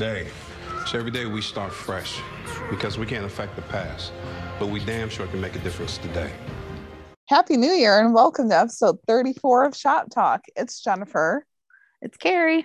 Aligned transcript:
today. 0.00 0.26
So 0.86 0.98
every 0.98 1.10
day 1.10 1.26
we 1.26 1.42
start 1.42 1.74
fresh 1.74 2.22
because 2.70 2.96
we 2.96 3.04
can't 3.04 3.26
affect 3.26 3.54
the 3.54 3.60
past, 3.60 4.14
but 4.58 4.68
we 4.68 4.82
damn 4.82 5.10
sure 5.10 5.26
can 5.26 5.42
make 5.42 5.54
a 5.54 5.58
difference 5.58 5.98
today. 5.98 6.32
Happy 7.28 7.58
New 7.58 7.70
Year 7.70 8.00
and 8.00 8.14
welcome 8.14 8.48
to 8.48 8.58
episode 8.58 8.96
34 9.06 9.66
of 9.66 9.76
Shop 9.76 10.06
Talk. 10.10 10.40
It's 10.56 10.82
Jennifer. 10.82 11.44
It's 12.00 12.16
Carrie. 12.16 12.64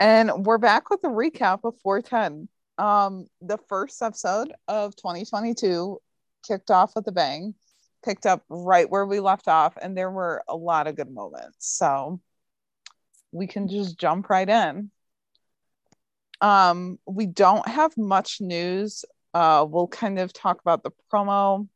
And 0.00 0.44
we're 0.44 0.58
back 0.58 0.90
with 0.90 0.98
a 1.04 1.08
recap 1.08 1.60
of 1.62 1.78
410. 1.80 2.48
Um, 2.76 3.28
the 3.40 3.58
first 3.68 4.02
episode 4.02 4.52
of 4.66 4.96
2022 4.96 6.00
kicked 6.44 6.72
off 6.72 6.96
with 6.96 7.06
a 7.06 7.12
bang, 7.12 7.54
picked 8.04 8.26
up 8.26 8.42
right 8.48 8.90
where 8.90 9.06
we 9.06 9.20
left 9.20 9.46
off, 9.46 9.74
and 9.80 9.96
there 9.96 10.10
were 10.10 10.42
a 10.48 10.56
lot 10.56 10.88
of 10.88 10.96
good 10.96 11.12
moments. 11.12 11.68
So 11.68 12.20
we 13.30 13.46
can 13.46 13.68
just 13.68 13.96
jump 13.96 14.28
right 14.28 14.48
in. 14.48 14.90
Um, 16.40 16.98
we 17.06 17.26
don't 17.26 17.66
have 17.68 17.96
much 17.96 18.40
news. 18.40 19.04
Uh, 19.32 19.66
we'll 19.68 19.88
kind 19.88 20.18
of 20.18 20.32
talk 20.32 20.60
about 20.60 20.82
the 20.82 20.90
promo. 21.12 21.66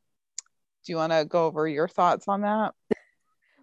Do 0.84 0.92
you 0.92 0.96
want 0.96 1.12
to 1.12 1.24
go 1.24 1.46
over 1.46 1.66
your 1.66 1.88
thoughts 1.88 2.28
on 2.28 2.42
that? 2.42 2.74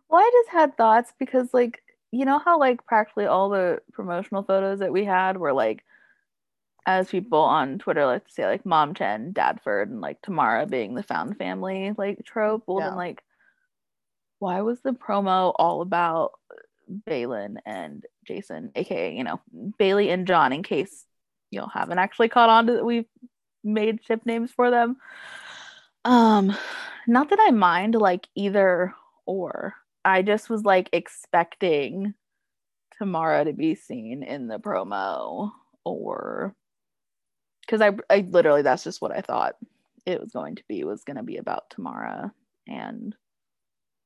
Well, 0.09 0.21
I 0.21 0.31
just 0.33 0.49
had 0.49 0.77
thoughts 0.77 1.13
because, 1.17 1.53
like, 1.53 1.81
you 2.15 2.23
know 2.23 2.39
how 2.39 2.59
like 2.59 2.85
practically 2.85 3.25
all 3.25 3.49
the 3.49 3.81
promotional 3.91 4.43
photos 4.43 4.79
that 4.79 4.93
we 4.93 5.03
had 5.03 5.37
were 5.37 5.51
like 5.51 5.83
as 6.85 7.09
people 7.09 7.39
on 7.39 7.79
Twitter 7.79 8.05
like 8.05 8.25
to 8.25 8.31
say 8.31 8.45
like 8.45 8.65
Mom 8.65 8.93
Chen, 8.93 9.33
Dadford, 9.33 9.83
and 9.83 10.01
like 10.01 10.21
Tamara 10.21 10.65
being 10.65 10.95
the 10.95 11.03
found 11.03 11.37
family 11.37 11.91
like 11.97 12.23
trope. 12.23 12.63
Well 12.67 12.79
yeah. 12.79 12.89
then 12.89 12.97
like 12.97 13.23
why 14.39 14.61
was 14.61 14.79
the 14.81 14.91
promo 14.91 15.53
all 15.57 15.81
about 15.81 16.31
Balin 16.87 17.59
and 17.65 18.05
Jason, 18.25 18.71
aka, 18.75 19.15
you 19.15 19.23
know, 19.23 19.41
Bailey 19.77 20.09
and 20.09 20.27
John, 20.27 20.53
in 20.53 20.63
case 20.63 21.05
you 21.51 21.65
haven't 21.73 21.99
actually 21.99 22.29
caught 22.29 22.49
on 22.49 22.67
to 22.67 22.73
that 22.73 22.85
we've 22.85 23.05
made 23.63 24.03
ship 24.03 24.21
names 24.25 24.51
for 24.51 24.69
them. 24.69 24.97
Um, 26.03 26.55
not 27.07 27.29
that 27.29 27.39
I 27.41 27.51
mind 27.51 27.95
like 27.95 28.27
either 28.35 28.93
or. 29.25 29.75
I 30.03 30.21
just 30.21 30.49
was 30.49 30.63
like 30.63 30.89
expecting 30.93 32.13
Tamara 32.97 33.45
to 33.45 33.53
be 33.53 33.75
seen 33.75 34.23
in 34.23 34.47
the 34.47 34.59
promo 34.59 35.51
or 35.83 36.55
because 37.61 37.81
I, 37.81 37.91
I 38.09 38.27
literally 38.29 38.61
that's 38.61 38.83
just 38.83 39.01
what 39.01 39.11
I 39.11 39.21
thought 39.21 39.55
it 40.05 40.21
was 40.21 40.31
going 40.31 40.55
to 40.57 40.63
be 40.67 40.83
was 40.83 41.03
going 41.03 41.17
to 41.17 41.23
be 41.23 41.37
about 41.37 41.71
Tamara 41.71 42.31
and 42.67 43.15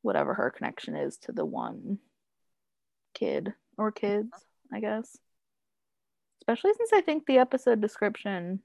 whatever 0.02 0.34
her 0.34 0.50
connection 0.50 0.96
is 0.96 1.18
to 1.18 1.34
the 1.34 1.46
one 1.46 2.00
kid 3.14 3.54
or 3.80 3.92
kids, 3.92 4.30
I 4.72 4.80
guess. 4.82 5.18
Especially 6.42 6.74
since 6.78 6.94
I 6.94 7.02
think 7.02 7.26
the 7.26 7.38
episode 7.38 7.82
description 7.82 8.60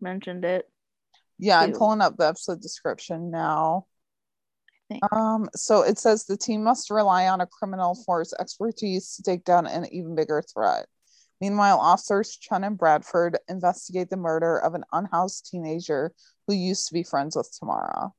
mentioned 0.00 0.44
it. 0.44 0.68
Yeah, 1.38 1.60
too. 1.60 1.64
I'm 1.64 1.72
pulling 1.72 2.00
up 2.00 2.16
the 2.16 2.28
episode 2.28 2.60
description 2.60 3.30
now. 3.30 3.86
Um, 5.10 5.48
so 5.54 5.82
it 5.82 5.98
says 5.98 6.24
the 6.24 6.36
team 6.36 6.62
must 6.62 6.90
rely 6.90 7.26
on 7.26 7.40
a 7.40 7.46
criminal 7.46 7.96
for 8.06 8.20
its 8.20 8.34
expertise 8.38 9.16
to 9.16 9.22
take 9.22 9.44
down 9.44 9.66
an 9.66 9.86
even 9.92 10.14
bigger 10.14 10.42
threat. 10.42 10.86
Meanwhile, 11.40 11.78
officers 11.78 12.36
Chen 12.36 12.64
and 12.64 12.78
Bradford 12.78 13.38
investigate 13.48 14.10
the 14.10 14.16
murder 14.16 14.58
of 14.58 14.74
an 14.74 14.84
unhoused 14.92 15.48
teenager 15.50 16.12
who 16.46 16.54
used 16.54 16.86
to 16.88 16.94
be 16.94 17.02
friends 17.02 17.34
with 17.34 17.50
Tamara. 17.58 18.10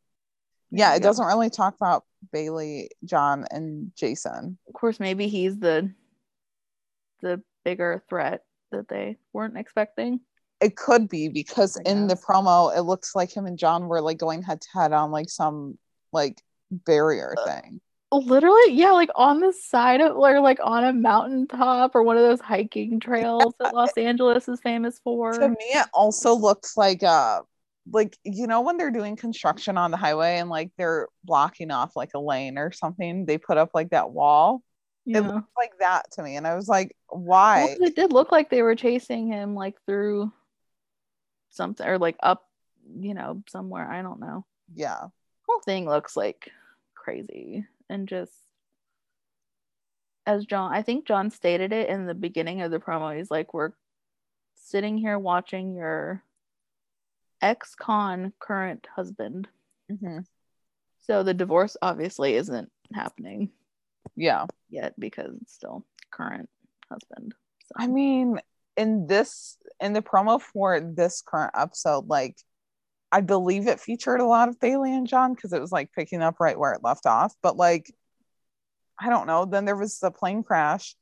Yeah, 0.72 0.96
it 0.96 1.04
doesn't 1.04 1.26
really 1.26 1.50
talk 1.50 1.76
about 1.76 2.04
Bailey, 2.34 2.90
John, 3.06 3.46
and 3.52 3.92
Jason. 3.96 4.58
Of 4.68 4.74
course, 4.74 5.00
maybe 5.00 5.28
he's 5.28 5.58
the 5.58 5.92
the 7.22 7.42
bigger 7.64 8.04
threat 8.10 8.44
that 8.72 8.88
they 8.88 9.18
weren't 9.34 9.58
expecting. 9.58 10.20
It 10.62 10.76
could 10.76 11.10
be 11.10 11.28
because 11.28 11.78
in 11.86 12.08
the 12.08 12.16
promo, 12.16 12.76
it 12.76 12.84
looks 12.84 13.16
like 13.16 13.36
him 13.36 13.46
and 13.46 13.58
John 13.58 13.88
were 13.88 14.02
like 14.02 14.18
going 14.18 14.42
head 14.42 14.62
to 14.62 14.68
head 14.74 14.94
on 14.94 15.12
like 15.12 15.30
some 15.30 15.78
like 16.14 16.42
barrier 16.72 17.36
uh, 17.38 17.46
thing. 17.46 17.82
Literally, 18.12 18.74
yeah, 18.74 18.92
like 18.92 19.10
on 19.16 19.42
the 19.42 19.52
side 19.52 20.00
of 20.00 20.16
or 20.16 20.40
like 20.40 20.60
on 20.64 20.86
a 20.86 20.94
mountaintop 20.94 21.94
or 21.96 22.04
one 22.04 22.16
of 22.16 22.24
those 22.24 22.40
hiking 22.40 23.00
trails 23.00 23.54
yeah. 23.60 23.66
that 23.66 23.76
Los 23.76 23.92
Angeles 23.98 24.48
is 24.48 24.62
famous 24.62 25.00
for. 25.04 25.34
To 25.34 25.50
me, 25.50 25.56
it 25.60 25.88
also 25.94 26.34
looks 26.34 26.78
like 26.78 27.04
uh 27.04 27.42
like 27.92 28.18
you 28.24 28.48
know 28.48 28.62
when 28.62 28.78
they're 28.78 28.92
doing 28.92 29.16
construction 29.16 29.78
on 29.78 29.92
the 29.92 29.98
highway 29.98 30.38
and 30.38 30.50
like 30.50 30.72
they're 30.78 31.08
blocking 31.24 31.72
off 31.72 31.96
like 31.96 32.12
a 32.16 32.20
lane 32.20 32.58
or 32.58 32.72
something, 32.72 33.26
they 33.26 33.38
put 33.38 33.58
up 33.58 33.72
like 33.74 33.90
that 33.90 34.12
wall. 34.12 34.64
Yeah. 35.06 35.20
It 35.20 35.28
looked 35.28 35.58
like 35.58 35.78
that 35.80 36.12
to 36.14 36.24
me, 36.24 36.36
and 36.36 36.48
I 36.48 36.56
was 36.56 36.68
like, 36.68 36.96
why? 37.10 37.76
Well, 37.80 37.90
it 37.90 37.96
did 37.96 38.12
look 38.12 38.32
like 38.32 38.50
they 38.50 38.62
were 38.62 38.76
chasing 38.76 39.28
him 39.28 39.54
like 39.56 39.76
through 39.86 40.32
something 41.52 41.86
or 41.86 41.98
like 41.98 42.18
up, 42.22 42.44
you 42.98 43.14
know, 43.14 43.44
somewhere. 43.48 43.90
I 43.90 44.02
don't 44.02 44.20
know. 44.20 44.46
Yeah 44.74 45.08
whole 45.48 45.60
thing 45.60 45.86
looks 45.86 46.16
like 46.16 46.52
crazy 46.96 47.66
and 47.90 48.08
just 48.08 48.34
as 50.26 50.46
John 50.46 50.74
I 50.74 50.82
think 50.82 51.06
John 51.06 51.30
stated 51.30 51.72
it 51.72 51.90
in 51.90 52.06
the 52.06 52.14
beginning 52.14 52.62
of 52.62 52.72
the 52.72 52.80
promo 52.80 53.16
he's 53.16 53.32
like 53.32 53.54
we're 53.54 53.72
sitting 54.56 54.98
here 54.98 55.20
watching 55.20 55.76
your 55.76 56.24
ex-con 57.42 58.34
current 58.40 58.88
husband 58.96 59.48
mm-hmm. 59.92 60.20
so 61.02 61.22
the 61.22 61.34
divorce 61.34 61.78
obviously 61.82 62.36
isn't 62.36 62.72
happening 62.94 63.52
yeah 64.16 64.46
yet 64.70 64.94
because 65.00 65.36
it's 65.42 65.54
still 65.54 65.86
current 66.12 66.50
husband 66.90 67.34
so. 67.66 67.74
i 67.78 67.88
mean 67.88 68.40
in 68.78 69.08
this 69.08 69.58
in 69.80 69.94
the 69.94 70.02
promo 70.02 70.42
for 70.42 70.80
this 70.80 71.22
current 71.26 71.52
episode 71.56 72.08
like 72.08 72.38
I 73.16 73.22
believe 73.22 73.68
it 73.68 73.80
featured 73.80 74.20
a 74.20 74.26
lot 74.26 74.50
of 74.50 74.60
Bailey 74.60 74.94
and 74.94 75.08
John 75.08 75.34
because 75.34 75.54
it 75.54 75.62
was 75.62 75.72
like 75.72 75.94
picking 75.94 76.22
up 76.22 76.42
right 76.42 76.60
where 76.60 76.74
it 76.74 76.84
left 76.84 77.06
off. 77.06 77.34
But 77.42 77.56
like, 77.56 77.90
I 79.00 79.10
don't 79.10 79.26
know. 79.26 79.46
Then 79.46 79.64
there 79.64 79.78
was 79.78 80.00
the 80.00 80.12
plane 80.12 80.44
crash, 80.44 80.96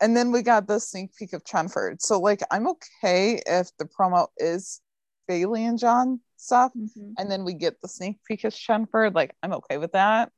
and 0.00 0.16
then 0.16 0.32
we 0.32 0.40
got 0.40 0.66
the 0.66 0.80
sneak 0.80 1.14
peek 1.14 1.34
of 1.34 1.44
Chenford. 1.44 2.00
So 2.00 2.20
like, 2.20 2.40
I'm 2.50 2.68
okay 2.68 3.42
if 3.44 3.68
the 3.78 3.84
promo 3.84 4.28
is 4.38 4.80
Bailey 5.28 5.66
and 5.66 5.78
John 5.78 6.20
stuff, 6.38 6.72
mm-hmm. 6.74 7.12
and 7.18 7.30
then 7.30 7.44
we 7.44 7.52
get 7.52 7.82
the 7.82 7.88
sneak 7.88 8.20
peek 8.26 8.44
of 8.44 8.54
Chenford. 8.54 9.14
Like, 9.14 9.34
I'm 9.42 9.52
okay 9.52 9.76
with 9.76 9.92
that. 9.92 10.32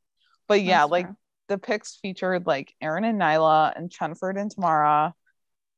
But 0.49 0.63
yeah, 0.63 0.81
That's 0.81 0.91
like. 0.91 1.09
The 1.49 1.59
pics 1.59 1.99
featured 2.01 2.47
like 2.47 2.75
Aaron 2.81 3.05
and 3.05 3.21
Nyla 3.21 3.73
and 3.77 3.91
Chenford 3.91 4.41
and 4.41 4.51
Tamara 4.51 5.15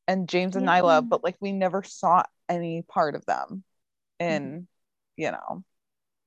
and 0.06 0.28
James 0.28 0.56
and 0.56 0.64
yeah. 0.66 0.80
Nyla, 0.80 1.08
but 1.08 1.24
like 1.24 1.36
we 1.40 1.52
never 1.52 1.82
saw 1.82 2.22
any 2.48 2.82
part 2.82 3.14
of 3.14 3.24
them 3.26 3.64
in 4.20 4.42
mm-hmm 4.42 4.60
you 5.16 5.30
know, 5.30 5.64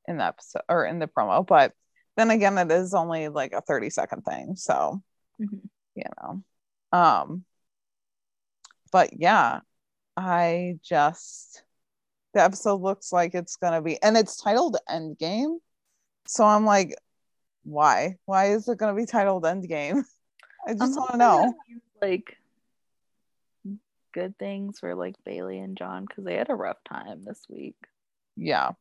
in 0.07 0.17
the 0.17 0.25
episode 0.25 0.63
or 0.67 0.85
in 0.85 0.99
the 0.99 1.07
promo. 1.07 1.45
But 1.45 1.73
then 2.17 2.31
again, 2.31 2.57
it 2.57 2.71
is 2.71 2.93
only 2.93 3.27
like 3.29 3.53
a 3.53 3.61
30 3.61 3.89
second 3.89 4.23
thing. 4.23 4.55
So, 4.55 5.01
mm-hmm. 5.41 5.57
you 5.95 6.03
know, 6.21 6.43
um, 6.91 7.43
but 8.91 9.11
yeah, 9.17 9.59
I 10.17 10.79
just, 10.83 11.63
the 12.33 12.43
episode 12.43 12.81
looks 12.81 13.11
like 13.11 13.33
it's 13.35 13.55
going 13.55 13.73
to 13.73 13.81
be, 13.81 14.01
and 14.01 14.17
it's 14.17 14.37
titled 14.37 14.77
Endgame. 14.89 15.57
So 16.27 16.43
I'm 16.43 16.65
like, 16.65 16.95
why? 17.63 18.17
Why 18.25 18.53
is 18.53 18.67
it 18.67 18.77
going 18.77 18.95
to 18.95 18.99
be 18.99 19.05
titled 19.05 19.43
Endgame? 19.43 20.03
I 20.67 20.73
just 20.73 20.97
want 20.97 21.11
to 21.11 21.17
know. 21.17 21.53
Like, 22.01 22.37
good 24.13 24.37
things 24.37 24.79
for 24.79 24.95
like 24.95 25.15
Bailey 25.25 25.59
and 25.59 25.77
John 25.77 26.05
because 26.05 26.25
they 26.25 26.35
had 26.35 26.49
a 26.49 26.55
rough 26.55 26.83
time 26.87 27.23
this 27.25 27.45
week. 27.49 27.75
Yeah. 28.35 28.71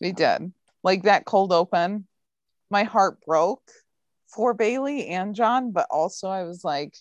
We 0.00 0.12
did. 0.12 0.52
Like 0.82 1.04
that 1.04 1.24
cold 1.24 1.52
open, 1.52 2.06
my 2.70 2.84
heart 2.84 3.24
broke 3.24 3.62
for 4.28 4.54
Bailey 4.54 5.08
and 5.08 5.34
John, 5.34 5.72
but 5.72 5.86
also 5.90 6.28
I 6.28 6.44
was 6.44 6.64
like, 6.64 6.96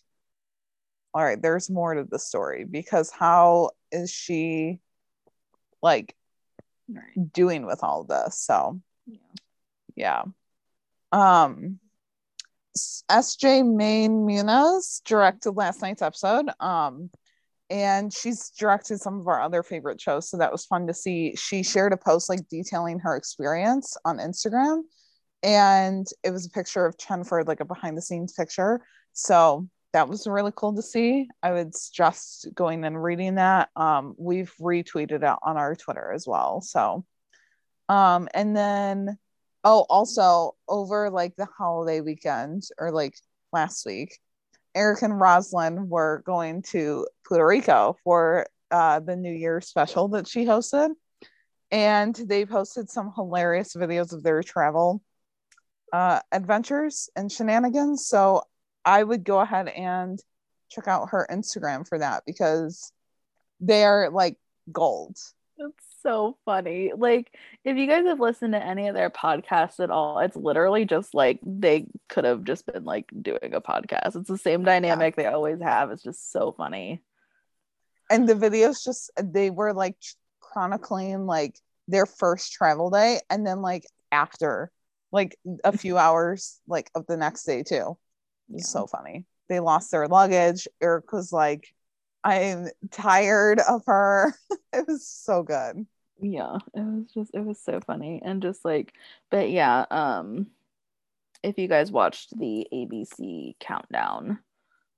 all 1.13 1.23
right, 1.23 1.41
there's 1.41 1.69
more 1.69 1.93
to 1.93 2.03
the 2.03 2.19
story 2.19 2.65
because 2.65 3.09
how 3.11 3.71
is 3.91 4.11
she 4.11 4.79
like 5.81 6.15
right. 6.89 7.33
doing 7.33 7.65
with 7.65 7.83
all 7.83 8.03
this? 8.03 8.37
So 8.39 8.81
yeah. 9.05 9.17
Yeah. 9.95 10.23
Um 11.11 11.79
SJ 13.09 13.75
Main 13.75 14.25
Muñoz 14.25 15.01
directed 15.03 15.51
last 15.51 15.81
night's 15.81 16.01
episode. 16.01 16.49
Um 16.59 17.09
and 17.69 18.13
she's 18.13 18.51
directed 18.51 18.99
some 18.99 19.19
of 19.19 19.27
our 19.27 19.41
other 19.41 19.63
favorite 19.63 19.99
shows 19.99 20.29
so 20.29 20.37
that 20.37 20.51
was 20.51 20.65
fun 20.65 20.85
to 20.87 20.93
see 20.93 21.35
she 21.35 21.63
shared 21.63 21.93
a 21.93 21.97
post 21.97 22.29
like 22.29 22.47
detailing 22.49 22.99
her 22.99 23.15
experience 23.15 23.97
on 24.05 24.17
instagram 24.17 24.81
and 25.41 26.07
it 26.23 26.31
was 26.31 26.45
a 26.45 26.49
picture 26.49 26.85
of 26.85 26.97
chenford 26.97 27.47
like 27.47 27.59
a 27.59 27.65
behind 27.65 27.97
the 27.97 28.01
scenes 28.01 28.33
picture 28.33 28.81
so 29.13 29.67
that 29.93 30.07
was 30.07 30.27
really 30.27 30.51
cool 30.55 30.75
to 30.75 30.81
see 30.81 31.27
i 31.41 31.51
would 31.51 31.75
suggest 31.75 32.47
going 32.53 32.83
and 32.83 33.01
reading 33.01 33.35
that 33.35 33.69
um, 33.75 34.13
we've 34.17 34.53
retweeted 34.59 35.23
it 35.23 35.39
on 35.41 35.57
our 35.57 35.75
twitter 35.75 36.11
as 36.11 36.27
well 36.27 36.61
so 36.61 37.03
um, 37.87 38.27
and 38.33 38.57
then 38.57 39.17
oh 39.65 39.85
also 39.89 40.55
over 40.69 41.09
like 41.09 41.35
the 41.35 41.47
holiday 41.57 41.99
weekend 41.99 42.63
or 42.77 42.91
like 42.91 43.15
last 43.51 43.85
week 43.85 44.17
Eric 44.75 45.01
and 45.03 45.13
Roselyn 45.13 45.87
were 45.87 46.21
going 46.25 46.61
to 46.63 47.07
Puerto 47.25 47.47
Rico 47.47 47.95
for 48.03 48.45
uh, 48.69 48.99
the 48.99 49.15
New 49.15 49.31
Year 49.31 49.61
special 49.61 50.09
that 50.09 50.27
she 50.27 50.45
hosted. 50.45 50.89
And 51.71 52.13
they 52.13 52.45
posted 52.45 52.89
some 52.89 53.13
hilarious 53.15 53.73
videos 53.73 54.13
of 54.13 54.21
their 54.21 54.43
travel 54.43 55.01
uh, 55.93 56.19
adventures 56.31 57.09
and 57.15 57.31
shenanigans. 57.31 58.05
So 58.05 58.43
I 58.83 59.01
would 59.01 59.23
go 59.23 59.39
ahead 59.39 59.69
and 59.69 60.19
check 60.69 60.87
out 60.87 61.09
her 61.11 61.25
Instagram 61.31 61.87
for 61.87 61.97
that 61.99 62.23
because 62.25 62.91
they're 63.61 64.09
like 64.09 64.37
gold. 64.71 65.17
It's 65.57 65.94
so 66.05 66.37
funny. 66.45 66.91
Like, 66.95 67.33
if 67.63 67.77
you 67.77 67.87
guys 67.87 68.05
have 68.05 68.19
listened 68.19 68.53
to 68.53 68.63
any 68.63 68.87
of 68.87 68.95
their 68.95 69.09
podcasts 69.09 69.79
at 69.79 69.89
all, 69.89 70.19
it's 70.19 70.35
literally 70.35 70.85
just 70.85 71.13
like 71.13 71.39
they 71.43 71.87
could 72.09 72.25
have 72.25 72.43
just 72.43 72.65
been 72.71 72.83
like 72.85 73.09
doing 73.21 73.53
a 73.53 73.61
podcast. 73.61 74.15
It's 74.15 74.29
the 74.29 74.37
same 74.37 74.63
dynamic 74.63 75.15
they 75.15 75.25
always 75.25 75.59
have. 75.61 75.89
It's 75.91 76.03
just 76.03 76.31
so 76.31 76.51
funny. 76.51 77.01
And 78.11 78.29
the 78.29 78.35
videos 78.35 78.83
just, 78.83 79.09
they 79.21 79.49
were 79.49 79.73
like 79.73 79.95
chronicling 80.39 81.25
like 81.25 81.55
their 81.87 82.05
first 82.05 82.51
travel 82.53 82.91
day 82.91 83.19
and 83.29 83.45
then 83.45 83.61
like 83.61 83.85
after, 84.11 84.71
like 85.11 85.35
a 85.63 85.75
few 85.77 85.97
hours 85.97 86.59
like 86.67 86.91
of 86.93 87.07
the 87.07 87.17
next 87.17 87.45
day 87.45 87.63
too. 87.63 87.97
It's 88.53 88.67
Yeah. 88.67 88.81
so 88.81 88.87
funny. 88.87 89.25
They 89.49 89.59
lost 89.59 89.89
their 89.91 90.07
luggage. 90.07 90.67
Eric 90.81 91.11
was 91.11 91.33
like, 91.33 91.73
I'm 92.23 92.67
tired 92.91 93.59
of 93.59 93.83
her. 93.87 94.33
it 94.73 94.87
was 94.87 95.07
so 95.07 95.41
good. 95.43 95.85
Yeah 96.21 96.57
it 96.73 96.79
was 96.79 97.05
just 97.13 97.31
it 97.33 97.43
was 97.45 97.59
so 97.59 97.79
funny 97.85 98.21
and 98.23 98.41
just 98.41 98.63
like 98.63 98.93
but 99.29 99.49
yeah 99.49 99.85
um 99.91 100.47
if 101.43 101.57
you 101.57 101.67
guys 101.67 101.91
watched 101.91 102.37
the 102.37 102.65
abc 102.73 103.55
countdown 103.59 104.39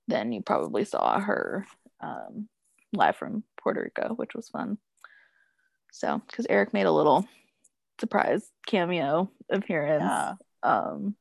then 0.06 0.32
you 0.32 0.40
probably 0.40 0.84
saw 0.84 1.18
her 1.18 1.66
um 2.00 2.48
live 2.92 3.16
from 3.16 3.42
puerto 3.60 3.80
rico 3.82 4.14
which 4.14 4.34
was 4.34 4.48
fun 4.48 4.78
so 5.90 6.22
because 6.26 6.46
eric 6.48 6.72
made 6.72 6.86
a 6.86 6.92
little 6.92 7.26
surprise 8.00 8.48
cameo 8.66 9.28
appearance 9.50 10.04
Yeah. 10.04 10.34
um 10.62 11.16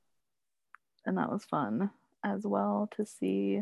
and 1.06 1.18
that 1.18 1.32
was 1.32 1.44
fun 1.46 1.90
as 2.24 2.44
well 2.46 2.88
to 2.98 3.06
see 3.06 3.62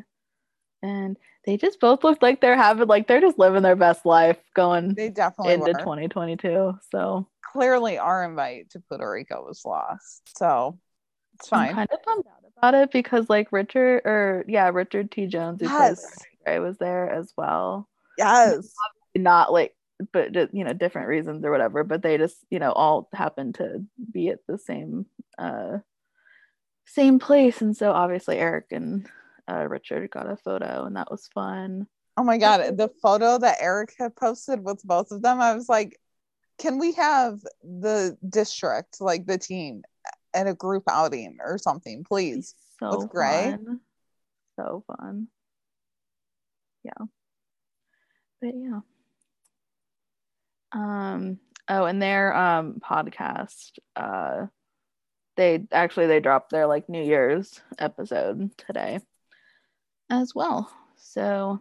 and 0.85 1.17
they 1.45 1.57
just 1.57 1.79
both 1.79 2.03
looked 2.03 2.21
like 2.23 2.41
they're 2.41 2.55
having 2.55 2.87
like 2.87 3.07
they're 3.07 3.21
just 3.21 3.39
living 3.39 3.63
their 3.63 3.75
best 3.75 4.05
life 4.05 4.37
going 4.53 4.93
They 4.93 5.09
definitely 5.09 5.53
into 5.55 5.71
were. 5.73 5.79
2022 5.79 6.79
so 6.91 7.27
Clearly, 7.53 7.97
our 7.97 8.25
invite 8.25 8.69
to 8.71 8.81
Puerto 8.81 9.09
Rico 9.09 9.45
was 9.45 9.63
lost. 9.63 10.37
So 10.37 10.77
it's 11.35 11.51
i'm 11.51 11.67
fine. 11.67 11.75
kind 11.75 11.89
of 11.91 11.99
bummed 12.05 12.25
out 12.27 12.43
about 12.57 12.73
it 12.73 12.91
because 12.91 13.29
like 13.29 13.51
richard 13.51 14.01
or 14.05 14.45
yeah 14.47 14.69
richard 14.69 15.11
t 15.11 15.25
jones 15.27 15.59
Yes. 15.61 15.99
Ray 16.47 16.59
was 16.59 16.77
there 16.77 17.09
as 17.09 17.33
well 17.37 17.87
Yes. 18.17 18.73
not 19.15 19.51
like 19.51 19.73
but 20.13 20.33
you 20.53 20.63
know 20.65 20.73
different 20.73 21.07
reasons 21.07 21.43
or 21.45 21.51
whatever 21.51 21.83
but 21.83 22.01
they 22.01 22.17
just 22.17 22.37
you 22.49 22.59
know 22.59 22.71
all 22.71 23.07
happened 23.13 23.55
to 23.55 23.83
be 24.11 24.29
at 24.29 24.39
the 24.47 24.57
same 24.57 25.05
uh 25.37 25.77
same 26.85 27.19
place 27.19 27.61
and 27.61 27.75
so 27.75 27.91
obviously 27.91 28.37
eric 28.37 28.65
and 28.71 29.07
uh, 29.49 29.65
richard 29.67 30.09
got 30.09 30.29
a 30.29 30.35
photo 30.37 30.85
and 30.85 30.95
that 30.95 31.09
was 31.11 31.27
fun 31.33 31.87
Oh 32.17 32.23
my 32.23 32.37
God. 32.37 32.77
The 32.77 32.89
photo 33.01 33.37
that 33.39 33.57
Eric 33.59 33.93
had 33.99 34.15
posted 34.15 34.63
with 34.63 34.81
both 34.85 35.11
of 35.11 35.21
them, 35.21 35.41
I 35.41 35.53
was 35.53 35.67
like, 35.67 35.99
can 36.57 36.79
we 36.79 36.93
have 36.93 37.41
the 37.61 38.17
district, 38.29 39.01
like 39.01 39.25
the 39.25 39.37
team, 39.37 39.83
at 40.33 40.47
a 40.47 40.53
group 40.53 40.83
outing 40.89 41.39
or 41.41 41.57
something, 41.57 42.05
please? 42.05 42.55
so 42.79 42.99
With 42.99 43.09
Grey? 43.09 43.51
fun. 43.51 43.79
so 44.57 44.83
fun 44.87 45.27
yeah 46.85 47.05
but 48.41 48.51
yeah 48.55 48.79
um 50.71 51.37
oh 51.67 51.85
and 51.85 52.01
their 52.01 52.35
um 52.35 52.79
podcast 52.79 53.71
uh 53.95 54.45
they 55.35 55.65
actually 55.71 56.07
they 56.07 56.19
dropped 56.19 56.51
their 56.51 56.67
like 56.67 56.87
new 56.87 57.03
year's 57.03 57.59
episode 57.79 58.55
today 58.57 58.99
as 60.09 60.33
well 60.35 60.71
so 60.95 61.59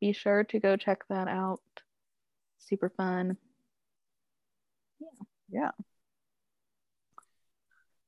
be 0.00 0.12
sure 0.12 0.44
to 0.44 0.58
go 0.60 0.76
check 0.76 1.04
that 1.08 1.28
out 1.28 1.60
super 2.58 2.88
fun 2.90 3.36
Yeah. 5.00 5.08
Yeah. 5.48 5.70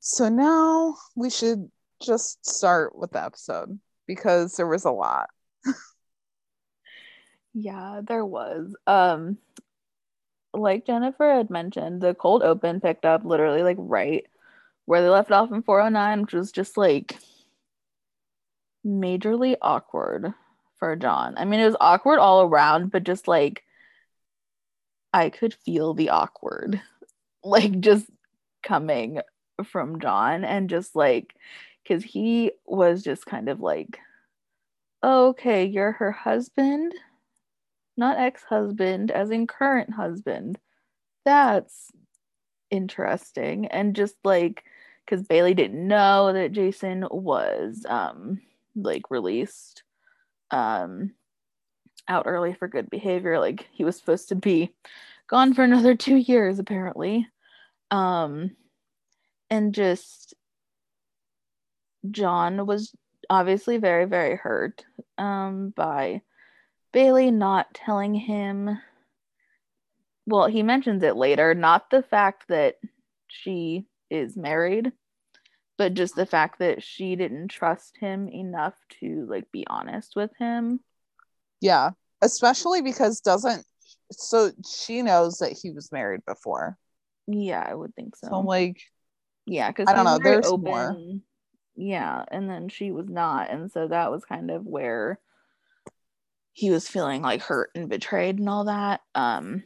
So 0.01 0.29
now 0.29 0.97
we 1.15 1.31
should 1.31 1.71
just 2.01 2.45
start 2.47 2.97
with 2.97 3.13
the 3.13 3.23
episode 3.25 3.79
because 4.07 4.57
there 4.57 4.67
was 4.67 4.85
a 4.85 4.91
lot. 4.91 5.31
Yeah, 7.55 8.01
there 8.07 8.25
was. 8.25 8.75
Um 8.87 9.39
like 10.55 10.87
Jennifer 10.87 11.31
had 11.35 11.51
mentioned, 11.51 12.01
the 12.01 12.15
cold 12.15 12.43
open 12.43 12.81
picked 12.81 13.05
up 13.05 13.25
literally 13.25 13.63
like 13.63 13.77
right 13.79 14.27
where 14.87 15.03
they 15.03 15.09
left 15.09 15.31
off 15.31 15.53
in 15.53 15.63
409, 15.63 16.23
which 16.23 16.33
was 16.33 16.53
just 16.53 16.77
like 16.77 17.17
majorly 18.85 19.57
awkward 19.61 20.33
for 20.79 20.97
John. 20.97 21.35
I 21.37 21.45
mean, 21.45 21.61
it 21.61 21.67
was 21.67 21.77
awkward 21.81 22.19
all 22.19 22.43
around, 22.43 22.91
but 22.91 23.05
just 23.05 23.29
like 23.29 23.63
I 25.13 25.31
could 25.31 25.55
feel 25.55 25.95
the 25.95 26.11
awkward 26.11 26.81
like 27.45 27.81
just 27.81 28.07
coming 28.63 29.21
from 29.65 30.01
John 30.01 30.45
and 30.45 30.71
just 30.71 30.95
like 30.95 31.35
cuz 31.87 32.05
he 32.05 32.53
was 32.67 33.03
just 33.03 33.27
kind 33.27 33.49
of 33.49 33.61
like 33.61 33.99
okay, 35.03 35.65
you're 35.65 35.93
her 35.93 36.13
husband 36.13 36.93
not 37.99 38.17
ex-husband 38.17 39.11
as 39.11 39.31
in 39.31 39.47
current 39.47 39.93
husband 39.93 40.59
that's 41.25 41.91
interesting 42.71 43.67
and 43.67 43.97
just 43.97 44.15
like 44.25 44.63
because 45.05 45.27
bailey 45.27 45.53
didn't 45.53 45.87
know 45.87 46.33
that 46.33 46.53
jason 46.53 47.07
was 47.11 47.85
um 47.89 48.41
like 48.83 49.11
released 49.11 49.83
um 50.51 51.13
out 52.09 52.25
early 52.27 52.55
for 52.55 52.69
good 52.69 52.89
behavior 52.89 53.39
like 53.39 53.69
he 53.73 53.85
was 53.85 53.97
supposed 53.97 54.29
to 54.29 54.35
be 54.35 54.73
gone 55.29 55.53
for 55.53 55.63
another 55.63 55.95
two 55.95 56.17
years 56.17 56.59
apparently 56.59 57.27
um 57.91 58.51
and 59.51 59.75
just 59.75 60.35
john 62.11 62.67
was 62.67 62.95
obviously 63.29 63.77
very 63.77 64.07
very 64.07 64.37
hurt 64.37 64.85
um 65.19 65.73
by 65.77 66.23
Bailey 66.93 67.31
not 67.31 67.75
telling 67.75 68.15
him. 68.15 68.79
Well, 70.27 70.47
he 70.47 70.63
mentions 70.63 71.03
it 71.03 71.17
later, 71.17 71.55
not 71.55 71.91
the 71.91 72.03
fact 72.03 72.49
that 72.49 72.77
she 73.29 73.87
is 74.11 74.37
married, 74.37 74.93
but 75.79 75.95
just 75.95 76.17
the 76.17 76.27
fact 76.27 76.59
that 76.59 76.83
she 76.83 77.17
didn't 77.17 77.49
trust 77.49 77.97
him 77.97 78.29
enough 78.29 78.75
to 79.01 79.27
like 79.31 79.51
be 79.53 79.65
honest 79.69 80.15
with 80.17 80.31
him. 80.39 80.81
Yeah. 81.61 81.91
Especially 82.21 82.83
because 82.83 83.21
doesn't 83.21 83.65
so 84.11 84.51
she 84.69 85.03
knows 85.03 85.39
that 85.39 85.53
he 85.53 85.71
was 85.71 85.93
married 85.93 86.25
before. 86.27 86.77
Yeah, 87.27 87.65
I 87.67 87.75
would 87.75 87.95
think 87.95 88.17
so. 88.17 88.29
So 88.29 88.35
I'm 88.35 88.47
like 88.47 88.83
yeah, 89.47 89.69
because 89.71 89.89
I 89.89 89.95
don't 89.95 90.05
know, 90.05 90.19
there's 90.23 90.51
more. 90.51 90.97
Yeah, 91.75 92.25
and 92.31 92.51
then 92.51 92.69
she 92.69 92.91
was 92.91 93.09
not, 93.09 93.51
and 93.51 93.71
so 93.71 93.87
that 93.89 94.11
was 94.11 94.25
kind 94.25 94.51
of 94.51 94.67
where 94.67 95.21
he 96.53 96.71
was 96.71 96.89
feeling 96.89 97.23
like 97.23 97.41
hurt 97.41 97.71
and 97.77 97.89
betrayed 97.89 98.39
and 98.39 98.49
all 98.49 98.65
that. 98.65 99.01
Um, 99.15 99.63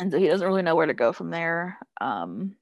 and 0.00 0.10
so 0.10 0.18
he 0.18 0.26
doesn't 0.26 0.46
really 0.46 0.62
know 0.62 0.74
where 0.74 0.86
to 0.86 0.94
go 0.94 1.12
from 1.12 1.30
there. 1.30 1.78
Um, 2.00 2.56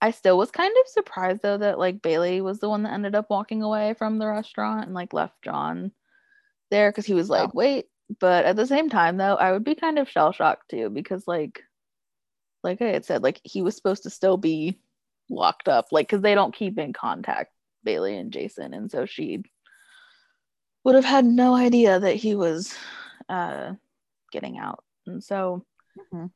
I 0.00 0.12
still 0.12 0.38
was 0.38 0.50
kind 0.50 0.74
of 0.80 0.88
surprised 0.88 1.42
though 1.42 1.58
that 1.58 1.78
like 1.78 2.02
Bailey 2.02 2.40
was 2.40 2.60
the 2.60 2.68
one 2.68 2.84
that 2.84 2.92
ended 2.92 3.14
up 3.14 3.30
walking 3.30 3.62
away 3.62 3.94
from 3.94 4.18
the 4.18 4.26
restaurant 4.28 4.86
and 4.86 4.94
like 4.94 5.12
left 5.12 5.42
John 5.42 5.92
there 6.70 6.90
because 6.90 7.06
he 7.06 7.14
was 7.14 7.30
like, 7.30 7.54
wait. 7.54 7.86
But 8.20 8.44
at 8.46 8.56
the 8.56 8.66
same 8.66 8.88
time 8.90 9.16
though, 9.16 9.34
I 9.34 9.52
would 9.52 9.64
be 9.64 9.74
kind 9.74 9.98
of 9.98 10.08
shell 10.08 10.32
shocked 10.32 10.70
too 10.70 10.88
because 10.90 11.26
like, 11.26 11.62
like 12.62 12.80
I 12.82 12.86
had 12.86 13.04
said, 13.04 13.22
like 13.22 13.40
he 13.44 13.62
was 13.62 13.76
supposed 13.76 14.04
to 14.04 14.10
still 14.10 14.36
be 14.36 14.78
locked 15.30 15.68
up, 15.68 15.86
like 15.92 16.08
because 16.08 16.22
they 16.22 16.34
don't 16.34 16.54
keep 16.54 16.78
in 16.78 16.92
contact 16.92 17.52
Bailey 17.84 18.16
and 18.16 18.32
Jason, 18.32 18.74
and 18.74 18.90
so 18.90 19.06
she 19.06 19.42
would 20.84 20.94
have 20.94 21.04
had 21.04 21.24
no 21.24 21.54
idea 21.54 22.00
that 22.00 22.16
he 22.16 22.34
was 22.34 22.74
uh 23.28 23.72
getting 24.32 24.58
out. 24.58 24.84
And 25.06 25.22
so 25.22 25.64
Mhm. 26.12 26.30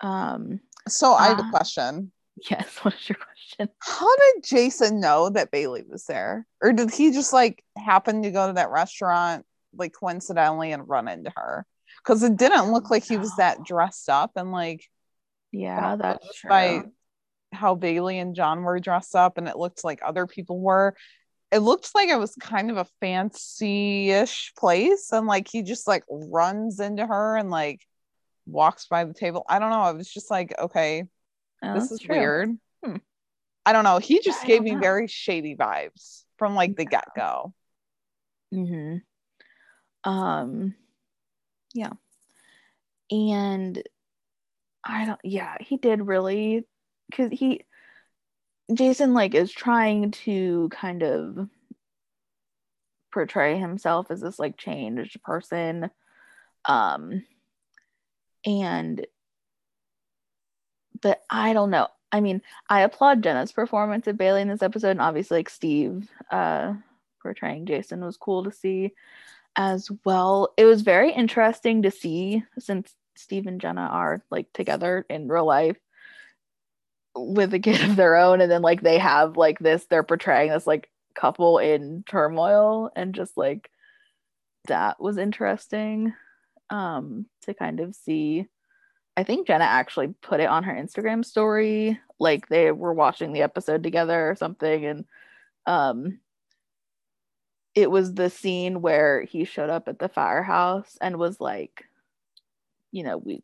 um 0.00 0.60
so 0.88 1.14
I 1.14 1.28
have 1.28 1.38
a 1.38 1.42
Uh, 1.42 1.50
question. 1.50 2.12
yes, 2.50 2.78
what 2.82 2.94
is 2.94 3.08
your 3.08 3.16
question? 3.16 3.68
How 3.80 4.14
did 4.16 4.44
Jason 4.44 5.00
know 5.00 5.28
that 5.30 5.50
Bailey 5.50 5.84
was 5.88 6.04
there? 6.06 6.46
Or 6.60 6.72
did 6.72 6.90
he 6.90 7.12
just 7.12 7.32
like 7.32 7.62
happen 7.76 8.22
to 8.22 8.30
go 8.30 8.46
to 8.46 8.52
that 8.54 8.70
restaurant 8.70 9.44
like 9.76 9.92
coincidentally 9.92 10.72
and 10.72 10.88
run 10.88 11.08
into 11.08 11.32
her? 11.36 11.66
Because 12.02 12.22
it 12.22 12.36
didn't 12.36 12.72
look 12.72 12.90
like 12.90 13.04
he 13.04 13.16
was 13.16 13.30
oh, 13.32 13.36
that 13.38 13.64
dressed 13.64 14.08
up 14.08 14.32
and 14.36 14.52
like 14.52 14.84
Yeah, 15.52 15.96
that's 15.96 16.34
true. 16.38 16.48
by 16.48 16.82
how 17.52 17.74
Bailey 17.74 18.18
and 18.18 18.34
John 18.34 18.62
were 18.62 18.80
dressed 18.80 19.14
up 19.14 19.38
and 19.38 19.48
it 19.48 19.56
looked 19.56 19.84
like 19.84 20.00
other 20.04 20.26
people 20.26 20.60
were. 20.60 20.94
it 21.52 21.58
looked 21.60 21.94
like 21.94 22.08
it 22.08 22.18
was 22.18 22.34
kind 22.40 22.70
of 22.70 22.76
a 22.76 22.86
fancy-ish 23.00 24.52
place 24.58 25.12
and 25.12 25.26
like 25.26 25.46
he 25.48 25.62
just 25.62 25.86
like 25.86 26.02
runs 26.10 26.80
into 26.80 27.06
her 27.06 27.36
and 27.36 27.50
like 27.50 27.80
walks 28.46 28.86
by 28.88 29.04
the 29.04 29.14
table 29.14 29.44
i 29.48 29.58
don't 29.58 29.70
know 29.70 29.88
it 29.88 29.96
was 29.96 30.12
just 30.12 30.30
like 30.30 30.52
okay 30.58 31.04
Oh, 31.64 31.74
this 31.74 31.90
is 31.90 32.00
true. 32.00 32.16
weird 32.16 32.50
Hmm. 32.84 32.96
i 33.66 33.72
don't 33.72 33.84
know 33.84 33.98
he 33.98 34.20
just 34.20 34.44
I 34.44 34.46
gave 34.46 34.62
me 34.62 34.72
know. 34.74 34.80
very 34.80 35.06
shady 35.06 35.56
vibes 35.56 36.24
from 36.38 36.54
like 36.54 36.76
the 36.76 36.84
get-go 36.84 37.52
hmm 38.52 38.96
Um, 40.04 40.74
yeah, 41.72 41.92
and 43.10 43.82
I 44.84 45.06
don't. 45.06 45.20
Yeah, 45.24 45.56
he 45.60 45.76
did 45.78 46.06
really 46.06 46.64
because 47.10 47.32
he 47.32 47.64
Jason 48.72 49.14
like 49.14 49.34
is 49.34 49.50
trying 49.50 50.10
to 50.10 50.68
kind 50.70 51.02
of 51.02 51.48
portray 53.12 53.58
himself 53.58 54.10
as 54.10 54.20
this 54.20 54.38
like 54.38 54.56
changed 54.58 55.22
person, 55.22 55.90
um, 56.66 57.24
and 58.44 59.06
but 61.04 61.22
I 61.28 61.52
don't 61.52 61.70
know. 61.70 61.88
I 62.10 62.20
mean, 62.20 62.40
I 62.68 62.80
applaud 62.80 63.22
Jenna's 63.22 63.52
performance 63.52 64.06
of 64.06 64.16
Bailey 64.16 64.40
in 64.40 64.48
this 64.48 64.62
episode, 64.62 64.92
and 64.92 65.02
obviously, 65.02 65.38
like 65.38 65.50
Steve 65.50 66.08
uh, 66.30 66.72
portraying 67.22 67.66
Jason 67.66 68.02
was 68.02 68.16
cool 68.16 68.44
to 68.44 68.50
see 68.50 68.92
as 69.54 69.90
well. 70.04 70.54
It 70.56 70.64
was 70.64 70.80
very 70.80 71.12
interesting 71.12 71.82
to 71.82 71.90
see 71.90 72.42
since 72.58 72.94
Steve 73.16 73.46
and 73.46 73.60
Jenna 73.60 73.82
are 73.82 74.22
like 74.30 74.50
together 74.54 75.04
in 75.10 75.28
real 75.28 75.44
life 75.44 75.76
with 77.14 77.52
a 77.52 77.58
kid 77.58 77.82
of 77.88 77.96
their 77.96 78.16
own, 78.16 78.40
and 78.40 78.50
then 78.50 78.62
like 78.62 78.80
they 78.80 78.98
have 78.98 79.36
like 79.36 79.58
this, 79.58 79.84
they're 79.84 80.02
portraying 80.02 80.50
this 80.50 80.66
like 80.66 80.88
couple 81.14 81.58
in 81.58 82.02
turmoil, 82.08 82.90
and 82.96 83.14
just 83.14 83.36
like 83.36 83.70
that 84.68 84.98
was 84.98 85.18
interesting 85.18 86.14
um 86.70 87.26
to 87.42 87.52
kind 87.52 87.80
of 87.80 87.94
see. 87.94 88.46
I 89.16 89.22
think 89.22 89.46
Jenna 89.46 89.64
actually 89.64 90.08
put 90.22 90.40
it 90.40 90.48
on 90.48 90.64
her 90.64 90.74
Instagram 90.74 91.24
story, 91.24 92.00
like 92.18 92.48
they 92.48 92.72
were 92.72 92.92
watching 92.92 93.32
the 93.32 93.42
episode 93.42 93.82
together 93.82 94.30
or 94.30 94.34
something, 94.34 94.84
and 94.84 95.04
um 95.66 96.20
it 97.74 97.90
was 97.90 98.14
the 98.14 98.30
scene 98.30 98.80
where 98.82 99.22
he 99.22 99.44
showed 99.44 99.70
up 99.70 99.88
at 99.88 99.98
the 99.98 100.08
firehouse 100.08 100.96
and 101.00 101.18
was 101.18 101.40
like, 101.40 101.84
you 102.92 103.02
know, 103.02 103.18
we 103.18 103.42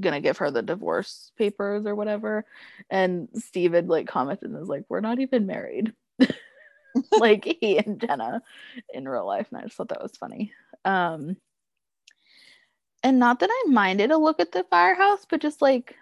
gonna 0.00 0.20
give 0.20 0.38
her 0.38 0.50
the 0.50 0.62
divorce 0.62 1.32
papers 1.36 1.86
or 1.86 1.94
whatever. 1.94 2.44
And 2.90 3.28
Steve 3.34 3.72
had 3.74 3.88
like 3.88 4.06
commented 4.06 4.50
and 4.50 4.58
was 4.58 4.68
like, 4.68 4.84
We're 4.88 5.00
not 5.00 5.20
even 5.20 5.46
married. 5.46 5.92
like 7.18 7.44
he 7.60 7.78
and 7.78 8.00
Jenna 8.00 8.42
in 8.92 9.08
real 9.08 9.26
life. 9.26 9.48
And 9.50 9.60
I 9.60 9.64
just 9.64 9.76
thought 9.76 9.88
that 9.88 10.02
was 10.02 10.16
funny. 10.16 10.52
Um 10.84 11.36
and 13.02 13.18
not 13.18 13.40
that 13.40 13.50
I 13.50 13.64
minded 13.68 14.10
a 14.10 14.18
look 14.18 14.40
at 14.40 14.52
the 14.52 14.64
firehouse, 14.64 15.26
but 15.28 15.40
just 15.40 15.60
like 15.60 15.96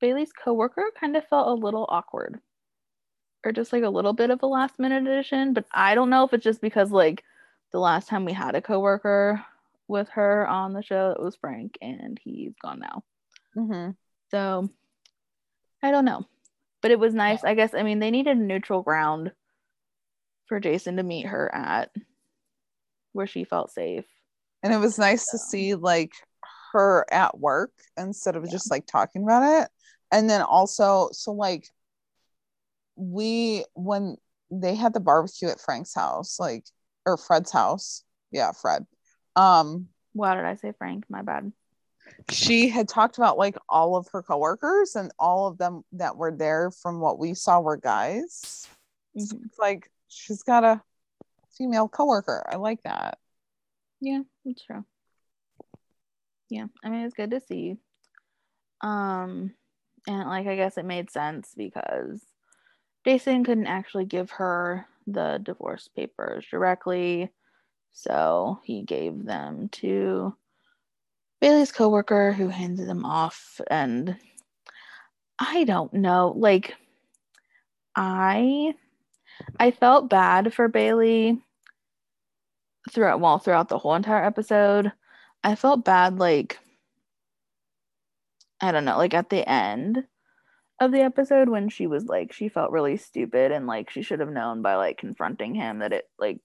Bailey's 0.00 0.32
coworker 0.32 0.90
kind 0.98 1.16
of 1.16 1.26
felt 1.28 1.48
a 1.48 1.64
little 1.64 1.86
awkward 1.88 2.40
or 3.44 3.52
just 3.52 3.72
like 3.72 3.82
a 3.82 3.88
little 3.88 4.12
bit 4.12 4.30
of 4.30 4.42
a 4.42 4.46
last 4.46 4.78
minute 4.78 5.06
addition. 5.06 5.52
But 5.52 5.66
I 5.72 5.94
don't 5.94 6.10
know 6.10 6.24
if 6.24 6.32
it's 6.32 6.44
just 6.44 6.60
because 6.60 6.90
like 6.90 7.24
the 7.72 7.78
last 7.78 8.08
time 8.08 8.24
we 8.24 8.32
had 8.32 8.54
a 8.54 8.62
coworker 8.62 9.44
with 9.88 10.08
her 10.10 10.46
on 10.46 10.72
the 10.72 10.82
show, 10.82 11.10
it 11.10 11.22
was 11.22 11.36
Frank, 11.36 11.76
and 11.80 12.18
he's 12.22 12.54
gone 12.62 12.80
now. 12.80 13.02
mm-hmm. 13.56 13.90
So 14.30 14.68
I 15.82 15.90
don't 15.90 16.04
know. 16.04 16.26
But 16.82 16.92
it 16.92 16.98
was 16.98 17.14
nice. 17.14 17.44
I 17.44 17.54
guess 17.54 17.74
I 17.74 17.82
mean 17.82 17.98
they 17.98 18.10
needed 18.10 18.36
a 18.36 18.40
neutral 18.40 18.82
ground 18.82 19.32
for 20.46 20.60
Jason 20.60 20.96
to 20.96 21.02
meet 21.02 21.26
her 21.26 21.54
at 21.54 21.90
where 23.12 23.26
she 23.26 23.44
felt 23.44 23.70
safe. 23.70 24.06
And 24.62 24.72
it 24.72 24.78
was 24.78 24.98
nice 24.98 25.26
to 25.30 25.38
see 25.38 25.74
like 25.74 26.12
her 26.72 27.04
at 27.10 27.38
work 27.38 27.72
instead 27.96 28.36
of 28.36 28.44
Yeah. 28.44 28.50
just 28.52 28.70
like 28.70 28.86
talking 28.86 29.22
about 29.22 29.62
it 29.62 29.68
and 30.12 30.28
then 30.30 30.42
also 30.42 31.08
so 31.12 31.32
like 31.32 31.68
we 32.96 33.64
when 33.74 34.16
they 34.50 34.74
had 34.74 34.92
the 34.92 35.00
barbecue 35.00 35.48
at 35.48 35.60
frank's 35.60 35.94
house 35.94 36.38
like 36.38 36.64
or 37.06 37.16
fred's 37.16 37.50
house 37.52 38.04
yeah 38.30 38.52
fred 38.52 38.86
um 39.36 39.88
Why 40.12 40.34
did 40.34 40.44
I 40.44 40.54
say 40.56 40.72
Frank? 40.76 41.04
My 41.08 41.22
bad. 41.22 41.52
she 42.30 42.68
had 42.68 42.88
talked 42.88 43.16
about 43.16 43.38
like 43.38 43.56
all 43.68 43.96
of 43.96 44.08
her 44.12 44.22
coworkers 44.22 44.96
and 44.96 45.12
all 45.18 45.46
of 45.46 45.56
them 45.58 45.82
that 45.92 46.16
were 46.16 46.32
there 46.32 46.70
from 46.70 47.00
what 47.00 47.18
we 47.18 47.32
saw 47.34 47.60
were 47.60 47.76
guys 47.76 48.66
So 49.16 49.36
Mhm. 49.36 49.44
it's 49.46 49.58
like 49.58 49.90
she's 50.08 50.42
got 50.42 50.64
a 50.64 50.82
female 51.56 51.88
coworker 51.88 52.44
i 52.48 52.56
like 52.56 52.82
that 52.82 53.18
Yeah, 54.00 54.22
that's 54.44 54.64
true. 54.64 54.84
Yeah, 56.48 56.66
I 56.82 56.88
mean 56.88 57.04
it's 57.04 57.14
good 57.14 57.30
to 57.30 57.40
see. 57.40 57.76
Um, 58.80 59.54
and 60.08 60.28
like 60.28 60.46
I 60.46 60.56
guess 60.56 60.78
it 60.78 60.84
made 60.84 61.10
sense 61.10 61.52
because 61.56 62.22
Jason 63.04 63.44
couldn't 63.44 63.66
actually 63.66 64.06
give 64.06 64.30
her 64.32 64.86
the 65.06 65.40
divorce 65.42 65.88
papers 65.94 66.46
directly, 66.50 67.30
so 67.92 68.60
he 68.64 68.82
gave 68.82 69.24
them 69.24 69.68
to 69.72 70.34
Bailey's 71.40 71.72
coworker 71.72 72.32
who 72.32 72.48
handed 72.48 72.88
them 72.88 73.04
off. 73.04 73.60
And 73.68 74.16
I 75.38 75.64
don't 75.64 75.92
know, 75.94 76.34
like 76.36 76.74
I 77.94 78.74
I 79.58 79.70
felt 79.70 80.10
bad 80.10 80.52
for 80.54 80.68
Bailey 80.68 81.42
throughout 82.90 83.20
well 83.20 83.38
throughout 83.38 83.68
the 83.68 83.78
whole 83.78 83.94
entire 83.94 84.24
episode 84.24 84.90
i 85.44 85.54
felt 85.54 85.84
bad 85.84 86.18
like 86.18 86.58
i 88.60 88.72
don't 88.72 88.84
know 88.84 88.96
like 88.96 89.14
at 89.14 89.28
the 89.28 89.46
end 89.48 90.04
of 90.80 90.92
the 90.92 91.00
episode 91.00 91.48
when 91.50 91.68
she 91.68 91.86
was 91.86 92.06
like 92.06 92.32
she 92.32 92.48
felt 92.48 92.70
really 92.72 92.96
stupid 92.96 93.52
and 93.52 93.66
like 93.66 93.90
she 93.90 94.02
should 94.02 94.20
have 94.20 94.30
known 94.30 94.62
by 94.62 94.76
like 94.76 94.96
confronting 94.96 95.54
him 95.54 95.80
that 95.80 95.92
it 95.92 96.08
like 96.18 96.40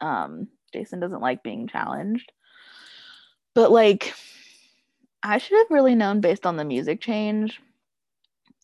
um 0.00 0.48
jason 0.72 0.98
doesn't 0.98 1.20
like 1.22 1.42
being 1.44 1.68
challenged. 1.68 2.32
But 3.54 3.70
like 3.70 4.12
i 5.22 5.38
should 5.38 5.56
have 5.58 5.70
really 5.70 5.94
known 5.94 6.20
based 6.20 6.46
on 6.46 6.56
the 6.56 6.64
music 6.64 7.00
change 7.00 7.60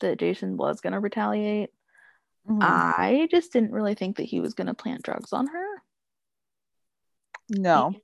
that 0.01 0.19
jason 0.19 0.57
was 0.57 0.81
going 0.81 0.93
to 0.95 0.99
retaliate. 0.99 1.71
Mhm. 2.49 2.59
i 2.63 3.29
just 3.31 3.53
didn't 3.53 3.71
really 3.73 3.95
think 3.95 4.17
that 4.17 4.25
he 4.25 4.41
was 4.41 4.55
going 4.55 4.67
to 4.67 4.75
plant 4.75 5.03
drugs 5.03 5.33
on 5.33 5.47
her 5.47 5.70
no. 7.51 7.95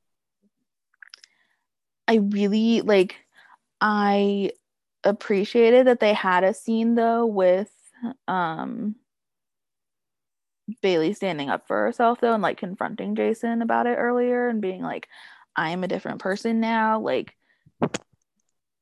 I 2.09 2.17
really 2.17 2.83
like 2.83 3.17
I 3.81 4.53
appreciated 5.05 5.87
that 5.87 6.00
they 6.00 6.12
had 6.15 6.45
a 6.45 6.55
scene 6.55 6.95
though 6.95 7.26
with 7.26 7.71
um 8.29 8.97
Bailey 10.83 11.12
standing 11.12 11.49
up 11.49 11.67
for 11.67 11.76
herself 11.85 12.21
though 12.21 12.33
and 12.35 12.43
like 12.43 12.59
confronting 12.59 13.15
Jason 13.15 13.62
about 13.62 13.87
it 13.87 13.97
earlier 13.97 14.49
and 14.49 14.61
being 14.61 14.83
like 14.83 15.09
I 15.55 15.71
am 15.71 15.85
a 15.85 15.88
different 15.88 16.21
person 16.21 16.61
now 16.61 17.00
like 17.00 17.37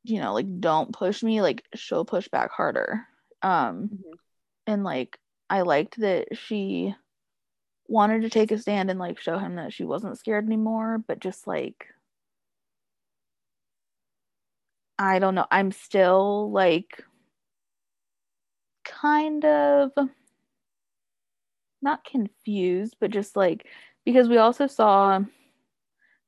you 0.03 0.21
know 0.21 0.35
like 0.35 0.61
don't 0.61 0.93
push 0.95 1.23
me 1.23 1.41
like 1.43 1.65
she'll 1.75 2.05
push 2.05 2.29
back 2.29 2.51
harder. 2.51 3.07
Um 3.43 3.91
Mhm. 3.93 4.19
and 4.67 4.85
like 4.85 5.19
I 5.51 5.63
liked 5.63 6.01
that 6.01 6.37
she 6.37 6.95
wanted 7.87 8.23
to 8.23 8.31
take 8.31 8.51
a 8.51 8.59
stand 8.59 8.91
and 8.91 8.99
like 8.99 9.21
show 9.21 9.39
him 9.39 9.57
that 9.57 9.73
she 9.73 9.85
wasn't 9.85 10.19
scared 10.19 10.47
anymore 10.47 10.99
but 11.07 11.21
just 11.21 11.47
like 11.47 11.87
I 14.99 15.19
don't 15.19 15.35
know. 15.35 15.47
I'm 15.51 15.73
still 15.73 16.51
like 16.53 17.05
kind 18.85 19.45
of 19.45 19.91
not 21.83 22.05
confused, 22.05 22.97
but 23.01 23.11
just 23.11 23.37
like 23.37 23.67
because 24.05 24.29
we 24.29 24.39
also 24.39 24.67
saw 24.67 25.21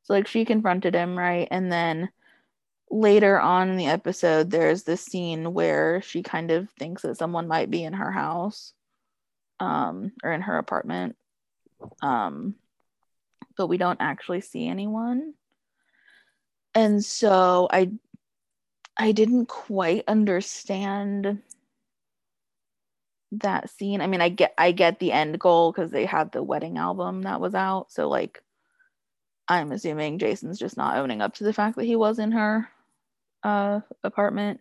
so 0.03 0.13
like 0.13 0.27
she 0.29 0.45
confronted 0.45 0.95
him, 0.95 1.19
right? 1.19 1.49
And 1.51 1.71
then 1.71 2.11
later 2.91 3.41
on 3.41 3.69
in 3.71 3.77
the 3.77 3.87
episode 3.87 4.51
there's 4.51 4.85
this 4.85 5.03
scene 5.03 5.53
where 5.55 6.03
she 6.03 6.23
kind 6.23 6.51
of 6.51 6.71
thinks 6.79 7.03
that 7.03 7.17
someone 7.19 7.49
might 7.49 7.71
be 7.71 7.85
in 7.85 7.95
her 7.95 8.13
house 8.13 8.73
um 9.61 10.13
or 10.25 10.33
in 10.33 10.43
her 10.43 10.59
apartment. 10.59 11.17
Um 12.03 12.55
but 13.57 13.69
we 13.69 13.79
don't 13.79 14.01
actually 14.01 14.43
see 14.43 14.67
anyone. 14.69 15.35
And 16.75 17.05
so 17.05 17.69
I 17.71 17.91
I 18.99 19.13
didn't 19.13 19.47
quite 19.47 20.05
understand 20.09 21.43
that 23.33 23.71
scene. 23.71 24.01
I 24.01 24.07
mean, 24.07 24.21
I 24.21 24.29
get 24.29 24.55
I 24.57 24.73
get 24.73 24.99
the 24.99 25.13
end 25.13 25.39
goal 25.39 25.73
because 25.73 25.91
they 25.91 26.07
had 26.07 26.33
the 26.33 26.43
wedding 26.43 26.79
album 26.79 27.23
that 27.23 27.41
was 27.41 27.55
out. 27.55 27.91
So 27.91 28.09
like 28.09 28.43
I'm 29.49 29.73
assuming 29.73 30.19
Jason's 30.19 30.59
just 30.59 30.77
not 30.77 30.97
owning 30.97 31.23
up 31.23 31.35
to 31.35 31.45
the 31.45 31.53
fact 31.53 31.77
that 31.77 31.85
he 31.85 31.97
was 31.97 32.19
in 32.19 32.33
her 32.33 32.69
uh 33.43 33.81
apartment 34.03 34.61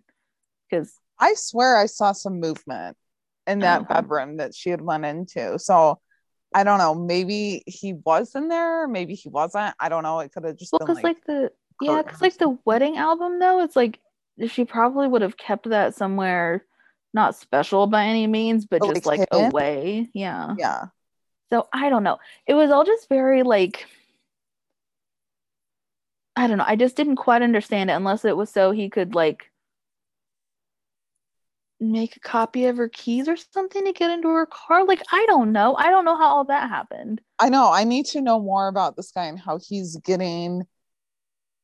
because 0.69 0.93
I 1.19 1.33
swear 1.35 1.77
I 1.77 1.85
saw 1.85 2.11
some 2.11 2.39
movement 2.39 2.97
in 3.47 3.59
that 3.61 3.81
Uh-huh. 3.83 4.01
bedroom 4.01 4.37
that 4.37 4.53
she 4.55 4.69
had 4.69 4.81
went 4.81 5.05
into. 5.05 5.57
So 5.59 5.99
I 6.55 6.63
don't 6.63 6.79
know. 6.79 6.95
Maybe 6.95 7.63
he 7.67 7.93
was 7.93 8.33
in 8.33 8.47
there. 8.47 8.87
Maybe 8.87 9.13
he 9.13 9.27
wasn't. 9.27 9.75
I 9.77 9.89
don't 9.89 10.03
know. 10.03 10.21
It 10.21 10.31
could 10.31 10.45
have 10.45 10.55
just 10.55 10.71
Well, 10.71 10.79
been 10.79 10.95
like, 10.95 11.03
like, 11.03 11.25
the 11.25 11.51
yeah, 11.81 12.01
because 12.01 12.21
like 12.21 12.37
the 12.37 12.57
wedding 12.63 12.95
album 12.95 13.39
though, 13.39 13.61
it's 13.61 13.75
like 13.75 13.99
she 14.47 14.63
probably 14.63 15.09
would 15.09 15.21
have 15.21 15.35
kept 15.35 15.69
that 15.69 15.95
somewhere 15.95 16.65
not 17.13 17.35
special 17.35 17.87
by 17.87 18.05
any 18.05 18.25
means, 18.25 18.65
but 18.65 18.81
Oh, 18.81 18.93
just 18.93 19.05
like 19.05 19.19
like 19.19 19.27
away. 19.33 20.09
Yeah. 20.13 20.55
yeah. 20.57 20.85
So 21.51 21.67
I 21.73 21.89
don't 21.89 22.03
know. 22.03 22.19
It 22.47 22.53
was 22.53 22.71
all 22.71 22.85
just 22.85 23.09
very 23.09 23.43
like 23.43 23.85
I 26.37 26.47
don't 26.47 26.57
know. 26.57 26.65
I 26.65 26.77
just 26.77 26.95
didn't 26.95 27.17
quite 27.17 27.41
understand 27.41 27.89
it 27.89 27.93
unless 27.93 28.23
it 28.23 28.37
was 28.37 28.49
so 28.49 28.71
he 28.71 28.89
could 28.89 29.13
like 29.13 29.51
make 31.79 32.15
a 32.15 32.19
copy 32.21 32.65
of 32.65 32.77
her 32.77 32.87
keys 32.89 33.27
or 33.27 33.35
something 33.35 33.83
to 33.85 33.91
get 33.93 34.09
into 34.11 34.29
her 34.29 34.45
car. 34.45 34.85
Like 34.85 35.03
I 35.11 35.25
don't 35.27 35.51
know. 35.51 35.75
I 35.75 35.89
don't 35.89 36.05
know 36.05 36.17
how 36.17 36.27
all 36.27 36.45
that 36.45 36.69
happened. 36.69 37.21
I 37.39 37.49
know. 37.49 37.71
I 37.71 37.83
need 37.83 38.05
to 38.07 38.21
know 38.21 38.39
more 38.39 38.67
about 38.67 38.95
this 38.95 39.11
guy 39.11 39.25
and 39.25 39.39
how 39.39 39.59
he's 39.61 39.97
getting 39.97 40.63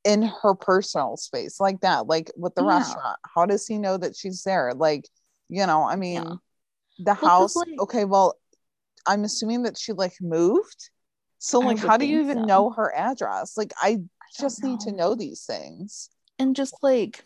in 0.04 0.24
her 0.24 0.56
personal 0.56 1.16
space 1.16 1.60
like 1.60 1.80
that, 1.82 2.08
like 2.08 2.32
with 2.36 2.56
the 2.56 2.64
Yeah. 2.64 2.78
restaurant. 2.78 3.20
How 3.36 3.46
does 3.46 3.68
he 3.68 3.78
know 3.78 3.98
that 3.98 4.16
she's 4.16 4.44
there? 4.44 4.74
Like, 4.74 5.08
you 5.48 5.66
know, 5.66 5.84
I 5.84 5.96
mean, 5.96 6.24
Yeah. 6.24 6.36
the 7.00 7.14
house. 7.14 7.56
like- 7.56 7.80
okay, 7.80 8.06
well, 8.06 8.36
I'm 9.08 9.24
assuming 9.24 9.64
that 9.64 9.78
she 9.78 9.94
like 9.94 10.16
moved. 10.20 10.90
So, 11.38 11.60
like, 11.60 11.80
how 11.80 11.98
do 11.98 12.06
you 12.06 12.20
even 12.22 12.40
so. 12.40 12.44
know 12.46 12.70
her 12.72 12.94
address? 12.94 13.58
Like, 13.58 13.74
I 13.82 13.94
don't 13.96 14.10
just 14.40 14.64
need 14.64 14.80
to 14.82 14.92
know. 14.92 15.10
know 15.10 15.16
these 15.16 15.46
things. 15.46 16.10
and 16.40 16.56
just 16.56 16.74
like 16.82 17.24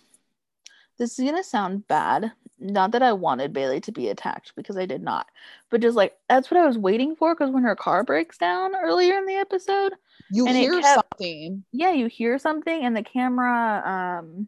this 0.97 1.17
is 1.19 1.25
gonna 1.25 1.43
sound 1.43 1.87
bad 1.87 2.31
not 2.59 2.91
that 2.91 3.03
i 3.03 3.11
wanted 3.13 3.51
bailey 3.53 3.81
to 3.81 3.91
be 3.91 4.07
attacked 4.09 4.53
because 4.55 4.77
i 4.77 4.85
did 4.85 5.01
not 5.01 5.27
but 5.69 5.81
just 5.81 5.95
like 5.97 6.15
that's 6.29 6.49
what 6.49 6.59
i 6.59 6.65
was 6.65 6.77
waiting 6.77 7.15
for 7.15 7.35
because 7.35 7.51
when 7.51 7.63
her 7.63 7.75
car 7.75 8.03
breaks 8.03 8.37
down 8.37 8.73
earlier 8.75 9.17
in 9.17 9.25
the 9.25 9.35
episode 9.35 9.93
You 10.29 10.45
hear 10.47 10.79
kept- 10.81 11.09
something. 11.11 11.65
yeah 11.71 11.91
you 11.91 12.07
hear 12.07 12.37
something 12.39 12.83
and 12.85 12.95
the 12.95 13.03
camera 13.03 13.81
um 14.17 14.47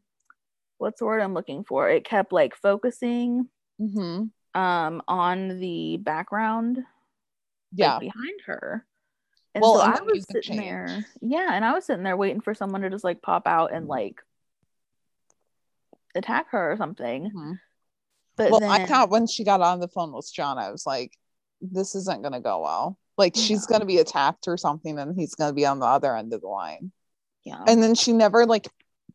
what's 0.77 0.99
the 0.99 1.05
word 1.05 1.21
i'm 1.21 1.33
looking 1.33 1.63
for 1.63 1.89
it 1.89 2.05
kept 2.05 2.31
like 2.31 2.55
focusing 2.55 3.47
hmm 3.79 4.23
um 4.53 5.01
on 5.07 5.59
the 5.59 5.97
background 5.97 6.77
like, 6.77 6.83
Yeah. 7.73 7.99
behind 7.99 8.39
her 8.45 8.85
and 9.53 9.61
Well, 9.61 9.75
so 9.75 9.81
i 9.81 9.99
was 10.01 10.25
sitting 10.31 10.55
there 10.55 11.05
yeah 11.21 11.49
and 11.51 11.65
i 11.65 11.73
was 11.73 11.83
sitting 11.85 12.03
there 12.03 12.15
waiting 12.17 12.39
for 12.41 12.53
someone 12.53 12.81
to 12.81 12.89
just 12.89 13.03
like 13.03 13.21
pop 13.21 13.47
out 13.47 13.73
and 13.73 13.87
like 13.87 14.21
attack 16.15 16.47
her 16.51 16.71
or 16.71 16.77
something 16.77 17.29
Mhm. 17.35 17.59
But 18.37 18.51
well, 18.51 18.59
then 18.59 18.71
I 18.71 18.85
thought 18.85 19.09
when 19.09 19.27
she 19.27 19.43
got 19.43 19.61
on 19.61 19.79
the 19.79 19.87
phone 19.87 20.13
with 20.13 20.31
John, 20.33 20.57
I 20.57 20.71
was 20.71 20.85
like, 20.85 21.11
this 21.61 21.95
isn't 21.95 22.21
going 22.21 22.33
to 22.33 22.39
go 22.39 22.61
well. 22.61 22.97
Like, 23.17 23.35
she's 23.35 23.61
No. 23.63 23.67
going 23.67 23.81
to 23.81 23.87
be 23.87 23.97
attacked 23.97 24.47
or 24.47 24.57
something, 24.57 24.97
and 24.99 25.19
he's 25.19 25.35
going 25.35 25.49
to 25.49 25.55
be 25.55 25.65
on 25.65 25.79
the 25.79 25.85
other 25.87 26.15
end 26.15 26.33
of 26.33 26.41
the 26.41 26.47
line. 26.47 26.91
yeah 27.43 27.63
And 27.67 27.81
then 27.81 27.95
she 27.95 28.13
never 28.13 28.45
like 28.45 28.67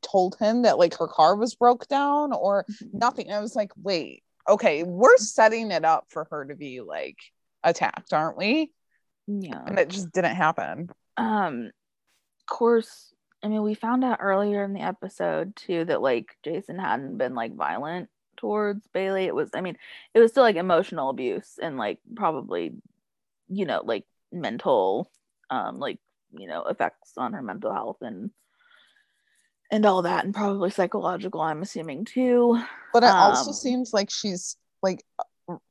told 0.03 0.37
him 0.41 0.63
that 0.63 0.79
like 0.79 0.97
her 0.99 1.07
car 1.07 1.37
was 1.37 1.55
broke 1.55 1.87
down 1.89 2.33
or 2.33 2.65
Mhm. 2.69 2.95
nothing. 2.95 3.31
I 3.33 3.39
was 3.41 3.55
like, 3.55 3.71
wait, 3.81 4.25
okay, 4.49 4.83
we're 4.83 5.17
setting 5.19 5.71
it 5.71 5.85
up 5.85 6.07
for 6.09 6.27
her 6.31 6.45
to 6.47 6.57
be 6.57 6.81
like 6.81 7.19
attacked, 7.63 8.13
aren't 8.13 8.37
we? 8.37 8.73
yeah 9.29 9.63
And 9.67 9.79
it 9.79 9.89
just 9.89 10.11
didn't 10.11 10.35
happen. 10.35 10.91
um 11.17 11.67
of 12.41 12.47
course 12.47 13.15
i 13.45 13.47
mean 13.49 13.63
we 13.63 13.75
found 13.75 14.03
out 14.03 14.19
earlier 14.21 14.65
in 14.65 14.73
the 14.73 14.81
episode 14.81 15.55
too 15.55 15.85
that 15.85 16.03
like 16.03 16.37
jason 16.43 16.79
hadn't 16.79 17.19
been 17.19 17.35
like 17.37 17.55
violent 17.55 18.09
towards 18.43 18.85
bailey 18.93 19.25
it 19.25 19.35
was 19.35 19.51
i 19.55 19.61
mean 19.61 19.79
it 20.15 20.19
was 20.19 20.33
still 20.33 20.43
like 20.43 20.57
emotional 20.57 21.11
abuse 21.11 21.59
and 21.63 21.79
like 21.79 22.01
probably 22.17 22.73
you 23.49 23.65
know 23.65 23.81
like 23.85 24.05
mental 24.33 25.09
um 25.49 25.79
like 25.79 25.99
you 26.37 26.49
know 26.49 26.65
effects 26.65 27.13
on 27.17 27.33
her 27.33 27.43
mental 27.43 27.73
health 27.73 27.99
and 28.03 28.31
and 29.71 29.87
all 29.87 30.03
that 30.03 30.25
and 30.25 30.35
probably 30.35 30.71
psychological 30.71 31.41
i'm 31.41 31.63
assuming 31.63 32.05
too 32.05 32.59
But 32.93 33.05
it 33.05 33.11
also 33.11 33.51
Um, 33.51 33.55
seems 33.55 33.93
like 33.95 34.11
she's 34.11 34.57
like 34.83 35.05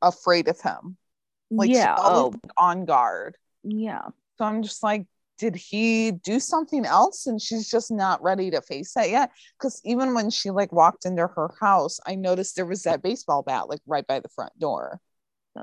afraid 0.01 0.47
of 0.47 0.59
him. 0.61 0.97
Like 1.51 1.69
yeah 1.69 1.95
always 1.95 2.33
oh 2.35 2.49
on 2.57 2.85
guard. 2.85 3.35
yeah 3.63 4.07
So 4.37 4.45
I'm 4.45 4.63
just 4.63 4.81
like, 4.83 5.05
did 5.41 5.55
he 5.55 6.11
do 6.11 6.39
something 6.39 6.85
else 6.85 7.25
and 7.25 7.41
she's 7.41 7.67
just 7.67 7.89
not 7.91 8.21
ready 8.21 8.51
to 8.51 8.61
face 8.61 8.93
that 8.93 9.09
yet? 9.09 9.31
Because 9.57 9.81
even 9.83 10.13
when 10.13 10.29
she 10.29 10.51
like 10.51 10.71
walked 10.71 11.03
into 11.05 11.23
her 11.27 11.49
house, 11.59 11.99
I 12.05 12.13
noticed 12.13 12.55
there 12.55 12.65
was 12.67 12.83
that 12.83 13.01
baseball 13.01 13.41
bat 13.41 13.67
like 13.67 13.81
right 13.87 14.05
by 14.05 14.19
the 14.19 14.29
front 14.29 14.53
door. 14.59 15.01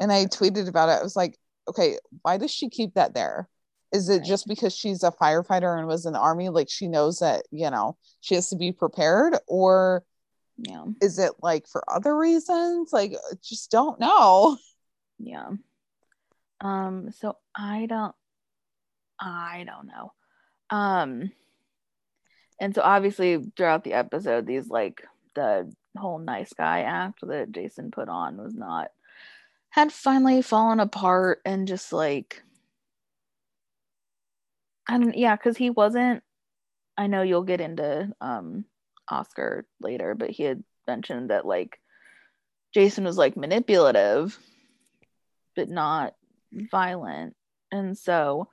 and 0.00 0.10
I 0.12 0.24
tweeted 0.26 0.68
about 0.68 0.88
it. 0.88 0.98
I 0.98 1.02
was 1.04 1.14
like, 1.14 1.38
okay, 1.68 1.96
why 2.22 2.38
does 2.38 2.50
she 2.50 2.68
keep 2.68 2.94
that 2.94 3.14
there? 3.14 3.48
Is 3.92 4.08
it 4.08 4.18
Right. 4.18 4.24
just 4.26 4.48
because 4.48 4.74
she's 4.76 5.04
a 5.04 5.12
firefighter 5.12 5.78
and 5.78 5.86
was 5.86 6.04
in 6.06 6.12
the 6.12 6.18
army? 6.18 6.48
Like 6.48 6.68
she 6.68 6.88
knows 6.88 7.20
that, 7.20 7.44
you 7.52 7.70
know, 7.70 7.96
she 8.20 8.34
has 8.34 8.48
to 8.50 8.56
be 8.56 8.72
prepared? 8.72 9.36
Or 9.46 10.02
yeah 10.60 10.86
is 11.00 11.20
it 11.20 11.32
like 11.40 11.68
for 11.68 11.84
other 11.88 12.16
reasons? 12.18 12.92
Like, 12.92 13.12
just 13.44 13.70
don't 13.70 14.00
know. 14.00 14.58
yeah 15.20 15.50
um 16.60 17.10
so 17.12 17.36
i 17.54 17.86
don't 17.86 18.14
i 19.20 19.64
don't 19.66 19.86
know. 19.86 20.12
Um 20.70 21.32
and 22.60 22.74
so 22.74 22.82
obviously 22.82 23.42
throughout 23.56 23.84
the 23.84 23.94
episode 23.94 24.46
these 24.46 24.68
like 24.68 25.02
the 25.34 25.72
whole 25.96 26.18
nice 26.18 26.52
guy 26.52 26.80
act 26.82 27.20
that 27.22 27.52
jason 27.52 27.90
put 27.90 28.08
on 28.08 28.36
was 28.36 28.54
not 28.54 28.90
had 29.70 29.92
finally 29.92 30.42
fallen 30.42 30.80
apart 30.80 31.40
and 31.44 31.68
just 31.68 31.92
like 31.92 32.42
and 34.88 35.14
yeah 35.14 35.36
because 35.36 35.56
he 35.56 35.70
wasn't 35.70 36.22
i 36.96 37.06
know 37.06 37.22
you'll 37.22 37.42
get 37.42 37.60
into 37.60 38.12
um 38.20 38.64
oscar 39.08 39.66
later 39.80 40.14
but 40.14 40.30
he 40.30 40.42
had 40.42 40.62
mentioned 40.86 41.30
that 41.30 41.46
like 41.46 41.80
jason 42.74 43.04
was 43.04 43.16
like 43.16 43.36
manipulative 43.36 44.38
but 45.58 45.68
not 45.68 46.14
violent. 46.52 47.34
And 47.72 47.98
so 47.98 48.48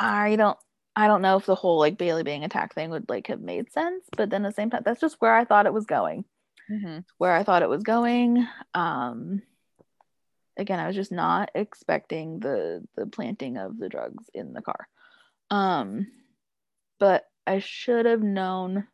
i 0.00 0.34
don't 0.36 0.58
i 0.96 1.06
don't 1.06 1.22
know 1.22 1.36
if 1.36 1.46
the 1.46 1.54
whole 1.54 1.78
like 1.78 1.98
bailey 1.98 2.22
being 2.22 2.42
attacked 2.42 2.74
thing 2.74 2.90
would 2.90 3.08
like 3.08 3.26
have 3.28 3.40
made 3.40 3.70
sense 3.70 4.04
but 4.16 4.30
then 4.30 4.44
at 4.44 4.48
the 4.48 4.54
same 4.54 4.70
time 4.70 4.82
that's 4.84 5.00
just 5.00 5.16
where 5.20 5.34
i 5.34 5.44
thought 5.44 5.66
it 5.66 5.72
was 5.72 5.86
going. 5.86 6.24
Where 7.18 7.32
i 7.32 7.44
thought 7.44 7.62
it 7.62 7.68
was 7.68 7.82
going 7.82 8.46
um 8.74 9.42
again 10.56 10.80
i 10.80 10.86
was 10.86 10.96
just 10.96 11.12
not 11.12 11.50
expecting 11.54 12.40
the 12.40 12.82
the 12.96 13.06
planting 13.06 13.56
of 13.56 13.78
the 13.78 13.88
drugs 13.88 14.24
in 14.34 14.52
the 14.52 14.62
car. 14.62 14.88
Um 15.50 16.06
but 16.98 17.24
i 17.46 17.58
should 17.58 18.06
have 18.06 18.22
known 18.22 18.86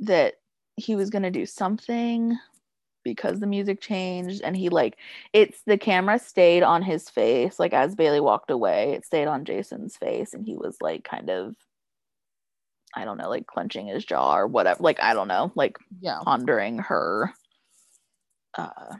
that 0.00 0.34
he 0.76 0.96
was 0.96 1.10
going 1.10 1.22
to 1.22 1.30
do 1.30 1.46
something 1.46 2.36
because 3.04 3.40
the 3.40 3.46
music 3.46 3.80
changed 3.80 4.40
and 4.42 4.56
he 4.56 4.68
like 4.68 4.96
it's 5.32 5.62
the 5.66 5.78
camera 5.78 6.18
stayed 6.18 6.62
on 6.62 6.82
his 6.82 7.08
face 7.08 7.58
like 7.58 7.72
as 7.72 7.94
bailey 7.94 8.20
walked 8.20 8.50
away 8.50 8.92
it 8.92 9.04
stayed 9.04 9.26
on 9.26 9.44
jason's 9.44 9.96
face 9.96 10.34
and 10.34 10.44
he 10.46 10.56
was 10.56 10.76
like 10.80 11.04
kind 11.04 11.30
of 11.30 11.54
i 12.94 13.04
don't 13.04 13.18
know 13.18 13.28
like 13.28 13.46
clenching 13.46 13.86
his 13.86 14.04
jaw 14.04 14.36
or 14.36 14.46
whatever 14.46 14.82
like 14.82 15.00
i 15.00 15.14
don't 15.14 15.28
know 15.28 15.50
like 15.54 15.76
Yeah. 16.00 16.20
pondering 16.22 16.78
her 16.78 17.32
uh 18.56 18.96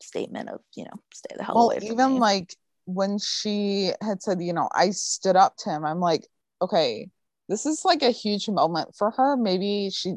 statement 0.00 0.48
of 0.48 0.60
you 0.74 0.84
know 0.84 1.00
stay 1.12 1.34
the 1.36 1.44
hell 1.44 1.54
Well, 1.56 1.70
away 1.70 1.78
even 1.82 2.14
me. 2.14 2.18
like 2.20 2.56
when 2.84 3.18
she 3.18 3.92
had 4.00 4.22
said, 4.22 4.42
you 4.42 4.52
know, 4.52 4.68
I 4.74 4.90
stood 4.90 5.36
up 5.36 5.56
to 5.58 5.70
him, 5.70 5.84
I'm 5.84 6.00
like, 6.00 6.26
okay, 6.60 7.08
this 7.48 7.64
is 7.66 7.84
like 7.84 8.02
a 8.02 8.10
huge 8.10 8.48
moment 8.48 8.96
for 8.96 9.10
her. 9.12 9.36
Maybe 9.36 9.90
she 9.92 10.16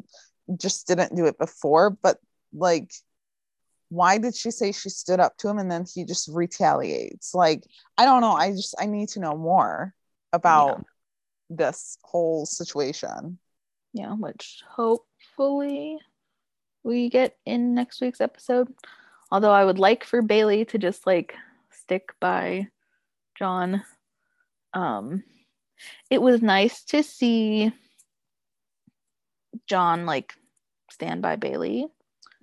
just 0.56 0.86
didn't 0.86 1.14
do 1.14 1.26
it 1.26 1.38
before, 1.38 1.90
but 1.90 2.18
like, 2.56 2.90
why 3.88 4.18
did 4.18 4.34
she 4.34 4.50
say 4.50 4.72
she 4.72 4.88
stood 4.88 5.20
up 5.20 5.36
to 5.38 5.48
him 5.48 5.58
and 5.58 5.70
then 5.70 5.84
he 5.92 6.04
just 6.04 6.28
retaliates? 6.32 7.34
Like, 7.34 7.62
I 7.96 8.04
don't 8.04 8.20
know. 8.20 8.32
I 8.32 8.50
just, 8.50 8.74
I 8.80 8.86
need 8.86 9.10
to 9.10 9.20
know 9.20 9.36
more 9.36 9.94
about 10.32 10.84
this 11.48 11.96
whole 12.02 12.44
situation. 12.46 13.38
yeah 13.92 14.12
which 14.14 14.62
hopefully 14.68 15.98
we 16.82 17.08
get 17.08 17.36
in 17.46 17.74
next 17.74 18.00
week's 18.00 18.20
episode 18.20 18.68
although 19.30 19.52
i 19.52 19.64
would 19.64 19.78
like 19.78 20.02
for 20.04 20.22
bailey 20.22 20.64
to 20.64 20.76
just 20.76 21.06
like 21.06 21.34
stick 21.70 22.10
by 22.20 22.66
john 23.38 23.82
um 24.74 25.22
it 26.10 26.20
was 26.20 26.42
nice 26.42 26.82
to 26.84 27.02
see 27.02 27.72
john 29.68 30.04
like 30.04 30.34
stand 30.90 31.22
by 31.22 31.36
bailey 31.36 31.86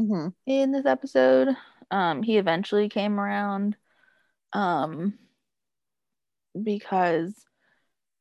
hmm 0.07 0.27
in 0.45 0.71
this 0.71 0.85
episode 0.85 1.55
um 1.91 2.23
he 2.23 2.37
eventually 2.37 2.89
came 2.89 3.19
around 3.19 3.77
um 4.51 5.13
because 6.61 7.33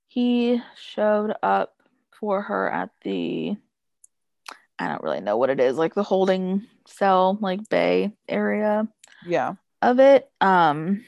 he 0.06 0.60
showed 0.76 1.34
up 1.42 1.74
for 2.18 2.42
her 2.42 2.70
at 2.70 2.90
the 3.02 3.56
I 4.78 4.88
don't 4.88 5.02
really 5.02 5.20
know 5.20 5.36
what 5.36 5.50
it 5.50 5.60
is, 5.60 5.76
like 5.76 5.94
the 5.94 6.02
holding 6.02 6.66
cell, 6.86 7.38
like 7.40 7.68
bay 7.68 8.12
area 8.28 8.88
Yeah. 9.26 9.54
of 9.80 10.00
it. 10.00 10.30
Um 10.40 11.04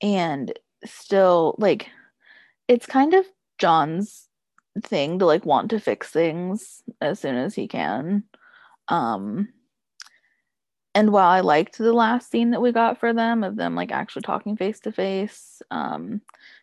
and 0.00 0.52
still 0.84 1.54
like 1.58 1.90
it's 2.68 2.86
kind 2.86 3.14
of 3.14 3.26
John's 3.58 4.28
thing 4.82 5.18
to 5.18 5.26
like 5.26 5.44
want 5.44 5.70
to 5.70 5.80
fix 5.80 6.10
things 6.10 6.82
as 7.00 7.20
soon 7.20 7.36
as 7.36 7.54
he 7.54 7.68
can. 7.68 8.24
Um 8.92 9.48
and 10.94 11.10
while 11.10 11.28
I 11.28 11.40
liked 11.40 11.78
the 11.78 11.92
last 11.92 12.30
scene 12.30 12.50
that 12.50 12.60
we 12.60 12.70
got 12.70 13.00
for 13.00 13.12
them 13.12 13.44
of 13.44 13.56
them 13.56 13.74
like 13.74 13.90
actually 13.90 14.22
talking 14.22 14.56
face 14.56 14.80
to 14.80 14.92
face, 14.92 15.62
um, 15.70 16.20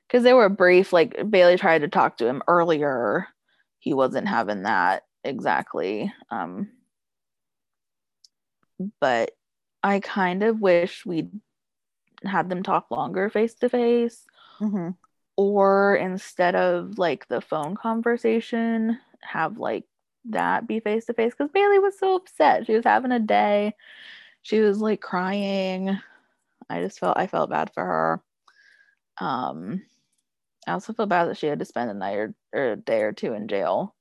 because 0.08 0.24
they 0.24 0.34
were 0.34 0.50
brief, 0.50 0.94
like 0.94 1.30
Bailey 1.30 1.58
tried 1.58 1.80
to 1.80 1.88
talk 1.88 2.18
to 2.18 2.28
him 2.28 2.44
earlier. 2.48 3.28
He 3.80 3.94
wasn't 3.94 4.28
having 4.28 4.64
that 4.64 5.04
exactly. 5.24 6.14
Um, 6.30 6.70
but 9.02 9.32
I 9.84 10.00
kind 10.00 10.44
of 10.44 10.62
wish 10.62 11.06
we'd 11.06 11.32
had 12.24 12.50
them 12.50 12.64
talk 12.64 12.92
longer 12.92 13.30
face 13.30 13.56
to 13.56 13.70
face. 13.70 14.26
Or 15.38 15.96
instead 15.96 16.56
of 16.56 16.98
like 16.98 17.28
the 17.28 17.42
phone 17.42 17.76
conversation, 17.76 19.00
have 19.22 19.58
like 19.58 19.86
that 20.30 20.68
be 20.68 20.80
face 20.80 21.06
to 21.06 21.14
face 21.14 21.34
because 21.38 21.52
Bailey 21.52 21.80
was 21.80 21.98
so 22.00 22.16
upset. 22.16 22.66
She 22.66 22.74
was 22.74 22.86
having 22.86 23.12
a 23.12 23.20
day. 23.20 23.74
She 24.42 24.60
was 24.60 24.80
like 24.80 25.02
crying. 25.02 26.00
I 26.70 26.82
just 26.82 27.00
felt 27.00 27.18
I 27.18 27.28
felt 27.28 27.50
bad 27.50 27.72
for 27.74 27.84
her. 27.86 28.22
Um 29.20 29.82
I 30.68 30.74
also 30.74 30.94
feel 30.94 31.08
bad 31.08 31.26
that 31.26 31.38
she 31.38 31.48
had 31.48 31.60
to 31.60 31.66
spend 31.66 31.90
a 31.90 31.94
night 31.94 32.18
or, 32.18 32.36
or 32.54 32.72
a 32.74 32.76
day 32.76 33.02
or 33.02 33.12
two 33.12 33.34
in 33.34 33.48
jail 33.48 33.96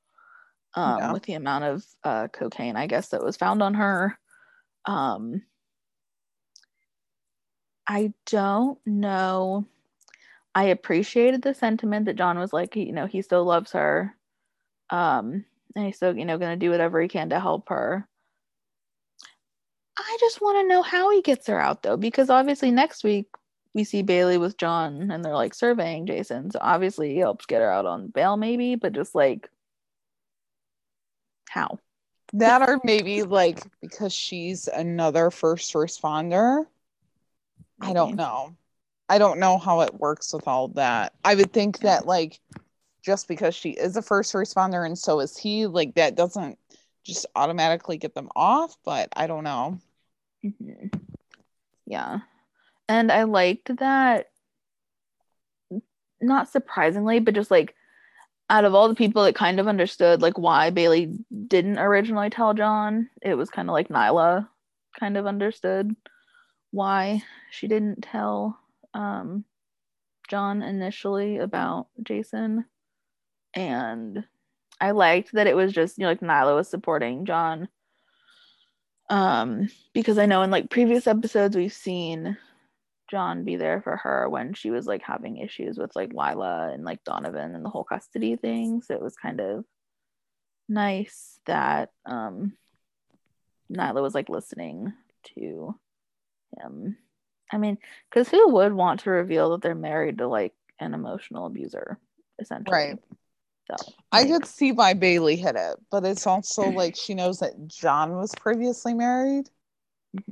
um, 0.75 0.99
Yeah. 0.99 1.13
with 1.13 1.23
the 1.23 1.35
amount 1.35 1.65
of 1.65 1.85
uh, 2.05 2.29
cocaine, 2.29 2.77
I 2.77 2.87
guess, 2.87 3.09
that 3.09 3.25
was 3.25 3.37
found 3.37 3.63
on 3.63 3.75
her. 3.75 4.19
Um, 4.85 5.43
I 7.87 8.13
don't 8.27 8.79
know. 8.87 9.67
I 10.55 10.65
appreciated 10.65 11.43
the 11.43 11.55
sentiment 11.55 12.07
that 12.07 12.17
John 12.17 12.39
was 12.39 12.53
like, 12.53 12.77
you 12.77 12.93
know, 12.93 13.07
he 13.07 13.23
still 13.23 13.45
loves 13.45 13.73
her. 13.73 14.15
Um, 14.91 15.45
and 15.75 15.87
he's 15.87 15.97
still, 15.97 16.17
you 16.17 16.25
know, 16.25 16.39
going 16.39 16.59
to 16.59 16.65
do 16.65 16.71
whatever 16.71 17.01
he 17.01 17.09
can 17.09 17.31
to 17.31 17.41
help 17.41 17.69
her. 17.69 18.09
I 19.99 20.17
just 20.21 20.41
want 20.41 20.59
to 20.59 20.69
know 20.69 20.83
how 20.83 21.11
he 21.11 21.23
gets 21.23 21.47
her 21.49 21.61
out 21.61 21.83
though, 21.83 21.97
because 21.97 22.31
obviously 22.31 22.71
next 22.71 23.03
week 23.03 23.27
we 23.75 23.85
see 23.85 24.03
Bailey 24.03 24.39
with 24.39 24.57
John 24.57 25.11
and 25.11 25.25
they're 25.25 25.35
like 25.35 25.55
surveying 25.55 26.07
Jason. 26.07 26.51
So 26.51 26.59
obviously 26.63 27.15
he 27.15 27.19
helps 27.19 27.47
get 27.47 27.61
her 27.61 27.71
out 27.71 27.87
on 27.87 28.09
bail, 28.09 28.37
maybe, 28.37 28.77
but 28.77 28.93
just 28.93 29.15
like 29.15 29.49
how? 31.49 31.79
That 32.35 32.63
or 32.63 32.81
maybe 32.85 33.23
like 33.23 33.61
because 33.81 34.13
she's 34.13 34.69
another 34.69 35.31
first 35.31 35.73
responder. 35.75 36.65
I 37.81 37.93
don't 37.93 38.17
know. 38.17 38.55
I 39.09 39.19
don't 39.19 39.41
know 39.41 39.59
how 39.59 39.81
it 39.81 39.95
works 39.95 40.33
with 40.33 40.47
all 40.47 40.69
that. 40.69 41.15
I 41.25 41.35
would 41.35 41.53
think 41.53 41.79
Yeah. 41.81 41.97
that 41.97 42.07
like 42.07 42.41
just 43.09 43.27
because 43.27 43.55
she 43.55 43.71
is 43.71 43.97
a 43.97 44.03
first 44.03 44.35
responder 44.35 44.85
and 44.85 44.99
so 44.99 45.21
is 45.21 45.35
he, 45.35 45.65
like 45.67 45.95
that 45.95 46.15
doesn't 46.15 46.59
just 47.05 47.25
automatically 47.35 47.97
get 47.97 48.15
them 48.15 48.29
off, 48.37 48.77
but 48.85 49.09
I 49.17 49.27
don't 49.27 49.45
know. 49.45 49.79
Mhm. 50.45 50.93
Yeah. 51.87 52.19
And 52.87 53.11
I 53.11 53.23
liked 53.23 53.75
that, 53.79 54.27
not 56.21 56.51
surprisingly, 56.51 57.19
but 57.19 57.33
just 57.33 57.51
like 57.51 57.75
out 58.51 58.67
of 58.67 58.75
all 58.75 58.89
the 58.89 58.95
people 58.95 59.25
that 59.25 59.35
kind 59.35 59.59
of 59.59 59.69
understood 59.69 60.21
like 60.21 60.37
why 60.37 60.69
Bailey 60.69 61.19
didn't 61.47 61.79
originally 61.79 62.29
tell 62.29 62.53
John, 62.53 63.09
it 63.23 63.37
was 63.37 63.49
kind 63.49 63.71
of 63.71 63.73
like 63.73 63.89
Nyla 63.89 64.47
kind 65.01 65.17
of 65.17 65.27
understood 65.27 65.97
why 66.73 67.23
she 67.51 67.69
didn't 67.69 68.03
tell 68.03 68.61
um, 68.93 69.47
John 70.29 70.61
initially 70.61 71.39
about 71.39 71.87
Jason. 72.03 72.67
And 73.59 74.25
I 74.81 74.93
liked 74.93 75.33
that 75.33 75.49
it 75.49 75.57
was 75.57 75.73
just, 75.73 75.99
you 75.99 76.03
know, 76.03 76.11
like 76.11 76.21
Nyla 76.21 76.55
was 76.55 76.69
supporting 76.69 77.27
John. 77.27 77.69
Um 79.11 79.69
because 79.95 80.19
i 80.19 80.27
know 80.27 80.43
in 80.43 80.51
like 80.51 80.69
previous 80.69 81.07
episodes 81.07 81.57
we've 81.57 81.73
seen 81.73 82.37
john 83.11 83.43
be 83.43 83.57
there 83.57 83.81
for 83.81 83.97
her 83.97 84.29
when 84.29 84.53
she 84.53 84.71
was 84.71 84.87
like 84.87 85.01
having 85.03 85.39
issues 85.39 85.79
with 85.79 85.97
like 85.97 86.13
lila 86.13 86.71
and 86.75 86.85
like 86.85 87.03
donovan 87.05 87.55
and 87.55 87.65
the 87.65 87.71
whole 87.71 87.85
custody 87.85 88.37
thing. 88.37 88.83
So 88.83 88.95
it 88.95 89.01
was 89.01 89.17
kind 89.17 89.41
of 89.41 89.65
nice 90.69 91.41
that 91.47 91.91
um 92.05 92.53
nyla 93.73 94.03
was 94.03 94.15
like 94.15 94.29
listening 94.29 94.93
to 95.37 95.75
him. 96.61 96.99
I 97.51 97.57
mean 97.57 97.79
because 98.11 98.29
who 98.29 98.51
would 98.51 98.75
want 98.75 99.01
to 99.01 99.11
reveal 99.11 99.53
that 99.53 99.63
they're 99.63 99.75
married 99.75 100.19
to 100.19 100.29
like 100.29 100.53
an 100.79 100.93
emotional 100.93 101.47
abuser 101.47 101.99
essentially? 102.39 102.75
Right. 102.75 102.99
So 103.71 103.93
I 104.13 104.23
like, 104.23 104.31
could 104.31 104.47
see 104.47 104.73
why 104.73 104.95
Bailey 104.95 105.37
hit 105.37 105.57
it, 105.57 105.77
but 105.91 106.05
it's 106.05 106.27
also 106.27 106.71
like 106.71 106.97
she 106.97 107.15
knows 107.15 107.41
that 107.41 107.69
John 107.69 108.17
was 108.17 108.35
previously 108.35 108.95
married. 108.95 109.51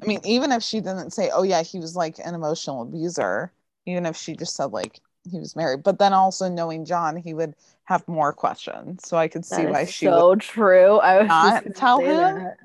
I 0.03 0.07
mean, 0.07 0.21
even 0.25 0.53
if 0.53 0.63
she 0.63 0.81
didn't 0.81 1.11
say, 1.11 1.31
oh, 1.33 1.43
yeah, 1.43 1.63
he 1.63 1.79
was 1.79 1.95
like 1.95 2.19
an 2.25 2.35
emotional 2.35 2.83
abuser, 2.83 3.53
even 3.85 4.07
if 4.07 4.17
she 4.17 4.35
just 4.35 4.57
said 4.57 4.73
like 4.73 5.01
he 5.31 5.39
was 5.39 5.55
married, 5.55 5.83
but 5.83 5.99
then 5.99 6.13
also 6.13 6.49
knowing 6.49 6.85
John, 6.85 7.17
he 7.17 7.35
would 7.35 7.55
have 7.85 8.07
more 8.09 8.33
questions. 8.33 9.07
So 9.07 9.17
I 9.17 9.29
could 9.29 9.45
see 9.45 9.67
why 9.67 9.85
she 9.85 10.07
so 10.07 10.31
would. 10.31 10.41
true. 10.41 10.97
I 10.99 11.19
was 11.23 11.29
not 11.29 11.65
just 11.65 11.77
tell 11.77 12.01
him? 12.01 12.35
that. 12.37 12.57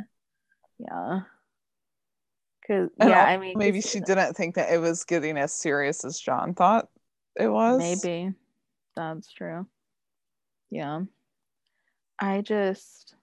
Yeah. 0.80 1.22
Cause 2.66 2.90
And 3.00 3.10
yeah, 3.10 3.26
I 3.26 3.38
mean, 3.38 3.58
maybe 3.58 3.82
she 3.82 4.00
didn't 4.00 4.36
think 4.36 4.56
that 4.56 4.72
it 4.72 4.78
was 4.78 5.04
getting 5.04 5.38
as 5.38 5.54
serious 5.54 6.06
as 6.06 6.20
John 6.20 6.54
thought 6.54 6.90
it 7.36 7.48
was. 7.50 7.80
maybe 7.80 8.34
that's 8.96 9.32
true. 9.34 9.68
Yeah. 10.72 11.02
I 12.20 12.42
just 12.42 13.16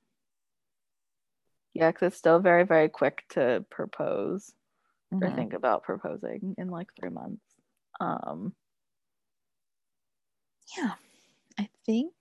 yeah, 1.74 1.90
because 1.90 2.08
it's 2.08 2.16
still 2.16 2.40
very 2.40 2.64
very 2.64 2.88
quick 2.88 3.24
to 3.30 3.64
propose 3.70 4.52
or 5.12 5.28
Mhm. 5.28 5.34
think 5.34 5.52
about 5.54 5.84
proposing 5.84 6.54
in 6.58 6.68
like 6.68 6.88
three 6.94 7.10
months. 7.10 7.42
Um. 8.00 8.54
Yeah, 10.76 10.94
I 11.58 11.68
think 11.86 12.12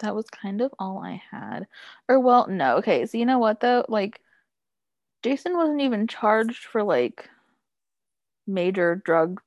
that 0.00 0.14
was 0.14 0.26
kind 0.28 0.60
of 0.60 0.74
all 0.78 0.98
I 0.98 1.22
had. 1.30 1.66
Or 2.08 2.20
well, 2.20 2.46
no. 2.48 2.76
Okay, 2.76 3.06
so 3.06 3.16
you 3.16 3.24
know 3.26 3.38
what 3.38 3.60
though? 3.60 3.84
Like 3.88 4.20
Jason 5.22 5.56
wasn't 5.56 5.80
even 5.80 6.06
charged 6.06 6.64
for 6.64 6.82
like 6.82 7.28
major 8.46 8.96
drug 9.04 9.40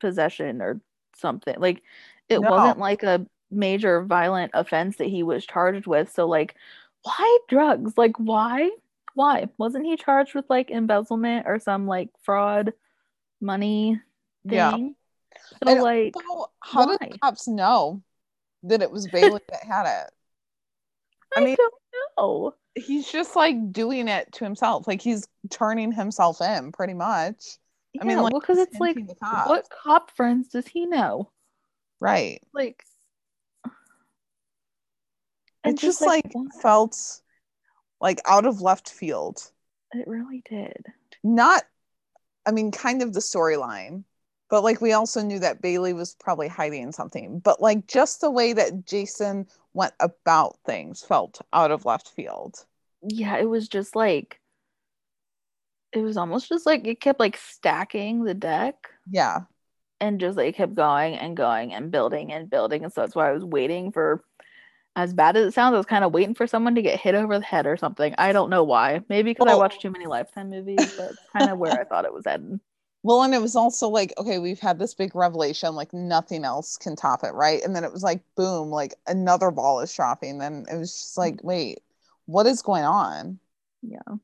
possession 0.00 0.62
or 0.62 0.80
something. 1.16 1.56
Like 1.58 1.82
it 2.28 2.40
No. 2.40 2.50
wasn't 2.50 2.78
like 2.78 3.02
a 3.02 3.26
major 3.50 4.02
violent 4.02 4.50
offense 4.54 4.96
that 4.96 5.06
he 5.08 5.22
was 5.22 5.46
charged 5.46 5.86
with. 5.86 6.12
So 6.12 6.26
like 6.26 6.54
why 7.02 7.38
drugs? 7.48 7.94
Like 7.96 8.16
why? 8.18 8.70
Why? 9.14 9.48
Wasn't 9.58 9.86
he 9.86 9.96
charged 9.96 10.34
with 10.34 10.44
like 10.48 10.70
embezzlement 10.70 11.46
or 11.46 11.58
some 11.58 11.86
like 11.86 12.10
fraud 12.22 12.72
money 13.40 14.00
Yeah. 14.44 14.72
thing? 14.72 14.94
So 15.62 15.70
And 15.70 15.82
like 15.82 16.14
how 16.60 16.86
did 16.86 17.12
the 17.12 17.18
cops 17.18 17.48
know 17.48 18.02
that 18.64 18.82
it 18.82 18.90
was 18.90 19.06
Bailey 19.06 19.40
that 19.50 19.64
had 19.64 19.86
it? 20.04 20.10
I, 21.36 21.40
I 21.40 21.44
mean- 21.44 21.56
don't 21.56 21.74
know. 22.18 22.54
He's 22.74 23.10
just 23.10 23.34
like 23.34 23.72
doing 23.72 24.06
it 24.06 24.30
to 24.34 24.44
himself. 24.44 24.86
Like 24.86 25.02
he's 25.02 25.26
turning 25.50 25.90
himself 25.90 26.40
in 26.40 26.70
pretty 26.70 26.94
much. 26.94 27.44
Yeah, 27.92 28.02
I 28.02 28.04
mean, 28.04 28.18
like, 28.18 28.32
well, 28.32 28.40
because 28.40 28.58
it's 28.58 28.78
like, 28.78 28.96
hinting 28.96 29.06
the 29.06 29.14
cops. 29.16 29.48
what 29.48 29.68
cop 29.82 30.10
friends 30.14 30.48
does 30.48 30.66
he 30.68 30.86
know? 30.86 31.30
Right. 32.00 32.40
Like, 32.54 32.84
and 35.64 35.78
just 35.78 36.00
like 36.00 36.26
what? 36.32 36.54
felt 36.60 37.20
like 38.00 38.20
out 38.26 38.46
of 38.46 38.60
left 38.60 38.90
field. 38.90 39.40
it 39.92 40.06
really 40.06 40.42
did. 40.48 40.86
Not, 41.24 41.62
I 42.46 42.52
mean, 42.52 42.70
kind 42.70 43.02
of 43.02 43.12
the 43.12 43.20
storyline, 43.20 44.04
but 44.50 44.62
like 44.62 44.80
we 44.80 44.92
also 44.92 45.20
knew 45.22 45.40
that 45.40 45.60
Bailey 45.60 45.92
was 45.92 46.14
probably 46.14 46.48
hiding 46.48 46.92
something. 46.92 47.40
But 47.40 47.60
like 47.60 47.86
just 47.86 48.20
the 48.20 48.30
way 48.30 48.52
that 48.52 48.86
Jason 48.86 49.46
went 49.74 49.94
about 50.00 50.56
things 50.64 51.02
felt 51.02 51.40
out 51.52 51.70
of 51.70 51.84
left 51.84 52.08
field. 52.10 52.64
Yeah, 53.02 53.36
it 53.38 53.48
was 53.48 53.68
just 53.68 53.94
like, 53.96 54.40
it 55.92 56.00
was 56.02 56.16
almost 56.16 56.48
just 56.48 56.66
like 56.66 56.86
it 56.86 57.00
kept 57.00 57.18
like 57.20 57.36
stacking 57.36 58.24
the 58.24 58.34
deck 58.34 58.74
Yeah. 59.10 59.40
and 60.00 60.20
just 60.20 60.36
like 60.36 60.54
kept 60.54 60.74
going 60.74 61.14
and 61.14 61.36
going 61.36 61.72
and 61.72 61.90
building 61.90 62.32
and 62.32 62.48
building. 62.50 62.84
And 62.84 62.92
so 62.92 63.00
that's 63.00 63.14
why 63.14 63.28
I 63.28 63.32
was 63.32 63.44
waiting 63.44 63.90
for, 63.92 64.22
as 64.96 65.12
bad 65.12 65.36
as 65.36 65.48
it 65.48 65.52
sounds, 65.52 65.74
I 65.74 65.76
was 65.76 65.86
kind 65.86 66.04
of 66.04 66.12
waiting 66.12 66.34
for 66.34 66.46
someone 66.46 66.74
to 66.74 66.82
get 66.82 66.98
hit 66.98 67.14
over 67.14 67.38
the 67.38 67.44
head 67.44 67.66
or 67.66 67.76
something. 67.76 68.14
I 68.18 68.32
don't 68.32 68.50
know 68.50 68.64
why. 68.64 69.02
Maybe 69.08 69.30
because 69.30 69.50
I 69.50 69.54
watched 69.54 69.80
too 69.80 69.90
many 69.90 70.06
Lifetime 70.06 70.50
movies, 70.50 70.94
but 70.96 71.10
it's 71.10 71.20
kind 71.36 71.50
of 71.50 71.58
where 71.58 71.72
I 71.72 71.84
thought 71.84 72.04
it 72.04 72.12
was 72.12 72.24
heading. 72.26 72.60
Well, 73.04 73.22
and 73.22 73.32
it 73.32 73.40
was 73.40 73.54
also 73.54 73.88
like, 73.88 74.12
okay, 74.18 74.38
we've 74.38 74.58
had 74.58 74.78
this 74.78 74.94
big 74.94 75.14
revelation, 75.14 75.74
like 75.76 75.92
nothing 75.92 76.44
else 76.44 76.76
can 76.76 76.96
top 76.96 77.22
it, 77.22 77.32
right? 77.32 77.62
And 77.62 77.74
then 77.74 77.84
it 77.84 77.92
was 77.92 78.02
like, 78.02 78.22
boom, 78.34 78.70
like 78.70 78.94
another 79.06 79.50
ball 79.52 79.80
is 79.80 79.94
dropping. 79.94 80.42
And 80.42 80.68
it 80.68 80.76
was 80.76 80.92
just 80.92 81.14
mm. 81.14 81.18
like, 81.18 81.44
wait, 81.44 81.78
what 82.26 82.46
is 82.46 82.60
going 82.60 82.84
on? 82.84 83.38
Yeah. 83.82 84.16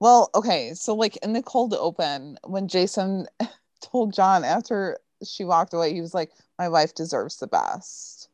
Well, 0.00 0.30
okay, 0.34 0.74
so 0.74 0.94
like 0.94 1.16
in 1.18 1.32
the 1.32 1.42
cold 1.42 1.74
open, 1.74 2.38
when 2.44 2.68
Jason 2.68 3.26
told 3.80 4.12
John 4.12 4.44
after 4.44 4.98
she 5.24 5.44
walked 5.44 5.74
away, 5.74 5.92
he 5.94 6.00
was 6.00 6.14
like, 6.14 6.30
My 6.58 6.68
wife 6.68 6.94
deserves 6.94 7.38
the 7.38 7.46
best. 7.48 8.27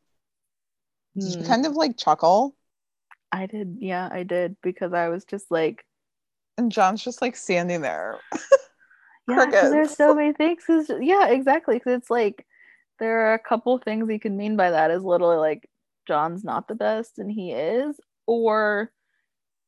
Did 1.15 1.31
you 1.31 1.41
Hmm. 1.41 1.47
kind 1.47 1.65
of 1.65 1.73
like 1.73 1.97
chuckle? 1.97 2.55
I 3.31 3.45
did, 3.47 3.77
yeah, 3.79 4.07
I 4.11 4.23
did 4.23 4.55
because 4.61 4.93
I 4.93 5.09
was 5.09 5.25
just 5.25 5.49
like, 5.51 5.85
And 6.57 6.71
John's 6.71 7.03
just 7.03 7.21
like 7.21 7.35
standing 7.35 7.81
there. 7.81 8.19
yeah, 9.27 9.49
there's 9.51 9.91
so 9.97 10.15
many 10.15 10.31
things. 10.33 10.63
'cause- 10.65 10.89
yeah, 11.01 11.27
exactly. 11.27 11.75
Because 11.75 11.97
it's 11.97 12.09
like 12.09 12.45
there 12.99 13.27
are 13.27 13.33
a 13.33 13.39
couple 13.39 13.77
things 13.77 14.09
you 14.09 14.19
can 14.19 14.37
mean 14.37 14.55
by 14.55 14.71
that 14.71 14.89
is 14.91 15.03
literally 15.03 15.35
like 15.37 15.69
John's 16.07 16.43
not 16.45 16.67
the 16.67 16.75
best 16.75 17.19
and 17.19 17.29
he 17.29 17.51
is, 17.51 17.99
or 18.25 18.91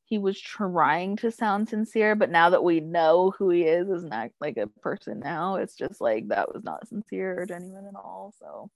he 0.06 0.18
was 0.18 0.40
trying 0.40 1.18
to 1.18 1.30
sound 1.32 1.68
sincere, 1.68 2.16
but 2.16 2.30
now 2.30 2.52
that 2.52 2.64
we 2.64 2.80
know 2.80 3.32
who 3.38 3.50
he 3.50 3.64
is 3.64 3.90
as 3.90 4.06
not 4.06 4.30
like 4.40 4.56
a 4.56 4.68
person 4.82 5.20
now, 5.20 5.56
it's 5.56 5.76
just 5.76 6.00
like 6.00 6.30
that 6.30 6.54
was 6.54 6.64
not 6.64 6.88
sincere 6.88 7.42
or 7.42 7.46
genuine 7.46 7.86
at 7.88 7.96
all. 7.96 8.34
So 8.40 8.70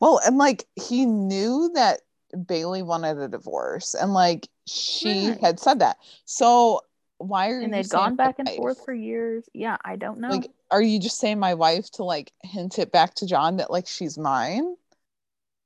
Well, 0.00 0.20
and 0.24 0.38
like 0.38 0.64
he 0.76 1.06
knew 1.06 1.70
that 1.74 2.00
Bailey 2.46 2.82
wanted 2.82 3.18
a 3.18 3.28
divorce, 3.28 3.94
and 3.94 4.12
like 4.12 4.48
she 4.66 5.28
Right. 5.28 5.40
had 5.40 5.60
said 5.60 5.78
that. 5.80 5.98
So 6.24 6.82
why 7.18 7.50
are 7.50 7.60
and 7.60 7.72
you 7.72 7.82
they'd 7.82 7.88
gone 7.90 8.16
back 8.16 8.38
and 8.38 8.48
wife? 8.48 8.56
forth 8.56 8.84
for 8.84 8.94
years. 8.94 9.44
Yeah, 9.52 9.76
I 9.84 9.96
don't 9.96 10.20
know. 10.20 10.30
Like, 10.30 10.50
are 10.70 10.82
you 10.82 10.98
just 10.98 11.18
saying 11.18 11.38
my 11.38 11.54
wife 11.54 11.90
to 11.92 12.04
like 12.04 12.32
hint 12.42 12.78
it 12.78 12.92
back 12.92 13.14
to 13.16 13.26
John 13.26 13.56
that 13.58 13.70
like 13.70 13.86
she's 13.86 14.16
mine, 14.16 14.74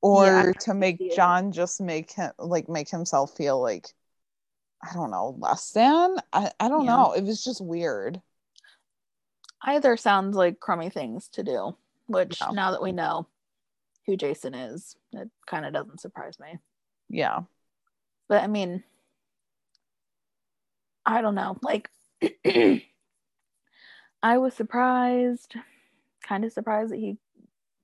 or 0.02 0.24
Yeah, 0.24 0.52
to 0.60 0.74
make. 0.74 1.12
John 1.14 1.52
just 1.52 1.80
make 1.80 2.12
him 2.12 2.32
like 2.38 2.68
make 2.68 2.88
himself 2.88 3.36
feel 3.36 3.60
like 3.60 3.94
I 4.82 4.92
don't 4.94 5.10
know 5.10 5.36
less 5.38 5.70
than? 5.70 6.16
I 6.32 6.50
I 6.58 6.68
don't 6.68 6.84
Yeah. 6.84 6.96
know. 6.96 7.12
It 7.12 7.22
was 7.24 7.42
just 7.44 7.60
weird. 7.60 8.20
Either 9.62 9.96
sounds 9.96 10.36
like 10.36 10.60
crummy 10.60 10.90
things 10.90 11.28
to 11.28 11.42
do, 11.42 11.76
which 12.06 12.40
Yeah. 12.40 12.50
now 12.50 12.70
that 12.72 12.82
we 12.82 12.92
know 12.92 13.26
who 14.06 14.16
Jason 14.16 14.54
is, 14.54 14.96
it 15.12 15.30
kind 15.46 15.64
of 15.64 15.72
doesn't 15.72 16.00
surprise 16.00 16.38
me. 16.38 16.58
Yeah. 17.08 17.40
But 18.28 18.42
I 18.42 18.46
mean, 18.46 18.82
I 21.06 21.20
don't 21.20 21.34
know. 21.34 21.58
Like, 21.62 21.90
I 24.22 24.38
was 24.38 24.54
surprised, 24.54 25.54
kind 26.26 26.44
of 26.44 26.52
surprised 26.52 26.92
that 26.92 26.98
he, 26.98 27.18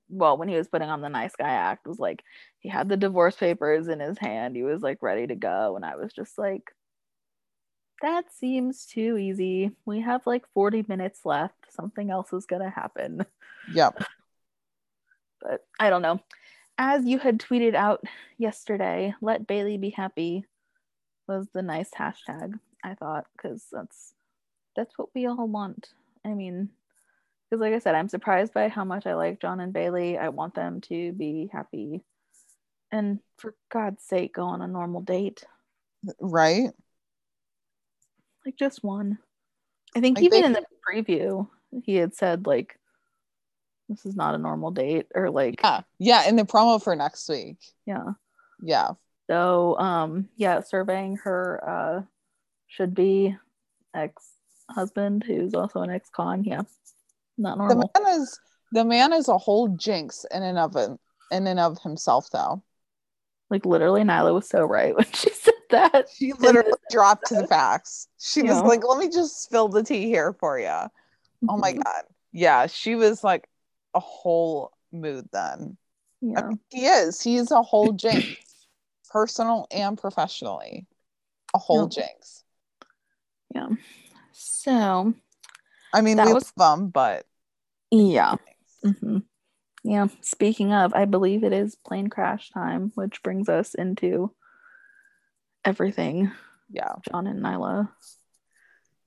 well, 0.09 0.37
when 0.37 0.47
he 0.49 0.55
was 0.55 0.67
putting 0.67 0.89
on 0.89 1.01
the 1.01 1.09
nice 1.09 1.35
guy 1.35 1.49
act, 1.49 1.87
was 1.87 1.99
like 1.99 2.23
he 2.59 2.69
had 2.69 2.89
the 2.89 2.97
divorce 2.97 3.35
papers 3.35 3.87
in 3.87 3.99
his 3.99 4.17
hand. 4.17 4.55
He 4.55 4.63
was 4.63 4.81
like 4.81 5.01
ready 5.01 5.27
to 5.27 5.35
go. 5.35 5.75
And 5.75 5.85
I 5.85 5.95
was 5.95 6.11
just 6.13 6.37
like, 6.37 6.71
that 8.01 8.25
seems 8.33 8.85
too 8.87 9.17
easy. 9.17 9.71
We 9.85 10.01
have 10.01 10.25
like 10.25 10.43
40 10.53 10.85
minutes 10.87 11.21
left. 11.23 11.53
Something 11.69 12.09
else 12.09 12.33
is 12.33 12.45
going 12.47 12.63
to 12.63 12.69
happen. 12.69 13.25
Yep. 13.73 14.03
But 15.41 15.65
I 15.79 15.89
don't 15.89 16.01
know. 16.01 16.19
As 16.77 17.05
you 17.05 17.19
had 17.19 17.39
tweeted 17.39 17.75
out 17.75 18.03
yesterday, 18.37 19.13
let 19.21 19.47
Bailey 19.47 19.77
be 19.77 19.89
happy 19.89 20.45
was 21.27 21.47
the 21.53 21.61
nice 21.61 21.89
hashtag, 21.97 22.59
I 22.83 22.95
thought, 22.95 23.25
because 23.35 23.65
that's 23.71 24.13
that's 24.75 24.97
what 24.97 25.09
we 25.13 25.25
all 25.25 25.47
want. 25.47 25.89
I 26.25 26.33
mean, 26.33 26.69
because 27.49 27.61
like 27.61 27.73
I 27.73 27.79
said, 27.79 27.95
I'm 27.95 28.09
surprised 28.09 28.53
by 28.53 28.69
how 28.69 28.85
much 28.85 29.05
I 29.05 29.15
like 29.15 29.41
John 29.41 29.59
and 29.59 29.73
Bailey. 29.73 30.17
I 30.17 30.29
want 30.29 30.55
them 30.55 30.81
to 30.81 31.11
be 31.13 31.49
happy. 31.51 32.01
And 32.91 33.19
for 33.37 33.55
God's 33.71 34.03
sake, 34.03 34.35
go 34.35 34.43
on 34.43 34.61
a 34.61 34.67
normal 34.67 35.01
date. 35.01 35.43
Right. 36.19 36.69
Like 38.45 38.57
just 38.57 38.83
one. 38.83 39.19
I 39.95 39.99
think 39.99 40.17
Like, 40.17 40.25
even 40.25 40.45
in 40.45 40.53
the 40.53 40.65
preview, 40.89 41.47
he 41.83 41.95
had 41.95 42.15
said 42.15 42.45
like 42.45 42.77
this 43.91 44.05
is 44.05 44.15
not 44.15 44.33
a 44.35 44.37
normal 44.37 44.71
date 44.71 45.07
or 45.13 45.29
like 45.29 45.61
Yeah. 45.61 45.81
Yeah. 45.99 46.27
In 46.29 46.35
the 46.37 46.43
promo 46.43 46.81
for 46.81 46.95
next 46.95 47.27
week. 47.29 47.57
yeah. 47.85 48.13
Yeah. 48.63 48.91
So 49.29 49.77
um 49.79 50.29
yeah, 50.35 50.61
surveying 50.61 51.17
her 51.17 51.61
uh 51.67 52.01
should 52.67 52.95
be 52.95 53.35
ex 53.93 54.23
husband 54.69 55.23
who's 55.25 55.53
also 55.53 55.81
an 55.81 55.89
ex 55.89 56.09
con. 56.09 56.43
Yeah. 56.43 56.61
Not 57.37 57.57
normal. 57.57 57.91
The 57.93 58.01
man 58.01 58.21
is 58.21 58.39
the 58.71 58.85
man 58.85 59.13
is 59.13 59.27
a 59.27 59.37
whole 59.37 59.67
jinx 59.69 60.25
in 60.31 60.43
and 60.43 60.57
of 60.57 60.75
him, 60.75 60.97
in 61.31 61.45
and 61.47 61.59
of 61.59 61.79
himself 61.81 62.29
though. 62.31 62.63
Like 63.49 63.65
literally 63.65 64.01
Nyla 64.03 64.33
was 64.33 64.47
so 64.47 64.63
right 64.63 64.95
when 64.97 65.05
she 65.13 65.29
said 65.31 65.53
that. 65.71 66.07
She 66.15 66.31
literally 66.33 66.71
dropped 66.91 67.27
to 67.27 67.35
the 67.35 67.47
facts. 67.47 68.07
She 68.19 68.41
was 68.43 68.51
Yeah. 68.57 68.61
like, 68.61 68.87
"Let 68.87 68.97
me 68.99 69.09
just 69.09 69.43
spill 69.43 69.67
the 69.67 69.83
tea 69.83 70.05
here 70.05 70.33
for 70.39 70.57
you." 70.59 70.67
Oh 71.49 71.57
my 71.57 71.73
Mhm. 71.73 71.83
god. 71.83 72.03
Yeah, 72.31 72.67
she 72.67 72.95
was 72.95 73.23
like 73.25 73.49
a 73.93 73.99
whole 73.99 74.71
mood 74.91 75.27
then. 75.31 75.77
I 76.23 76.25
Yeah. 76.25 76.47
mean, 76.47 76.59
he 76.69 76.85
is. 76.85 77.21
He's 77.21 77.51
a 77.51 77.61
whole 77.61 77.91
jinx, 78.03 78.25
personal 79.09 79.67
and 79.71 79.97
professionally. 79.97 80.87
A 81.53 81.57
whole 81.59 81.83
Yeah. 81.91 82.03
jinx. 82.03 82.43
Yeah. 83.53 83.67
So 84.31 85.13
I 85.93 86.01
mean, 86.01 86.17
That 86.17 86.27
we 86.27 86.33
was- 86.33 86.53
love 86.57 86.79
him, 86.79 86.87
but 86.89 87.25
yeah. 87.91 88.35
hmm 88.83 89.17
Yeah. 89.83 90.07
Speaking 90.21 90.71
of, 90.73 90.93
I 90.93 91.05
believe 91.05 91.43
it 91.43 91.51
is 91.51 91.75
plane 91.75 92.07
crash 92.07 92.49
time, 92.51 92.91
which 92.95 93.21
brings 93.23 93.49
us 93.49 93.73
into 93.75 94.33
everything. 95.65 96.31
yeah. 96.69 96.93
John 97.09 97.27
and 97.27 97.41
Nyla. 97.41 97.89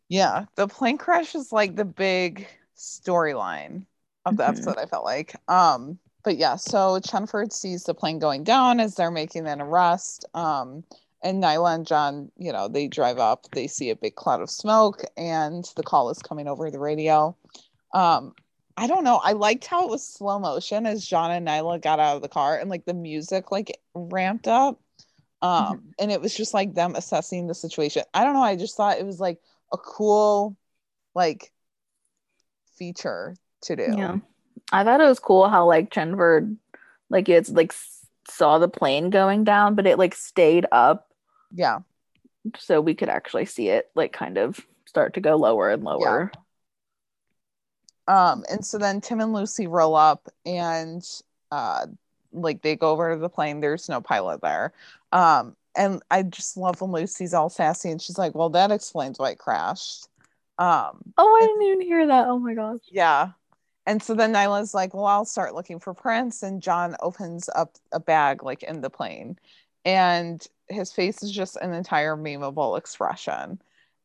Yeah, 0.09 0.45
the 0.57 0.69
plane 0.69 0.99
crash 0.99 1.35
is 1.35 1.51
like 1.51 1.75
the 1.77 1.87
big 1.87 2.47
storyline 2.77 3.87
of 4.25 4.37
the 4.37 4.45
Mhm. 4.45 4.49
episode, 4.49 4.79
I 4.79 4.87
felt 4.87 5.05
like. 5.05 5.35
Um, 5.49 5.99
but 6.23 6.37
yeah, 6.37 6.57
so 6.57 7.01
Chenford 7.01 7.53
sees 7.53 7.85
the 7.85 7.95
plane 7.95 8.19
going 8.19 8.45
down 8.45 8.81
as 8.81 8.95
they're 8.95 9.11
making 9.11 9.47
an 9.47 9.61
arrest. 9.61 10.25
Um, 10.35 10.85
and 11.23 11.43
Nyla 11.43 11.75
and 11.75 11.87
John, 11.87 12.31
you 12.37 12.53
know, 12.53 12.69
they 12.69 12.89
drive 12.89 13.19
up, 13.19 13.47
they 13.53 13.67
see 13.67 13.91
a 13.91 13.97
big 13.97 14.15
cloud 14.15 14.43
of 14.43 14.51
smoke, 14.51 15.03
and 15.17 15.65
the 15.77 15.83
call 15.83 16.11
is 16.11 16.19
coming 16.19 16.49
over 16.49 16.71
the 16.71 16.79
radio. 16.79 17.37
Um, 17.93 18.35
I 18.77 18.87
don't 18.87 19.05
know. 19.05 19.21
I 19.23 19.33
liked 19.33 19.67
how 19.67 19.85
it 19.85 19.91
was 19.91 20.07
slow 20.07 20.39
motion 20.39 20.85
as 20.87 21.07
John 21.07 21.31
and 21.31 21.47
Nyla 21.47 21.81
got 21.81 22.01
out 22.01 22.17
of 22.17 22.23
the 22.23 22.29
car 22.29 22.59
and 22.59 22.69
like 22.69 22.85
the 22.85 22.95
music 22.95 23.53
like 23.53 23.81
ramped 23.95 24.49
up. 24.49 24.81
Um, 25.43 25.95
and 25.99 26.11
it 26.11 26.21
was 26.21 26.35
just 26.35 26.55
like 26.55 26.75
them 26.75 26.95
assessing 26.97 27.47
the 27.47 27.55
situation. 27.55 28.03
I 28.15 28.25
don't 28.25 28.33
know. 28.33 28.43
I 28.43 28.57
just 28.57 28.77
thought 28.77 28.99
it 28.99 29.07
was 29.07 29.21
like 29.21 29.41
a 29.73 29.79
cool 29.79 30.57
like 31.15 31.53
feature 32.77 33.37
to 33.65 33.77
do. 33.77 33.95
Yeah. 33.97 34.17
I 34.73 34.85
thought 34.85 35.01
it 35.01 35.05
was 35.09 35.19
cool 35.19 35.49
how 35.49 35.67
like 35.67 35.91
Chenford 35.91 36.57
like 37.11 37.29
it's 37.29 37.51
like 37.51 37.75
saw 38.29 38.59
the 38.59 38.69
plane 38.69 39.11
going 39.11 39.45
down, 39.45 39.75
but 39.75 39.87
it 39.87 39.99
like 39.99 40.15
stayed 40.15 40.67
up 40.73 41.11
Yeah. 41.53 41.81
so 42.59 42.81
we 42.81 42.95
could 42.95 43.09
actually 43.09 43.45
see 43.47 43.69
it 43.69 43.91
like 43.95 44.13
kind 44.13 44.39
of 44.39 44.59
start 44.87 45.15
to 45.15 45.21
go 45.21 45.37
lower 45.37 45.71
and 45.71 45.85
lower. 45.85 46.33
Um, 48.07 48.45
and 48.51 48.65
so 48.65 48.79
then 48.79 49.01
Tim 49.01 49.21
and 49.21 49.33
Lucy 49.33 49.67
roll 49.67 49.95
up 49.95 50.29
and 50.45 51.03
uh 51.51 51.87
like 52.33 52.63
they 52.63 52.75
go 52.77 52.91
over 52.91 53.15
to 53.15 53.21
the 53.21 53.29
plane. 53.29 53.61
There's 53.61 53.89
no 53.89 54.01
pilot 54.01 54.41
there. 54.43 54.73
Um, 55.13 55.57
and 55.77 56.03
I 56.11 56.23
just 56.23 56.57
love 56.57 56.81
when 56.81 56.91
Lucy's 56.91 57.33
all 57.35 57.49
sassy 57.49 57.91
and 57.91 58.01
she's 58.03 58.19
like, 58.19 58.35
Well, 58.35 58.51
that 58.51 58.73
explains 58.73 59.19
why 59.19 59.31
it 59.31 59.39
crashed. 59.39 60.09
Um, 60.59 61.13
Oh, 61.17 61.39
I 61.43 61.47
didn't 61.47 61.63
even 61.63 61.81
hear 61.81 62.07
that. 62.09 62.27
Oh 62.29 62.39
my 62.39 62.55
gosh. 62.55 62.81
Yeah. 62.91 63.31
And 63.87 64.03
so 64.03 64.15
then 64.15 64.33
Nyla's 64.33 64.73
like, 64.75 64.95
well, 64.95 65.07
I'll 65.07 65.25
start 65.25 65.55
looking 65.55 65.79
for 65.79 65.93
prints. 65.95 66.43
And 66.43 66.63
John 66.63 66.97
opens 67.01 67.49
up 67.55 67.77
a 67.93 68.01
bag 68.01 68.43
like 68.43 68.63
in 68.63 68.81
the 68.81 68.91
plane. 68.91 69.39
And 69.85 70.45
his 70.69 70.93
face 70.93 71.23
is 71.23 71.31
just 71.31 71.57
an 71.57 71.75
entire 71.75 72.17
memeable 72.17 72.79
expression. 72.79 73.61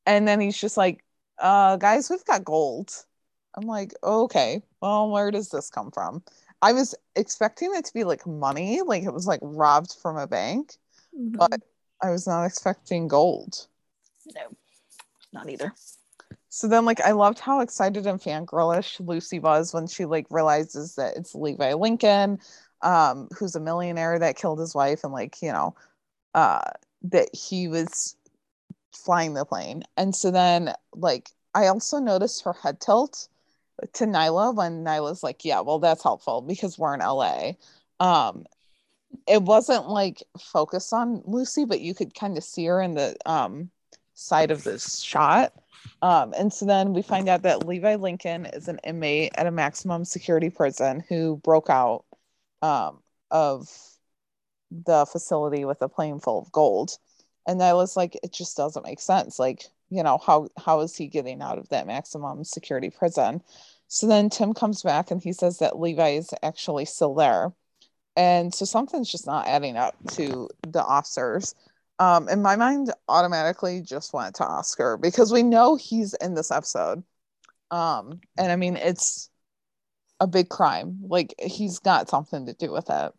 And 0.06 0.28
then 0.28 0.40
he's 0.42 0.60
just 0.60 0.76
like, 0.76 1.04
uh, 1.38 1.78
guys, 1.78 2.10
we've 2.10 2.26
got 2.26 2.44
gold. 2.44 2.92
I'm 3.56 3.66
like, 3.68 3.94
okay, 4.04 4.62
well, 4.82 5.10
where 5.10 5.32
does 5.32 5.50
this 5.50 5.70
come 5.70 5.92
from? 5.92 6.24
I 6.62 6.74
was 6.74 6.94
expecting 7.16 7.72
it 7.74 7.86
to 7.86 7.94
be 7.94 8.04
like 8.04 8.28
money, 8.28 8.82
like 8.82 9.04
it 9.04 9.14
was 9.14 9.26
like 9.28 9.40
robbed 9.42 9.96
from 10.02 10.18
a 10.18 10.28
bank. 10.28 10.76
Mhm. 11.18 11.38
But- 11.38 11.62
I 12.02 12.12
was 12.12 12.26
not 12.26 12.46
expecting 12.46 13.10
gold. 13.10 13.68
no, 14.34 14.42
not 15.34 15.50
either. 15.50 15.74
So 16.50 16.68
then, 16.68 16.84
like, 16.86 17.00
I 17.02 17.12
loved 17.12 17.40
how 17.40 17.62
excited 17.62 18.08
and 18.08 18.20
fangirlish 18.20 19.00
Lucy 19.06 19.40
was 19.40 19.74
when 19.74 19.88
she 19.88 20.06
like 20.06 20.26
realizes 20.32 20.96
that 20.96 21.16
it's 21.16 21.36
Levi 21.36 21.74
Lincoln, 21.74 22.40
um, 22.82 23.30
who's 23.38 23.56
a 23.56 23.60
millionaire 23.60 24.18
that 24.18 24.36
killed 24.36 24.60
his 24.60 24.74
wife, 24.74 25.04
and 25.04 25.14
like, 25.14 25.42
you 25.42 25.52
know, 25.52 25.76
uh, 26.34 26.72
that 27.04 27.30
he 27.34 27.68
was 27.68 28.16
flying 28.94 29.36
the 29.36 29.46
plane. 29.46 29.84
And 29.96 30.16
so 30.16 30.32
then, 30.32 30.74
like, 30.96 31.30
I 31.54 31.68
also 31.68 32.00
noticed 32.00 32.44
her 32.44 32.54
head 32.54 32.80
tilt 32.80 33.28
to 33.94 34.06
Nyla 34.06 34.54
when 34.56 34.84
Nyla's 34.84 35.24
like, 35.24 35.46
"Yeah, 35.46 35.62
well, 35.62 35.80
that's 35.80 36.04
helpful 36.04 36.42
because 36.42 36.78
we're 36.80 36.96
in 36.96 37.02
LA." 37.02 37.54
Um, 38.00 38.46
it 39.28 39.44
wasn't 39.44 39.90
like 39.90 40.24
focused 40.40 40.94
on 40.94 41.22
Lucy, 41.26 41.66
but 41.66 41.82
you 41.82 41.94
could 41.94 42.14
kind 42.16 42.38
of 42.38 42.44
see 42.44 42.66
her 42.66 42.82
in 42.82 42.96
the 42.96 43.16
um 43.26 43.70
side 44.14 44.52
of 44.52 44.64
this 44.64 45.00
shot 45.02 45.54
Um, 46.02 46.34
and 46.38 46.52
so 46.52 46.66
then 46.66 46.94
we 46.94 47.02
find 47.02 47.28
out 47.28 47.42
that 47.44 47.66
Levi 47.68 47.96
Lincoln 47.96 48.46
is 48.46 48.68
an 48.68 48.80
inmate 48.84 49.34
at 49.36 49.48
a 49.48 49.52
maximum 49.52 50.06
security 50.06 50.50
prison 50.50 51.04
who 51.10 51.38
broke 51.44 51.70
out 51.70 52.06
um, 52.62 53.00
of 53.32 53.70
the 54.72 55.06
facility 55.06 55.66
with 55.66 55.82
a 55.82 55.90
plane 55.90 56.20
full 56.20 56.40
of 56.40 56.52
gold. 56.52 56.98
And 57.48 57.62
I 57.62 57.74
was 57.74 57.98
like, 57.98 58.18
it 58.24 58.32
just 58.32 58.56
doesn't 58.56 58.86
make 58.86 59.00
sense. 59.00 59.40
Like, 59.40 59.66
you 59.90 60.04
know, 60.04 60.20
how 60.20 60.50
how 60.58 60.82
is 60.82 60.96
he 60.96 61.08
getting 61.08 61.42
out 61.42 61.58
of 61.58 61.70
that 61.70 61.88
maximum 61.88 62.44
security 62.44 62.90
prison? 62.92 63.42
So 63.88 64.08
then 64.08 64.30
Tim 64.30 64.54
comes 64.54 64.84
back 64.84 65.10
and 65.10 65.22
he 65.22 65.34
says 65.34 65.58
that 65.60 65.80
Levi 65.80 66.10
is 66.10 66.30
actually 66.44 66.86
still 66.86 67.16
there. 67.16 67.52
And 68.16 68.54
so 68.54 68.66
something's 68.66 69.12
just 69.12 69.26
not 69.26 69.48
adding 69.48 69.78
up 69.78 69.96
to 70.12 70.50
the 70.68 70.84
officers. 70.84 71.56
Um, 72.00 72.30
and 72.30 72.42
my 72.42 72.56
mind 72.56 72.94
automatically 73.10 73.82
just 73.82 74.14
went 74.14 74.36
to 74.36 74.46
Oscar 74.46 74.98
because 74.98 75.34
we 75.34 75.44
know 75.44 75.76
he's 75.76 76.14
in 76.16 76.34
this 76.34 76.50
episode. 76.50 77.04
Um, 77.72 78.22
and 78.38 78.52
I 78.52 78.56
mean, 78.56 78.78
it's 78.78 79.30
a 80.20 80.28
big 80.28 80.50
crime. 80.50 81.00
Like 81.02 81.36
he's 81.40 81.80
got 81.80 82.10
something 82.10 82.46
to 82.46 82.54
do 82.54 82.72
with 82.72 82.90
it. 82.90 83.14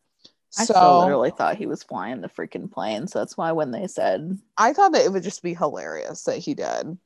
I 0.59 0.65
so 0.65 1.01
literally 1.01 1.31
thought 1.31 1.57
he 1.57 1.67
was 1.67 1.83
flying 1.83 2.23
the 2.23 2.29
freaking 2.29 2.71
plane. 2.71 3.07
So 3.07 3.21
that's 3.21 3.37
why 3.37 3.53
when 3.53 3.71
they 3.71 3.87
said 3.87 4.39
I 4.57 4.73
thought 4.73 4.93
that 4.93 5.05
it 5.05 5.13
would 5.13 5.23
just 5.23 5.43
be 5.43 5.55
hilarious 5.55 6.25
that 6.25 6.39
he 6.39 6.55
did. 6.55 6.99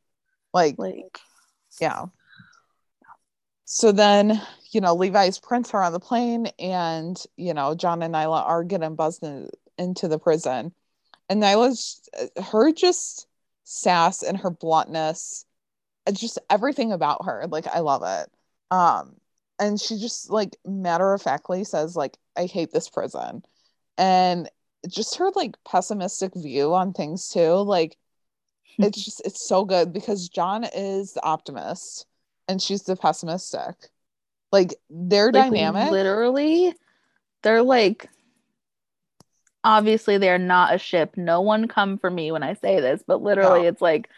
Like, 0.55 0.79
like 0.79 1.19
yeah. 1.81 2.07
So 3.67 3.93
then, 3.93 4.41
you 4.71 4.81
know, 4.81 4.95
Levi's 4.95 5.39
prints 5.39 5.75
are 5.75 5.83
on 5.83 5.93
the 5.93 6.01
plane, 6.01 6.47
and 6.59 7.21
you 7.37 7.55
know, 7.55 7.75
John 7.75 8.03
and 8.03 8.15
Nyla 8.15 8.43
are 8.47 8.63
getting 8.63 8.95
buzzed 8.95 9.23
in, 9.23 9.49
into 9.79 10.07
the 10.07 10.19
prison. 10.19 10.73
And 11.29 11.43
Nyla's 11.43 12.09
her 12.51 12.73
just 12.73 13.27
sass 13.65 14.23
and 14.23 14.39
her 14.39 14.51
bluntness, 14.51 15.47
it's 16.07 16.21
just 16.21 16.39
everything 16.51 16.93
about 16.93 17.25
her. 17.25 17.47
Like, 17.49 17.67
I 17.67 17.81
love 17.81 18.03
it. 18.05 18.31
Um, 18.71 19.17
and 19.59 19.81
she 19.81 19.99
just 19.99 20.31
like 20.31 20.57
matter 20.67 21.15
of 21.15 21.23
factly 21.23 21.65
says, 21.65 21.97
like, 21.97 22.19
I 22.37 22.47
hate 22.47 22.73
this 22.73 22.89
prison. 22.89 23.45
And 23.97 24.51
just 24.89 25.17
her 25.17 25.31
like 25.35 25.57
pessimistic 25.65 26.35
view 26.35 26.75
on 26.75 26.93
things 26.93 27.29
too. 27.29 27.55
Like, 27.55 27.97
it's 28.79 29.05
just 29.05 29.23
it's 29.25 29.47
so 29.47 29.65
good 29.65 29.93
because 29.93 30.29
John 30.29 30.65
is 30.65 31.13
the 31.13 31.23
optimist 31.23 32.07
and 32.49 32.61
she's 32.61 32.83
the 32.83 32.97
pessimistic. 32.97 33.75
Like 34.53 34.75
their 34.91 35.27
like, 35.27 35.51
dynamic. 35.51 35.91
literally 35.91 36.75
they're 37.43 37.63
like 37.63 38.09
obviously 39.65 40.19
they're 40.19 40.39
not 40.39 40.75
a 40.75 40.79
ship 40.79 41.17
no 41.17 41.41
one 41.41 41.67
come 41.67 41.99
for 41.99 42.11
me 42.11 42.31
when 42.31 42.43
i 42.43 42.55
say 42.55 42.81
this 42.81 43.03
but 43.07 43.23
literally 43.23 43.63
No. 43.63 43.69
it's 43.69 43.83
like 43.83 44.09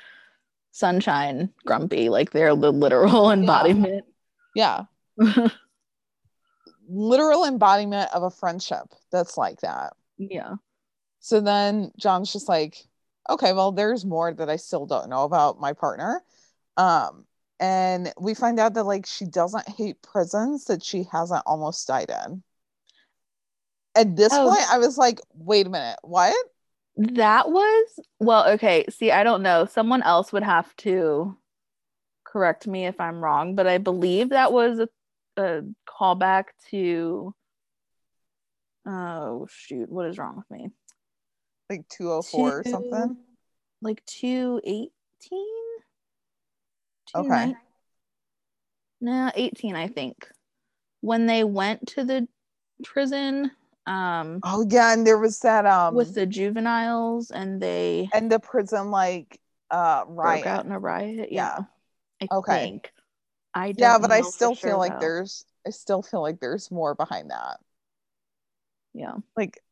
sunshine 0.73 1.51
grumpy 1.65 2.09
like 2.11 2.33
they're 2.33 2.55
the 2.55 2.73
literal 2.73 3.31
embodiment 3.31 4.05
yeah. 4.55 4.85
Literal 6.89 7.45
embodiment 7.45 8.11
of 8.15 8.23
a 8.23 8.31
friendship 8.31 8.87
that's 9.11 9.37
like 9.37 9.61
that. 9.61 9.95
yeah 10.19 10.55
So 11.19 11.41
then 11.41 11.91
John's 11.99 12.33
just 12.33 12.49
like, 12.49 12.87
okay, 13.29 13.53
well, 13.53 13.73
there's 13.73 14.05
more 14.05 14.33
that 14.33 14.49
I 14.49 14.57
still 14.57 14.87
don't 14.87 15.11
know 15.11 15.25
about 15.25 15.61
my 15.61 15.73
partner. 15.73 16.23
Um, 16.77 17.25
and 17.59 18.13
we 18.21 18.35
find 18.35 18.61
out 18.61 18.75
that 18.75 18.85
like 18.85 19.05
she 19.05 19.25
doesn't 19.25 19.69
hate 19.69 20.01
prisons 20.01 20.67
that 20.67 20.85
she 20.85 21.05
hasn't 21.11 21.43
almost 21.45 21.89
died 21.89 22.11
in. 22.25 22.43
At 23.97 24.15
this 24.17 24.33
Oh. 24.33 24.49
point, 24.49 24.71
I 24.73 24.79
was 24.79 24.99
like, 24.99 25.21
wait 25.35 25.67
a 25.67 25.71
minute, 25.71 25.99
what? 26.03 26.37
that 26.99 27.51
was 27.51 28.01
well 28.21 28.49
okay 28.49 28.87
see 28.89 29.11
i 29.11 29.23
don't 29.23 29.43
know 29.43 29.67
someone 29.67 30.03
else 30.03 30.33
would 30.33 30.43
have 30.43 30.75
to 30.77 31.37
correct 32.25 32.67
me 32.67 32.87
if 32.87 32.99
i'm 32.99 33.21
wrong 33.21 33.55
but 33.55 33.67
i 33.67 33.77
believe 33.77 34.31
that 34.31 34.51
was 34.51 34.79
a, 34.79 34.89
a 35.37 35.61
callback 35.87 36.45
to 36.71 37.35
oh 38.87 39.47
shoot 39.51 39.91
what 39.93 40.07
is 40.07 40.17
wrong 40.17 40.37
with 40.37 40.51
me 40.51 40.71
Like 41.69 41.87
204 41.91 42.61
or 42.61 42.65
something? 42.65 43.17
like 43.83 44.03
218 44.07 44.91
Okay. 47.15 47.55
no 49.03 49.31
18 49.35 49.77
i 49.77 49.87
think 49.87 50.27
when 51.03 51.27
they 51.27 51.45
went 51.45 51.89
to 51.89 52.05
the 52.05 52.27
prison 52.83 53.51
um 53.87 54.43
Oh 54.43 54.67
yeah, 54.71 54.93
and 54.95 55.07
there 55.07 55.19
was 55.19 55.41
that 55.41 55.67
um 55.67 55.95
with 55.97 56.15
the 56.15 56.27
juveniles 56.27 57.31
and 57.33 57.61
they 57.61 58.13
and 58.13 58.31
the 58.31 58.39
prison 58.39 58.91
like 58.91 59.41
uh 59.71 60.05
riot. 60.07 60.45
broke 60.45 60.47
out 60.47 60.65
in 60.65 60.73
a 60.73 60.79
riot 60.79 61.31
Yeah. 61.31 61.61
i 62.23 62.29
Okay. 62.33 62.47
think 62.47 62.93
i 63.55 63.75
yeah, 63.77 63.99
but 63.99 64.11
I 64.13 64.23
still 64.23 64.55
sure, 64.55 64.55
feel 64.55 64.79
like 64.79 64.99
though. 64.99 65.01
there's 65.01 65.45
I 65.67 65.71
still 65.71 66.03
feel 66.03 66.23
like 66.23 66.41
there's 66.41 66.71
more 66.71 66.95
behind 66.95 67.31
that. 67.31 67.59
yeah 68.95 69.17
Like 69.37 69.63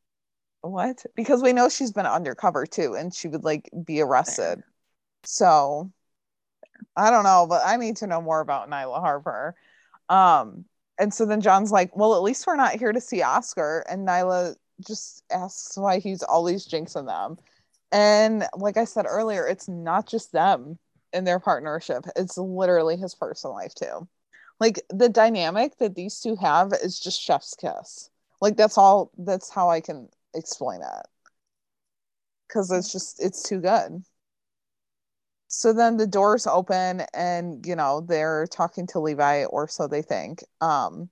what? 0.61 1.05
Because 1.15 1.43
we 1.43 1.53
know 1.53 1.69
she's 1.69 1.93
been 1.93 2.05
undercover 2.07 2.65
too 2.65 2.95
and 2.95 3.13
she 3.15 3.27
would 3.29 3.43
like 3.45 3.69
be 3.85 4.01
arrested. 4.01 4.63
So 5.25 5.91
I 6.95 7.11
don't 7.11 7.23
know, 7.23 7.45
but 7.47 7.61
I 7.65 7.77
need 7.77 7.97
to 7.97 8.07
know 8.07 8.21
more 8.21 8.39
about 8.39 8.69
Nyla 8.69 8.99
Harper. 8.99 9.55
Um 10.09 10.65
and 10.99 11.13
so 11.13 11.25
then 11.25 11.41
John's 11.41 11.71
like, 11.71 11.95
well, 11.95 12.15
at 12.15 12.21
least 12.21 12.47
we're 12.47 12.55
not 12.55 12.75
here 12.75 12.91
to 12.91 13.01
see 13.01 13.21
Oscar. 13.21 13.85
And 13.89 14.07
Nyla 14.07 14.55
just 14.85 15.23
asks 15.31 15.77
why 15.77 15.99
he's 15.99 16.23
always 16.23 16.67
jinxing 16.67 17.05
them. 17.05 17.37
And 17.91 18.45
like 18.55 18.77
I 18.77 18.85
said 18.85 19.05
earlier, 19.07 19.47
it's 19.47 19.67
not 19.67 20.07
just 20.07 20.31
them 20.31 20.77
in 21.13 21.23
their 21.23 21.39
partnership, 21.39 22.05
it's 22.15 22.37
literally 22.37 22.97
his 22.97 23.15
personal 23.15 23.53
life 23.55 23.73
too. 23.73 24.07
Like 24.59 24.81
the 24.89 25.09
dynamic 25.09 25.77
that 25.77 25.95
these 25.95 26.19
two 26.19 26.35
have 26.37 26.73
is 26.83 26.99
just 26.99 27.21
chef's 27.21 27.55
kiss. 27.55 28.09
Like 28.41 28.57
that's 28.57 28.77
all, 28.77 29.11
that's 29.17 29.49
how 29.49 29.69
I 29.69 29.81
can 29.81 30.09
explain 30.33 30.81
it. 30.81 31.07
Because 32.47 32.71
it's 32.71 32.91
just, 32.91 33.23
it's 33.23 33.43
too 33.43 33.59
good. 33.59 34.03
So 35.55 35.71
then 35.71 35.95
the 35.95 36.05
doors 36.05 36.45
open 36.47 37.03
and, 37.13 37.65
you 37.65 37.77
know, 37.77 38.01
they're 38.01 38.45
talking 38.47 38.85
to 38.87 38.99
Levi, 38.99 39.45
or 39.45 39.69
so 39.69 39.87
they 39.87 40.01
think. 40.01 40.43
Um, 40.59 41.09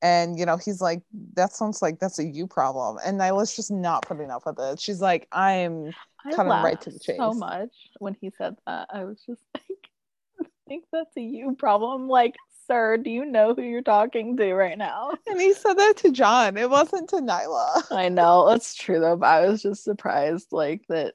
and, 0.00 0.38
you 0.38 0.46
know, 0.46 0.56
he's 0.56 0.80
like, 0.80 1.02
that 1.34 1.52
sounds 1.52 1.82
like 1.82 1.98
that's 1.98 2.18
a 2.18 2.24
you 2.24 2.46
problem. 2.46 2.98
And 3.04 3.20
Nyla's 3.20 3.54
just 3.54 3.70
not 3.70 4.06
putting 4.06 4.30
up 4.30 4.46
with 4.46 4.58
it. 4.58 4.80
She's 4.80 5.02
like, 5.02 5.28
I'm, 5.32 5.92
I 6.24 6.30
'em 6.30 6.48
right 6.48 6.80
to 6.80 6.90
the 6.90 6.98
chase. 6.98 7.18
so 7.18 7.34
much 7.34 7.68
when 7.98 8.16
he 8.18 8.30
said 8.30 8.56
that. 8.66 8.88
I 8.90 9.04
was 9.04 9.22
just 9.26 9.42
like, 9.54 9.88
I 10.40 10.46
think 10.66 10.84
that's 10.90 11.14
a 11.18 11.20
you 11.20 11.54
problem. 11.54 12.08
Like, 12.08 12.36
sir, 12.66 12.96
do 12.96 13.10
you 13.10 13.26
know 13.26 13.54
who 13.54 13.60
you're 13.62 13.82
talking 13.82 14.34
to 14.38 14.54
right 14.54 14.78
now? 14.78 15.12
and 15.26 15.38
he 15.38 15.52
said 15.52 15.74
that 15.74 15.98
to 15.98 16.10
John. 16.10 16.56
It 16.56 16.70
wasn't 16.70 17.10
to 17.10 17.16
Nyla. 17.16 17.84
I 17.90 18.08
know 18.08 18.48
that's 18.48 18.74
true 18.74 18.98
though, 18.98 19.16
but 19.16 19.26
I 19.26 19.46
was 19.46 19.60
just 19.60 19.84
surprised 19.84 20.52
like 20.52 20.86
that. 20.88 21.12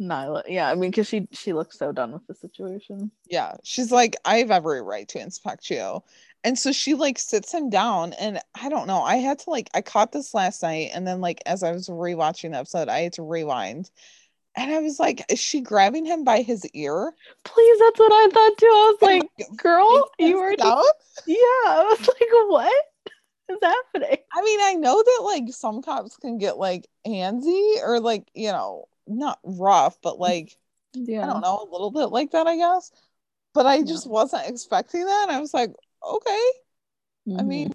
Nyla, 0.00 0.44
yeah, 0.48 0.70
I 0.70 0.74
mean, 0.74 0.90
because 0.90 1.06
she 1.06 1.28
she 1.32 1.52
looks 1.52 1.78
so 1.78 1.92
done 1.92 2.12
with 2.12 2.26
the 2.26 2.34
situation. 2.34 3.10
Yeah. 3.26 3.54
She's 3.62 3.92
like, 3.92 4.16
I 4.24 4.38
have 4.38 4.50
every 4.50 4.82
right 4.82 5.06
to 5.08 5.20
inspect 5.20 5.70
you. 5.70 6.02
And 6.42 6.58
so 6.58 6.72
she 6.72 6.94
like 6.94 7.18
sits 7.18 7.52
him 7.52 7.70
down. 7.70 8.12
And 8.14 8.40
I 8.60 8.68
don't 8.68 8.86
know. 8.86 9.02
I 9.02 9.16
had 9.16 9.38
to 9.40 9.50
like, 9.50 9.70
I 9.74 9.80
caught 9.82 10.12
this 10.12 10.34
last 10.34 10.62
night. 10.62 10.90
And 10.94 11.06
then, 11.06 11.20
like, 11.20 11.42
as 11.46 11.62
I 11.62 11.72
was 11.72 11.88
rewatching 11.88 12.52
the 12.52 12.58
episode, 12.58 12.88
I 12.88 13.00
had 13.00 13.14
to 13.14 13.22
rewind. 13.22 13.90
And 14.56 14.72
I 14.72 14.78
was 14.80 15.00
like, 15.00 15.24
is 15.30 15.38
she 15.38 15.60
grabbing 15.60 16.04
him 16.04 16.22
by 16.22 16.42
his 16.42 16.64
ear? 16.74 17.12
Please, 17.44 17.78
that's 17.80 17.98
what 17.98 18.12
I 18.12 18.28
thought 18.32 18.58
too. 18.58 18.66
I 18.66 18.92
was 18.92 19.02
like, 19.02 19.56
girl, 19.56 20.08
you 20.18 20.38
were 20.38 20.54
just, 20.56 20.92
yeah. 21.26 21.36
I 21.36 21.96
was 21.98 22.08
like, 22.08 22.28
what 22.48 22.84
is 23.50 23.58
happening? 23.60 24.18
I 24.32 24.42
mean, 24.42 24.60
I 24.62 24.74
know 24.74 25.02
that 25.02 25.20
like 25.24 25.44
some 25.50 25.82
cops 25.82 26.16
can 26.16 26.38
get 26.38 26.56
like 26.56 26.88
handsy 27.06 27.82
or 27.82 27.98
like, 28.00 28.28
you 28.34 28.52
know, 28.52 28.86
not 29.06 29.38
rough, 29.44 29.98
but 30.02 30.18
like, 30.18 30.56
Yeah, 30.94 31.24
I 31.24 31.26
don't 31.32 31.42
know, 31.42 31.58
a 31.68 31.72
little 31.72 31.90
bit 31.90 32.06
like 32.06 32.32
that, 32.32 32.46
I 32.46 32.56
guess. 32.56 32.92
But 33.54 33.66
I 33.66 33.78
Yeah. 33.78 33.84
just 33.84 34.06
wasn't 34.08 34.48
expecting 34.48 35.04
that. 35.06 35.28
I 35.30 35.40
was 35.40 35.54
like, 35.54 35.72
okay. 36.04 36.50
I 37.38 37.42
Mhm. 37.42 37.48
mean, 37.48 37.72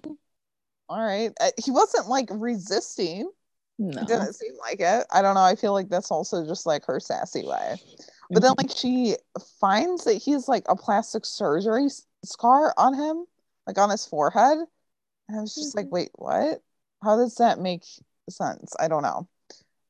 all 0.88 1.00
right. 1.02 1.32
He 1.62 1.70
wasn't 1.70 2.08
like 2.08 2.28
resisting. 2.32 3.30
no, 3.78 4.02
It 4.02 4.08
didn't 4.08 4.34
seem 4.34 4.54
like 4.58 4.80
it. 4.80 5.06
I 5.10 5.22
don't 5.22 5.34
know. 5.34 5.42
I 5.42 5.56
feel 5.56 5.72
like 5.72 5.88
that's 5.88 6.10
also 6.10 6.46
just 6.46 6.66
like 6.66 6.84
her 6.86 7.00
sassy 7.00 7.44
way. 7.46 7.76
But 8.32 8.42
then, 8.42 8.52
Mhm. 8.52 8.56
like, 8.58 8.70
she 8.70 9.16
finds 9.60 10.04
that 10.04 10.14
he's 10.14 10.48
like 10.48 10.64
a 10.68 10.76
plastic 10.76 11.24
surgery 11.26 11.86
s- 11.86 12.06
scar 12.24 12.74
on 12.78 12.94
him, 12.94 13.26
like 13.66 13.78
on 13.78 13.90
his 13.90 14.06
forehead. 14.06 14.58
And 15.28 15.38
I 15.38 15.40
was 15.42 15.54
just 15.54 15.76
like, 15.76 15.86
Mhm. 15.86 15.92
wait, 15.92 16.10
what? 16.14 16.62
How 17.02 17.16
does 17.16 17.36
that 17.36 17.58
make 17.60 17.84
sense? 18.30 18.74
I 18.80 18.88
don't 18.88 19.02
know. 19.02 19.28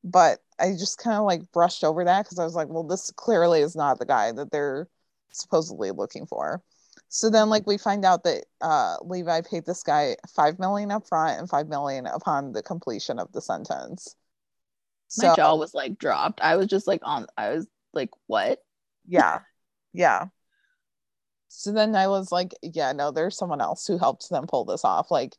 But 0.03 0.39
I 0.59 0.71
just 0.71 0.97
kind 0.97 1.17
of 1.17 1.25
like 1.25 1.51
brushed 1.51 1.83
over 1.83 2.03
that 2.05 2.25
because 2.25 2.39
I 2.39 2.43
was 2.43 2.55
like, 2.55 2.69
well, 2.69 2.83
this 2.83 3.11
clearly 3.11 3.61
is 3.61 3.75
not 3.75 3.99
the 3.99 4.05
guy 4.05 4.31
that 4.31 4.51
they're 4.51 4.87
supposedly 5.31 5.91
looking 5.91 6.25
for. 6.25 6.61
So 7.09 7.29
then, 7.29 7.49
like, 7.49 7.67
we 7.67 7.77
find 7.77 8.05
out 8.05 8.23
that 8.23 8.45
uh, 8.61 8.95
Levi 9.01 9.41
paid 9.41 9.65
this 9.65 9.83
guy 9.83 10.15
five 10.33 10.59
million 10.59 10.91
up 10.91 11.07
front 11.07 11.39
and 11.39 11.49
five 11.49 11.67
million 11.67 12.05
upon 12.07 12.53
the 12.53 12.63
completion 12.63 13.19
of 13.19 13.31
the 13.33 13.41
sentence. 13.41 14.15
my 15.17 15.35
jaw 15.35 15.55
was 15.55 15.73
like 15.73 15.97
dropped. 15.97 16.41
I 16.41 16.55
was 16.55 16.67
just 16.67 16.87
like 16.87 17.01
on. 17.03 17.27
I 17.37 17.49
was 17.49 17.67
like, 17.93 18.09
what? 18.27 18.63
yeah 19.05 19.39
Yeah. 19.93 20.27
So 21.49 21.73
then 21.73 21.95
I 21.95 22.07
was 22.07 22.31
like, 22.31 22.53
yeah, 22.61 22.93
no, 22.93 23.11
there's 23.11 23.37
someone 23.37 23.59
else 23.61 23.85
who 23.85 23.97
helped 23.97 24.29
them 24.29 24.47
pull 24.47 24.63
this 24.63 24.85
off. 24.85 25.11
Like, 25.11 25.35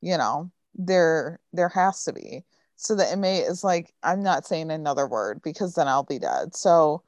you 0.00 0.18
know, 0.18 0.50
there 0.74 1.38
there 1.52 1.68
has 1.68 2.04
to 2.04 2.12
be. 2.12 2.44
So 2.76 2.94
the 2.94 3.10
inmate 3.12 3.44
is 3.44 3.62
like, 3.62 3.94
I'm 4.02 4.22
not 4.22 4.46
saying 4.46 4.70
another 4.70 5.06
word 5.06 5.40
because 5.42 5.74
then 5.74 5.88
I'll 5.88 6.02
be 6.02 6.18
dead. 6.18 6.54
So 6.54 7.02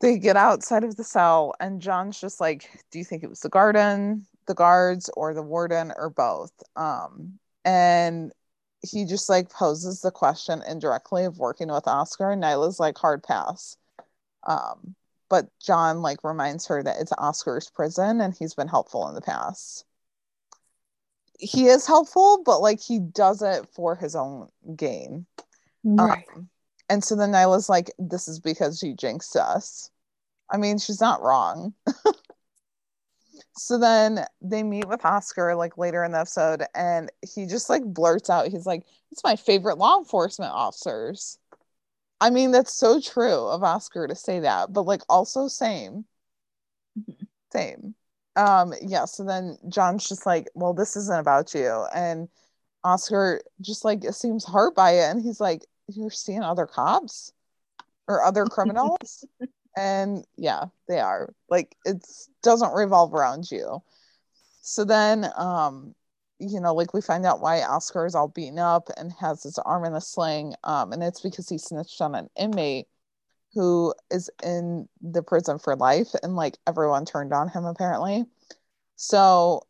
they 0.00 0.18
get 0.18 0.36
outside 0.36 0.84
of 0.84 0.96
the 0.96 1.04
cell 1.04 1.54
and 1.60 1.82
John's 1.82 2.20
just 2.20 2.40
like, 2.40 2.70
Do 2.90 2.98
you 2.98 3.04
think 3.04 3.22
it 3.22 3.30
was 3.30 3.40
the 3.40 3.48
garden, 3.48 4.26
the 4.46 4.54
guards, 4.54 5.10
or 5.16 5.34
the 5.34 5.42
warden, 5.42 5.92
or 5.96 6.10
both? 6.10 6.52
Um, 6.76 7.38
and 7.64 8.32
he 8.82 9.04
just 9.04 9.28
like 9.28 9.50
poses 9.50 10.00
the 10.00 10.10
question 10.12 10.62
indirectly 10.68 11.24
of 11.24 11.38
working 11.38 11.68
with 11.68 11.88
Oscar, 11.88 12.30
and 12.30 12.42
Nyla's 12.42 12.78
like 12.78 12.96
hard 12.96 13.22
pass. 13.22 13.76
Um, 14.46 14.94
but 15.28 15.48
John 15.60 16.00
like 16.02 16.24
reminds 16.24 16.66
her 16.68 16.82
that 16.82 16.96
it's 17.00 17.12
Oscar's 17.18 17.70
prison 17.70 18.20
and 18.20 18.34
he's 18.34 18.54
been 18.54 18.68
helpful 18.68 19.08
in 19.08 19.14
the 19.14 19.20
past. 19.20 19.84
He 21.38 21.66
is 21.66 21.86
helpful, 21.86 22.42
but 22.44 22.60
like 22.60 22.80
he 22.80 22.98
does 22.98 23.42
it 23.42 23.66
for 23.72 23.94
his 23.94 24.16
own 24.16 24.48
gain. 24.76 25.26
Right. 25.84 26.26
Um, 26.34 26.48
and 26.88 27.04
so 27.04 27.16
then 27.16 27.32
Nyla's 27.32 27.68
like, 27.68 27.90
this 27.98 28.28
is 28.28 28.40
because 28.40 28.78
she 28.78 28.94
jinxed 28.94 29.36
us. 29.36 29.90
I 30.50 30.56
mean, 30.56 30.78
she's 30.78 31.00
not 31.00 31.22
wrong. 31.22 31.74
so 33.56 33.78
then 33.78 34.24
they 34.40 34.62
meet 34.62 34.88
with 34.88 35.04
Oscar 35.04 35.54
like 35.54 35.76
later 35.76 36.04
in 36.04 36.12
the 36.12 36.20
episode, 36.20 36.64
and 36.74 37.10
he 37.22 37.46
just 37.46 37.68
like 37.68 37.84
blurts 37.84 38.30
out, 38.30 38.48
he's 38.48 38.66
like, 38.66 38.84
it's 39.12 39.24
my 39.24 39.36
favorite 39.36 39.78
law 39.78 39.98
enforcement 39.98 40.52
officers. 40.52 41.38
I 42.20 42.30
mean, 42.30 42.50
that's 42.50 42.74
so 42.74 43.00
true 43.00 43.46
of 43.46 43.62
Oscar 43.62 44.06
to 44.06 44.14
say 44.14 44.40
that, 44.40 44.72
but 44.72 44.82
like 44.82 45.02
also 45.08 45.48
same. 45.48 46.04
Mhm. 46.98 47.26
Same. 47.52 47.94
Um, 48.38 48.72
yeah, 48.80 49.04
so 49.04 49.24
then 49.24 49.58
John's 49.68 50.08
just 50.08 50.24
like, 50.24 50.48
well, 50.54 50.72
this 50.72 50.96
isn't 50.96 51.18
about 51.18 51.54
you. 51.54 51.86
And 51.92 52.28
Oscar 52.84 53.42
just 53.60 53.84
like 53.84 54.04
seems 54.12 54.46
hurt 54.46 54.76
by 54.76 54.92
it, 54.92 55.10
and 55.10 55.20
he's 55.20 55.40
like, 55.40 55.66
You're 55.88 56.10
seeing 56.10 56.42
other 56.42 56.66
cops 56.66 57.32
or 58.06 58.22
other 58.22 58.44
criminals? 58.50 59.24
and 59.76 60.24
yeah, 60.36 60.66
they 60.86 61.00
are. 61.00 61.34
Like 61.50 61.76
it 61.84 62.06
doesn't 62.42 62.74
revolve 62.74 63.12
around 63.12 63.50
you. 63.50 63.82
So 64.62 64.84
then 64.84 65.26
um 65.36 65.94
you 66.40 66.60
know, 66.60 66.72
like 66.72 66.94
we 66.94 67.00
find 67.00 67.26
out 67.26 67.40
why 67.40 67.62
Oscar 67.62 68.06
is 68.06 68.14
all 68.14 68.28
beaten 68.28 68.60
up 68.60 68.88
and 68.96 69.12
has 69.20 69.42
his 69.42 69.58
arm 69.58 69.84
in 69.84 69.94
a 69.94 70.00
sling. 70.00 70.54
Um, 70.62 70.92
and 70.92 71.02
it's 71.02 71.20
because 71.20 71.48
he 71.48 71.58
snitched 71.58 72.00
on 72.00 72.14
an 72.14 72.30
inmate 72.38 72.86
who 73.58 73.92
is 74.08 74.30
in 74.40 74.88
the 75.02 75.20
prison 75.20 75.58
for 75.58 75.74
life, 75.74 76.06
and 76.22 76.36
like 76.36 76.56
everyone 76.64 77.04
turned 77.04 77.32
on 77.32 77.48
him 77.48 77.64
apparently. 77.64 78.24
So 78.94 79.66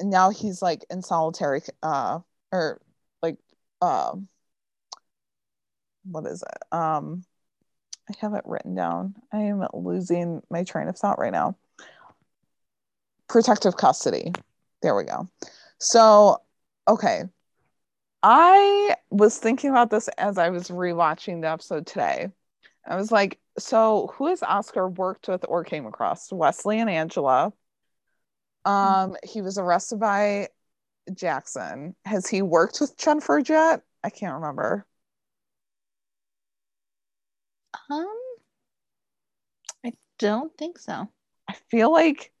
now 0.00 0.30
he's 0.30 0.62
like 0.62 0.84
in 0.88 1.02
solitary, 1.02 1.62
uh, 1.82 2.20
or 2.52 2.80
like, 3.20 3.38
um, 3.80 4.28
what 6.04 6.26
is 6.26 6.44
it? 6.44 6.62
Um, 6.72 7.24
I 8.08 8.14
have 8.20 8.34
it 8.34 8.44
written 8.44 8.76
down. 8.76 9.16
I 9.32 9.38
am 9.38 9.66
losing 9.74 10.40
my 10.48 10.62
train 10.62 10.86
of 10.86 10.96
thought 10.96 11.18
right 11.18 11.32
now. 11.32 11.56
Protective 13.28 13.76
custody. 13.76 14.30
There 14.82 14.94
we 14.94 15.02
go. 15.02 15.28
So, 15.78 16.40
okay. 16.86 17.24
I 18.22 18.94
was 19.10 19.38
thinking 19.38 19.70
about 19.70 19.90
this 19.90 20.06
as 20.18 20.38
I 20.38 20.50
was 20.50 20.68
rewatching 20.68 21.40
the 21.40 21.50
episode 21.50 21.88
today. 21.88 22.28
I 22.86 22.96
was 22.96 23.12
like, 23.12 23.38
so 23.58 24.12
who 24.14 24.26
has 24.26 24.42
Oscar 24.42 24.88
worked 24.88 25.28
with 25.28 25.44
or 25.48 25.64
came 25.64 25.86
across? 25.86 26.32
Wesley 26.32 26.80
and 26.80 26.90
Angela. 26.90 27.52
Um, 28.64 29.16
he 29.22 29.42
was 29.42 29.58
arrested 29.58 30.00
by 30.00 30.48
Jackson. 31.12 31.94
Has 32.04 32.26
he 32.26 32.42
worked 32.42 32.80
with 32.80 32.96
Chenford 32.96 33.48
yet? 33.48 33.82
I 34.02 34.10
can't 34.10 34.34
remember. 34.34 34.86
Um, 37.90 38.06
I 39.84 39.92
don't 40.18 40.56
think 40.56 40.78
so. 40.78 41.08
I 41.48 41.54
feel 41.70 41.92
like 41.92 42.32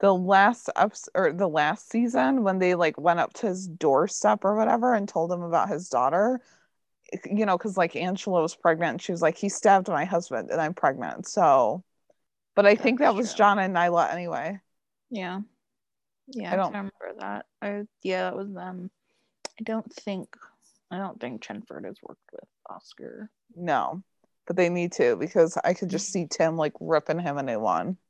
the 0.00 0.14
last 0.14 0.68
ups 0.76 1.08
or 1.14 1.32
the 1.32 1.48
last 1.48 1.90
season 1.90 2.42
when 2.42 2.58
they 2.58 2.74
like 2.74 2.98
went 2.98 3.20
up 3.20 3.32
to 3.34 3.46
his 3.46 3.66
doorstep 3.66 4.44
or 4.44 4.54
whatever 4.56 4.94
and 4.94 5.08
told 5.08 5.32
him 5.32 5.42
about 5.42 5.68
his 5.68 5.88
daughter, 5.88 6.40
you 7.24 7.46
know, 7.46 7.56
because 7.56 7.76
like 7.76 7.96
Angela 7.96 8.42
was 8.42 8.54
pregnant 8.54 8.90
and 8.92 9.02
she 9.02 9.12
was 9.12 9.22
like, 9.22 9.36
he 9.36 9.48
stabbed 9.48 9.88
my 9.88 10.04
husband 10.04 10.50
and 10.50 10.60
I'm 10.60 10.74
pregnant. 10.74 11.26
So, 11.26 11.84
but 12.54 12.66
I 12.66 12.74
think 12.74 12.98
that 12.98 13.06
That's 13.14 13.16
was. 13.16 13.34
John 13.34 13.58
and 13.58 13.74
Nyla 13.74 14.12
anyway. 14.12 14.60
Yeah. 15.10 15.40
Yeah, 16.28 16.50
I 16.50 16.52
I, 16.54 16.56
don't- 16.56 16.72
don't 16.72 16.92
remember 17.00 17.20
that. 17.20 17.46
I 17.62 17.82
yeah, 18.02 18.24
that 18.24 18.36
was 18.36 18.52
them. 18.52 18.90
I 19.60 19.62
don't 19.62 19.92
think 19.92 20.36
I 20.90 20.98
don't 20.98 21.20
think 21.20 21.42
Chenford 21.42 21.84
has 21.84 21.96
worked 22.02 22.20
with 22.32 22.44
Oscar. 22.68 23.30
No, 23.54 24.02
but 24.46 24.56
they 24.56 24.68
need 24.68 24.92
to 24.92 25.16
because 25.16 25.56
I 25.62 25.74
could 25.74 25.88
just 25.88 26.10
see 26.12 26.26
Tim 26.26 26.56
like 26.56 26.72
ripping 26.80 27.20
him 27.20 27.38
a 27.38 27.42
new 27.42 27.60
one. 27.60 27.96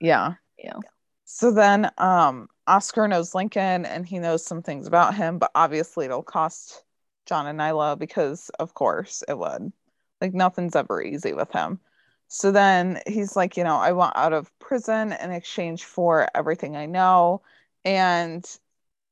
Yeah. 0.00 0.34
Yeah. 0.58 0.78
So 1.24 1.52
then 1.52 1.90
um 1.98 2.48
Oscar 2.68 3.08
knows 3.08 3.34
Lincoln 3.34 3.86
and 3.86 4.06
he 4.06 4.18
knows 4.20 4.44
some 4.46 4.62
things 4.62 4.86
about 4.86 5.14
him, 5.16 5.38
but 5.38 5.50
obviously 5.54 6.06
it'll 6.06 6.22
cost 6.22 6.84
John 7.26 7.46
and 7.46 7.58
Nyla 7.58 7.98
because 7.98 8.50
of 8.60 8.74
course 8.74 9.24
it 9.28 9.38
would. 9.38 9.72
Like 10.20 10.34
nothing's 10.34 10.76
ever 10.76 11.02
easy 11.02 11.32
with 11.34 11.52
him. 11.52 11.80
So 12.28 12.52
then 12.52 13.00
he's 13.06 13.36
like, 13.36 13.56
you 13.56 13.64
know, 13.64 13.76
I 13.76 13.92
want 13.92 14.16
out 14.16 14.32
of 14.34 14.56
prison 14.60 15.12
in 15.12 15.32
exchange 15.32 15.84
for 15.84 16.28
everything 16.34 16.76
I 16.76 16.86
know. 16.86 17.42
And, 17.84 18.44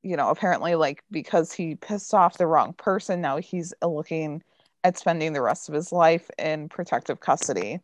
you 0.02 0.16
know, 0.16 0.30
apparently, 0.30 0.74
like, 0.76 1.02
because 1.10 1.52
he 1.52 1.76
pissed 1.76 2.14
off 2.14 2.38
the 2.38 2.46
wrong 2.46 2.74
person, 2.74 3.20
now 3.22 3.38
he's 3.38 3.72
looking 3.82 4.42
at 4.84 4.98
spending 4.98 5.32
the 5.32 5.42
rest 5.42 5.68
of 5.68 5.74
his 5.74 5.92
life 5.92 6.30
in 6.38 6.68
protective 6.68 7.20
custody 7.20 7.80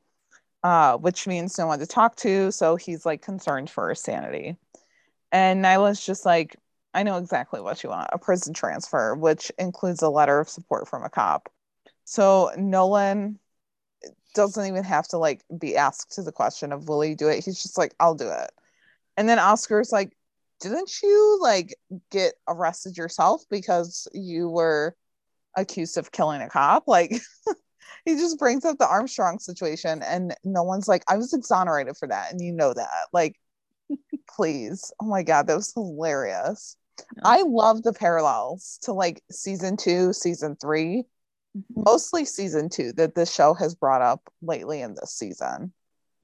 uh, 0.63 0.97
which 0.99 1.27
means 1.27 1.59
no 1.59 1.67
one 1.67 1.79
to 1.79 1.87
talk 1.87 2.17
to. 2.17 2.53
So 2.53 2.77
he's 2.77 3.05
like 3.07 3.23
concerned 3.23 3.71
for 3.71 3.91
his 3.91 4.01
sanity. 4.01 4.57
And 5.33 5.65
Nyla's 5.65 6.05
just 6.05 6.25
like, 6.25 6.57
I 6.95 7.03
know 7.03 7.17
exactly 7.17 7.61
what 7.61 7.83
you 7.83 7.89
want 7.89 8.11
a 8.13 8.19
prison 8.19 8.55
transfer, 8.55 9.15
which 9.15 9.51
includes 9.59 10.03
a 10.03 10.11
letter 10.11 10.39
of 10.39 10.49
support 10.49 10.87
from 10.89 11.05
a 11.05 11.11
cop. 11.11 11.49
So 12.05 12.51
Nolan 12.57 13.39
doesn't 14.35 14.67
even 14.67 14.85
have 14.85 15.09
to 15.09 15.19
like 15.19 15.43
be 15.59 15.77
asked 15.77 16.13
to 16.13 16.23
the 16.23 16.33
question 16.33 16.73
of 16.73 16.89
will 16.89 17.01
he 17.01 17.15
do 17.15 17.29
it? 17.29 17.45
He's 17.45 17.63
just 17.63 17.79
like, 17.79 17.95
I'll 17.99 18.15
do 18.15 18.31
it. 18.31 18.51
And 19.17 19.29
then 19.29 19.39
Oscar's 19.39 19.93
like, 19.93 20.17
didn't 20.61 21.03
you 21.03 21.39
like 21.41 21.75
get 22.11 22.35
arrested 22.47 22.97
yourself 22.97 23.43
because 23.51 24.07
you 24.13 24.49
were 24.49 24.95
accused 25.57 25.99
of 25.99 26.13
killing 26.13 26.41
a 26.43 26.49
cop? 26.49 26.85
Like 26.87 27.11
he 28.05 28.15
just 28.15 28.39
brings 28.39 28.65
up 28.65 28.79
the 28.79 28.89
Armstrong 28.89 29.39
situation, 29.39 30.03
and 30.03 30.35
no 30.45 30.63
one's 30.63 30.89
like, 30.89 31.05
I 31.09 31.17
was 31.17 31.33
exonerated 31.33 31.97
for 31.97 32.09
that, 32.09 32.33
and 32.33 32.41
you 32.41 32.53
know 32.53 32.73
that. 32.73 33.09
Like, 33.13 33.37
please. 34.27 34.93
Oh 35.01 35.07
my 35.07 35.23
God, 35.23 35.47
that 35.47 35.57
was 35.57 35.73
hilarious. 35.73 36.77
Yeah. 37.17 37.23
I 37.25 37.43
love 37.43 37.83
the 37.83 37.93
parallels 37.93 38.79
to 38.83 38.93
like 38.93 39.23
season 39.31 39.77
two, 39.77 40.13
season 40.13 40.57
three, 40.57 41.05
Mhm. 41.57 41.65
mostly 41.87 42.25
season 42.25 42.69
two 42.69 42.93
that 42.95 43.15
this 43.15 43.33
show 43.33 43.55
has 43.55 43.75
brought 43.75 44.03
up 44.03 44.23
lately 44.41 44.81
in 44.81 44.95
this 44.95 45.13
season. 45.13 45.73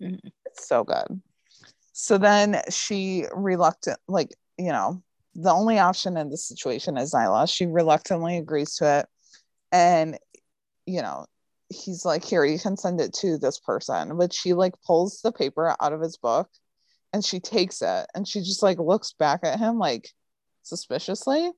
Mhm. 0.00 0.20
It's 0.46 0.66
so 0.66 0.84
good. 0.84 1.20
So 1.92 2.16
then 2.16 2.62
she 2.70 3.26
reluctant, 3.34 3.98
like, 4.06 4.34
you 4.56 4.70
know, 4.72 5.02
the 5.34 5.50
only 5.50 5.78
option 5.78 6.16
in 6.16 6.30
this 6.30 6.44
situation 6.44 6.96
is 6.96 7.12
Nyla. 7.12 7.52
She 7.52 7.66
reluctantly 7.66 8.38
agrees 8.38 8.76
to 8.76 9.00
it. 9.00 9.08
And, 9.72 10.18
you 10.86 11.02
know, 11.02 11.26
he's 11.68 12.04
like, 12.04 12.24
here, 12.24 12.44
you 12.44 12.58
can 12.58 12.76
send 12.76 13.00
it 13.00 13.12
to 13.14 13.36
this 13.36 13.58
person. 13.58 14.16
But 14.16 14.32
she 14.32 14.54
like 14.54 14.80
pulls 14.82 15.20
the 15.20 15.32
paper 15.32 15.76
out 15.80 15.92
of 15.92 16.00
his 16.00 16.16
book 16.16 16.48
and 17.12 17.24
she 17.24 17.40
takes 17.40 17.82
it 17.82 18.06
and 18.14 18.26
she 18.26 18.40
just 18.40 18.62
like 18.62 18.78
looks 18.78 19.12
back 19.12 19.40
at 19.42 19.58
him 19.58 19.78
like 19.78 20.10
suspiciously. 20.62 21.50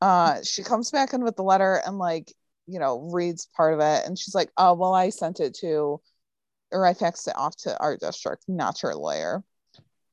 Uh, 0.00 0.42
she 0.42 0.62
comes 0.62 0.90
back 0.90 1.12
in 1.12 1.24
with 1.24 1.36
the 1.36 1.42
letter 1.42 1.80
and 1.84 1.98
like, 1.98 2.32
you 2.66 2.78
know, 2.78 3.10
reads 3.12 3.48
part 3.56 3.74
of 3.74 3.80
it 3.80 4.06
and 4.06 4.18
she's 4.18 4.34
like, 4.34 4.50
oh, 4.56 4.74
well, 4.74 4.94
I 4.94 5.10
sent 5.10 5.40
it 5.40 5.54
to, 5.60 6.00
or 6.70 6.86
I 6.86 6.94
faxed 6.94 7.28
it 7.28 7.36
off 7.36 7.56
to 7.58 7.78
our 7.78 7.96
district, 7.96 8.44
not 8.48 8.82
your 8.82 8.94
lawyer. 8.94 9.42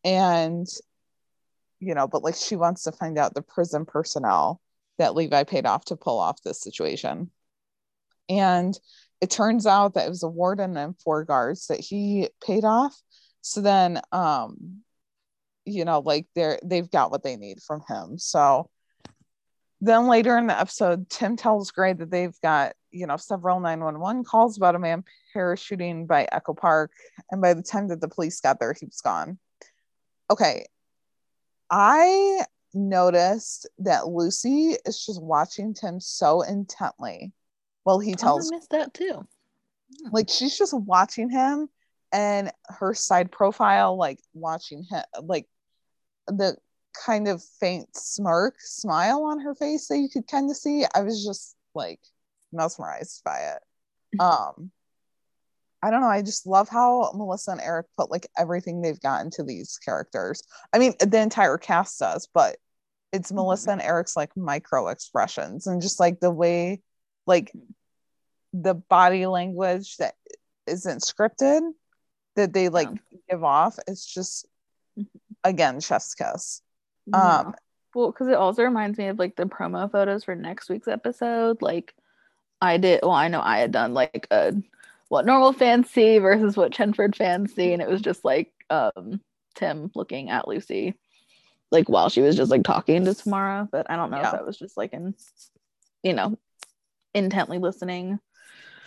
And, 0.04 0.68
you 1.80 1.96
know, 1.96 2.08
but 2.08 2.24
like 2.24 2.36
she 2.36 2.56
wants 2.56 2.84
to 2.84 2.92
find 2.92 3.18
out 3.18 3.34
the 3.34 3.42
prison 3.42 3.86
personnel 3.86 4.62
that 4.98 5.16
Levi 5.16 5.44
paid 5.44 5.66
off 5.66 5.86
to 5.86 5.98
pull 5.98 6.20
off 6.20 6.42
this 6.44 6.62
situation. 6.62 7.30
And 8.30 8.78
it 9.22 9.30
turns 9.30 9.66
out 9.66 9.94
that 9.94 10.08
it 10.08 10.10
was 10.10 10.24
a 10.24 10.30
warden 10.30 10.78
and 10.78 11.00
four 11.02 11.24
guards 11.26 11.68
that 11.68 11.80
he 11.80 12.30
paid 12.46 12.64
off. 12.64 12.96
So 13.46 13.62
then, 13.62 14.02
um, 14.12 14.82
you 15.66 15.86
know, 15.86 16.00
like 16.00 16.26
they're 16.34 16.60
they've 16.64 16.90
got 16.90 17.12
what 17.12 17.22
they 17.22 17.36
need 17.36 17.62
from 17.62 17.84
him. 17.88 18.18
So 18.18 18.72
then 19.82 20.08
later 20.08 20.36
in 20.36 20.48
the 20.48 20.60
episode, 20.60 21.12
Tim 21.12 21.38
tells 21.38 21.70
Grey 21.70 21.94
that 21.94 22.10
they've 22.10 22.36
got, 22.42 22.74
you 22.90 23.06
know, 23.06 23.18
several 23.18 23.60
911 23.60 24.24
calls 24.24 24.58
about 24.58 24.74
a 24.74 24.80
man 24.80 25.04
parachuting 25.36 26.08
by 26.08 26.28
Echo 26.32 26.56
Park. 26.56 26.92
And 27.30 27.40
by 27.40 27.54
the 27.54 27.62
time 27.62 27.90
that 27.90 28.02
the 28.02 28.08
police 28.08 28.42
got 28.42 28.60
there, 28.60 28.74
he 28.74 28.88
was 28.88 29.02
gone. 29.02 29.38
Okay. 30.32 30.66
I 31.70 32.46
noticed 32.74 33.70
that 33.78 34.08
Lucy 34.08 34.76
is 34.88 35.06
just 35.06 35.22
watching 35.22 35.76
Tim 35.76 36.00
so 36.00 36.42
intently 36.42 37.32
while 37.84 38.00
he 38.00 38.16
tells 38.16 38.52
I 38.52 38.56
missed 38.56 38.72
that 38.72 38.96
too. 38.96 39.28
like 40.12 40.30
she's 40.30 40.58
just 40.58 40.74
watching 40.74 41.30
him 41.30 41.70
and 42.16 42.50
her 42.70 42.94
side 42.94 43.30
profile 43.30 43.98
like 43.98 44.20
watching 44.34 44.86
him 44.90 45.04
like 45.24 45.46
the 46.28 46.56
kind 47.06 47.28
of 47.28 47.44
faint 47.60 47.90
smirk 47.94 48.56
smile 48.60 49.24
on 49.24 49.42
her 49.42 49.54
face 49.54 49.90
that 49.90 49.98
you 49.98 50.08
could 50.08 50.26
kind 50.26 50.50
of 50.50 50.56
see 50.56 50.86
i 50.96 51.02
was 51.02 51.26
just 51.26 51.56
like 51.76 52.00
mesmerized 52.52 53.22
by 53.24 53.38
it. 53.38 53.62
Um 54.22 54.72
i 55.84 55.92
don't 55.92 56.00
know 56.00 56.08
i 56.08 56.22
just 56.22 56.48
love 56.48 56.70
how 56.70 57.12
melissa 57.14 57.52
and 57.52 57.60
eric 57.60 57.86
put 57.98 58.10
like 58.10 58.28
everything 58.38 58.82
they've 58.82 59.02
got 59.02 59.26
into 59.26 59.44
these 59.44 59.78
characters. 59.84 60.42
I 60.72 60.80
mean 60.80 60.94
the 61.02 61.20
entire 61.20 61.58
cast 61.58 62.00
does 62.00 62.30
but 62.34 62.56
it's 63.12 63.34
melissa 63.34 63.72
and 63.72 63.82
eric's 63.82 64.16
like 64.16 64.38
micro 64.38 64.88
expressions 64.88 65.68
and 65.68 65.82
just 65.82 66.00
like 66.00 66.22
the 66.22 66.32
way 66.32 66.82
like 67.28 67.52
the 68.54 68.74
body 68.74 69.26
language 69.26 69.98
that 69.98 70.14
isn't 70.66 71.02
scripted 71.02 71.60
that 72.36 72.54
they 72.54 72.70
like 72.70 72.90
give 73.30 73.44
off 73.44 73.78
it's 73.88 74.06
just 74.06 74.46
Mhm. 74.98 75.08
again 75.44 75.80
chef's 75.80 76.14
kiss 76.16 76.62
Yeah. 77.06 77.40
um 77.40 77.56
Well, 77.94 78.12
because 78.12 78.28
it 78.28 78.34
also 78.36 78.64
reminds 78.64 78.98
me 78.98 79.08
of 79.08 79.18
like 79.20 79.36
the 79.38 79.46
promo 79.46 79.90
photos 79.90 80.26
for 80.26 80.36
next 80.36 80.68
week's 80.70 80.88
episode. 80.90 81.62
Like, 81.62 81.96
I 82.62 82.76
did. 82.78 83.00
Well, 83.04 83.12
I 83.14 83.30
know 83.30 83.40
I 83.42 83.60
had 83.60 83.72
done 83.72 83.94
like 83.94 84.28
a 84.32 84.54
what 85.08 85.26
normal 85.26 85.54
fans 85.54 85.90
see 85.90 86.18
versus 86.20 86.58
what 86.58 86.74
Chenford 86.74 87.16
fans 87.16 87.54
see, 87.54 87.72
and 87.72 87.82
it 87.82 87.88
was 87.88 88.02
just 88.02 88.26
like 88.26 88.52
um 88.70 89.22
Tim 89.56 89.92
looking 89.96 90.30
at 90.30 90.46
Lucy, 90.48 90.96
like 91.72 91.88
while 91.88 92.10
she 92.10 92.20
was 92.22 92.36
just 92.36 92.52
like 92.52 92.64
talking 92.64 93.06
to 93.06 93.14
Tamara. 93.14 93.70
But 93.72 93.90
I 93.90 93.96
don't 93.96 94.12
know 94.12 94.18
Yeah. 94.18 94.26
if 94.28 94.32
that 94.34 94.46
was 94.46 94.58
just 94.58 94.76
like 94.76 94.92
in, 94.92 95.16
you 96.04 96.12
know, 96.14 96.38
intently 97.14 97.60
listening. 97.60 98.20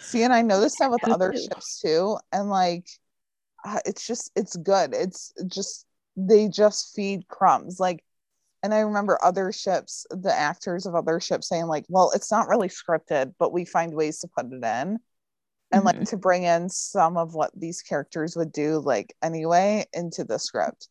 see 0.01 0.23
and 0.23 0.33
i 0.35 0.43
noticed 0.43 0.79
that 0.81 0.91
with 0.91 1.09
other 1.09 1.33
ships 1.35 1.81
too 1.81 2.19
and 2.31 2.49
like 2.51 2.87
Uh, 3.69 3.81
it's 3.85 4.07
just 4.07 4.31
it's 4.35 4.57
good. 4.57 4.95
It's 4.95 5.33
just 5.47 5.87
they 6.17 6.49
just 6.49 6.95
feed 6.95 7.29
crumbs. 7.29 7.79
Like 7.79 8.03
and 8.65 8.75
i 8.75 8.81
remember 8.81 9.17
other 9.23 9.53
ships 9.53 10.05
the 10.11 10.37
actors 10.37 10.85
of 10.85 10.97
other 10.97 11.21
ships 11.21 11.49
saying 11.49 11.67
like 11.67 11.85
well 11.89 12.11
it's 12.13 12.33
not 12.33 12.49
really 12.49 12.67
scripted 12.69 13.33
but 13.39 13.53
we 13.53 13.65
find 13.65 13.95
ways 13.95 14.19
to 14.19 14.27
put 14.27 14.47
it 14.47 14.65
in 14.65 14.99
and 15.71 15.85
like 15.85 15.97
mm-hmm. 15.97 16.05
to 16.05 16.17
bring 16.17 16.45
in 16.45 16.69
some 16.69 17.17
of 17.17 17.35
what 17.35 17.51
these 17.55 17.83
characters 17.83 18.37
would 18.37 18.53
do 18.53 18.79
like 18.79 19.15
anyway 19.23 19.85
into 19.93 20.25
the 20.25 20.39
script. 20.39 20.89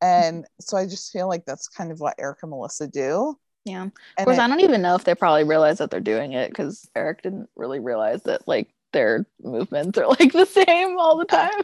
And 0.00 0.44
mm-hmm. 0.44 0.60
so 0.60 0.76
i 0.76 0.84
just 0.84 1.12
feel 1.12 1.28
like 1.28 1.44
that's 1.44 1.68
kind 1.68 1.90
of 1.90 2.00
what 2.00 2.14
eric 2.18 2.38
and 2.42 2.50
melissa 2.50 2.86
do. 2.86 3.38
Yeah. 3.64 3.84
Of 3.84 3.92
and 4.16 4.24
course, 4.24 4.38
it- 4.38 4.42
I 4.42 4.48
don't 4.48 4.60
even 4.60 4.82
know 4.82 4.94
if 4.94 5.04
they 5.04 5.14
probably 5.14 5.44
realize 5.44 5.78
that 5.78 5.90
they're 5.90 6.00
doing 6.00 6.32
it 6.32 6.48
because 6.50 6.88
Eric 6.94 7.22
didn't 7.22 7.50
really 7.54 7.80
realize 7.80 8.22
that 8.22 8.48
like 8.48 8.72
their 8.92 9.26
movements 9.42 9.98
are 9.98 10.06
like 10.08 10.32
the 10.32 10.46
same 10.46 10.98
all 10.98 11.18
the 11.18 11.26
uh, 11.34 11.50
time. 11.50 11.62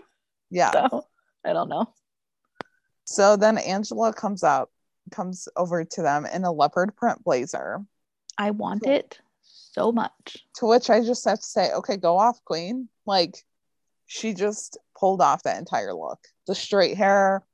Yeah. 0.51 0.71
So 0.89 1.07
I 1.45 1.53
don't 1.53 1.69
know. 1.69 1.93
so 3.05 3.37
then 3.37 3.59
angela 3.59 4.13
comes 4.13 4.43
up 4.43 4.71
comes 5.11 5.49
over 5.57 5.85
to 5.85 6.03
them 6.03 6.27
in 6.27 6.45
a 6.45 6.53
leopard 6.53 6.97
print 6.97 7.23
blazer. 7.25 7.83
I 8.39 8.51
want 8.51 8.87
it 8.87 9.19
so 9.43 9.93
much. 9.93 10.45
to 10.57 10.67
which 10.67 10.89
i 10.89 11.01
just 11.01 11.25
have 11.25 11.41
to 11.41 11.47
say 11.47 11.73
okay 11.73 11.97
go 11.97 12.19
off 12.19 12.45
queen. 12.45 12.89
Like 13.07 13.45
she 14.07 14.35
just 14.35 14.79
pulled 14.99 15.21
off 15.21 15.43
that 15.43 15.59
entire 15.59 15.95
look. 15.95 16.21
The 16.47 16.55
straight 16.55 16.97
hair 16.97 17.45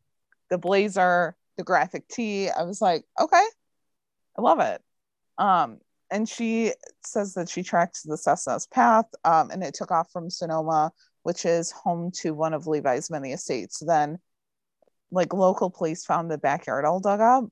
the 0.51 0.59
blazer 0.59 1.37
the 1.57 1.65
graphic 1.65 2.09
tee. 2.09 2.49
I 2.49 2.63
was 2.63 2.81
like 2.81 3.05
okay 3.21 3.45
i 4.39 4.43
love 4.43 4.61
it. 4.61 4.83
Um 5.39 5.81
and 6.11 6.29
she 6.29 6.73
says 7.05 7.35
that 7.35 7.49
she 7.49 7.63
tracked 7.63 8.01
the 8.05 8.17
Cessna's 8.17 8.67
path 8.67 9.07
um, 9.25 9.51
and 9.51 9.63
it 9.63 9.75
took 9.75 9.91
off 9.91 10.11
from 10.11 10.29
Sonoma, 10.29 10.93
which 11.23 11.45
is 11.45 11.71
home 11.71 12.11
to 12.13 12.35
one 12.35 12.55
of 12.55 12.67
Levi's 12.67 13.11
many 13.11 13.33
estates. 13.33 13.79
Then, 13.79 14.19
like, 15.11 15.33
local 15.33 15.71
police 15.71 16.05
found 16.05 16.31
the 16.31 16.39
backyard 16.39 16.85
all 16.85 17.01
dug 17.01 17.21
up 17.21 17.45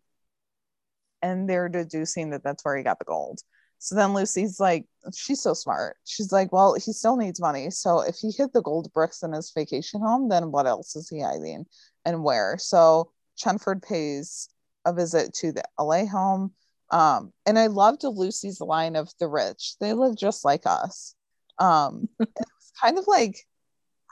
and 1.22 1.48
they're 1.48 1.68
deducing 1.68 2.30
that 2.30 2.42
that's 2.44 2.64
where 2.64 2.76
he 2.76 2.82
got 2.82 2.98
the 2.98 3.04
gold. 3.04 3.40
So 3.78 3.94
then 3.94 4.12
Lucy's 4.12 4.58
like, 4.58 4.86
she's 5.14 5.40
so 5.40 5.54
smart. 5.54 5.96
She's 6.04 6.32
like, 6.32 6.52
well, 6.52 6.74
he 6.74 6.92
still 6.92 7.16
needs 7.16 7.40
money. 7.40 7.70
So 7.70 8.00
if 8.00 8.16
he 8.16 8.32
hid 8.32 8.52
the 8.52 8.62
gold 8.62 8.92
bricks 8.92 9.22
in 9.22 9.32
his 9.32 9.52
vacation 9.54 10.00
home, 10.00 10.28
then 10.28 10.50
what 10.50 10.66
else 10.66 10.96
is 10.96 11.08
he 11.08 11.20
hiding 11.20 11.66
and 12.04 12.24
where? 12.24 12.58
So 12.58 13.12
Chenford 13.38 13.82
pays 13.82 14.48
a 14.84 14.92
visit 14.92 15.32
to 15.34 15.52
the 15.52 15.62
LA 15.78 16.06
home. 16.06 16.52
Um, 16.90 17.32
and 17.46 17.58
I 17.58 17.68
loved 17.68 18.02
Lucy's 18.02 18.60
line 18.60 18.96
of 18.96 19.10
the 19.20 19.28
rich. 19.28 19.74
They 19.78 19.92
live 19.92 20.16
just 20.16 20.44
like 20.44 20.62
us. 20.66 21.14
Um, 21.58 22.08
it 22.20 22.28
was 22.36 22.72
kind 22.80 22.98
of 22.98 23.06
like, 23.06 23.46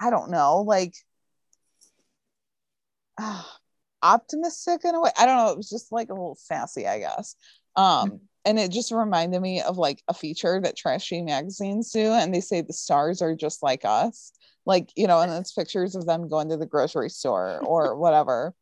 I 0.00 0.10
don't 0.10 0.30
know, 0.30 0.62
like 0.62 0.94
optimistic 4.02 4.84
in 4.84 4.94
a 4.94 5.00
way. 5.00 5.10
I 5.16 5.26
don't 5.26 5.36
know. 5.36 5.50
It 5.50 5.56
was 5.56 5.68
just 5.70 5.92
like 5.92 6.08
a 6.10 6.14
little 6.14 6.36
sassy, 6.38 6.86
I 6.86 6.98
guess. 6.98 7.34
Um, 7.76 8.20
and 8.44 8.58
it 8.58 8.70
just 8.70 8.92
reminded 8.92 9.40
me 9.40 9.60
of 9.60 9.76
like 9.76 10.02
a 10.08 10.14
feature 10.14 10.60
that 10.60 10.76
trashy 10.76 11.22
magazines 11.22 11.90
do, 11.90 12.12
and 12.12 12.32
they 12.34 12.40
say 12.40 12.60
the 12.60 12.72
stars 12.72 13.20
are 13.20 13.34
just 13.34 13.62
like 13.62 13.84
us, 13.84 14.32
like 14.64 14.90
you 14.96 15.06
know, 15.06 15.20
and 15.20 15.32
it's 15.32 15.52
pictures 15.52 15.96
of 15.96 16.06
them 16.06 16.28
going 16.28 16.48
to 16.50 16.56
the 16.56 16.66
grocery 16.66 17.10
store 17.10 17.60
or 17.64 17.96
whatever. 17.98 18.54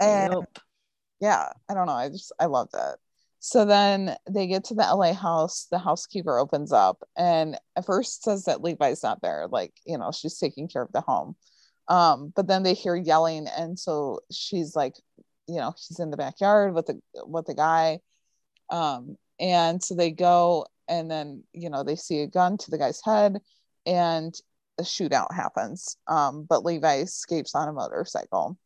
And 0.00 0.34
Yep. 0.34 0.58
yeah, 1.20 1.48
I 1.68 1.74
don't 1.74 1.86
know. 1.86 1.92
I 1.92 2.08
just 2.10 2.32
I 2.38 2.46
loved 2.46 2.74
it. 2.74 2.96
So 3.38 3.64
then 3.64 4.16
they 4.28 4.46
get 4.46 4.64
to 4.64 4.74
the 4.74 4.82
LA 4.82 5.12
house. 5.12 5.66
The 5.70 5.78
housekeeper 5.78 6.38
opens 6.38 6.72
up 6.72 7.02
and 7.16 7.58
at 7.76 7.86
first 7.86 8.24
says 8.24 8.44
that 8.44 8.62
Levi's 8.62 9.02
not 9.02 9.22
there, 9.22 9.46
like 9.50 9.72
you 9.84 9.98
know, 9.98 10.10
she's 10.12 10.38
taking 10.38 10.68
care 10.68 10.82
of 10.82 10.92
the 10.92 11.00
home. 11.00 11.36
Um, 11.88 12.32
but 12.34 12.48
then 12.48 12.62
they 12.62 12.74
hear 12.74 12.96
yelling, 12.96 13.46
and 13.46 13.78
so 13.78 14.20
she's 14.32 14.74
like, 14.74 14.94
you 15.46 15.56
know, 15.56 15.74
she's 15.76 16.00
in 16.00 16.10
the 16.10 16.16
backyard 16.16 16.74
with 16.74 16.86
the 16.86 17.00
with 17.24 17.46
the 17.46 17.54
guy. 17.54 18.00
Um, 18.70 19.16
and 19.38 19.82
so 19.82 19.94
they 19.94 20.10
go, 20.10 20.66
and 20.88 21.10
then 21.10 21.44
you 21.52 21.70
know 21.70 21.84
they 21.84 21.96
see 21.96 22.22
a 22.22 22.26
gun 22.26 22.58
to 22.58 22.70
the 22.70 22.78
guy's 22.78 23.00
head, 23.04 23.40
and 23.86 24.34
a 24.78 24.82
shootout 24.82 25.32
happens. 25.32 25.96
Um, 26.08 26.44
but 26.48 26.64
Levi 26.64 27.00
escapes 27.00 27.54
on 27.54 27.68
a 27.68 27.72
motorcycle, 27.72 28.58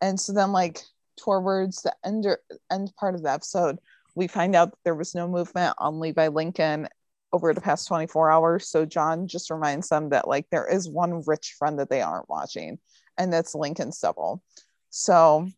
and 0.00 0.20
so 0.20 0.32
then 0.32 0.52
like 0.52 0.80
towards 1.16 1.82
the 1.82 1.94
end 2.04 2.26
end 2.70 2.92
part 2.98 3.14
of 3.14 3.22
the 3.22 3.32
episode, 3.32 3.78
we 4.14 4.26
find 4.26 4.54
out 4.54 4.70
that 4.70 4.78
there 4.84 4.94
was 4.94 5.14
no 5.14 5.28
movement 5.28 5.74
on 5.78 6.00
Levi 6.00 6.28
Lincoln 6.28 6.88
over 7.32 7.52
the 7.52 7.60
past 7.60 7.88
24 7.88 8.30
hours. 8.30 8.68
So 8.68 8.84
John 8.84 9.26
just 9.26 9.50
reminds 9.50 9.88
them 9.88 10.10
that 10.10 10.28
like 10.28 10.46
there 10.50 10.66
is 10.66 10.88
one 10.88 11.22
rich 11.26 11.56
friend 11.58 11.78
that 11.78 11.90
they 11.90 12.00
aren't 12.00 12.28
watching, 12.28 12.78
and 13.18 13.32
that's 13.32 13.54
Lincoln 13.54 13.92
Stubble. 13.92 14.42
So 14.90 15.48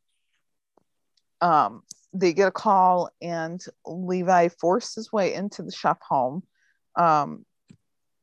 um 1.43 1.83
they 2.15 2.33
get 2.33 2.49
a 2.49 2.53
call 2.53 3.11
and 3.21 3.63
Levi 3.85 4.49
forced 4.49 4.95
his 4.95 5.13
way 5.13 5.35
into 5.35 5.63
the 5.63 5.71
shop 5.71 6.01
home 6.01 6.43
um 6.97 7.45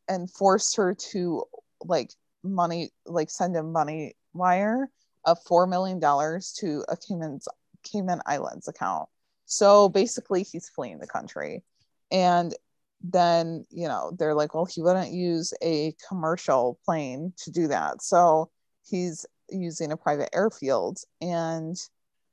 and 0.10 0.32
forced 0.32 0.78
her 0.78 0.96
to 0.96 1.44
like 1.86 2.12
money 2.44 2.90
like 3.06 3.30
send 3.30 3.56
him 3.56 3.72
money 3.72 4.16
wire 4.34 4.90
of 5.26 5.38
four 5.46 5.68
million 5.68 6.00
dollars 6.00 6.54
to 6.60 6.84
a 6.90 6.98
Cayman's 6.98 7.48
Cayman 7.84 8.22
Islands 8.26 8.68
account. 8.68 9.08
So 9.56 9.90
basically, 9.90 10.44
he's 10.44 10.70
fleeing 10.70 11.00
the 11.00 11.08
country, 11.08 11.64
and 12.12 12.54
then 13.02 13.66
you 13.70 13.88
know 13.88 14.12
they're 14.18 14.34
like, 14.34 14.56
well, 14.56 14.66
he 14.66 14.82
wouldn't 14.82 15.12
use 15.12 15.54
a 15.62 15.96
commercial 16.08 16.80
plane 16.86 17.34
to 17.38 17.52
do 17.52 17.68
that, 17.68 18.02
so 18.02 18.50
he's 18.84 19.26
using 19.50 19.92
a 19.92 19.98
private 19.98 20.30
airfield, 20.34 21.00
and 21.22 21.78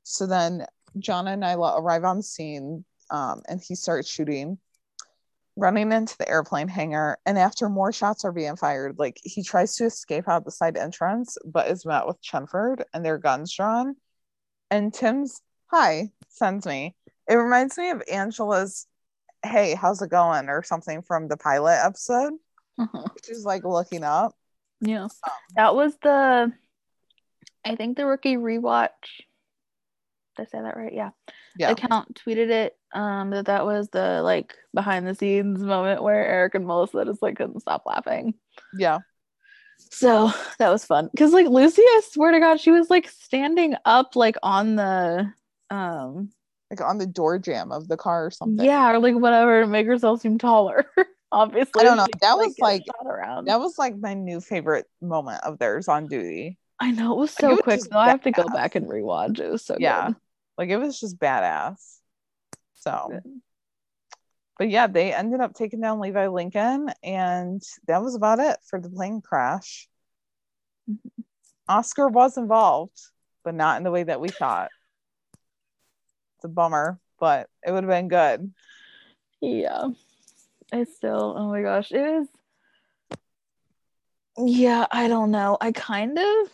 so 0.02 0.26
then 0.26 0.66
John 0.98 1.28
and 1.28 1.42
Nyla 1.42 1.78
arrive 1.78 2.04
on 2.04 2.22
scene, 2.22 2.84
um, 3.10 3.42
and 3.48 3.60
he 3.60 3.74
starts 3.74 4.08
shooting 4.08 4.58
running 5.56 5.92
into 5.92 6.16
the 6.16 6.28
airplane 6.28 6.68
hangar. 6.68 7.18
And 7.26 7.38
after 7.38 7.68
more 7.68 7.92
shots 7.92 8.24
are 8.24 8.32
being 8.32 8.56
fired 8.56 8.98
like 8.98 9.20
he 9.22 9.42
tries 9.42 9.76
to 9.76 9.84
escape 9.84 10.28
out 10.28 10.44
the 10.44 10.50
side 10.50 10.76
entrance 10.76 11.36
but 11.44 11.68
is 11.68 11.84
met 11.84 12.06
with 12.06 12.22
chenford 12.22 12.82
and 12.94 13.04
their 13.04 13.18
guns 13.18 13.54
drawn. 13.54 13.96
And 14.70 14.94
tim's 14.94 15.42
hi 15.66 16.10
sends 16.28 16.66
me 16.66 16.96
it 17.30 17.34
reminds 17.36 17.78
me 17.78 17.90
of 17.90 18.02
angela's 18.10 18.86
hey 19.42 19.74
how's 19.74 20.02
it 20.02 20.10
going 20.10 20.48
or 20.50 20.62
something 20.62 21.00
from 21.02 21.28
the 21.28 21.36
pilot 21.36 21.78
episode 21.82 22.34
Uh-huh. 22.78 23.04
she's 23.24 23.44
like 23.44 23.64
looking 23.64 24.04
up 24.04 24.34
Yeah. 24.80 25.08
That 25.56 25.74
was 25.74 25.96
the 26.02 26.52
I 27.64 27.76
think 27.76 27.96
the 27.96 28.06
rookie 28.06 28.36
rewatch. 28.36 28.88
Did 30.36 30.42
I 30.42 30.44
say 30.46 30.62
that 30.62 30.76
right? 30.76 30.92
Yeah. 30.94 31.10
yeah 31.56 31.70
Account 31.70 32.20
tweeted 32.26 32.48
it 32.50 32.76
um 32.94 33.30
that 33.30 33.46
that 33.46 33.64
was 33.66 33.88
the 33.90 34.20
like 34.22 34.54
behind 34.74 35.06
the 35.06 35.14
scenes 35.14 35.60
moment 35.60 36.02
where 36.02 36.26
Eric 36.26 36.54
and 36.54 36.66
Melissa 36.66 37.04
just 37.04 37.22
like 37.22 37.36
couldn't 37.36 37.60
stop 37.60 37.82
laughing. 37.86 38.34
Yeah. 38.76 38.98
So 39.90 40.30
that 40.58 40.68
was 40.70 40.84
fun 40.84 41.08
because 41.12 41.32
like 41.32 41.46
Lucy, 41.48 41.82
I 41.82 42.00
swear 42.10 42.32
to 42.32 42.40
God, 42.40 42.60
she 42.60 42.70
was 42.70 42.90
like 42.90 43.08
standing 43.08 43.74
up 43.84 44.16
like 44.16 44.36
on 44.42 44.76
the 44.76 45.32
um 45.70 46.30
Like 46.70 46.80
on 46.80 46.98
the 46.98 47.06
door 47.06 47.38
jamb 47.38 47.72
of 47.72 47.88
the 47.88 47.96
car 47.96 48.26
or 48.26 48.30
something. 48.30 48.64
yeah 48.64 48.92
or 48.92 48.98
like 49.00 49.16
whatever 49.16 49.62
to 49.62 49.66
make 49.66 49.86
herself 49.86 50.20
seem 50.20 50.38
taller. 50.38 50.86
Obviously, 51.32 51.80
I 51.80 51.84
don't 51.84 51.96
know. 51.96 52.06
That 52.20 52.36
was, 52.38 52.56
like-. 52.58 52.84
That 53.44 53.60
was 53.60 53.78
like 53.78 53.96
my 53.96 54.14
new 54.14 54.40
favorite 54.40 54.86
moment 55.00 55.44
of 55.44 55.58
theirs 55.58 55.86
on 55.86 56.08
duty. 56.08 56.58
I 56.80 56.90
know 56.90 57.12
it 57.12 57.18
was 57.18 57.30
Like, 57.30 57.40
so 57.40 57.46
it 57.48 57.50
was 57.52 57.62
quick 57.62 57.80
though. 57.90 57.98
I 57.98 58.08
have 58.08 58.22
to 58.22 58.30
go 58.32 58.48
back 58.48 58.74
and 58.74 58.86
rewatch. 58.86 59.38
It 59.38 59.50
was 59.50 59.64
so 59.64 59.76
Yeah. 59.78 60.08
good. 60.08 60.16
Like 60.58 60.70
it 60.70 60.76
was 60.78 60.98
just 60.98 61.18
badass. 61.18 61.98
So, 62.74 63.20
but 64.58 64.70
yeah, 64.70 64.86
they 64.86 65.12
ended 65.12 65.40
up 65.40 65.54
taking 65.54 65.80
down 65.80 66.00
Levi 66.00 66.28
Lincoln, 66.28 66.90
and 67.02 67.62
that 67.86 68.02
was 68.02 68.14
about 68.14 68.38
it 68.40 68.56
for 68.68 68.80
the 68.80 68.90
plane 68.90 69.20
crash. 69.20 69.88
Mhm. 70.90 70.98
Oscar 71.68 72.08
was 72.08 72.36
involved, 72.36 72.98
but 73.44 73.54
not 73.54 73.76
in 73.76 73.84
the 73.84 73.90
way 73.90 74.02
that 74.02 74.20
we 74.20 74.28
thought. 74.28 74.70
It's 76.41 76.47
a 76.47 76.49
bummer, 76.49 76.99
but 77.18 77.51
it 77.62 77.70
would 77.70 77.84
have 77.84 77.91
been 77.91 78.09
good. 78.09 78.55
Yeah. 79.43 79.88
I 80.72 80.84
still, 80.84 81.34
oh 81.36 81.51
my 81.51 81.61
gosh, 81.61 81.93
it 81.93 82.01
was. 82.01 82.28
Yeah, 84.38 84.86
I 84.91 85.09
don't 85.09 85.30
know. 85.32 85.59
I 85.61 85.72
kind 85.72 86.18
of. 86.18 86.51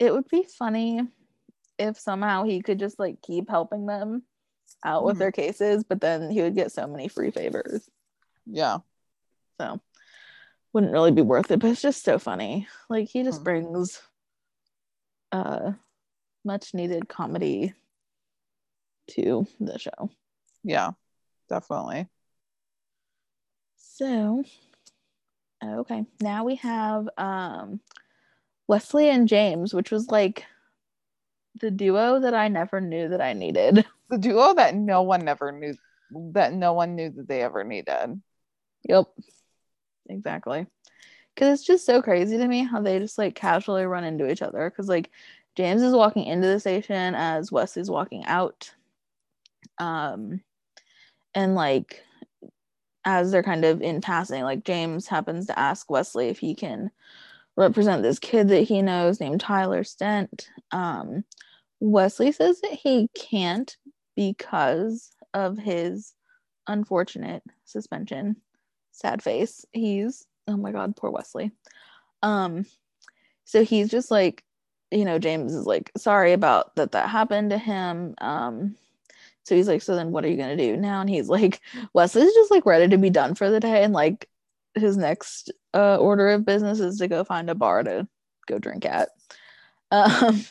It 0.00 0.12
would 0.12 0.26
be 0.28 0.42
funny 0.58 1.02
if 1.78 2.00
somehow 2.00 2.42
he 2.42 2.62
could 2.62 2.80
just 2.80 2.98
like 2.98 3.22
keep 3.22 3.48
helping 3.48 3.86
them 3.86 4.24
out 4.84 5.04
with 5.04 5.14
Mhm. 5.14 5.18
their 5.20 5.32
cases, 5.32 5.84
but 5.84 6.00
then 6.00 6.30
he 6.32 6.42
would 6.42 6.56
get 6.56 6.72
so 6.72 6.88
many 6.88 7.06
free 7.06 7.30
favors. 7.30 7.88
Yeah. 8.44 8.78
So 9.60 9.78
wouldn't 10.72 10.92
really 10.92 11.12
be 11.12 11.22
worth 11.22 11.52
it, 11.52 11.60
but 11.60 11.70
it's 11.70 11.80
just 11.82 12.02
so 12.02 12.18
funny. 12.18 12.66
Like 12.88 13.06
he 13.08 13.22
just 13.22 13.38
Hmm. 13.38 13.44
brings 13.44 14.02
uh 15.30 15.74
much 16.42 16.72
needed 16.72 17.06
comedy 17.06 17.74
to 19.10 19.46
the 19.60 19.78
show. 19.78 20.10
Yeah. 20.62 20.92
Definitely. 21.48 22.08
So 23.76 24.44
okay, 25.62 26.04
now 26.20 26.44
we 26.44 26.56
have 26.56 27.08
um 27.18 27.80
Wesley 28.66 29.08
and 29.10 29.28
James, 29.28 29.74
which 29.74 29.90
was 29.90 30.08
like 30.08 30.44
the 31.60 31.70
duo 31.70 32.20
that 32.20 32.34
I 32.34 32.48
never 32.48 32.80
knew 32.80 33.08
that 33.08 33.20
I 33.20 33.32
needed. 33.32 33.84
The 34.10 34.18
duo 34.18 34.54
that 34.54 34.74
no 34.74 35.02
one 35.02 35.24
never 35.24 35.52
knew 35.52 35.72
that 36.32 36.52
no 36.52 36.72
one 36.72 36.96
knew 36.96 37.10
that 37.10 37.28
they 37.28 37.42
ever 37.42 37.62
needed. 37.62 38.20
Yep. 38.88 39.06
Exactly. 40.08 40.66
Cause 41.36 41.60
it's 41.60 41.64
just 41.64 41.86
so 41.86 42.02
crazy 42.02 42.36
to 42.36 42.48
me 42.48 42.64
how 42.64 42.82
they 42.82 42.98
just 42.98 43.18
like 43.18 43.36
casually 43.36 43.84
run 43.84 44.02
into 44.02 44.28
each 44.28 44.42
other. 44.42 44.68
Cause 44.70 44.88
like 44.88 45.10
James 45.54 45.80
is 45.80 45.94
walking 45.94 46.24
into 46.24 46.48
the 46.48 46.58
station 46.58 47.14
as 47.14 47.52
Wesley's 47.52 47.88
walking 47.88 48.24
out. 48.24 48.72
Um 49.78 50.40
and 51.34 51.54
like 51.54 52.02
as 53.04 53.30
they're 53.30 53.42
kind 53.42 53.64
of 53.64 53.80
in 53.80 54.00
passing, 54.00 54.42
like 54.42 54.64
James 54.64 55.06
happens 55.06 55.46
to 55.46 55.58
ask 55.58 55.90
Wesley 55.90 56.28
if 56.28 56.38
he 56.38 56.54
can 56.54 56.90
represent 57.56 58.02
this 58.02 58.18
kid 58.18 58.48
that 58.48 58.62
he 58.62 58.82
knows 58.82 59.20
named 59.20 59.40
Tyler 59.40 59.84
Stent. 59.84 60.48
Um 60.72 61.24
Wesley 61.80 62.32
says 62.32 62.60
that 62.60 62.72
he 62.72 63.08
can't 63.14 63.76
because 64.16 65.12
of 65.34 65.58
his 65.58 66.14
unfortunate 66.66 67.42
suspension. 67.64 68.36
Sad 68.92 69.22
face. 69.22 69.64
He's 69.72 70.26
oh 70.46 70.56
my 70.56 70.72
god 70.72 70.96
poor 70.96 71.10
wesley. 71.10 71.52
Um 72.22 72.66
so 73.44 73.64
he's 73.64 73.88
just 73.90 74.10
like 74.10 74.44
you 74.90 75.04
know 75.04 75.18
james 75.18 75.54
is 75.54 75.66
like 75.66 75.90
sorry 75.96 76.32
about 76.32 76.74
that 76.76 76.92
that 76.92 77.08
happened 77.08 77.50
to 77.50 77.58
him. 77.58 78.14
Um 78.20 78.76
so 79.50 79.56
he's 79.56 79.66
like 79.66 79.82
so 79.82 79.96
then 79.96 80.12
what 80.12 80.24
are 80.24 80.28
you 80.28 80.36
gonna 80.36 80.56
do 80.56 80.76
now? 80.76 81.00
And 81.00 81.10
he's 81.10 81.28
like 81.28 81.60
wesley's 81.92 82.32
just 82.32 82.52
like 82.52 82.64
ready 82.64 82.86
to 82.86 82.98
be 82.98 83.10
done 83.10 83.34
for 83.34 83.50
the 83.50 83.58
day 83.58 83.82
and 83.82 83.92
like 83.92 84.28
his 84.76 84.96
next 84.96 85.52
uh 85.74 85.96
order 85.96 86.28
of 86.28 86.46
business 86.46 86.78
is 86.78 86.98
to 86.98 87.08
go 87.08 87.24
find 87.24 87.50
a 87.50 87.56
bar 87.56 87.82
to 87.82 88.06
go 88.46 88.58
drink 88.58 88.86
at. 88.86 89.10
Um 89.92 90.44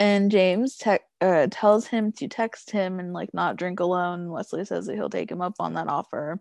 and 0.00 0.30
james 0.30 0.78
te- 0.78 1.04
uh, 1.20 1.48
tells 1.50 1.86
him 1.86 2.10
to 2.12 2.26
text 2.26 2.70
him 2.70 2.98
and 2.98 3.12
like 3.12 3.34
not 3.34 3.56
drink 3.56 3.80
alone. 3.80 4.30
Wesley 4.30 4.64
says 4.64 4.86
that 4.86 4.94
he'll 4.94 5.10
take 5.10 5.30
him 5.30 5.42
up 5.42 5.56
on 5.58 5.74
that 5.74 5.88
offer 5.88 6.40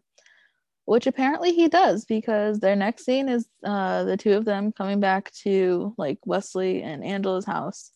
which 0.85 1.07
apparently 1.07 1.51
he 1.51 1.67
does 1.67 2.05
because 2.05 2.61
their 2.61 2.77
next 2.77 3.03
scene 3.03 3.27
is 3.27 3.45
uh 3.65 4.05
the 4.05 4.15
two 4.15 4.31
of 4.31 4.45
them 4.45 4.71
coming 4.71 5.01
back 5.01 5.29
to 5.33 5.93
like 5.97 6.19
Wesley 6.25 6.83
and 6.83 7.03
Angela's 7.03 7.45
house 7.45 7.91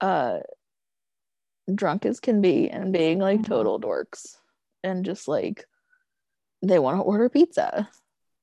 uh 0.00 0.38
drunk 1.72 2.04
as 2.04 2.20
can 2.20 2.40
be 2.40 2.68
and 2.68 2.92
being 2.92 3.18
like 3.18 3.40
Mhm. 3.40 3.46
total 3.46 3.80
dorks 3.80 4.36
and 4.82 5.04
just 5.04 5.28
like 5.28 5.66
they 6.62 6.78
want 6.78 6.98
to 6.98 7.02
order 7.02 7.28
pizza 7.28 7.88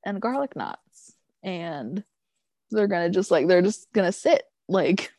and 0.04 0.20
garlic 0.22 0.56
knots 0.56 1.14
and 1.42 2.04
they're 2.70 2.88
gonna 2.88 3.10
just 3.10 3.30
like 3.30 3.46
they're 3.46 3.62
just 3.62 3.92
gonna 3.92 4.12
sit 4.12 4.44
like 4.68 5.12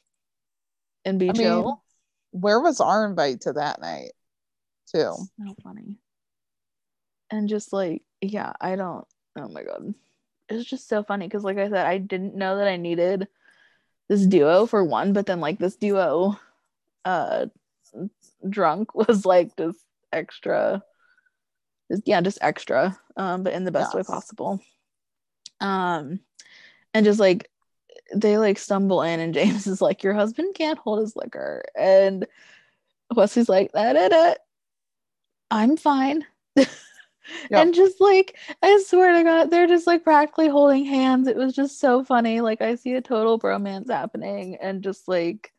and 1.05 1.19
be 1.19 1.29
I 1.29 1.33
mean, 1.33 1.41
chill 1.41 1.83
Where 2.31 2.59
was 2.59 2.79
our 2.81 3.05
invite 3.05 3.41
to 3.41 3.53
that 3.53 3.79
night? 3.79 4.11
Too. 4.91 5.13
so 5.15 5.55
funny. 5.63 5.99
And 7.29 7.47
just 7.49 7.73
like, 7.73 8.03
yeah, 8.21 8.53
I 8.61 8.75
don't, 8.75 9.05
oh 9.37 9.47
my 9.47 9.63
God. 9.63 9.93
It's 10.49 10.69
just 10.69 10.87
so 10.87 11.03
funny 11.03 11.27
because, 11.27 11.43
like 11.43 11.57
I 11.57 11.69
said, 11.69 11.85
I 11.85 11.97
didn't 11.97 12.35
know 12.35 12.57
that 12.57 12.67
I 12.67 12.77
needed 12.77 13.27
this 14.07 14.25
duo 14.25 14.65
for 14.65 14.83
one, 14.83 15.13
but 15.13 15.25
then, 15.25 15.39
like, 15.39 15.57
this 15.57 15.75
duo, 15.75 16.37
uh, 17.05 17.47
drunk 18.49 18.95
was 18.95 19.25
like 19.25 19.55
just 19.57 19.79
extra, 20.11 20.83
just, 21.91 22.03
yeah, 22.05 22.21
just 22.21 22.39
extra, 22.41 22.97
um, 23.17 23.43
but 23.43 23.53
in 23.53 23.63
the 23.63 23.71
best 23.71 23.93
way 23.95 24.03
possible. 24.03 24.59
Um, 25.59 26.19
and 26.93 27.05
just 27.05 27.19
like, 27.19 27.49
they 28.15 28.37
like 28.37 28.59
stumble 28.59 29.01
in, 29.01 29.19
and 29.19 29.33
James 29.33 29.67
is 29.67 29.81
like, 29.81 30.03
Your 30.03 30.13
husband 30.13 30.55
can't 30.55 30.79
hold 30.79 30.99
his 30.99 31.15
liquor. 31.15 31.63
And 31.77 32.27
Wesley's 33.15 33.49
like, 33.49 33.71
da, 33.71 33.93
da, 33.93 34.09
da. 34.09 34.33
I'm 35.51 35.77
fine. 35.77 36.25
And 37.51 37.73
just 37.73 38.01
like, 38.01 38.35
I 38.61 38.83
swear 38.85 39.13
to 39.17 39.23
God, 39.23 39.49
they're 39.49 39.67
just 39.67 39.87
like 39.87 40.03
practically 40.03 40.49
holding 40.49 40.83
hands. 40.85 41.27
It 41.27 41.37
was 41.37 41.55
just 41.55 41.79
so 41.79 42.03
funny. 42.03 42.41
Like, 42.41 42.61
I 42.61 42.75
see 42.75 42.93
a 42.95 43.01
total 43.01 43.39
bromance 43.39 43.89
happening, 43.89 44.57
and 44.61 44.83
just 44.83 45.07
like, 45.07 45.52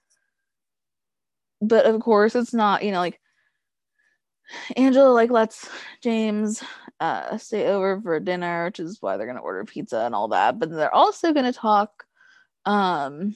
but 1.61 1.87
of 1.87 2.01
course, 2.01 2.35
it's 2.35 2.55
not, 2.55 2.85
you 2.85 2.93
know, 2.93 3.01
like 3.01 3.21
Angela 4.77 5.09
like 5.13 5.31
lets 5.31 5.69
James 6.03 6.63
uh 7.01 7.37
stay 7.39 7.67
over 7.67 8.01
for 8.01 8.21
dinner, 8.21 8.67
which 8.67 8.81
is 8.81 8.99
why 9.01 9.17
they're 9.17 9.27
gonna 9.27 9.41
order 9.41 9.65
pizza 9.65 10.01
and 10.01 10.15
all 10.15 10.29
that. 10.29 10.59
But 10.59 10.71
they're 10.71 10.95
also 10.95 11.33
gonna 11.33 11.53
talk 11.53 12.05
um 12.67 13.35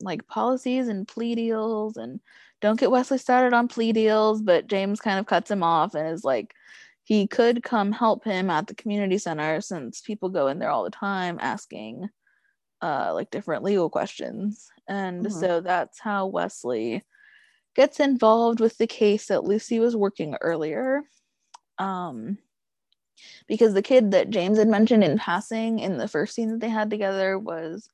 like 0.00 0.26
policies 0.28 0.88
and 0.88 1.08
plea 1.08 1.34
deals 1.34 1.96
and 1.96 2.20
don't 2.60 2.80
get 2.80 2.90
Wesley 2.90 3.18
started 3.18 3.54
on 3.54 3.68
plea 3.68 3.92
deals, 3.92 4.42
but 4.42 4.68
James 4.68 5.00
kind 5.00 5.18
of 5.18 5.26
cuts 5.26 5.50
him 5.50 5.62
off 5.62 5.94
and 5.94 6.08
is 6.08 6.24
like 6.24 6.54
he 7.04 7.26
could 7.26 7.62
come 7.62 7.92
help 7.92 8.24
him 8.24 8.50
at 8.50 8.66
the 8.68 8.74
community 8.74 9.18
center 9.18 9.60
since 9.60 10.00
people 10.02 10.28
go 10.28 10.48
in 10.48 10.58
there 10.58 10.70
all 10.70 10.84
the 10.84 10.90
time 10.90 11.38
asking 11.40 12.08
uh 12.82 13.12
like 13.14 13.30
different 13.30 13.64
legal 13.64 13.90
questions. 13.90 14.70
And 14.88 15.26
Mhm. 15.26 15.30
so 15.32 15.60
that's 15.60 16.00
how 16.00 16.26
Wesley 16.28 17.04
gets 17.78 18.00
involved 18.00 18.58
with 18.58 18.76
the 18.76 18.88
case 18.88 19.26
that 19.28 19.44
Lucy 19.44 19.78
was 19.78 19.94
working 19.94 20.36
earlier. 20.40 21.02
Um 21.78 22.36
because 23.46 23.72
the 23.72 23.82
kid 23.82 24.10
that 24.10 24.30
James 24.30 24.58
had 24.58 24.66
mentioned 24.68 25.04
in 25.04 25.16
passing 25.16 25.78
in 25.78 25.96
the 25.96 26.08
first 26.08 26.34
scene 26.34 26.50
that 26.50 26.60
they 26.60 26.68
had 26.68 26.90
together 26.90 27.38
was 27.38 27.88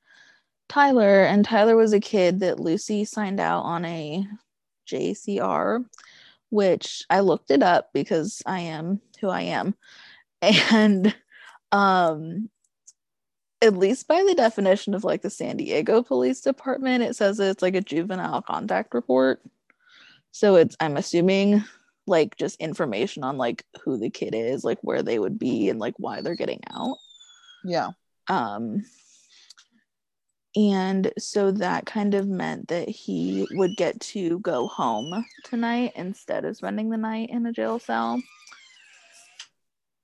Tyler, 0.70 1.24
and 1.24 1.44
Tyler 1.44 1.76
was 1.76 1.92
a 1.92 2.00
kid 2.00 2.40
that 2.40 2.58
Lucy 2.58 3.04
signed 3.04 3.40
out 3.40 3.60
on 3.60 3.84
a 3.84 4.26
JCR, 4.90 5.84
which 6.48 7.04
I 7.10 7.20
looked 7.20 7.50
it 7.50 7.62
up 7.62 7.90
because 7.92 8.40
I 8.46 8.60
am 8.60 9.02
who 9.20 9.28
I 9.28 9.42
am. 9.42 9.74
And 10.72 11.14
um 11.72 12.48
at 13.62 13.76
least 13.76 14.08
by 14.08 14.22
the 14.26 14.34
definition 14.34 14.94
of 14.94 15.04
like 15.04 15.22
the 15.22 15.30
San 15.30 15.56
Diego 15.58 16.02
Police 16.02 16.40
Department, 16.40 17.02
it 17.02 17.16
says 17.16 17.40
it's 17.40 17.62
like 17.62 17.74
a 17.74 17.80
juvenile 17.80 18.42
contact 18.42 18.94
report. 18.94 19.40
So 20.34 20.56
it's 20.56 20.74
I'm 20.80 20.96
assuming 20.96 21.62
like 22.08 22.36
just 22.36 22.60
information 22.60 23.22
on 23.22 23.38
like 23.38 23.62
who 23.84 23.96
the 23.96 24.10
kid 24.10 24.34
is, 24.34 24.64
like 24.64 24.78
where 24.82 25.00
they 25.00 25.20
would 25.20 25.38
be 25.38 25.70
and 25.70 25.78
like 25.78 25.94
why 25.96 26.22
they're 26.22 26.34
getting 26.34 26.60
out 26.72 26.96
Yeah. 27.62 27.90
um 28.28 28.82
And 30.56 31.12
so 31.18 31.52
that 31.52 31.86
kind 31.86 32.14
of 32.14 32.26
meant 32.26 32.66
that 32.68 32.88
he 32.88 33.46
would 33.52 33.76
get 33.76 34.00
to 34.00 34.40
go 34.40 34.66
home 34.66 35.24
tonight 35.44 35.92
instead 35.94 36.44
of 36.44 36.56
spending 36.56 36.90
the 36.90 36.96
night 36.96 37.30
in 37.30 37.46
a 37.46 37.52
jail 37.52 37.78
cell. 37.78 38.20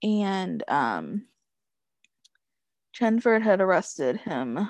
And 0.05 0.62
um, 0.68 1.26
Chenford 2.95 3.43
had 3.43 3.61
arrested 3.61 4.16
him 4.16 4.68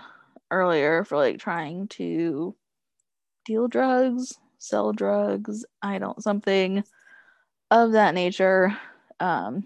earlier 0.50 1.04
for 1.04 1.16
like 1.16 1.38
trying 1.38 1.88
to 1.88 2.56
deal 3.44 3.68
drugs, 3.68 4.38
sell 4.60 4.92
drugs, 4.92 5.64
I 5.82 5.98
don't 5.98 6.22
something 6.22 6.84
of 7.70 7.92
that 7.92 8.14
nature 8.14 8.76
um, 9.18 9.64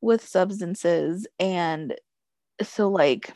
with 0.00 0.26
substances. 0.26 1.26
And 1.38 1.94
so, 2.62 2.88
like, 2.88 3.32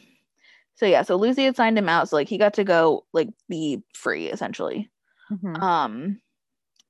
so 0.75 0.87
yeah, 0.87 1.03
so 1.03 1.17
Lucy 1.17 1.45
had 1.45 1.57
signed 1.57 1.79
him 1.79 1.89
out. 1.89 2.09
So, 2.09 2.17
like, 2.17 2.29
he 2.29 2.39
got 2.39 2.55
to 2.55 2.65
go, 2.65 3.05
like, 3.13 3.29
be 3.49 3.83
free 3.95 4.27
essentially. 4.27 4.91
Mhm. 5.31 5.61
Um, 5.63 6.21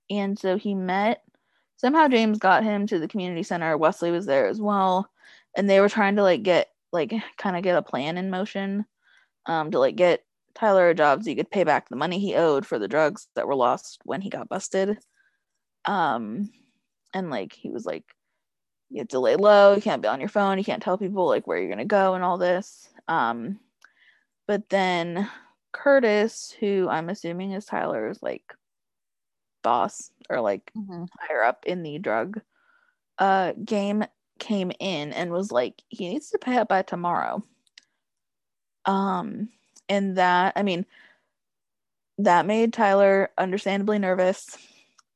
and 0.08 0.38
so 0.38 0.56
he 0.56 0.74
met 0.74 1.22
somehow 1.76 2.08
James 2.08 2.38
got 2.38 2.62
him 2.62 2.86
to 2.86 2.98
the 2.98 3.08
community 3.08 3.42
center. 3.42 3.76
Wesley 3.76 4.10
was 4.10 4.26
there 4.26 4.46
as 4.46 4.60
well, 4.60 5.10
and 5.56 5.68
they 5.68 5.80
were 5.80 5.88
trying 5.88 6.16
to 6.16 6.22
like 6.22 6.42
get 6.42 6.68
like 6.92 7.12
kind 7.38 7.56
of 7.56 7.62
get 7.62 7.76
a 7.76 7.82
plan 7.82 8.18
in 8.18 8.30
motion, 8.30 8.84
um, 9.46 9.70
to 9.70 9.78
like 9.78 9.96
get 9.96 10.24
Tyler 10.60 10.90
a 10.90 10.94
job 10.94 11.22
so 11.22 11.30
he 11.30 11.36
could 11.36 11.50
pay 11.50 11.64
back 11.64 11.88
the 11.88 11.96
money 11.96 12.18
he 12.18 12.34
owed 12.34 12.66
for 12.66 12.78
the 12.78 12.88
drugs 12.88 13.28
that 13.34 13.46
were 13.48 13.54
lost 13.56 14.00
when 14.04 14.20
he 14.20 14.28
got 14.28 14.48
busted. 14.48 14.98
Um, 15.86 16.50
and 17.14 17.30
like 17.30 17.52
he 17.54 17.70
was 17.70 17.86
like, 17.86 18.04
you 18.90 18.98
have 18.98 19.08
to 19.08 19.20
lay 19.20 19.36
low, 19.36 19.74
you 19.74 19.80
can't 19.80 20.02
be 20.02 20.08
on 20.08 20.20
your 20.20 20.28
phone, 20.28 20.58
you 20.58 20.64
can't 20.64 20.82
tell 20.82 20.98
people 20.98 21.26
like 21.26 21.46
where 21.46 21.58
you're 21.58 21.70
gonna 21.70 21.86
go 21.86 22.14
and 22.14 22.22
all 22.22 22.36
this. 22.38 22.90
Um, 23.08 23.58
but 24.46 24.68
then 24.68 25.30
Curtis, 25.72 26.54
who 26.60 26.88
I'm 26.90 27.08
assuming 27.08 27.52
is 27.52 27.64
Tyler's 27.64 28.22
like 28.22 28.54
boss 29.62 30.10
or 30.28 30.40
like 30.40 30.70
Mhm. 30.76 31.08
higher 31.18 31.42
up 31.42 31.64
in 31.66 31.82
the 31.82 31.98
drug 31.98 32.40
uh 33.18 33.52
game 33.64 34.04
came 34.38 34.72
in 34.80 35.12
and 35.12 35.30
was 35.30 35.52
like 35.52 35.82
he 35.88 36.08
needs 36.08 36.30
to 36.30 36.38
pay 36.38 36.56
up 36.56 36.68
by 36.68 36.80
tomorrow 36.82 37.42
um 38.86 39.50
and 39.90 40.16
that 40.16 40.54
i 40.56 40.62
mean 40.62 40.86
that 42.18 42.46
made 42.46 42.72
tyler 42.72 43.28
understandably 43.36 43.98
nervous 43.98 44.56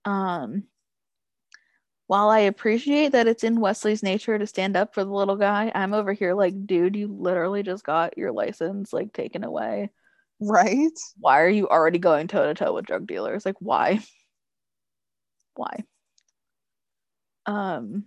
um 0.05 0.65
while 2.07 2.29
i 2.29 2.41
appreciate 2.41 3.13
that 3.13 3.27
it's 3.27 3.45
in 3.45 3.61
wesley's 3.61 4.03
nature 4.03 4.39
to 4.39 4.47
stand 4.47 4.77
up 4.77 4.95
for 4.95 5.05
the 5.05 5.11
little 5.11 5.37
guy 5.37 5.73
i'm 5.75 5.95
over 5.95 6.13
here 6.13 6.35
like 6.35 6.67
dude 6.67 6.97
you 6.97 7.09
literally 7.09 7.63
just 7.63 7.85
got 7.85 8.19
your 8.19 8.33
license 8.33 8.93
like 8.93 9.13
taken 9.15 9.45
away 9.45 9.91
Right? 10.41 10.93
why 11.21 11.41
are 11.41 11.49
you 11.49 11.69
already 11.69 11.99
going 11.99 12.27
toe 12.29 12.47
to 12.47 12.55
toe 12.55 12.75
with 12.75 12.87
drug 12.87 13.07
dealers? 13.07 13.47
Like 13.47 13.57
why? 13.61 14.01
Why? 15.55 15.85
Um, 17.47 18.05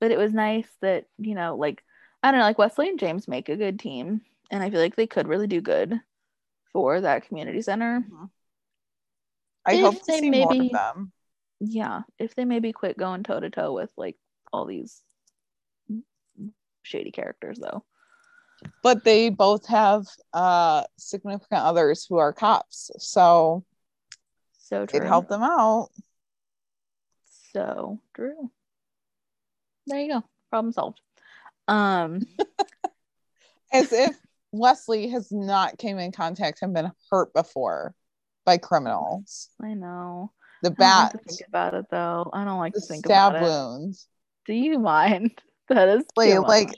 but 0.00 0.10
it 0.10 0.18
was 0.18 0.32
nice 0.32 0.68
that, 0.80 1.06
you 1.18 1.34
know, 1.34 1.56
like 1.56 1.82
I 2.22 2.30
don't 2.30 2.40
know, 2.40 2.46
like 2.46 2.58
Wesley 2.58 2.88
and 2.88 2.98
James 2.98 3.26
make 3.28 3.48
a 3.48 3.56
good 3.56 3.78
team, 3.78 4.20
and 4.52 4.62
I 4.62 4.70
feel 4.70 4.80
like 4.80 4.94
they 4.94 5.08
could 5.08 5.26
really 5.26 5.48
do 5.48 5.60
good 5.60 5.98
for 6.72 7.00
that 7.00 7.26
community 7.26 7.60
center. 7.62 8.04
I 9.66 9.74
If 9.74 9.80
hope 9.80 9.94
to 9.94 10.04
they 10.06 10.20
see 10.20 10.30
more 10.30 10.48
maybe- 10.48 10.66
of 10.68 10.72
them. 10.72 11.12
Yeah, 11.64 12.02
if 12.18 12.34
they 12.34 12.44
maybe 12.44 12.72
quit 12.72 12.96
going 12.98 13.22
toe 13.22 13.38
to 13.40 13.48
toe 13.50 13.72
with 13.72 13.90
like 13.96 14.16
all 14.52 14.66
these 14.66 15.02
shady 16.82 17.10
characters 17.12 17.58
though. 17.58 17.84
But 18.82 19.04
they 19.04 19.28
both 19.30 19.66
have 19.66 20.06
uh 20.32 20.84
significant 20.98 21.62
others 21.62 22.04
who 22.08 22.18
are 22.18 22.32
cops. 22.32 22.90
So 22.98 23.64
So 24.58 24.86
true. 24.86 25.00
it 25.00 25.06
helped 25.06 25.28
them 25.28 25.42
out. 25.42 25.90
So 27.52 28.00
true. 28.14 28.50
There 29.86 30.00
you 30.00 30.12
go. 30.14 30.24
Problem 30.50 30.72
solved. 30.72 31.00
Um 31.68 32.22
As 33.72 33.92
if 33.92 34.16
Wesley 34.52 35.08
has 35.08 35.32
not 35.32 35.78
came 35.78 35.98
in 35.98 36.12
contact 36.12 36.60
and 36.62 36.74
been 36.74 36.92
hurt 37.10 37.32
before 37.32 37.94
by 38.44 38.58
criminals. 38.58 39.48
I 39.62 39.74
know. 39.74 40.32
The 40.62 40.68
I 40.68 40.70
don't 40.70 40.76
bat, 40.78 41.14
like 41.14 41.22
to 41.24 41.28
think 41.34 41.48
about 41.48 41.74
it 41.74 41.86
though. 41.90 42.30
I 42.32 42.44
don't 42.44 42.58
like 42.58 42.74
to 42.74 42.80
think 42.80 43.04
stab 43.06 43.32
about 43.32 43.42
it. 43.42 43.46
wounds. 43.46 44.06
Do 44.46 44.52
you 44.54 44.78
mind? 44.78 45.32
That 45.68 45.88
is 45.88 46.04
Like- 46.16 46.38
like- 46.40 46.74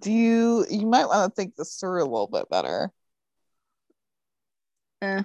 Do 0.00 0.10
you 0.10 0.64
you 0.68 0.86
might 0.86 1.06
want 1.06 1.30
to 1.30 1.34
think 1.36 1.54
this 1.54 1.76
through 1.78 2.02
a 2.02 2.08
little 2.08 2.26
bit 2.26 2.48
better. 2.50 2.90
Eh. 5.02 5.22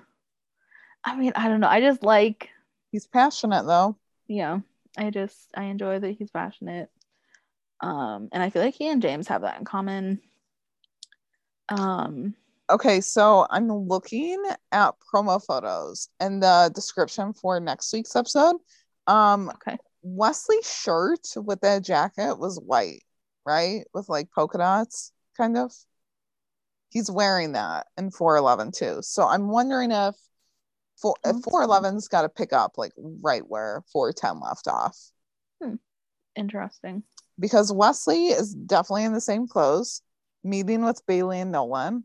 I 1.03 1.15
mean, 1.15 1.31
I 1.35 1.47
don't 1.47 1.61
know. 1.61 1.67
I 1.69 1.79
just 1.81 2.03
like, 2.03 2.49
He's 2.91 3.07
passionate 3.07 3.65
though. 3.65 3.97
know, 4.27 4.63
I 4.97 5.11
just 5.11 5.37
I 5.55 5.65
enjoy 5.65 5.99
that 5.99 6.11
he's 6.17 6.29
passionate. 6.31 6.89
Um, 7.81 8.29
and 8.31 8.43
I 8.43 8.49
feel 8.49 8.61
like 8.61 8.73
he 8.75 8.89
and 8.89 9.01
James 9.01 9.27
have 9.29 9.41
that 9.43 9.57
in 9.59 9.65
common. 9.65 10.19
Um, 11.71 12.35
Okay, 12.69 13.01
so 13.01 13.47
I'm 13.49 13.67
looking 13.67 14.43
at 14.71 14.93
promo 15.11 15.43
photos 15.43 16.07
and 16.19 16.43
the 16.43 16.71
description 16.75 17.33
for 17.33 17.59
next 17.59 17.91
week's 17.91 18.15
episode. 18.15 18.57
Um, 19.07 19.49
okay. 19.49 19.77
Wesley's 20.03 20.71
shirt 20.71 21.27
with 21.35 21.61
that 21.61 21.83
jacket 21.83 22.37
was 22.37 22.59
white, 22.59 23.01
right? 23.43 23.85
With 23.91 24.07
like 24.07 24.29
polka 24.31 24.59
dots, 24.59 25.11
kind 25.35 25.57
of. 25.57 25.71
He's 26.89 27.09
wearing 27.09 27.53
that 27.53 27.87
in 27.97 28.11
411 28.11 28.71
too. 28.71 28.99
So 29.01 29.27
I'm 29.27 29.47
wondering 29.47 29.91
if 29.91 30.15
for 30.97 31.15
if 31.25 31.37
411's 31.37 32.07
got 32.07 32.21
to 32.21 32.29
pick 32.29 32.53
up 32.53 32.73
like 32.77 32.91
right 32.97 33.43
where 33.47 33.83
410 33.91 34.41
left 34.41 34.67
off 34.67 34.97
Interesting. 36.35 37.03
because 37.39 37.71
Wesley 37.71 38.27
is 38.27 38.53
definitely 38.53 39.05
in 39.05 39.13
the 39.13 39.21
same 39.21 39.47
clothes, 39.47 40.03
meeting 40.43 40.83
with 40.83 41.05
Bailey 41.05 41.39
and 41.39 41.51
Nolan. 41.51 42.03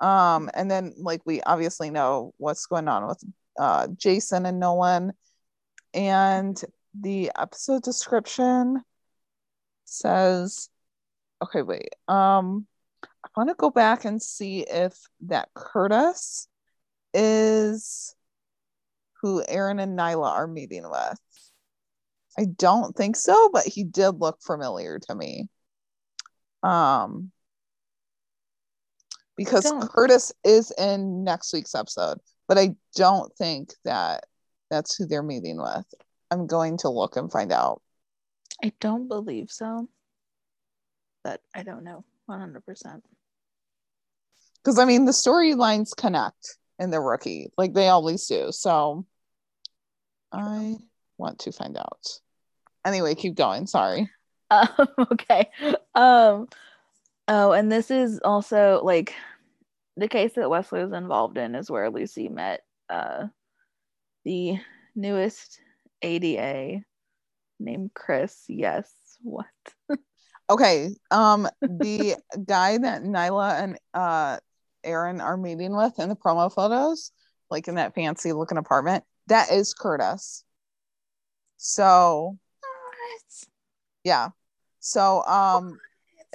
Um, 0.00 0.50
and 0.54 0.70
then 0.70 0.94
like 0.98 1.22
we 1.24 1.40
obviously 1.42 1.90
know 1.90 2.34
what's 2.36 2.66
going 2.66 2.88
on 2.88 3.06
with 3.06 3.22
uh 3.58 3.88
Jason 3.96 4.46
and 4.46 4.60
Nolan. 4.60 5.12
And 5.92 6.60
the 7.00 7.30
episode 7.36 7.82
description 7.82 8.82
says, 9.84 10.68
okay, 11.42 11.62
wait. 11.62 11.90
Um, 12.08 12.66
I 13.02 13.28
want 13.36 13.50
to 13.50 13.54
go 13.54 13.70
back 13.70 14.04
and 14.04 14.22
see 14.22 14.60
if 14.60 14.94
that 15.26 15.48
Curtis 15.54 16.48
is 17.12 18.14
who 19.22 19.42
Aaron 19.46 19.78
and 19.78 19.98
Nyla 19.98 20.26
are 20.26 20.46
meeting 20.46 20.88
with. 20.88 21.18
I 22.38 22.44
don't 22.44 22.96
think 22.96 23.16
so, 23.16 23.50
but 23.52 23.64
he 23.64 23.84
did 23.84 24.20
look 24.20 24.42
familiar 24.42 24.98
to 24.98 25.14
me. 25.14 25.48
Um, 26.62 27.30
because 29.36 29.64
don't- 29.64 29.88
Curtis 29.88 30.32
is 30.44 30.72
in 30.78 31.24
next 31.24 31.52
week's 31.52 31.74
episode, 31.74 32.18
but 32.48 32.58
I 32.58 32.74
don't 32.94 33.34
think 33.36 33.74
that 33.84 34.24
that's 34.70 34.96
who 34.96 35.06
they're 35.06 35.22
meeting 35.22 35.60
with. 35.60 35.84
I'm 36.30 36.46
going 36.46 36.78
to 36.78 36.88
look 36.88 37.16
and 37.16 37.30
find 37.30 37.52
out. 37.52 37.80
I 38.62 38.72
don't 38.80 39.08
believe 39.08 39.50
so. 39.50 39.88
But 41.22 41.40
I 41.54 41.62
don't 41.62 41.84
know 41.84 42.04
100%. 42.28 42.60
Because 44.56 44.78
I 44.78 44.84
mean, 44.84 45.04
the 45.04 45.12
storylines 45.12 45.96
connect 45.96 46.56
in 46.78 46.90
the 46.90 47.00
rookie, 47.00 47.50
like 47.56 47.74
they 47.74 47.88
always 47.88 48.26
do. 48.26 48.48
So 48.50 49.06
I 50.32 50.76
want 51.18 51.40
to 51.40 51.52
find 51.52 51.76
out. 51.76 52.06
Anyway, 52.84 53.14
keep 53.14 53.34
going. 53.34 53.66
Sorry. 53.66 54.10
Um, 54.50 54.68
okay. 55.12 55.50
Um, 55.94 56.48
oh, 57.28 57.52
and 57.52 57.70
this 57.70 57.90
is 57.90 58.20
also 58.24 58.80
like 58.82 59.14
the 59.96 60.08
case 60.08 60.32
that 60.34 60.50
Wesley 60.50 60.82
was 60.82 60.92
involved 60.92 61.38
in 61.38 61.54
is 61.54 61.70
where 61.70 61.90
Lucy 61.90 62.28
met 62.28 62.62
uh, 62.90 63.26
the 64.24 64.58
newest 64.94 65.60
ADA 66.02 66.82
named 67.60 67.90
Chris. 67.94 68.44
Yes. 68.48 68.90
What? 69.22 69.46
Okay. 70.50 70.90
Um, 71.10 71.48
the 71.62 72.16
guy 72.46 72.78
that 72.78 73.02
Nyla 73.02 73.62
and 73.62 73.78
uh 73.94 74.38
Aaron 74.82 75.20
are 75.22 75.36
meeting 75.36 75.74
with 75.74 75.98
in 75.98 76.10
the 76.10 76.16
promo 76.16 76.52
photos, 76.52 77.10
like 77.50 77.68
in 77.68 77.76
that 77.76 77.94
fancy 77.94 78.32
looking 78.32 78.58
apartment, 78.58 79.04
that 79.28 79.50
is 79.50 79.72
Curtis. 79.72 80.44
So 81.56 82.38
what? 82.60 83.48
yeah. 84.04 84.28
So 84.80 85.24
um 85.24 85.78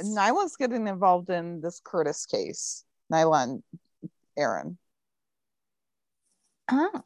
Nyla's 0.04 0.56
getting 0.56 0.88
involved 0.88 1.30
in 1.30 1.62
this 1.62 1.82
Curtis 1.84 2.26
case. 2.26 2.84
Nyla 3.12 3.43
and 3.43 3.64
Aaron. 4.38 4.78
Oh, 6.72 7.02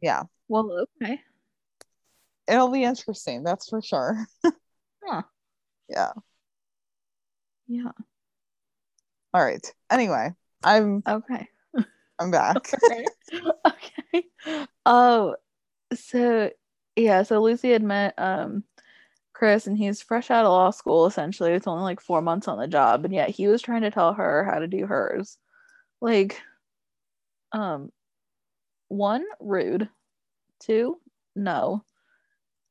Yeah. 0.00 0.22
well, 0.48 0.86
okay. 1.02 1.20
It'll 2.46 2.70
be 2.70 2.84
interesting, 2.84 3.42
that's 3.42 3.68
for 3.68 3.82
sure. 3.82 4.24
Huh. 5.04 5.22
Yeah. 5.88 6.12
Yeah. 7.66 7.92
All 9.32 9.42
right. 9.44 9.64
Anyway, 9.90 10.34
I'm 10.62 11.02
Okay. 11.06 11.48
I'm 12.18 12.30
back. 12.30 12.70
okay. 12.84 13.04
okay. 13.66 14.66
Oh, 14.84 15.36
so 15.94 16.50
yeah, 16.96 17.22
so 17.22 17.40
Lucy 17.40 17.70
had 17.70 17.82
met 17.82 18.14
um 18.18 18.64
Chris 19.38 19.68
and 19.68 19.78
he's 19.78 20.02
fresh 20.02 20.30
out 20.32 20.44
of 20.44 20.50
law 20.50 20.70
school 20.70 21.06
essentially. 21.06 21.52
It's 21.52 21.68
only 21.68 21.84
like 21.84 22.00
four 22.00 22.20
months 22.20 22.48
on 22.48 22.58
the 22.58 22.66
job, 22.66 23.04
and 23.04 23.14
yet 23.14 23.30
he 23.30 23.46
was 23.46 23.62
trying 23.62 23.82
to 23.82 23.90
tell 23.90 24.12
her 24.14 24.44
how 24.44 24.58
to 24.58 24.66
do 24.66 24.84
hers. 24.86 25.38
Like, 26.00 26.42
um, 27.52 27.90
one, 28.88 29.24
rude. 29.40 29.88
Two, 30.60 31.00
no. 31.36 31.84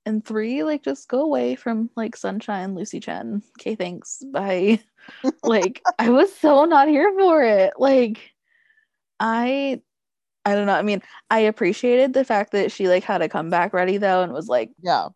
And 0.05 0.26
three, 0.26 0.63
like 0.63 0.84
just 0.84 1.07
go 1.07 1.22
away 1.22 1.55
from 1.55 1.89
like 1.95 2.15
Sunshine 2.18 2.76
Lucy 2.76 2.99
Chen. 2.99 3.43
Okay, 3.59 3.76
thanks. 3.76 4.22
Bye. 4.34 4.82
like, 5.43 5.82
I 5.99 6.09
was 6.09 6.36
so 6.36 6.65
not 6.65 6.89
here 6.89 7.13
for 7.18 7.43
it. 7.43 7.74
Like, 7.78 8.32
I 9.20 9.82
I 10.45 10.55
don't 10.55 10.68
know. 10.68 10.74
I 10.76 10.82
mean, 10.82 11.01
I 11.30 11.39
appreciated 11.41 12.13
the 12.13 12.26
fact 12.26 12.51
that 12.53 12.72
she 12.72 12.88
like 12.89 13.03
had 13.03 13.22
a 13.22 13.30
comeback 13.30 13.74
ready 13.74 13.97
though 13.97 14.24
and 14.24 14.34
was 14.34 14.47
like, 14.49 14.72
Yeah. 14.82 15.09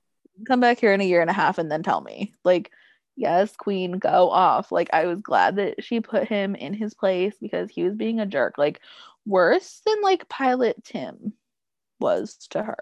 Come 0.46 0.60
back 0.60 0.80
here 0.80 0.94
in 0.94 1.02
a 1.02 1.06
year 1.06 1.22
and 1.22 1.30
a 1.30 1.34
half 1.34 1.58
and 1.58 1.72
then 1.72 1.84
tell 1.84 2.02
me. 2.02 2.34
Like, 2.44 2.72
yes, 3.16 3.56
queen, 3.56 3.94
go 3.94 4.30
off. 4.30 4.72
Like, 4.72 4.90
I 4.94 5.06
was 5.06 5.22
glad 5.22 5.58
that 5.58 5.84
she 5.84 6.00
put 6.00 6.28
him 6.28 6.56
in 6.56 6.74
his 6.74 6.94
place 6.94 7.36
because 7.42 7.70
he 7.70 7.84
was 7.84 7.96
being 7.96 8.20
a 8.20 8.26
jerk. 8.26 8.58
Like, 8.58 8.82
worse 9.26 9.82
than 9.86 10.02
like 10.02 10.28
pilot 10.30 10.84
Tim 10.84 11.34
was 12.00 12.36
to 12.52 12.64
her. 12.64 12.78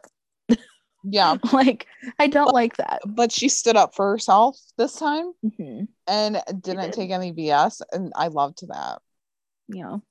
Yeah. 1.04 1.38
like, 1.54 1.88
I 2.20 2.28
don't 2.28 2.46
But- 2.48 2.54
like 2.54 2.78
that. 2.78 3.02
But 3.06 3.32
she 3.32 3.48
stood 3.50 3.78
up 3.78 3.96
for 3.96 4.10
herself 4.12 4.58
this 4.78 4.96
time 4.96 5.32
Mhm. 5.46 5.88
and 6.08 6.42
didn't 6.62 6.86
did. 6.86 6.94
take 6.94 7.12
any 7.12 7.32
BS. 7.32 7.82
And 7.92 8.12
I 8.16 8.28
loved 8.28 8.68
that. 8.68 9.02
you 9.72 9.84
know 9.84 10.02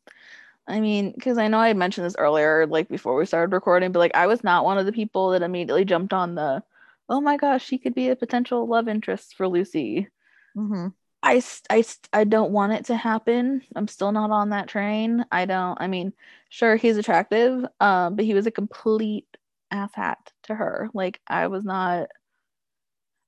i 0.69 0.79
mean 0.81 1.11
because 1.13 1.37
i 1.39 1.49
know 1.49 1.59
i 1.59 1.73
mentioned 1.73 2.05
this 2.07 2.15
earlier 2.19 2.65
like 2.67 2.89
before 2.89 3.17
we 3.17 3.25
started 3.27 3.53
recording 3.55 3.91
but 3.91 3.99
like 3.99 4.15
i 4.15 4.27
was 4.29 4.45
not 4.45 4.65
one 4.67 4.79
of 4.79 4.85
the 4.87 4.93
people 4.93 5.31
that 5.31 5.43
immediately 5.43 5.85
jumped 5.85 6.13
on 6.13 6.35
the 6.37 6.63
oh 7.09 7.21
my 7.21 7.37
gosh 7.37 7.65
she 7.65 7.79
could 7.79 7.95
be 7.95 8.09
a 8.09 8.17
potential 8.17 8.67
love 8.67 8.89
interest 8.89 9.35
for 9.37 9.49
lucy. 9.49 10.09
Hmm 10.55 10.89
i 11.23 11.43
I, 11.69 11.85
I 12.13 12.25
don't 12.25 12.53
want 12.53 12.73
it 12.73 12.87
to 12.87 12.97
happen. 12.97 13.63
I'm 13.75 13.89
still 13.89 14.13
not 14.13 14.31
on 14.31 14.51
that 14.51 14.69
train. 14.69 15.25
I 15.33 15.45
don't 15.47 15.81
i 15.81 15.87
mean 15.87 16.13
sure 16.49 16.77
he's 16.77 16.97
attractive 16.97 17.65
um 17.81 18.17
but 18.17 18.25
he 18.25 18.35
was 18.35 18.47
a 18.47 18.51
complete 18.51 19.27
asshat 19.73 20.17
to 20.45 20.55
her. 20.55 20.91
Like 20.95 21.21
i 21.27 21.49
was 21.49 21.65
not 21.65 22.09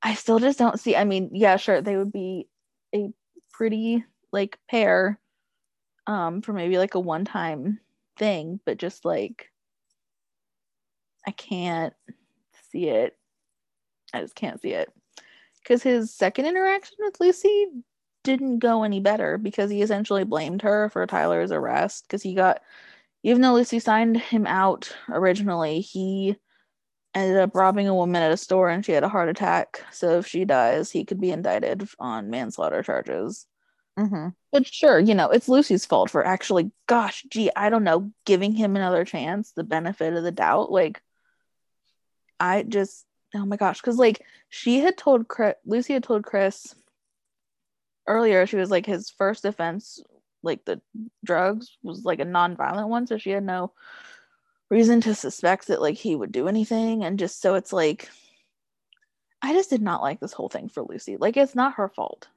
i 0.02 0.14
still 0.14 0.38
just 0.38 0.58
don't 0.58 0.80
see 0.80 0.96
i 0.96 1.04
mean 1.04 1.30
yeah 1.32 1.56
sure 1.56 1.82
they 1.82 1.96
would 1.96 2.12
be 2.12 2.48
a 2.94 3.10
pretty 3.52 4.04
like 4.32 4.58
pair 4.70 5.18
um 6.06 6.40
for 6.42 6.52
maybe 6.52 6.78
like 6.78 6.94
a 6.94 7.00
one 7.00 7.24
time 7.24 7.78
thing 8.16 8.60
but 8.64 8.78
just 8.78 9.04
like 9.04 9.50
i 11.26 11.30
can't 11.30 11.92
see 12.70 12.88
it 12.88 13.16
i 14.12 14.20
just 14.20 14.34
can't 14.34 14.60
see 14.60 14.72
it. 14.72 14.92
Because 15.62 15.82
his 15.82 16.14
second 16.14 16.46
interaction 16.46 16.96
with 17.00 17.20
lucy 17.20 17.66
didn't 18.22 18.58
go 18.58 18.82
any 18.82 19.00
better 19.00 19.38
because 19.38 19.70
he 19.70 19.82
essentially 19.82 20.24
blamed 20.24 20.62
her 20.62 20.88
for 20.90 21.06
tyler's 21.06 21.52
arrest. 21.52 22.04
Because 22.04 22.22
he 22.22 22.34
got 22.34 22.62
even 23.22 23.42
though 23.42 23.54
lucy 23.54 23.78
signed 23.78 24.16
him 24.16 24.46
out 24.46 24.94
originally 25.08 25.80
he 25.80 26.36
ended 27.14 27.38
up 27.38 27.54
robbing 27.54 27.88
a 27.88 27.94
woman 27.94 28.22
at 28.22 28.32
a 28.32 28.36
store 28.36 28.68
and 28.68 28.84
she 28.84 28.92
had 28.92 29.04
a 29.04 29.08
heart 29.08 29.28
attack. 29.28 29.84
So 29.92 30.18
if 30.18 30.26
she 30.26 30.44
dies 30.44 30.90
he 30.90 31.04
could 31.04 31.20
be 31.20 31.30
indicted 31.30 31.88
on 31.98 32.30
manslaughter 32.30 32.82
charges. 32.82 33.46
Hmm 33.98 34.28
but 34.52 34.66
sure, 34.66 34.98
you 34.98 35.14
know, 35.14 35.30
it's 35.30 35.48
Lucy's 35.48 35.86
fault 35.86 36.10
for 36.10 36.26
actually, 36.26 36.72
gosh, 36.86 37.24
gee, 37.30 37.50
I 37.54 37.70
don't 37.70 37.84
know, 37.84 38.10
giving 38.24 38.52
him 38.52 38.74
another 38.74 39.04
chance, 39.04 39.52
the 39.52 39.62
benefit 39.64 40.12
of 40.14 40.24
the 40.24 40.32
doubt. 40.32 40.72
Like, 40.72 41.00
I 42.40 42.64
just, 42.64 43.06
oh 43.34 43.46
my 43.46 43.56
gosh, 43.56 43.80
because 43.80 43.96
like 43.96 44.22
she 44.48 44.80
had 44.80 44.96
told 44.96 45.28
Chris, 45.28 45.54
Lucy 45.64 45.92
had 45.92 46.02
told 46.02 46.24
Chris 46.24 46.74
earlier, 48.06 48.46
she 48.46 48.56
was 48.56 48.70
like, 48.70 48.86
his 48.86 49.10
first 49.10 49.44
offense, 49.44 50.02
like 50.42 50.64
the 50.64 50.80
drugs, 51.24 51.76
was 51.82 52.04
like 52.04 52.20
a 52.20 52.24
non-violent 52.24 52.88
one, 52.88 53.06
so 53.06 53.18
she 53.18 53.30
had 53.30 53.44
no 53.44 53.72
reason 54.70 55.00
to 55.00 55.14
suspect 55.14 55.68
that 55.68 55.82
like 55.82 55.96
he 55.96 56.14
would 56.14 56.32
do 56.32 56.48
anything, 56.48 57.04
and 57.04 57.18
just 57.18 57.40
so 57.40 57.54
it's 57.54 57.72
like, 57.72 58.08
I 59.42 59.52
just 59.52 59.70
did 59.70 59.82
not 59.82 60.02
like 60.02 60.20
this 60.20 60.32
whole 60.32 60.48
thing 60.48 60.68
for 60.68 60.82
Lucy. 60.82 61.16
Like, 61.16 61.36
it's 61.36 61.54
not 61.54 61.74
her 61.74 61.88
fault. 61.88 62.28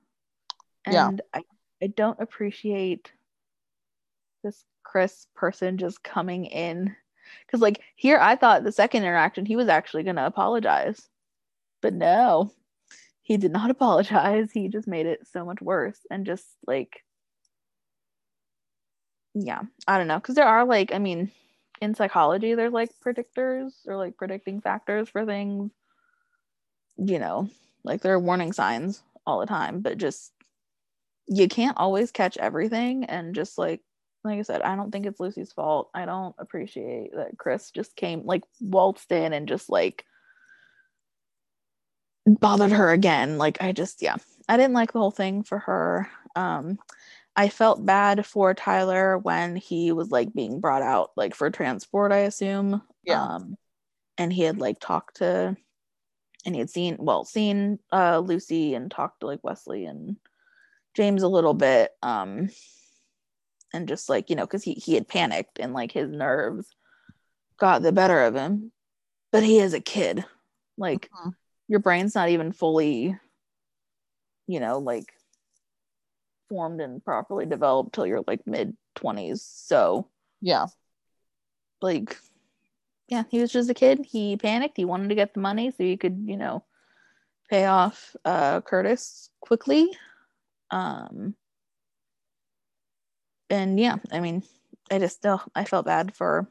Yeah. 0.89 1.09
And 1.09 1.21
I 1.33 1.41
I 1.83 1.87
don't 1.87 2.19
appreciate 2.21 3.11
this 4.41 4.63
Chris 4.83 5.27
person 5.35 5.77
just 5.77 6.01
coming 6.01 6.45
in. 6.45 6.95
Because, 7.45 7.61
like, 7.61 7.81
here 7.95 8.19
I 8.19 8.35
thought 8.35 8.63
the 8.63 8.71
second 8.71 9.03
interaction 9.03 9.45
he 9.45 9.55
was 9.55 9.67
actually 9.67 10.03
going 10.03 10.15
to 10.17 10.25
apologize. 10.25 11.09
But 11.81 11.93
no, 11.93 12.51
he 13.21 13.37
did 13.37 13.51
not 13.51 13.69
apologize. 13.71 14.51
He 14.51 14.67
just 14.69 14.87
made 14.87 15.05
it 15.05 15.27
so 15.27 15.45
much 15.45 15.61
worse. 15.61 15.99
And 16.09 16.25
just 16.25 16.45
like, 16.67 17.03
yeah, 19.33 19.61
I 19.87 19.97
don't 19.97 20.07
know. 20.07 20.17
Because 20.17 20.35
there 20.35 20.47
are, 20.47 20.65
like, 20.65 20.93
I 20.93 20.99
mean, 20.99 21.31
in 21.81 21.95
psychology, 21.95 22.55
there's 22.55 22.73
like 22.73 22.91
predictors 23.05 23.73
or 23.87 23.97
like 23.97 24.17
predicting 24.17 24.61
factors 24.61 25.09
for 25.09 25.25
things. 25.25 25.71
You 26.97 27.19
know, 27.19 27.49
like 27.83 28.01
there 28.01 28.13
are 28.13 28.19
warning 28.19 28.53
signs 28.53 29.03
all 29.25 29.39
the 29.39 29.45
time, 29.45 29.81
but 29.81 29.97
just 29.97 30.31
you 31.27 31.47
can't 31.47 31.77
always 31.77 32.11
catch 32.11 32.37
everything 32.37 33.05
and 33.05 33.35
just 33.35 33.57
like 33.57 33.81
like 34.23 34.39
I 34.39 34.43
said, 34.43 34.61
I 34.61 34.75
don't 34.75 34.91
think 34.91 35.05
it's 35.05 35.19
Lucy's 35.19 35.51
fault. 35.51 35.89
I 35.93 36.05
don't 36.05 36.35
appreciate 36.37 37.15
that 37.15 37.37
Chris 37.37 37.71
just 37.71 37.95
came 37.95 38.25
like 38.25 38.43
waltzed 38.61 39.11
in 39.11 39.33
and 39.33 39.47
just 39.47 39.69
like 39.69 40.05
bothered 42.25 42.71
her 42.71 42.91
again. 42.91 43.37
Like 43.37 43.61
I 43.61 43.71
just 43.73 44.01
yeah, 44.01 44.15
I 44.47 44.57
didn't 44.57 44.73
like 44.73 44.93
the 44.93 44.99
whole 44.99 45.11
thing 45.11 45.43
for 45.43 45.59
her. 45.59 46.09
Um 46.35 46.79
I 47.35 47.49
felt 47.49 47.85
bad 47.85 48.25
for 48.25 48.53
Tyler 48.53 49.17
when 49.17 49.55
he 49.55 49.91
was 49.91 50.11
like 50.11 50.33
being 50.33 50.59
brought 50.59 50.83
out 50.83 51.11
like 51.17 51.35
for 51.35 51.49
transport, 51.49 52.11
I 52.11 52.19
assume. 52.19 52.81
Yeah. 53.03 53.21
Um 53.21 53.57
and 54.17 54.31
he 54.31 54.43
had 54.43 54.59
like 54.59 54.79
talked 54.79 55.17
to 55.17 55.57
and 56.45 56.55
he 56.55 56.59
had 56.59 56.69
seen 56.69 56.97
well 56.99 57.25
seen 57.25 57.79
uh 57.91 58.19
Lucy 58.19 58.73
and 58.73 58.89
talked 58.89 59.19
to 59.19 59.25
like 59.25 59.43
Wesley 59.43 59.85
and 59.85 60.15
James 60.93 61.23
a 61.23 61.27
little 61.27 61.55
bit 61.55 61.91
um 62.01 62.49
and 63.73 63.87
just 63.87 64.07
like 64.09 64.29
you 64.29 64.35
know 64.35 64.45
because 64.45 64.63
he, 64.63 64.73
he 64.73 64.93
had 64.93 65.07
panicked 65.07 65.59
and 65.59 65.73
like 65.73 65.91
his 65.91 66.09
nerves 66.09 66.67
got 67.57 67.81
the 67.81 67.91
better 67.91 68.21
of 68.21 68.35
him. 68.35 68.71
But 69.31 69.43
he 69.43 69.59
is 69.59 69.73
a 69.73 69.79
kid. 69.81 70.23
Like 70.77 71.09
Mhm. 71.09 71.33
your 71.67 71.79
brain's 71.79 72.15
not 72.15 72.29
even 72.29 72.51
fully 72.51 73.17
you 74.47 74.59
know 74.59 74.77
like 74.79 75.13
formed 76.49 76.81
and 76.81 77.03
properly 77.03 77.45
developed 77.45 77.93
till 77.95 78.05
you're 78.05 78.23
like 78.27 78.45
mid 78.45 78.75
20s 78.95 79.41
so 79.41 80.07
Yeah. 80.41 80.67
like 81.81 82.17
yeah 83.07 83.23
he 83.29 83.39
was 83.39 83.51
just 83.51 83.69
a 83.69 83.73
kid. 83.73 84.05
He 84.05 84.37
panicked. 84.37 84.77
He 84.77 84.85
wanted 84.85 85.09
to 85.09 85.15
get 85.15 85.33
the 85.33 85.39
money 85.39 85.71
so 85.71 85.83
he 85.83 85.97
could 85.97 86.23
you 86.25 86.37
know 86.37 86.63
pay 87.49 87.65
off 87.65 88.15
uh 88.25 88.61
curtis 88.61 89.29
quickly. 89.41 89.89
Um 90.71 91.35
and 93.53 93.79
yeah 93.79 93.97
i 94.11 94.19
mean 94.19 94.43
i 94.91 94.97
just 94.97 95.17
still 95.17 95.41
i 95.55 95.63
felt 95.63 95.85
bad 95.85 96.15
for 96.15 96.47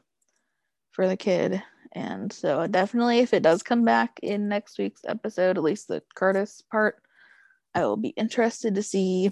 for 0.91 1.07
the 1.07 1.17
kid 1.17 1.61
and 1.91 2.31
so 2.31 2.65
definitely 2.67 3.19
if 3.19 3.33
it 3.33 3.43
does 3.43 3.61
come 3.61 3.83
back 3.83 4.19
in 4.23 4.47
next 4.47 4.77
week's 4.77 5.01
episode 5.05 5.57
at 5.57 5.63
least 5.63 5.87
the 5.87 6.01
curtis 6.15 6.63
part 6.71 6.95
i 7.75 7.81
will 7.81 7.97
be 7.97 8.09
interested 8.09 8.75
to 8.75 8.83
see 8.83 9.29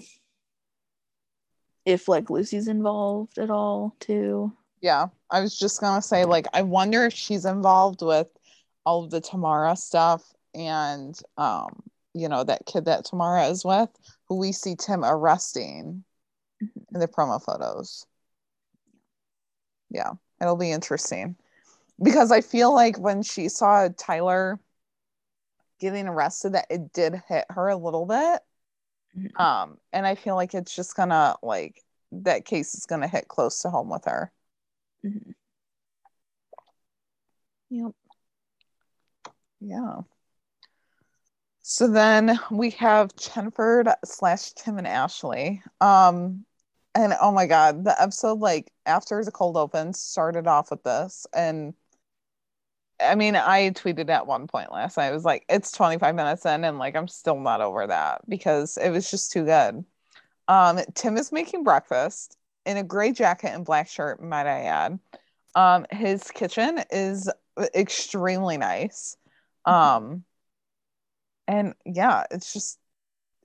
if 1.84 2.08
like 2.08 2.30
lucy's 2.30 2.68
involved 2.68 3.38
at 3.38 3.50
all 3.50 3.96
too 3.98 4.52
Yeah. 4.82 5.06
I 5.30 5.40
was 5.40 5.58
just 5.58 5.80
gonna 5.80 6.02
say, 6.02 6.24
like, 6.24 6.46
I 6.52 6.62
wonder 6.62 7.04
if 7.06 7.14
she's 7.14 7.44
involved 7.46 8.02
with 8.02 8.26
all 8.84 9.04
of 9.04 9.10
the 9.10 9.20
Tamara 9.20 9.76
stuff 9.76 10.22
and 10.54 11.18
um, 11.38 11.82
you 12.14 12.28
know, 12.28 12.44
that 12.44 12.66
kid 12.66 12.84
that 12.84 13.04
Tamara 13.06 13.46
is 13.46 13.64
with, 13.64 13.88
who 14.28 14.36
we 14.36 14.52
see 14.52 14.76
Tim 14.76 15.04
arresting 15.04 16.04
in 16.94 17.00
the 17.00 17.08
promo 17.08 17.42
photos. 17.42 18.06
Yeah, 19.90 20.12
it'll 20.40 20.56
be 20.56 20.70
interesting. 20.72 21.36
Because 22.02 22.32
I 22.32 22.40
feel 22.40 22.74
like 22.74 22.98
when 22.98 23.22
she 23.22 23.48
saw 23.48 23.88
Tyler 23.96 24.58
getting 25.78 26.08
arrested, 26.08 26.54
that 26.54 26.66
it 26.70 26.92
did 26.92 27.22
hit 27.28 27.44
her 27.50 27.68
a 27.68 27.76
little 27.76 28.06
bit. 28.06 28.40
Mhm. 29.16 29.40
Um, 29.40 29.78
and 29.92 30.06
I 30.06 30.14
feel 30.14 30.34
like 30.34 30.54
it's 30.54 30.74
just 30.74 30.96
gonna 30.96 31.36
like 31.42 31.82
that 32.12 32.44
case 32.44 32.74
is 32.74 32.86
gonna 32.86 33.08
hit 33.08 33.28
close 33.28 33.60
to 33.60 33.70
home 33.70 33.88
with 33.88 34.04
her. 34.06 34.32
Mhm. 35.04 35.34
Yep. 37.70 37.92
Yeah. 39.60 40.02
So 41.62 41.86
then 41.88 42.38
we 42.50 42.70
have 42.70 43.14
Chenford 43.14 43.92
slash 44.04 44.52
Tim 44.52 44.78
and 44.78 44.86
Ashley. 44.86 45.62
Um, 45.80 46.44
and 46.94 47.14
oh 47.20 47.32
my 47.32 47.46
god, 47.46 47.84
the 47.84 48.00
episode 48.00 48.38
like 48.40 48.70
after 48.86 49.24
the 49.24 49.32
cold 49.32 49.56
open 49.56 49.92
started 49.94 50.46
off 50.46 50.70
with 50.70 50.82
this 50.82 51.26
and 51.34 51.74
I 53.00 53.14
mean, 53.14 53.36
I 53.36 53.70
tweeted 53.70 54.10
at 54.10 54.26
one 54.26 54.46
point 54.46 54.72
last 54.72 54.96
night. 54.96 55.08
I 55.08 55.12
was 55.12 55.24
like, 55.24 55.44
it's 55.48 55.72
25 55.72 56.14
minutes 56.14 56.46
in, 56.46 56.64
and 56.64 56.78
like 56.78 56.94
I'm 56.96 57.08
still 57.08 57.40
not 57.40 57.60
over 57.60 57.86
that 57.86 58.20
because 58.28 58.76
it 58.76 58.90
was 58.90 59.10
just 59.10 59.32
too 59.32 59.44
good. 59.44 59.84
Um, 60.48 60.80
Tim 60.94 61.16
is 61.16 61.32
making 61.32 61.64
breakfast 61.64 62.36
in 62.66 62.76
a 62.76 62.84
gray 62.84 63.12
jacket 63.12 63.48
and 63.48 63.64
black 63.64 63.88
shirt, 63.88 64.22
might 64.22 64.46
I 64.46 64.62
add. 64.62 64.98
Um, 65.54 65.86
his 65.90 66.30
kitchen 66.30 66.80
is 66.90 67.30
extremely 67.74 68.56
nice. 68.56 69.16
Um, 69.64 70.24
and 71.48 71.74
yeah, 71.84 72.24
it's 72.30 72.52
just 72.52 72.78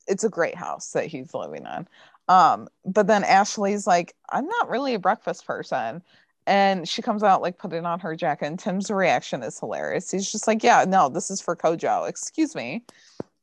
it's 0.08 0.24
a 0.24 0.30
great 0.30 0.56
house 0.56 0.92
that 0.92 1.08
he's 1.08 1.34
living 1.34 1.66
in. 1.66 1.88
Um, 2.28 2.68
but 2.86 3.08
then 3.08 3.24
Ashley's 3.24 3.88
like, 3.88 4.16
I'm 4.30 4.48
not 4.48 4.70
really 4.70 4.94
a 4.94 5.00
breakfast 5.00 5.46
person. 5.46 6.02
And 6.46 6.88
she 6.88 7.02
comes 7.02 7.24
out 7.24 7.42
like 7.42 7.58
putting 7.58 7.86
on 7.86 8.00
her 8.00 8.16
jacket, 8.16 8.46
and 8.48 8.60
Tim's 8.60 8.90
reaction 8.90 9.44
is 9.44 9.60
hilarious. 9.60 10.12
He's 10.12 10.32
just 10.32 10.48
like, 10.48 10.64
Yeah, 10.64 10.86
no, 10.88 11.10
this 11.10 11.30
is 11.30 11.42
for 11.42 11.56
Kojo. 11.56 12.08
Excuse 12.08 12.56
me. 12.56 12.86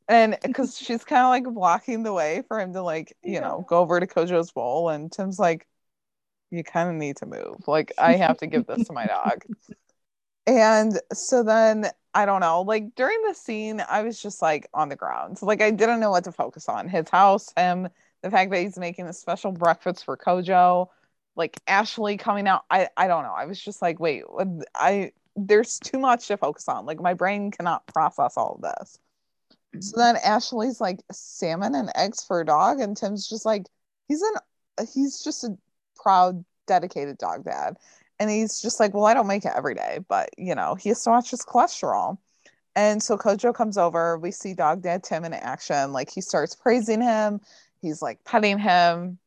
And 0.09 0.39
because 0.43 0.79
she's 0.79 1.05
kind 1.05 1.23
of 1.23 1.31
like 1.31 1.55
blocking 1.55 2.03
the 2.03 2.13
way 2.13 2.43
for 2.49 2.61
him 2.61 2.73
to 2.75 2.83
like, 2.83 3.17
you 3.23 3.41
know, 3.41 3.65
go 3.69 3.79
over 3.81 4.01
to 4.01 4.07
Kojo's 4.07 4.53
bowl. 4.53 4.89
And 4.91 5.13
Tim's 5.13 5.39
like, 5.39 5.67
You 6.51 6.65
kind 6.65 6.91
of 6.91 6.97
need 6.97 7.17
to 7.19 7.27
move. 7.27 7.69
Like, 7.69 7.93
I 7.99 8.15
have 8.17 8.39
to 8.39 8.47
give 8.47 8.67
this 8.67 8.87
to 8.89 8.93
my 8.95 9.07
dog. 9.07 9.45
And 10.47 11.01
so 11.13 11.43
then 11.43 11.87
I 12.15 12.27
don't 12.27 12.41
know, 12.41 12.63
like 12.63 12.95
during 12.95 13.21
the 13.23 13.35
scene, 13.35 13.83
I 13.89 14.03
was 14.03 14.21
just 14.21 14.43
like 14.43 14.69
on 14.75 14.89
the 14.89 14.97
ground. 14.97 15.39
So, 15.39 15.47
like 15.47 15.63
I 15.63 15.71
didn't 15.71 16.01
know 16.01 16.11
what 16.11 16.25
to 16.25 16.33
focus 16.33 16.69
on. 16.69 16.89
His 16.89 17.09
house, 17.09 17.53
him, 17.57 17.89
the 18.25 18.31
fact 18.31 18.51
that 18.51 18.63
he's 18.63 18.79
making 18.79 19.07
a 19.07 19.13
special 19.13 19.53
breakfast 19.53 20.03
for 20.03 20.17
Kojo, 20.17 20.89
like 21.37 21.61
Ashley 21.69 22.17
coming 22.17 22.49
out. 22.49 22.65
I 22.71 22.89
I 22.97 23.07
don't 23.07 23.23
know. 23.23 23.35
I 23.37 23.45
was 23.45 23.61
just 23.63 23.83
like, 23.83 24.01
wait, 24.01 24.25
I 24.75 25.13
there's 25.37 25.79
too 25.79 25.99
much 25.99 26.27
to 26.29 26.39
focus 26.39 26.67
on. 26.67 26.87
Like 26.87 27.01
my 27.01 27.13
brain 27.13 27.51
cannot 27.51 27.87
process 27.87 28.39
all 28.39 28.55
of 28.55 28.63
this. 28.63 28.99
So 29.81 29.91
mm-hmm. 29.91 30.01
then 30.01 30.17
Ashley's 30.25 30.81
like 30.81 31.01
salmon 31.13 31.75
and 31.75 31.93
eggs 31.95 32.25
for 32.25 32.41
a 32.41 32.47
dog, 32.47 32.81
and 32.81 32.97
Tim's 32.97 33.29
just 33.29 33.45
like 33.45 33.67
he's 34.09 34.23
an 34.23 34.87
he's 34.95 35.23
just 35.23 35.45
a 35.45 35.55
proud, 35.95 36.43
dedicated 36.67 37.19
dog 37.19 37.45
dad. 37.45 37.77
And 38.19 38.31
he's 38.31 38.63
just 38.63 38.81
like, 38.81 38.95
well, 38.95 39.05
I 39.05 39.13
don't 39.13 39.27
make 39.27 39.45
it 39.45 39.53
every 39.55 39.75
day, 39.75 39.99
but 40.09 40.31
you 40.39 40.55
know, 40.55 40.77
he 40.77 40.89
has 40.89 41.03
to 41.05 41.11
watch 41.11 41.31
his 41.31 41.43
cholesterol. 41.43 42.17
And 42.77 43.03
so 43.03 43.19
Kojo 43.19 43.55
comes 43.55 43.77
over. 43.77 44.19
We 44.19 44.31
see 44.31 44.55
Dog 44.55 44.83
Dad 44.83 45.05
Tim 45.05 45.25
in 45.25 45.35
action. 45.35 45.93
Like 45.93 46.11
he 46.11 46.21
starts 46.21 46.55
praising 46.57 47.03
him. 47.03 47.41
He's 47.85 48.03
like 48.03 48.25
petting 48.25 48.59
him. 48.59 49.19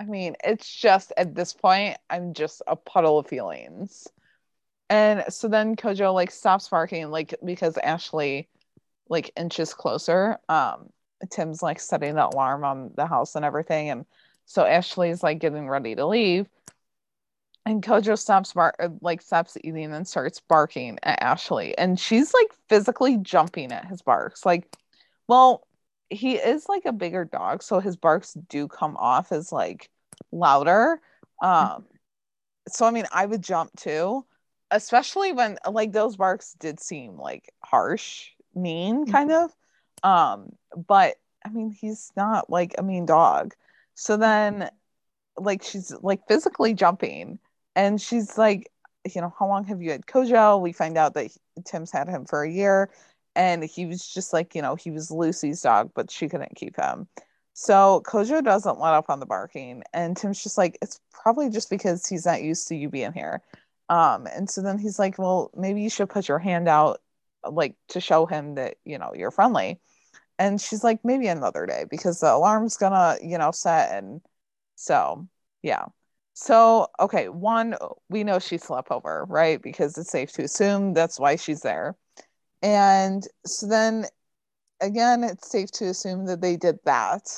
I 0.00 0.04
mean, 0.04 0.36
it's 0.44 0.72
just 0.72 1.12
at 1.16 1.34
this 1.34 1.52
point, 1.52 1.96
I'm 2.08 2.32
just 2.34 2.62
a 2.66 2.76
puddle 2.76 3.18
of 3.18 3.26
feelings. 3.26 4.08
And 4.90 5.24
so 5.28 5.48
then 5.48 5.76
Kojo 5.76 6.14
like 6.14 6.30
stops 6.30 6.68
barking, 6.68 7.10
like 7.10 7.34
because 7.44 7.76
Ashley 7.78 8.48
like 9.08 9.32
inches 9.36 9.74
closer. 9.74 10.38
Um, 10.48 10.90
Tim's 11.30 11.62
like 11.62 11.80
setting 11.80 12.14
the 12.14 12.28
alarm 12.28 12.64
on 12.64 12.92
the 12.94 13.06
house 13.06 13.34
and 13.34 13.44
everything. 13.44 13.90
And 13.90 14.06
so 14.46 14.64
Ashley's 14.64 15.22
like 15.22 15.40
getting 15.40 15.68
ready 15.68 15.94
to 15.96 16.06
leave 16.06 16.48
and 17.68 17.82
Kojo 17.82 18.18
stops 18.18 18.54
bar- 18.54 18.74
like 19.02 19.20
stops 19.20 19.58
eating 19.62 19.92
and 19.92 20.08
starts 20.08 20.40
barking 20.40 20.98
at 21.02 21.22
Ashley 21.22 21.76
and 21.76 22.00
she's 22.00 22.32
like 22.32 22.48
physically 22.68 23.18
jumping 23.18 23.72
at 23.72 23.84
his 23.84 24.00
barks 24.00 24.46
like 24.46 24.74
well 25.28 25.66
he 26.10 26.34
is 26.36 26.68
like 26.68 26.84
a 26.84 26.92
bigger 26.92 27.24
dog 27.24 27.62
so 27.62 27.80
his 27.80 27.96
barks 27.96 28.34
do 28.48 28.68
come 28.68 28.96
off 28.96 29.32
as 29.32 29.52
like 29.52 29.90
louder 30.32 31.00
um 31.42 31.84
so 32.68 32.86
I 32.86 32.90
mean 32.90 33.06
I 33.12 33.26
would 33.26 33.42
jump 33.42 33.70
too 33.76 34.24
especially 34.70 35.32
when 35.32 35.58
like 35.70 35.92
those 35.92 36.16
barks 36.16 36.54
did 36.58 36.80
seem 36.80 37.16
like 37.16 37.52
harsh 37.64 38.28
mean 38.54 39.04
mm-hmm. 39.04 39.12
kind 39.12 39.32
of 39.32 39.54
um 40.02 40.52
but 40.86 41.16
I 41.44 41.50
mean 41.50 41.70
he's 41.70 42.12
not 42.16 42.50
like 42.50 42.74
a 42.78 42.82
mean 42.82 43.06
dog 43.06 43.54
so 43.94 44.16
then 44.16 44.70
like 45.36 45.62
she's 45.62 45.92
like 46.02 46.20
physically 46.28 46.74
jumping 46.74 47.38
and 47.74 48.00
she's 48.00 48.36
like, 48.36 48.70
you 49.12 49.20
know, 49.20 49.32
how 49.38 49.46
long 49.46 49.64
have 49.64 49.80
you 49.80 49.90
had 49.92 50.06
Kojo? 50.06 50.60
We 50.60 50.72
find 50.72 50.98
out 50.98 51.14
that 51.14 51.26
he, 51.26 51.62
Tim's 51.64 51.90
had 51.90 52.08
him 52.08 52.24
for 52.24 52.42
a 52.42 52.50
year, 52.50 52.90
and 53.38 53.62
he 53.62 53.86
was 53.86 54.06
just 54.06 54.32
like, 54.32 54.56
you 54.56 54.62
know, 54.62 54.74
he 54.74 54.90
was 54.90 55.12
Lucy's 55.12 55.62
dog, 55.62 55.92
but 55.94 56.10
she 56.10 56.28
couldn't 56.28 56.56
keep 56.56 56.76
him. 56.76 57.06
So 57.54 58.02
Kojo 58.04 58.42
doesn't 58.44 58.80
let 58.80 58.94
up 58.94 59.08
on 59.08 59.20
the 59.20 59.26
barking, 59.26 59.84
and 59.94 60.16
Tim's 60.16 60.42
just 60.42 60.58
like, 60.58 60.76
it's 60.82 61.00
probably 61.12 61.48
just 61.48 61.70
because 61.70 62.06
he's 62.06 62.26
not 62.26 62.42
used 62.42 62.68
to 62.68 62.76
you 62.76 62.90
being 62.90 63.12
here. 63.12 63.42
Um, 63.88 64.26
and 64.26 64.50
so 64.50 64.60
then 64.60 64.78
he's 64.78 64.98
like, 64.98 65.18
well, 65.18 65.50
maybe 65.56 65.82
you 65.82 65.88
should 65.90 66.10
put 66.10 66.28
your 66.28 66.40
hand 66.40 66.68
out, 66.68 67.00
like 67.48 67.76
to 67.90 68.00
show 68.00 68.26
him 68.26 68.56
that 68.56 68.76
you 68.84 68.98
know 68.98 69.12
you're 69.14 69.30
friendly. 69.30 69.80
And 70.38 70.60
she's 70.60 70.84
like, 70.84 71.00
maybe 71.04 71.28
another 71.28 71.66
day 71.66 71.84
because 71.90 72.20
the 72.20 72.32
alarm's 72.32 72.76
gonna, 72.76 73.18
you 73.22 73.38
know, 73.38 73.52
set, 73.52 73.92
and 73.96 74.20
so 74.76 75.28
yeah. 75.62 75.86
So, 76.34 76.88
okay, 77.00 77.28
one, 77.28 77.76
we 78.08 78.24
know 78.24 78.38
she 78.38 78.58
slept 78.58 78.90
over, 78.92 79.26
right? 79.28 79.60
Because 79.62 79.98
it's 79.98 80.10
safe 80.10 80.32
to 80.32 80.44
assume 80.44 80.94
that's 80.94 81.18
why 81.20 81.36
she's 81.36 81.62
there. 81.62 81.96
And 82.62 83.26
so 83.46 83.66
then 83.66 84.06
again, 84.80 85.24
it's 85.24 85.50
safe 85.50 85.70
to 85.72 85.86
assume 85.86 86.26
that 86.26 86.40
they 86.40 86.56
did 86.56 86.78
that. 86.84 87.28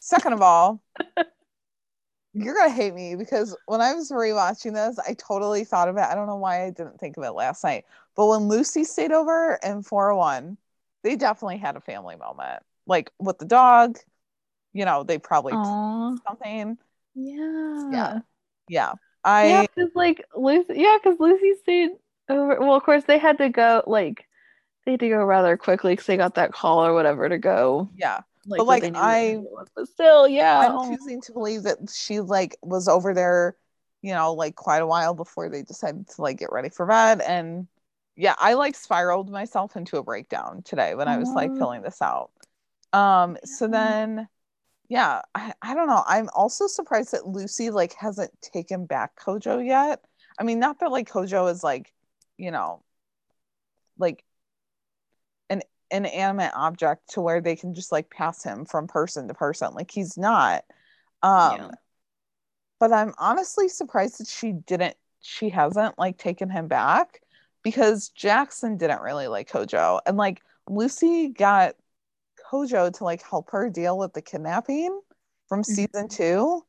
Second 0.00 0.34
of 0.34 0.42
all, 0.42 0.82
you're 2.34 2.54
gonna 2.54 2.70
hate 2.70 2.94
me 2.94 3.14
because 3.14 3.56
when 3.66 3.80
I 3.80 3.94
was 3.94 4.10
rewatching 4.10 4.74
this, 4.74 4.98
I 4.98 5.14
totally 5.14 5.64
thought 5.64 5.88
of 5.88 5.96
it. 5.96 6.00
I 6.02 6.14
don't 6.14 6.26
know 6.26 6.36
why 6.36 6.64
I 6.64 6.70
didn't 6.70 6.98
think 6.98 7.16
of 7.16 7.24
it 7.24 7.30
last 7.30 7.62
night. 7.64 7.84
But 8.16 8.26
when 8.26 8.48
Lucy 8.48 8.84
stayed 8.84 9.12
over 9.12 9.58
in 9.62 9.82
401, 9.82 10.56
they 11.02 11.16
definitely 11.16 11.58
had 11.58 11.76
a 11.76 11.80
family 11.80 12.16
moment. 12.16 12.62
Like 12.86 13.10
with 13.18 13.38
the 13.38 13.44
dog, 13.46 13.98
you 14.72 14.84
know, 14.84 15.04
they 15.04 15.18
probably 15.18 15.54
something 16.26 16.78
yeah. 17.14 17.90
Yeah. 17.92 18.20
Yeah. 18.68 18.92
I 19.24 19.48
Yeah, 19.48 19.62
because 19.74 19.90
like 19.94 20.24
Lucy 20.36 20.74
yeah, 20.76 20.98
because 21.02 21.18
Lucy 21.20 21.54
stayed 21.62 21.90
over 22.28 22.60
well, 22.60 22.74
of 22.74 22.82
course 22.82 23.04
they 23.04 23.18
had 23.18 23.38
to 23.38 23.48
go 23.48 23.82
like 23.86 24.26
they 24.84 24.92
had 24.92 25.00
to 25.00 25.08
go 25.08 25.24
rather 25.24 25.56
quickly 25.56 25.92
because 25.92 26.06
they 26.06 26.16
got 26.16 26.34
that 26.34 26.52
call 26.52 26.84
or 26.84 26.94
whatever 26.94 27.28
to 27.28 27.38
go. 27.38 27.90
Yeah. 27.96 28.20
Like, 28.46 28.58
but 28.58 28.66
like 28.66 28.84
I 28.94 29.38
but 29.74 29.88
still, 29.88 30.28
yeah. 30.28 30.68
I'm 30.68 30.96
choosing 30.96 31.22
to 31.22 31.32
believe 31.32 31.62
that 31.62 31.78
she 31.94 32.20
like 32.20 32.56
was 32.62 32.88
over 32.88 33.14
there, 33.14 33.56
you 34.02 34.12
know, 34.12 34.34
like 34.34 34.54
quite 34.54 34.82
a 34.82 34.86
while 34.86 35.14
before 35.14 35.48
they 35.48 35.62
decided 35.62 36.08
to 36.08 36.22
like 36.22 36.38
get 36.38 36.52
ready 36.52 36.68
for 36.68 36.84
bed. 36.84 37.22
And 37.22 37.66
yeah, 38.16 38.34
I 38.38 38.54
like 38.54 38.76
spiraled 38.76 39.30
myself 39.30 39.76
into 39.76 39.96
a 39.96 40.02
breakdown 40.02 40.62
today 40.62 40.94
when 40.94 41.08
I 41.08 41.16
was 41.16 41.30
like 41.30 41.56
filling 41.56 41.80
this 41.80 42.02
out. 42.02 42.30
Um, 42.92 43.38
so 43.44 43.66
then 43.66 44.28
yeah 44.88 45.22
I, 45.34 45.52
I 45.62 45.74
don't 45.74 45.88
know 45.88 46.02
i'm 46.06 46.28
also 46.34 46.66
surprised 46.66 47.12
that 47.12 47.26
lucy 47.26 47.70
like 47.70 47.94
hasn't 47.94 48.30
taken 48.42 48.86
back 48.86 49.18
kojo 49.18 49.64
yet 49.64 50.04
i 50.38 50.44
mean 50.44 50.58
not 50.58 50.80
that 50.80 50.90
like 50.90 51.10
kojo 51.10 51.50
is 51.50 51.64
like 51.64 51.92
you 52.38 52.50
know 52.50 52.82
like 53.98 54.24
an 55.50 55.62
inanimate 55.90 56.52
object 56.54 57.10
to 57.10 57.20
where 57.20 57.40
they 57.40 57.54
can 57.54 57.74
just 57.74 57.92
like 57.92 58.10
pass 58.10 58.42
him 58.42 58.64
from 58.64 58.86
person 58.86 59.28
to 59.28 59.34
person 59.34 59.72
like 59.74 59.90
he's 59.90 60.16
not 60.16 60.64
um 61.22 61.56
yeah. 61.58 61.70
but 62.80 62.92
i'm 62.92 63.12
honestly 63.18 63.68
surprised 63.68 64.18
that 64.18 64.26
she 64.26 64.52
didn't 64.52 64.96
she 65.20 65.48
hasn't 65.48 65.98
like 65.98 66.18
taken 66.18 66.50
him 66.50 66.66
back 66.66 67.20
because 67.62 68.08
jackson 68.08 68.76
didn't 68.76 69.02
really 69.02 69.28
like 69.28 69.48
kojo 69.48 70.00
and 70.06 70.16
like 70.16 70.40
lucy 70.68 71.28
got 71.28 71.74
Kojo 72.54 72.92
to 72.98 73.04
like 73.04 73.22
help 73.22 73.50
her 73.50 73.68
deal 73.68 73.98
with 73.98 74.12
the 74.12 74.22
kidnapping 74.22 75.00
from 75.48 75.62
mm-hmm. 75.62 75.72
season 75.72 76.08
two. 76.08 76.62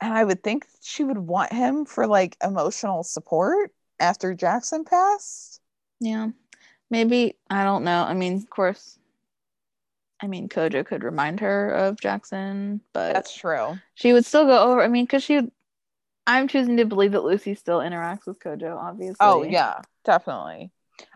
And 0.00 0.12
I 0.12 0.24
would 0.24 0.42
think 0.42 0.66
she 0.82 1.04
would 1.04 1.18
want 1.18 1.52
him 1.52 1.84
for 1.84 2.06
like 2.06 2.36
emotional 2.42 3.02
support 3.02 3.70
after 4.00 4.34
Jackson 4.34 4.84
passed. 4.84 5.60
Yeah. 6.00 6.28
Maybe, 6.90 7.36
I 7.50 7.64
don't 7.64 7.84
know. 7.84 8.02
I 8.02 8.14
mean, 8.14 8.34
of 8.36 8.50
course, 8.50 8.98
I 10.20 10.26
mean, 10.26 10.48
Kojo 10.48 10.84
could 10.86 11.02
remind 11.02 11.40
her 11.40 11.70
of 11.70 12.00
Jackson, 12.00 12.80
but 12.92 13.12
that's 13.12 13.34
true. 13.34 13.78
She 13.94 14.12
would 14.12 14.24
still 14.24 14.46
go 14.46 14.70
over. 14.70 14.82
I 14.82 14.88
mean, 14.88 15.04
because 15.04 15.22
she, 15.22 15.40
I'm 16.26 16.48
choosing 16.48 16.76
to 16.76 16.84
believe 16.84 17.12
that 17.12 17.24
Lucy 17.24 17.54
still 17.54 17.80
interacts 17.80 18.26
with 18.26 18.38
Kojo, 18.38 18.76
obviously. 18.76 19.16
Oh, 19.20 19.42
yeah, 19.42 19.80
definitely. 20.04 20.70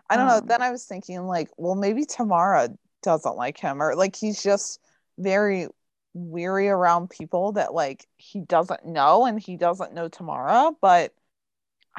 I 0.09 0.17
don't 0.17 0.27
um, 0.27 0.39
know. 0.39 0.45
Then 0.45 0.61
I 0.61 0.71
was 0.71 0.85
thinking, 0.85 1.25
like, 1.25 1.49
well, 1.57 1.75
maybe 1.75 2.05
Tamara 2.05 2.69
doesn't 3.01 3.37
like 3.37 3.57
him 3.57 3.81
or 3.81 3.95
like 3.95 4.15
he's 4.15 4.43
just 4.43 4.81
very 5.17 5.67
weary 6.13 6.67
around 6.67 7.09
people 7.09 7.53
that 7.53 7.73
like 7.73 8.05
he 8.17 8.41
doesn't 8.41 8.85
know 8.85 9.25
and 9.25 9.39
he 9.39 9.55
doesn't 9.55 9.93
know 9.93 10.07
Tamara, 10.07 10.71
but 10.81 11.13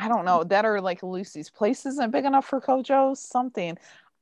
I 0.01 0.09
don't 0.09 0.25
know 0.25 0.45
that 0.45 0.65
or 0.65 0.81
like 0.81 1.03
Lucy's 1.03 1.51
place 1.51 1.87
isn't 1.87 2.11
big 2.11 2.25
enough 2.25 2.47
for 2.47 2.61
Kojo, 2.61 3.17
something. 3.17 3.77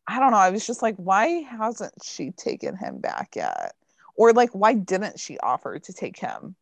I 0.06 0.18
don't 0.18 0.32
know. 0.32 0.38
I 0.38 0.50
was 0.50 0.66
just 0.66 0.82
like, 0.82 0.96
why 0.96 1.26
hasn't 1.42 1.94
she 2.02 2.30
taken 2.32 2.76
him 2.76 2.98
back 2.98 3.36
yet? 3.36 3.74
Or 4.16 4.32
like, 4.32 4.50
why 4.50 4.74
didn't 4.74 5.20
she 5.20 5.38
offer 5.38 5.78
to 5.78 5.92
take 5.92 6.18
him 6.18 6.56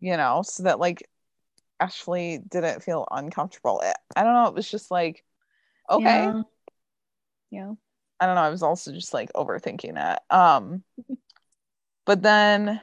you 0.00 0.16
know, 0.16 0.42
so 0.44 0.64
that 0.64 0.78
like 0.80 1.08
Ashley 1.80 2.38
didn't 2.48 2.82
feel 2.82 3.06
uncomfortable. 3.10 3.80
I- 3.84 3.94
I 4.16 4.24
don't 4.24 4.34
know. 4.34 4.46
It 4.46 4.54
was 4.54 4.70
just 4.70 4.90
like, 4.90 5.24
okay. 5.90 6.02
Yeah. 6.04 6.42
yeah. 7.50 7.72
I 8.20 8.26
don't 8.26 8.36
know. 8.36 8.42
I 8.42 8.50
was 8.50 8.62
also 8.62 8.92
just 8.92 9.12
like 9.12 9.32
overthinking 9.32 9.96
it. 9.96 10.20
Um, 10.30 10.84
but 12.04 12.22
then 12.22 12.80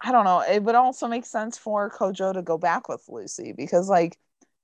I 0.00 0.12
don't 0.12 0.24
know. 0.24 0.40
It 0.40 0.62
would 0.62 0.74
also 0.76 1.08
make 1.08 1.26
sense 1.26 1.58
for 1.58 1.90
Kojo 1.90 2.32
to 2.34 2.42
go 2.42 2.58
back 2.58 2.88
with 2.88 3.04
Lucy 3.08 3.52
because 3.52 3.88
like 3.88 4.18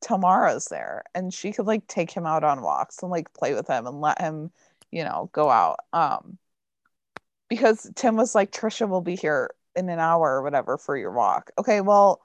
Tamara's 0.04 0.66
there 0.66 1.02
and 1.14 1.32
she 1.32 1.50
could 1.52 1.66
like 1.66 1.86
take 1.86 2.10
him 2.10 2.26
out 2.26 2.44
on 2.44 2.60
walks 2.62 3.02
and 3.02 3.10
like 3.10 3.32
play 3.32 3.54
with 3.54 3.66
him 3.66 3.86
and 3.86 4.00
let 4.00 4.20
him, 4.20 4.50
you 4.90 5.02
know, 5.02 5.30
go 5.32 5.48
out. 5.50 5.80
Um, 5.92 6.38
because 7.48 7.90
Tim 7.96 8.16
was 8.16 8.34
like, 8.34 8.52
Trisha 8.52 8.88
will 8.88 9.00
be 9.00 9.16
here 9.16 9.50
in 9.74 9.88
an 9.88 9.98
hour 9.98 10.36
or 10.36 10.42
whatever 10.42 10.76
for 10.78 10.96
your 10.96 11.12
walk. 11.12 11.50
Okay, 11.58 11.80
well, 11.80 12.20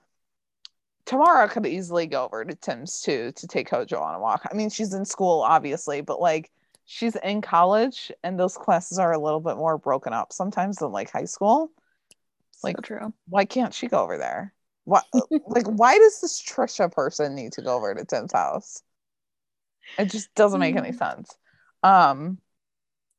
Tamara 1.06 1.48
could 1.50 1.66
easily 1.66 2.06
go 2.06 2.26
over 2.26 2.44
to 2.46 2.56
Tim's 2.56 3.02
too 3.02 3.32
to 3.38 3.48
take 3.48 3.70
Kojo 3.70 4.02
on 4.02 4.16
a 4.16 4.20
walk. 4.20 4.48
I 4.52 4.56
mean, 4.56 4.70
she's 4.70 4.94
in 4.94 5.06
school, 5.06 5.42
obviously, 5.42 6.02
but 6.02 6.20
like 6.22 6.52
she's 6.86 7.16
in 7.16 7.42
college 7.42 8.12
and 8.24 8.40
those 8.40 8.58
classes 8.58 9.00
are 9.00 9.14
a 9.14 9.20
little 9.20 9.40
bit 9.40 9.56
more 9.58 9.78
broken 9.78 10.14
up 10.14 10.34
sometimes 10.34 10.78
than 10.78 10.92
like 10.92 11.12
high 11.12 11.26
school. 11.26 11.72
Like 12.64 12.78
Like- 12.78 12.86
true. 12.86 13.14
Why 13.30 13.46
can't 13.46 13.74
she 13.74 13.88
go 13.88 14.00
over 14.04 14.18
there? 14.18 14.54
What 14.90 15.06
like 15.48 15.68
why 15.68 15.98
does 15.98 16.22
this 16.22 16.42
Trisha 16.42 16.92
person 16.92 17.36
need 17.36 17.54
to 17.54 17.62
go 17.62 17.76
over 17.78 17.94
to 17.96 18.06
Tim's 18.06 18.34
house? 18.34 18.82
It 19.98 20.06
just 20.10 20.34
doesn't 20.36 20.60
make 20.60 20.76
any 20.76 20.92
Mm. 20.92 20.98
sense. 20.98 21.38
Um 21.84 22.40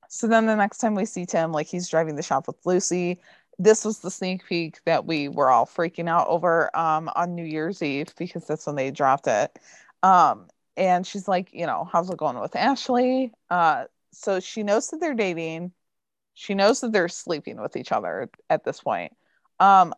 so 0.08 0.28
then 0.28 0.46
the 0.46 0.56
next 0.56 0.78
time 0.78 0.94
we 0.96 1.06
see 1.06 1.26
Tim, 1.26 1.52
like 1.52 1.66
he's 1.68 1.88
driving 1.88 2.16
the 2.16 2.22
shop 2.22 2.46
with 2.48 2.56
Lucy. 2.66 3.20
This 3.58 3.84
was 3.84 4.00
the 4.00 4.10
sneak 4.10 4.46
peek 4.46 4.80
that 4.86 5.06
we 5.06 5.28
were 5.28 5.50
all 5.50 5.66
freaking 5.66 6.08
out 6.08 6.28
over 6.28 6.76
um 6.76 7.10
on 7.16 7.34
New 7.34 7.44
Year's 7.44 7.82
Eve 7.82 8.14
because 8.18 8.46
that's 8.46 8.66
when 8.66 8.76
they 8.76 8.90
dropped 8.92 9.26
it. 9.28 9.58
Um 10.02 10.48
and 10.76 11.06
she's 11.06 11.28
like, 11.28 11.52
you 11.54 11.66
know, 11.66 11.88
how's 11.92 12.10
it 12.10 12.18
going 12.18 12.40
with 12.40 12.56
Ashley? 12.56 13.32
Uh 13.50 13.86
so 14.12 14.40
she 14.40 14.62
knows 14.64 14.88
that 14.88 15.00
they're 15.00 15.14
dating. 15.14 15.72
She 16.34 16.54
knows 16.54 16.80
that 16.80 16.92
they're 16.92 17.08
sleeping 17.08 17.60
with 17.60 17.76
each 17.76 17.92
other 17.92 18.30
at 18.50 18.64
this 18.64 18.80
point. 18.82 19.16
Um 19.60 19.94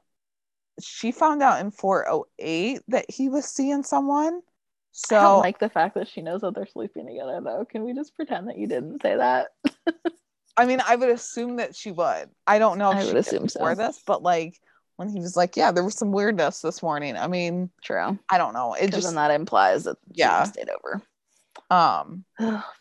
she 0.83 1.13
found 1.13 1.43
out 1.43 1.61
in 1.61 1.71
408 1.71 2.83
that 2.89 3.07
he 3.09 3.29
was 3.29 3.45
seeing 3.47 3.83
someone. 3.83 4.41
So 4.93 5.17
I 5.17 5.23
don't 5.23 5.41
like 5.41 5.59
the 5.59 5.71
fact 5.71 5.95
that 5.95 6.09
she 6.09 6.21
knows 6.21 6.43
that 6.43 6.55
they're 6.55 6.67
sleeping 6.67 7.07
together 7.07 7.41
though. 7.43 7.65
Can 7.65 7.85
we 7.85 7.95
just 7.95 8.15
pretend 8.15 8.49
that 8.49 8.59
you 8.59 8.67
didn't 8.67 9.01
say 9.03 9.17
that? 9.17 9.49
I 10.57 10.67
mean, 10.67 10.83
I 10.87 10.97
would 10.97 11.09
assume 11.09 11.57
that 11.57 11.75
she 11.75 11.93
would. 11.93 12.29
I 12.47 12.59
don't 12.59 12.79
know 12.79 12.91
if 12.91 12.99
I 12.99 13.01
she 13.03 13.09
would 13.09 13.17
assume 13.17 13.49
so. 13.49 13.75
this, 13.75 14.03
but 14.07 14.23
like 14.23 14.61
when 14.97 15.09
he 15.09 15.19
was 15.19 15.35
like, 15.37 15.57
"Yeah, 15.57 15.73
there 15.73 15.83
was 15.85 15.95
some 15.97 16.13
weirdness 16.13 16.61
this 16.61 16.83
morning." 16.83 17.17
I 17.17 17.27
mean, 17.27 17.71
True. 17.83 18.19
I 18.29 18.37
don't 18.37 18.53
know. 18.53 18.75
It 18.75 18.91
just 18.91 19.07
then 19.07 19.15
that 19.15 19.31
implies 19.31 19.85
that 19.85 19.97
Yeah. 20.13 20.45
stayed 20.45 20.69
over. 20.69 21.03
um. 21.71 22.25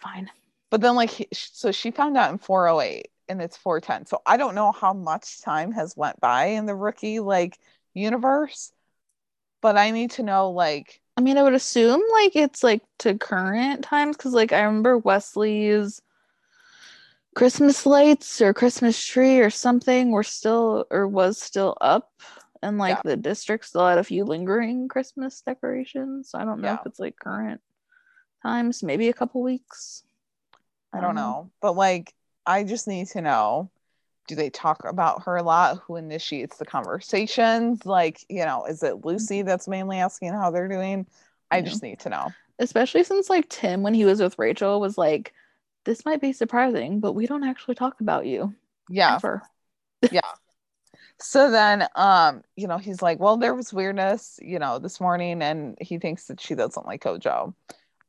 Fine. 0.02 0.30
But 0.70 0.82
then 0.82 0.96
like, 0.96 1.10
he, 1.10 1.28
so 1.32 1.72
she 1.72 1.92
found 1.92 2.18
out 2.18 2.32
in 2.32 2.38
408, 2.38 3.08
and 3.30 3.42
it's 3.42 3.58
410. 3.58 4.06
So 4.06 4.22
I 4.26 4.38
don't 4.38 4.56
know 4.56 4.72
how 4.72 4.94
much 4.94 5.42
time 5.42 5.72
has 5.72 5.96
went 5.96 6.20
by 6.20 6.46
in 6.46 6.66
the 6.66 6.76
rookie 6.76 7.20
like 7.20 7.58
universe, 7.94 8.72
but 9.62 9.78
I 9.78 9.92
need 9.92 10.12
to 10.12 10.24
know 10.24 10.52
like, 10.52 11.02
I 11.18 11.22
mean, 11.22 11.38
I 11.38 11.44
would 11.44 11.54
assume 11.54 12.02
like 12.14 12.36
it's 12.36 12.64
like 12.64 12.82
to 13.00 13.18
current 13.18 13.84
times 13.84 14.18
because 14.18 14.34
like 14.34 14.54
I 14.54 14.62
remember 14.62 14.98
Wesley's 14.98 16.02
Christmas 17.36 17.86
lights 17.86 18.42
or 18.42 18.54
Christmas 18.54 19.04
tree 19.04 19.40
or 19.40 19.50
something 19.50 20.12
were 20.12 20.24
still 20.24 20.86
or 20.92 21.08
was 21.08 21.42
still 21.42 21.78
up, 21.80 22.12
and 22.62 22.78
like 22.78 22.98
Yeah. 22.98 23.02
the 23.04 23.18
district 23.18 23.66
still 23.66 23.88
had 23.88 23.98
a 23.98 24.04
few 24.04 24.26
lingering 24.26 24.88
Christmas 24.88 25.42
decorations. 25.42 26.30
So 26.30 26.40
I 26.40 26.46
don't 26.46 26.62
know 26.62 26.74
if 26.74 26.86
it's 26.86 27.00
like 27.00 27.16
current 27.18 27.62
times, 28.44 28.84
maybe 28.84 29.10
a 29.10 29.14
couple 29.14 29.42
weeks. 29.42 30.04
I 30.94 31.00
don't 31.00 31.12
um, 31.12 31.16
know. 31.16 31.52
But 31.62 31.76
like, 31.76 32.14
I 32.46 32.64
just 32.64 32.88
need 32.88 33.08
to 33.10 33.22
know 33.22 33.72
do 34.28 34.36
they 34.36 34.50
talk 34.50 34.86
about 34.86 35.24
her 35.24 35.36
a 35.38 35.44
lot? 35.44 35.80
Who 35.86 35.96
initiates 35.98 36.58
the 36.58 36.66
conversations? 36.66 37.86
Like, 37.86 38.24
you 38.30 38.46
know, 38.46 38.66
is 38.66 38.84
it 38.84 39.06
Lucy 39.06 39.42
that's 39.42 39.68
mainly 39.68 40.00
asking 40.00 40.34
how 40.34 40.52
they're 40.52 40.68
doing? 40.68 41.08
I 41.52 41.62
Yeah. 41.62 41.62
just 41.62 41.84
need 41.84 42.00
to 42.02 42.10
know. 42.10 42.36
especially 42.60 43.04
since 43.04 43.30
like 43.30 43.50
Tim 43.50 43.84
when 43.84 43.94
he 43.94 44.06
was 44.06 44.22
with 44.22 44.40
Rachel 44.40 44.80
was 44.82 44.98
like, 44.98 45.34
"This 45.86 46.06
might 46.06 46.22
be 46.22 46.34
surprising, 46.34 47.00
but 47.02 47.14
we 47.14 47.28
don't 47.28 47.44
actually 47.44 47.76
talk 47.76 48.02
about 48.02 48.26
you 48.28 48.56
Yeah. 48.90 49.22
ever." 49.22 49.44
Yeah. 50.12 50.22
So 51.20 51.52
then, 51.52 51.88
um, 51.96 52.44
you 52.56 52.68
know, 52.68 52.78
he's 52.78 53.02
like, 53.02 53.20
well, 53.20 53.38
there 53.38 53.56
was 53.56 53.74
weirdness, 53.74 54.40
you 54.42 54.60
know, 54.60 54.80
this 54.80 55.00
morning, 55.00 55.42
and 55.42 55.78
he 55.80 56.00
thinks 56.00 56.26
that 56.28 56.42
she 56.42 56.56
doesn't 56.56 56.86
like 56.86 57.04
Kojo. 57.04 57.54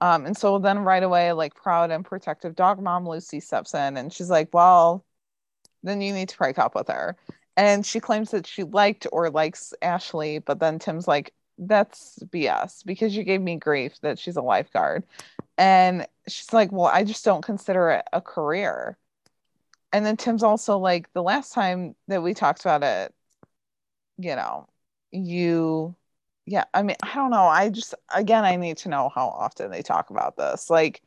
Um, 0.01 0.27
and 0.27 0.37
so 0.37 0.59
then 0.61 0.81
right 0.81 1.03
away, 1.03 1.33
like 1.33 1.55
proud 1.55 1.91
and 1.91 2.05
protective 2.05 2.57
dog 2.57 2.83
mom 2.83 3.09
Lucy 3.09 3.41
steps 3.41 3.75
in 3.75 3.97
and 3.99 4.13
she's 4.13 4.31
like, 4.31 4.51
well, 4.55 5.05
then 5.83 6.01
you 6.01 6.12
need 6.12 6.28
to 6.28 6.39
break 6.39 6.59
up 6.59 6.74
with 6.74 6.89
her. 6.89 7.16
And 7.57 7.85
she 7.85 8.01
claims 8.01 8.30
that 8.30 8.47
she 8.47 8.64
liked 8.64 9.07
or 9.12 9.30
likes 9.30 9.74
Ashley, 9.83 10.39
but 10.39 10.59
then 10.61 10.78
Tim's 10.78 11.07
like, 11.07 11.35
that's 11.59 12.18
BS 12.30 12.85
because 12.85 13.14
you 13.14 13.24
gave 13.24 13.41
me 13.41 13.57
grief 13.57 14.01
that 14.01 14.18
she's 14.18 14.37
a 14.37 14.43
lifeguard. 14.43 15.05
And 15.59 16.07
she's 16.28 16.53
like, 16.53 16.72
well, 16.72 16.87
I 16.87 17.05
just 17.05 17.24
don't 17.24 17.45
consider 17.45 17.91
it 17.91 18.05
a 18.12 18.20
career. 18.20 18.97
And 19.93 20.07
then 20.07 20.16
Tim's 20.16 20.43
also 20.43 20.78
like, 20.78 21.12
the 21.12 21.22
last 21.22 21.53
time 21.53 21.95
that 22.09 22.22
we 22.22 22.33
talked 22.33 22.62
about 22.62 22.83
it, 22.83 23.14
you 24.16 24.35
know, 24.35 24.66
you, 25.11 25.95
yeah, 26.47 26.64
I 26.72 26.83
mean, 26.83 26.97
I 27.03 27.14
don't 27.14 27.30
know. 27.30 27.45
I 27.45 27.68
just, 27.68 27.95
again, 28.14 28.45
I 28.45 28.57
need 28.57 28.78
to 28.78 28.89
know 28.89 29.11
how 29.14 29.28
often 29.28 29.70
they 29.70 29.83
talk 29.83 30.11
about 30.11 30.37
this. 30.37 30.70
Like, 30.70 31.03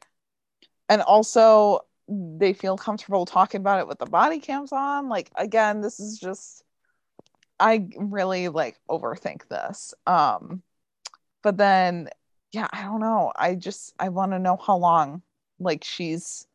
and 0.90 1.02
also 1.02 1.82
they 2.08 2.54
feel 2.54 2.78
comfortable 2.78 3.26
talking 3.26 3.62
about 3.62 3.80
it 3.80 3.88
with 3.88 4.00
the 4.00 4.06
body 4.06 4.40
cams 4.40 4.72
on. 4.72 5.10
Like, 5.10 5.32
again, 5.36 5.82
this 5.82 6.00
is 6.00 6.20
just, 6.20 6.64
I 7.60 7.88
really 7.98 8.50
like 8.50 8.80
overthink 8.90 9.48
this. 9.48 9.94
Um, 10.06 10.62
but 11.42 11.58
then, 11.58 12.10
yeah, 12.52 12.68
I 12.72 12.84
don't 12.84 13.02
know. 13.02 13.32
I 13.36 13.56
just, 13.56 13.94
I 14.00 14.10
want 14.10 14.32
to 14.32 14.40
know 14.40 14.58
how 14.58 14.78
long, 14.78 15.22
like, 15.60 15.84
she's 15.84 16.48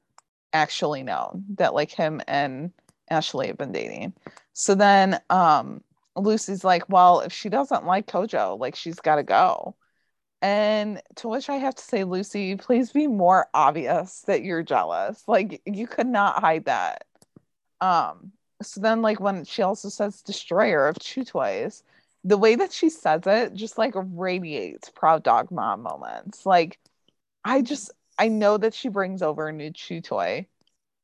actually 0.52 1.02
known 1.02 1.44
that 1.56 1.74
like 1.74 1.92
him 1.92 2.20
and 2.26 2.72
Ashley 3.08 3.46
have 3.46 3.58
been 3.58 3.72
dating. 3.72 4.12
So 4.52 4.74
then 4.74 5.20
um 5.30 5.82
Lucy's 6.16 6.64
like, 6.64 6.88
well, 6.88 7.20
if 7.20 7.32
she 7.32 7.48
doesn't 7.48 7.86
like 7.86 8.08
Kojo, 8.08 8.58
like 8.58 8.74
she's 8.74 8.96
got 8.96 9.16
to 9.16 9.22
go. 9.22 9.76
And 10.42 11.02
to 11.16 11.28
which 11.28 11.50
I 11.50 11.56
have 11.56 11.74
to 11.74 11.82
say, 11.82 12.04
Lucy, 12.04 12.56
please 12.56 12.92
be 12.92 13.06
more 13.06 13.48
obvious 13.52 14.22
that 14.22 14.42
you're 14.42 14.62
jealous. 14.62 15.22
Like 15.28 15.60
you 15.66 15.86
could 15.86 16.06
not 16.06 16.40
hide 16.40 16.64
that. 16.64 17.04
Um, 17.80 18.32
so 18.62 18.80
then 18.80 19.02
like 19.02 19.20
when 19.20 19.44
she 19.44 19.62
also 19.62 19.88
says 19.88 20.22
destroyer 20.22 20.86
of 20.86 20.98
chew 20.98 21.24
toys, 21.24 21.82
the 22.24 22.38
way 22.38 22.54
that 22.54 22.72
she 22.72 22.90
says 22.90 23.22
it 23.26 23.54
just 23.54 23.78
like 23.78 23.94
radiates 23.94 24.90
proud 24.90 25.22
dog 25.22 25.50
mom 25.50 25.82
moments. 25.82 26.44
Like 26.46 26.78
I 27.44 27.62
just 27.62 27.90
I 28.18 28.28
know 28.28 28.58
that 28.58 28.74
she 28.74 28.88
brings 28.88 29.22
over 29.22 29.48
a 29.48 29.52
new 29.52 29.70
chew 29.70 30.00
toy 30.00 30.46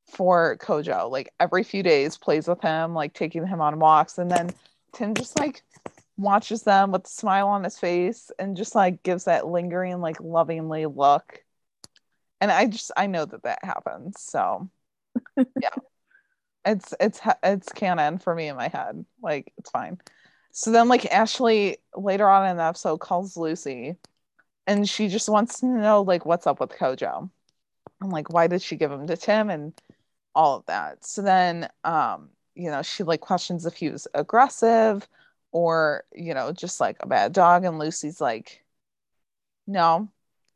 for 0.06 0.56
Kojo. 0.58 1.10
Like 1.10 1.32
every 1.40 1.62
few 1.62 1.82
days, 1.82 2.18
plays 2.18 2.46
with 2.48 2.60
him, 2.60 2.94
like 2.94 3.14
taking 3.14 3.46
him 3.46 3.60
on 3.60 3.78
walks, 3.78 4.18
and 4.18 4.30
then 4.30 4.50
Tim 4.92 5.14
just 5.14 5.38
like 5.38 5.62
watches 6.16 6.62
them 6.62 6.92
with 6.92 7.06
a 7.06 7.10
smile 7.10 7.48
on 7.48 7.64
his 7.64 7.78
face 7.78 8.30
and 8.38 8.56
just 8.56 8.74
like 8.74 9.02
gives 9.02 9.24
that 9.24 9.46
lingering, 9.46 10.00
like 10.00 10.20
lovingly 10.20 10.86
look. 10.86 11.42
And 12.40 12.50
I 12.50 12.66
just 12.66 12.90
I 12.96 13.06
know 13.06 13.24
that 13.24 13.42
that 13.44 13.64
happens. 13.64 14.20
So 14.20 14.70
yeah, 15.36 15.70
it's 16.64 16.94
it's 17.00 17.20
it's 17.42 17.72
canon 17.72 18.18
for 18.18 18.34
me 18.34 18.48
in 18.48 18.56
my 18.56 18.68
head. 18.68 19.04
Like 19.22 19.52
it's 19.58 19.70
fine. 19.70 19.98
So 20.52 20.70
then 20.72 20.88
like 20.88 21.06
Ashley 21.06 21.78
later 21.94 22.28
on 22.28 22.48
in 22.48 22.56
the 22.56 22.64
episode 22.64 22.98
calls 22.98 23.36
Lucy 23.36 23.96
and 24.66 24.88
she 24.88 25.08
just 25.08 25.28
wants 25.28 25.60
to 25.60 25.66
know 25.66 26.02
like 26.02 26.24
what's 26.26 26.46
up 26.46 26.60
with 26.60 26.70
Kojo. 26.70 27.30
And 28.00 28.12
like 28.12 28.32
why 28.32 28.46
did 28.46 28.62
she 28.62 28.76
give 28.76 28.92
him 28.92 29.06
to 29.06 29.16
Tim 29.16 29.50
and 29.50 29.72
all 30.34 30.56
of 30.56 30.66
that. 30.66 31.04
So 31.04 31.22
then 31.22 31.68
um, 31.84 32.30
you 32.54 32.70
know, 32.70 32.82
she 32.82 33.02
like 33.02 33.20
questions 33.20 33.66
if 33.66 33.74
he 33.74 33.90
was 33.90 34.08
aggressive 34.14 35.06
or, 35.56 36.04
you 36.14 36.34
know, 36.34 36.52
just 36.52 36.82
like 36.82 36.98
a 37.00 37.06
bad 37.06 37.32
dog. 37.32 37.64
And 37.64 37.78
Lucy's 37.78 38.20
like, 38.20 38.62
no, 39.66 40.10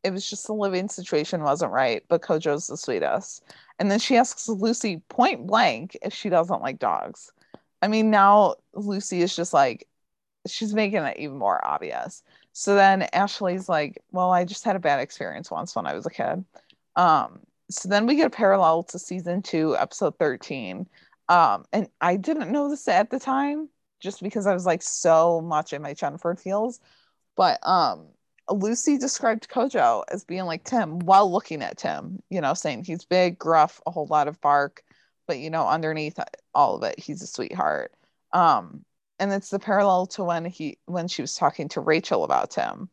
it 0.04 0.10
was 0.12 0.28
just 0.28 0.46
the 0.46 0.52
living 0.52 0.90
situation 0.90 1.42
wasn't 1.42 1.72
right, 1.72 2.04
but 2.10 2.20
Kojo's 2.20 2.66
the 2.66 2.76
sweetest. 2.76 3.42
And 3.78 3.90
then 3.90 3.98
she 3.98 4.18
asks 4.18 4.46
Lucy 4.46 4.98
point 5.08 5.46
blank 5.46 5.96
if 6.02 6.12
she 6.12 6.28
doesn't 6.28 6.60
like 6.60 6.78
dogs. 6.78 7.32
I 7.80 7.88
mean, 7.88 8.10
now 8.10 8.56
Lucy 8.74 9.22
is 9.22 9.34
just 9.34 9.54
like, 9.54 9.88
she's 10.46 10.74
making 10.74 11.02
it 11.02 11.16
even 11.18 11.38
more 11.38 11.66
obvious. 11.66 12.22
So 12.52 12.74
then 12.74 13.08
Ashley's 13.14 13.70
like, 13.70 14.02
well, 14.12 14.30
I 14.30 14.44
just 14.44 14.64
had 14.64 14.76
a 14.76 14.80
bad 14.80 15.00
experience 15.00 15.50
once 15.50 15.74
when 15.74 15.86
I 15.86 15.94
was 15.94 16.04
a 16.04 16.10
kid. 16.10 16.44
Um, 16.96 17.40
so 17.70 17.88
then 17.88 18.04
we 18.04 18.16
get 18.16 18.26
a 18.26 18.30
parallel 18.30 18.82
to 18.82 18.98
season 18.98 19.40
two, 19.40 19.78
episode 19.78 20.18
13. 20.18 20.86
Um, 21.30 21.64
and 21.72 21.88
I 22.02 22.16
didn't 22.16 22.52
know 22.52 22.68
this 22.68 22.86
at 22.86 23.08
the 23.08 23.18
time, 23.18 23.70
just 24.00 24.22
because 24.22 24.46
I 24.46 24.54
was 24.54 24.66
like 24.66 24.82
so 24.82 25.40
much 25.40 25.72
in 25.72 25.82
my 25.82 25.94
Chenford 25.94 26.40
feels. 26.40 26.80
But 27.36 27.58
um 27.66 28.08
Lucy 28.50 28.98
described 28.98 29.48
Kojo 29.48 30.02
as 30.10 30.24
being 30.24 30.44
like 30.44 30.64
Tim 30.64 30.98
while 31.00 31.30
looking 31.30 31.62
at 31.62 31.78
Tim, 31.78 32.20
you 32.30 32.40
know, 32.40 32.54
saying 32.54 32.84
he's 32.84 33.04
big, 33.04 33.38
gruff, 33.38 33.80
a 33.86 33.90
whole 33.90 34.06
lot 34.06 34.26
of 34.26 34.40
bark, 34.40 34.82
but 35.26 35.38
you 35.38 35.50
know, 35.50 35.68
underneath 35.68 36.18
all 36.54 36.76
of 36.76 36.82
it, 36.82 36.98
he's 36.98 37.22
a 37.22 37.26
sweetheart. 37.26 37.92
Um, 38.32 38.84
and 39.20 39.32
it's 39.32 39.50
the 39.50 39.58
parallel 39.58 40.06
to 40.08 40.24
when 40.24 40.44
he 40.44 40.78
when 40.86 41.06
she 41.06 41.22
was 41.22 41.34
talking 41.34 41.68
to 41.70 41.80
Rachel 41.80 42.24
about 42.24 42.50
Tim 42.50 42.88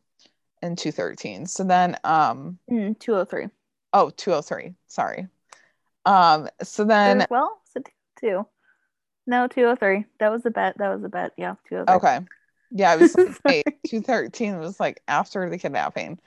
in 0.62 0.76
213. 0.76 1.46
So 1.46 1.64
then 1.64 1.96
um 2.04 2.58
mm, 2.70 2.98
203. 2.98 3.48
Oh, 3.92 4.10
203. 4.10 4.74
Sorry. 4.86 5.26
Um, 6.04 6.48
so 6.62 6.84
then 6.84 7.26
well, 7.30 7.60
so 7.64 7.82
two. 8.20 8.46
No, 9.28 9.46
203. 9.46 10.06
That 10.20 10.30
was 10.30 10.46
a 10.46 10.50
bet. 10.50 10.78
That 10.78 10.88
was 10.88 11.04
a 11.04 11.08
bet. 11.10 11.32
Yeah, 11.36 11.56
203. 11.68 11.94
Okay. 11.96 12.26
Yeah, 12.70 12.94
it 12.94 13.00
was 13.00 13.14
like, 13.44 13.78
213 13.86 14.58
was 14.58 14.80
like 14.80 15.02
after 15.06 15.48
the 15.50 15.58
kidnapping. 15.58 16.18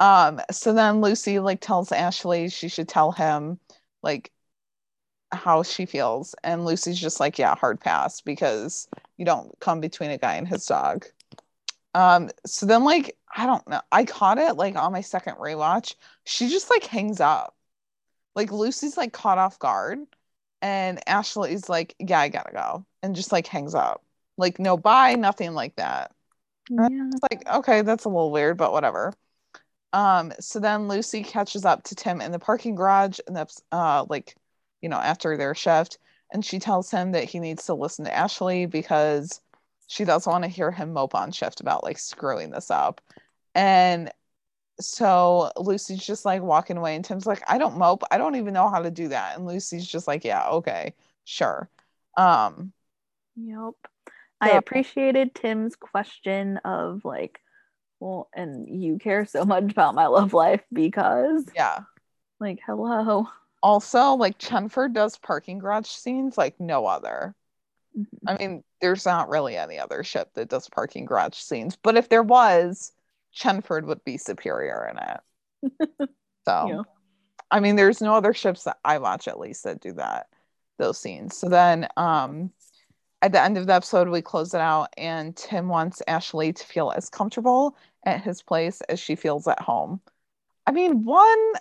Um, 0.00 0.40
so 0.50 0.72
then 0.72 1.02
Lucy 1.02 1.38
like 1.38 1.60
tells 1.60 1.92
Ashley 1.92 2.48
she 2.48 2.68
should 2.68 2.88
tell 2.88 3.12
him 3.12 3.60
like 4.02 4.32
how 5.32 5.62
she 5.62 5.84
feels. 5.84 6.34
And 6.42 6.64
Lucy's 6.64 6.98
just 6.98 7.20
like, 7.20 7.38
yeah, 7.38 7.54
hard 7.54 7.78
pass 7.78 8.22
because 8.22 8.88
you 9.18 9.26
don't 9.26 9.52
come 9.60 9.80
between 9.80 10.10
a 10.10 10.18
guy 10.18 10.36
and 10.36 10.48
his 10.48 10.64
dog. 10.64 11.04
Um, 11.94 12.30
so 12.46 12.64
then 12.64 12.84
like 12.84 13.18
I 13.36 13.44
don't 13.44 13.68
know, 13.68 13.82
I 13.92 14.04
caught 14.04 14.38
it 14.38 14.56
like 14.56 14.76
on 14.76 14.92
my 14.92 15.02
second 15.02 15.36
rewatch. 15.36 15.94
She 16.24 16.48
just 16.48 16.70
like 16.70 16.84
hangs 16.84 17.20
up. 17.20 17.54
Like 18.34 18.50
Lucy's 18.52 18.96
like 18.96 19.12
caught 19.12 19.38
off 19.38 19.58
guard, 19.58 19.98
and 20.62 21.00
Ashley's 21.08 21.68
like, 21.68 21.94
yeah, 21.98 22.20
I 22.20 22.28
gotta 22.28 22.52
go, 22.52 22.86
and 23.02 23.14
just 23.16 23.32
like 23.32 23.46
hangs 23.46 23.74
up. 23.74 24.02
Like 24.36 24.58
no 24.58 24.76
bye, 24.76 25.14
nothing 25.14 25.54
like 25.54 25.76
that. 25.76 26.12
Yeah. 26.70 26.88
It's 26.90 27.22
like, 27.30 27.48
okay, 27.48 27.82
that's 27.82 28.04
a 28.04 28.08
little 28.08 28.32
weird, 28.32 28.56
but 28.56 28.72
whatever. 28.72 29.12
Um, 29.92 30.32
so 30.40 30.60
then 30.60 30.88
Lucy 30.88 31.22
catches 31.22 31.64
up 31.64 31.84
to 31.84 31.94
Tim 31.94 32.20
in 32.20 32.32
the 32.32 32.38
parking 32.38 32.74
garage, 32.74 33.18
and 33.26 33.36
that's 33.36 33.62
uh 33.72 34.04
like, 34.08 34.36
you 34.82 34.88
know, 34.88 34.98
after 34.98 35.36
their 35.36 35.54
shift, 35.54 35.98
and 36.32 36.44
she 36.44 36.58
tells 36.58 36.90
him 36.90 37.12
that 37.12 37.24
he 37.24 37.38
needs 37.38 37.66
to 37.66 37.74
listen 37.74 38.04
to 38.04 38.14
Ashley 38.14 38.66
because 38.66 39.40
she 39.86 40.04
doesn't 40.04 40.30
want 40.30 40.44
to 40.44 40.50
hear 40.50 40.70
him 40.70 40.92
mope 40.92 41.14
on 41.14 41.30
shift 41.32 41.60
about 41.60 41.84
like 41.84 41.98
screwing 41.98 42.50
this 42.50 42.70
up. 42.70 43.00
And 43.54 44.10
so 44.80 45.50
Lucy's 45.56 46.04
just 46.04 46.24
like 46.24 46.42
walking 46.42 46.76
away, 46.76 46.94
and 46.96 47.04
Tim's 47.04 47.26
like, 47.26 47.42
I 47.48 47.58
don't 47.58 47.78
mope. 47.78 48.02
I 48.10 48.18
don't 48.18 48.36
even 48.36 48.54
know 48.54 48.68
how 48.68 48.80
to 48.80 48.90
do 48.90 49.08
that. 49.08 49.36
And 49.36 49.46
Lucy's 49.46 49.86
just 49.86 50.06
like, 50.06 50.24
Yeah, 50.24 50.48
okay, 50.48 50.94
sure. 51.24 51.68
Um, 52.16 52.72
yep. 53.36 53.74
I 54.40 54.50
appreciated 54.50 55.34
Tim's 55.34 55.76
question 55.76 56.58
of 56.58 57.04
like, 57.04 57.40
well, 58.00 58.28
and 58.34 58.68
you 58.68 58.98
care 58.98 59.24
so 59.24 59.44
much 59.44 59.70
about 59.70 59.94
my 59.94 60.06
love 60.06 60.34
life 60.34 60.62
because 60.72 61.44
yeah, 61.54 61.80
like 62.40 62.60
hello. 62.66 63.28
Also, 63.62 64.12
like 64.12 64.38
Chenford 64.38 64.92
does 64.92 65.18
parking 65.18 65.58
garage 65.58 65.88
scenes 65.88 66.36
like 66.36 66.60
no 66.60 66.86
other. 66.86 67.34
Mm-hmm. 67.98 68.28
I 68.28 68.36
mean, 68.36 68.64
there's 68.80 69.06
not 69.06 69.30
really 69.30 69.56
any 69.56 69.78
other 69.78 70.04
ship 70.04 70.30
that 70.34 70.50
does 70.50 70.68
parking 70.68 71.06
garage 71.06 71.36
scenes, 71.36 71.76
but 71.82 71.96
if 71.96 72.08
there 72.08 72.22
was, 72.22 72.92
Chenford 73.36 73.84
would 73.86 74.04
be 74.04 74.18
superior 74.18 74.90
in 74.90 74.98
it. 74.98 76.08
so, 76.46 76.68
yeah. 76.68 76.82
I 77.50 77.60
mean, 77.60 77.76
there's 77.76 78.00
no 78.00 78.14
other 78.14 78.34
ships 78.34 78.64
that 78.64 78.78
I 78.84 78.98
watch 78.98 79.28
at 79.28 79.38
least 79.38 79.64
that 79.64 79.80
do 79.80 79.92
that 79.92 80.26
those 80.78 80.98
scenes. 80.98 81.36
So 81.36 81.48
then, 81.48 81.88
um, 81.96 82.50
at 83.22 83.32
the 83.32 83.42
end 83.42 83.56
of 83.56 83.66
the 83.66 83.74
episode, 83.74 84.08
we 84.08 84.20
close 84.20 84.52
it 84.52 84.60
out, 84.60 84.88
and 84.96 85.34
Tim 85.36 85.68
wants 85.68 86.02
Ashley 86.06 86.52
to 86.52 86.66
feel 86.66 86.92
as 86.94 87.08
comfortable 87.08 87.76
at 88.04 88.22
his 88.22 88.42
place 88.42 88.82
as 88.82 89.00
she 89.00 89.16
feels 89.16 89.48
at 89.48 89.60
home. 89.60 90.00
I 90.66 90.72
mean, 90.72 91.04
one, 91.04 91.52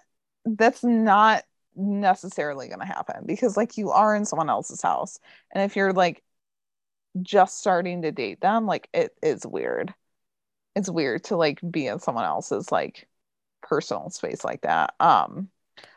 that's 0.45 0.83
not 0.83 1.43
necessarily 1.75 2.67
going 2.67 2.79
to 2.79 2.85
happen 2.85 3.23
because, 3.25 3.55
like, 3.57 3.77
you 3.77 3.91
are 3.91 4.15
in 4.15 4.25
someone 4.25 4.49
else's 4.49 4.81
house. 4.81 5.19
And 5.53 5.63
if 5.63 5.75
you're 5.75 5.93
like 5.93 6.23
just 7.21 7.57
starting 7.57 8.01
to 8.01 8.11
date 8.11 8.41
them, 8.41 8.65
like, 8.65 8.89
it 8.93 9.15
is 9.23 9.45
weird. 9.45 9.93
It's 10.75 10.89
weird 10.89 11.23
to 11.25 11.37
like 11.37 11.59
be 11.71 11.87
in 11.87 11.99
someone 11.99 12.25
else's 12.25 12.71
like 12.71 13.07
personal 13.61 14.09
space 14.09 14.43
like 14.43 14.61
that. 14.61 14.93
Um, 14.99 15.49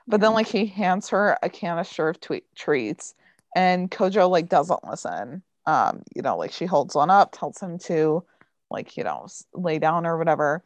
but 0.06 0.20
then 0.20 0.32
like 0.34 0.48
he 0.48 0.66
hands 0.66 1.08
her 1.10 1.38
a 1.42 1.50
canister 1.50 2.08
of 2.08 2.20
tweet 2.20 2.44
treats 2.54 3.14
and 3.56 3.90
Kojo 3.90 4.30
like 4.30 4.48
doesn't 4.48 4.84
listen 4.88 5.42
um, 5.68 6.02
you 6.16 6.22
know, 6.22 6.38
like 6.38 6.50
she 6.52 6.64
holds 6.64 6.94
one 6.94 7.10
up, 7.10 7.32
tells 7.32 7.60
him 7.60 7.78
to 7.80 8.24
like, 8.70 8.96
you 8.96 9.04
know, 9.04 9.26
lay 9.52 9.78
down 9.78 10.06
or 10.06 10.16
whatever. 10.16 10.64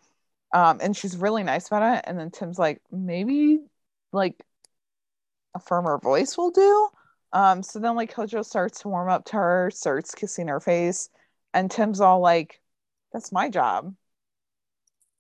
Um, 0.55 0.79
and 0.81 0.97
she's 0.97 1.17
really 1.17 1.43
nice 1.43 1.67
about 1.67 1.99
it. 1.99 2.05
And 2.07 2.19
then 2.19 2.31
Tim's 2.31 2.59
like, 2.59 2.81
maybe 2.93 3.59
like 4.13 4.37
a 5.57 5.61
firmer 5.61 5.99
voice 5.99 6.37
will 6.39 6.51
do. 6.53 6.89
Um, 7.33 7.63
so 7.65 7.79
then 7.81 7.97
like 7.97 8.15
Kojo 8.15 8.45
starts 8.45 8.81
to 8.81 8.89
warm 8.89 9.09
up 9.11 9.25
to 9.27 9.33
her, 9.37 9.71
starts 9.75 10.15
kissing 10.15 10.49
her 10.49 10.61
face, 10.61 11.09
and 11.55 11.71
Tim's 11.71 12.01
all 12.01 12.21
like, 12.21 12.61
That's 13.13 13.33
my 13.33 13.49
job. 13.49 13.95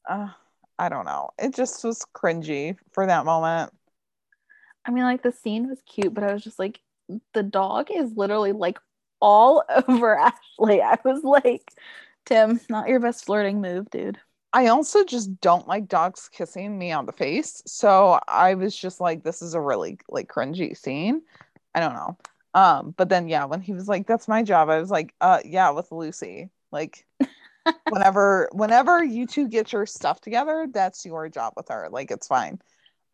Uh, 0.08 0.28
I 0.78 0.88
don't 0.88 1.04
know. 1.04 1.30
It 1.38 1.54
just 1.54 1.84
was 1.84 2.04
cringy 2.14 2.76
for 2.92 3.06
that 3.06 3.24
moment. 3.24 3.72
I 4.84 4.90
mean, 4.90 5.04
like 5.04 5.22
the 5.22 5.32
scene 5.32 5.68
was 5.68 5.80
cute, 5.86 6.12
but 6.12 6.24
I 6.24 6.32
was 6.32 6.42
just 6.42 6.58
like, 6.58 6.80
the 7.34 7.42
dog 7.42 7.90
is 7.90 8.16
literally 8.16 8.52
like 8.52 8.78
all 9.20 9.62
over 9.88 10.18
Ashley. 10.18 10.82
I 10.82 10.98
was 11.04 11.22
like, 11.22 11.72
Tim, 12.26 12.60
not 12.68 12.88
your 12.88 13.00
best 13.00 13.24
flirting 13.24 13.60
move, 13.60 13.90
dude. 13.90 14.18
I 14.52 14.66
also 14.66 15.04
just 15.04 15.40
don't 15.40 15.66
like 15.66 15.88
dogs 15.88 16.28
kissing 16.28 16.78
me 16.78 16.92
on 16.92 17.06
the 17.06 17.12
face. 17.12 17.62
So 17.66 18.18
I 18.28 18.54
was 18.54 18.76
just 18.76 19.00
like, 19.00 19.22
this 19.22 19.40
is 19.40 19.54
a 19.54 19.60
really 19.60 19.98
like 20.10 20.28
cringy 20.28 20.76
scene. 20.76 21.22
I 21.74 21.80
don't 21.80 21.94
know. 21.94 22.18
Um, 22.54 22.94
but 22.98 23.08
then 23.08 23.28
yeah, 23.28 23.46
when 23.46 23.62
he 23.62 23.72
was 23.72 23.88
like, 23.88 24.06
that's 24.06 24.28
my 24.28 24.42
job, 24.42 24.68
I 24.68 24.78
was 24.78 24.90
like, 24.90 25.14
uh 25.22 25.38
yeah, 25.44 25.70
with 25.70 25.90
Lucy. 25.90 26.50
Like 26.70 27.06
whenever 27.88 28.48
whenever 28.52 29.02
you 29.02 29.26
two 29.26 29.48
get 29.48 29.72
your 29.72 29.86
stuff 29.86 30.20
together, 30.20 30.66
that's 30.70 31.04
your 31.04 31.28
job 31.28 31.54
with 31.56 31.68
her. 31.68 31.88
Like 31.90 32.10
it's 32.10 32.26
fine. 32.26 32.60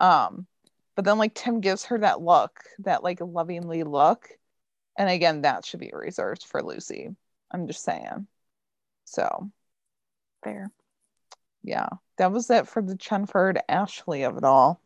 Um, 0.01 0.47
but 0.95 1.05
then 1.05 1.19
like 1.19 1.35
Tim 1.35 1.61
gives 1.61 1.85
her 1.87 1.99
that 1.99 2.21
look, 2.21 2.61
that 2.81 3.03
like 3.05 3.21
lovingly 3.21 3.83
look. 3.83 4.29
And 4.97 5.09
again, 5.09 5.43
that 5.43 5.65
should 5.65 5.81
be 5.81 5.91
reserved 5.93 6.45
for 6.45 6.63
Lucy. 6.63 7.15
I'm 7.51 7.67
just 7.67 7.85
saying. 7.85 8.27
So 9.05 9.51
fair. 10.43 10.71
Yeah, 11.63 11.89
that 12.17 12.33
was 12.33 12.51
it 12.51 12.69
for 12.69 12.83
the 12.83 12.97
Chenford 12.97 13.61
Ashley 13.69 14.23
of 14.23 14.37
it 14.37 14.45
all. 14.45 14.81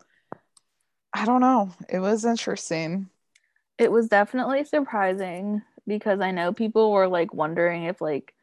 I 1.13 1.25
don't 1.25 1.41
know. 1.41 1.71
It 1.89 1.99
was 1.99 2.25
interesting. 2.25 3.09
It 3.79 3.91
was 3.91 4.09
definitely 4.09 4.65
surprising 4.65 5.63
because 5.87 6.21
I 6.21 6.31
know 6.31 6.53
people 6.53 6.93
were 6.93 7.09
like 7.09 7.35
wondering 7.35 7.85
if 7.85 8.01
like 8.01 8.35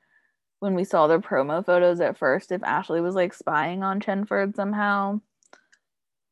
when 0.60 0.76
we 0.76 0.84
saw 0.84 1.08
the 1.08 1.20
promo 1.20 1.66
photos 1.66 2.00
at 2.02 2.18
first 2.18 2.52
if 2.52 2.64
Ashley 2.64 3.02
was 3.02 3.16
like 3.16 3.34
spying 3.34 3.84
on 3.84 4.00
Chenford 4.00 4.56
somehow. 4.56 5.22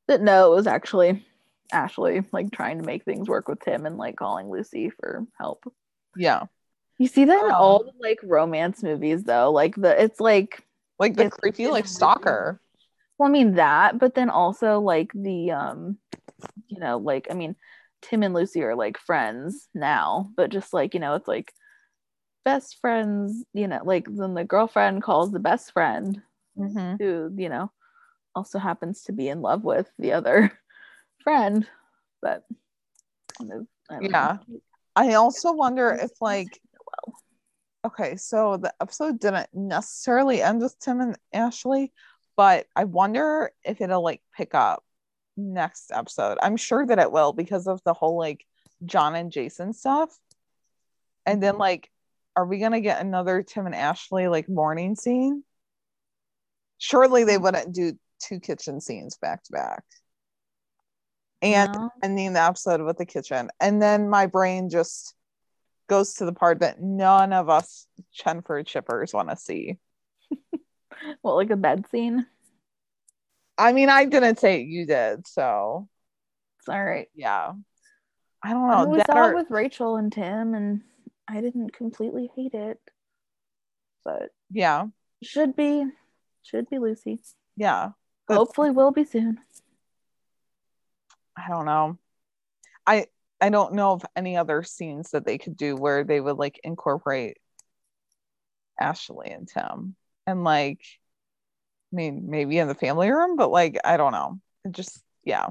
But 0.08 0.22
no, 0.22 0.52
it 0.52 0.56
was 0.56 0.68
actually 0.68 1.26
Ashley 1.72 2.24
like 2.32 2.52
trying 2.52 2.80
to 2.80 2.86
make 2.86 3.04
things 3.04 3.28
work 3.28 3.48
with 3.48 3.60
Tim 3.62 3.86
and 3.86 3.98
like 3.98 4.16
calling 4.16 4.50
Lucy 4.50 4.90
for 4.90 5.26
help. 5.38 5.64
Yeah. 6.16 6.44
You 6.98 7.08
see 7.08 7.26
that 7.26 7.44
in 7.44 7.52
um, 7.52 7.56
all 7.56 7.84
the 7.84 7.92
like 8.00 8.20
romance 8.24 8.82
movies 8.82 9.24
though. 9.24 9.52
Like 9.52 9.76
the 9.76 10.02
it's 10.02 10.20
like 10.20 10.66
like 11.00 11.16
the 11.16 11.30
creepy 11.30 11.68
like 11.68 11.88
stalker. 11.88 12.60
Well, 13.18 13.30
I 13.30 13.32
mean 13.32 13.56
that, 13.56 14.00
but 14.00 14.16
then 14.16 14.30
also 14.30 14.80
like 14.80 15.12
the 15.14 15.52
um 15.52 15.98
you 16.68 16.80
know, 16.80 16.98
like 16.98 17.28
I 17.30 17.34
mean 17.34 17.56
Tim 18.02 18.24
and 18.24 18.34
Lucy 18.34 18.64
are 18.64 18.76
like 18.76 18.98
friends 18.98 19.68
now, 19.74 20.32
but 20.36 20.50
just 20.50 20.74
like, 20.74 20.94
you 20.94 21.00
know, 21.00 21.16
it's 21.16 21.28
like 21.28 21.54
best 22.48 22.80
friends, 22.80 23.44
you 23.54 23.68
know, 23.68 23.82
like 23.84 24.08
then 24.10 24.34
the 24.34 24.46
girlfriend 24.46 25.04
calls 25.04 25.34
the 25.34 25.40
best 25.40 25.74
friend 25.74 26.22
mm-hmm. 26.58 26.96
who, 26.98 27.30
you 27.36 27.50
know, 27.50 27.70
also 28.34 28.58
happens 28.58 29.04
to 29.04 29.12
be 29.12 29.28
in 29.28 29.42
love 29.42 29.66
with 29.66 29.92
the 30.00 30.14
other 30.14 30.58
friend, 31.26 31.68
but 32.22 32.46
kind 33.38 33.52
of, 33.52 33.68
I 33.90 34.00
yeah. 34.00 34.38
Know. 34.48 34.60
I 34.96 35.14
also 35.16 35.52
wonder 35.52 35.92
if 35.92 36.12
like 36.22 36.48
okay, 37.86 38.16
so 38.16 38.56
the 38.56 38.74
episode 38.82 39.20
didn't 39.20 39.50
necessarily 39.54 40.42
end 40.42 40.62
with 40.62 40.80
Tim 40.80 41.02
and 41.02 41.18
Ashley, 41.34 41.92
but 42.38 42.66
I 42.78 42.86
wonder 42.86 43.52
if 43.66 43.82
it'll 43.82 44.04
like 44.04 44.22
pick 44.38 44.56
up 44.56 44.86
next 45.36 45.92
episode. 45.92 46.38
I'm 46.42 46.56
sure 46.56 46.86
that 46.86 47.00
it 47.00 47.12
will 47.12 47.34
because 47.34 47.68
of 47.68 47.82
the 47.84 47.94
whole 47.94 48.18
like 48.18 48.46
John 48.86 49.16
and 49.16 49.34
Jason 49.34 49.74
stuff. 49.74 50.18
And 51.26 51.44
then 51.44 51.58
like 51.58 51.92
are 52.38 52.46
we 52.46 52.60
gonna 52.60 52.80
get 52.80 53.02
another 53.02 53.42
Tim 53.42 53.66
and 53.66 53.76
Ashley 53.76 54.28
like 54.28 54.48
morning 54.48 54.96
scene? 54.96 55.44
Surely 56.78 57.24
they 57.24 57.38
mm. 57.38 57.42
wouldn't 57.42 57.74
do 57.74 57.94
two 58.22 58.40
kitchen 58.40 58.80
scenes 58.80 59.18
back 59.18 59.44
to 59.44 59.52
back 59.52 59.84
and 61.42 61.74
no. 61.74 61.90
ending 62.04 62.34
the 62.34 62.42
episode 62.42 62.82
with 62.82 62.98
the 62.98 63.06
kitchen. 63.06 63.50
And 63.60 63.82
then 63.82 64.08
my 64.08 64.28
brain 64.28 64.70
just 64.70 65.16
goes 65.90 66.16
to 66.16 66.26
the 66.26 66.34
part 66.34 66.60
that 66.60 66.80
none 66.80 67.34
of 67.34 67.50
us 67.50 67.88
Chenford 68.16 68.68
shippers 68.68 69.14
want 69.14 69.30
to 69.30 69.36
see. 69.36 69.78
What, 71.22 71.36
like 71.36 71.52
a 71.52 71.56
bed 71.56 71.86
scene? 71.92 72.26
I 73.58 73.72
mean, 73.72 73.88
I 73.88 74.06
didn't 74.06 74.40
say 74.40 74.62
you 74.62 74.86
did, 74.88 75.28
so 75.28 75.88
It's 76.60 76.70
all 76.70 76.84
right. 76.84 77.08
yeah. 77.14 77.54
I 78.44 78.54
don't 78.54 78.68
know. 78.68 78.86
we 78.86 78.98
that 78.98 79.08
saw 79.08 79.28
or- 79.28 79.32
it 79.32 79.36
with 79.36 79.52
Rachel 79.52 79.98
and 79.98 80.12
Tim, 80.12 80.56
and 80.56 80.82
I 81.28 81.42
didn't 81.42 81.74
completely 81.74 82.30
hate 82.36 82.54
it, 82.54 82.80
but 84.06 84.30
yeah, 84.50 84.86
should 85.24 85.56
be, 85.56 85.86
should 86.44 86.70
be 86.70 86.80
Lucy. 86.80 87.20
yeah. 87.56 87.92
Hopefully, 88.30 88.72
will 88.72 88.92
be 88.92 89.06
soon. 89.06 89.40
I 91.38 91.48
don't 91.50 91.66
know. 91.66 91.98
I 92.86 93.08
I 93.40 93.50
don't 93.50 93.74
know 93.74 93.92
of 93.92 94.06
any 94.16 94.38
other 94.38 94.64
scenes 94.64 95.12
that 95.12 95.26
they 95.26 95.38
could 95.38 95.56
do 95.56 95.76
where 95.76 96.04
they 96.04 96.20
would 96.20 96.38
like 96.38 96.60
incorporate 96.64 97.38
Ashley 98.80 99.30
and 99.30 99.48
Tim 99.48 99.96
and 100.26 100.44
like 100.44 100.82
I 101.94 101.96
mean 101.96 102.26
maybe 102.30 102.58
in 102.58 102.68
the 102.68 102.76
family 102.76 103.10
room, 103.12 103.36
but 103.38 103.52
like 103.52 103.78
I 103.86 103.98
don't 103.98 104.12
know. 104.14 104.40
It 104.66 104.72
just 104.72 105.02
yeah. 105.24 105.48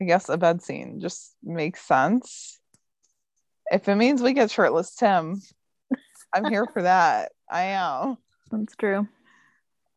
I 0.00 0.04
guess 0.04 0.28
a 0.28 0.36
bed 0.36 0.62
scene 0.62 1.00
just 1.00 1.34
makes 1.42 1.80
sense. 1.80 2.60
If 3.70 3.88
it 3.88 3.96
means 3.96 4.22
we 4.22 4.32
get 4.32 4.50
shirtless 4.50 4.94
Tim, 4.94 5.40
I'm 6.32 6.44
here 6.46 6.66
for 6.66 6.82
that. 6.82 7.32
I 7.50 7.62
am. 7.62 8.16
That's 8.50 8.76
true. 8.76 9.08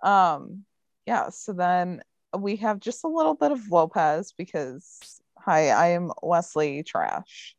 Um, 0.01 0.63
yeah, 1.05 1.29
so 1.29 1.53
then 1.53 2.01
we 2.37 2.57
have 2.57 2.79
just 2.79 3.03
a 3.03 3.07
little 3.07 3.35
bit 3.35 3.51
of 3.51 3.71
Lopez 3.71 4.33
because 4.37 5.21
hi, 5.37 5.69
I 5.69 5.87
am 5.89 6.11
Wesley 6.21 6.83
trash. 6.83 7.55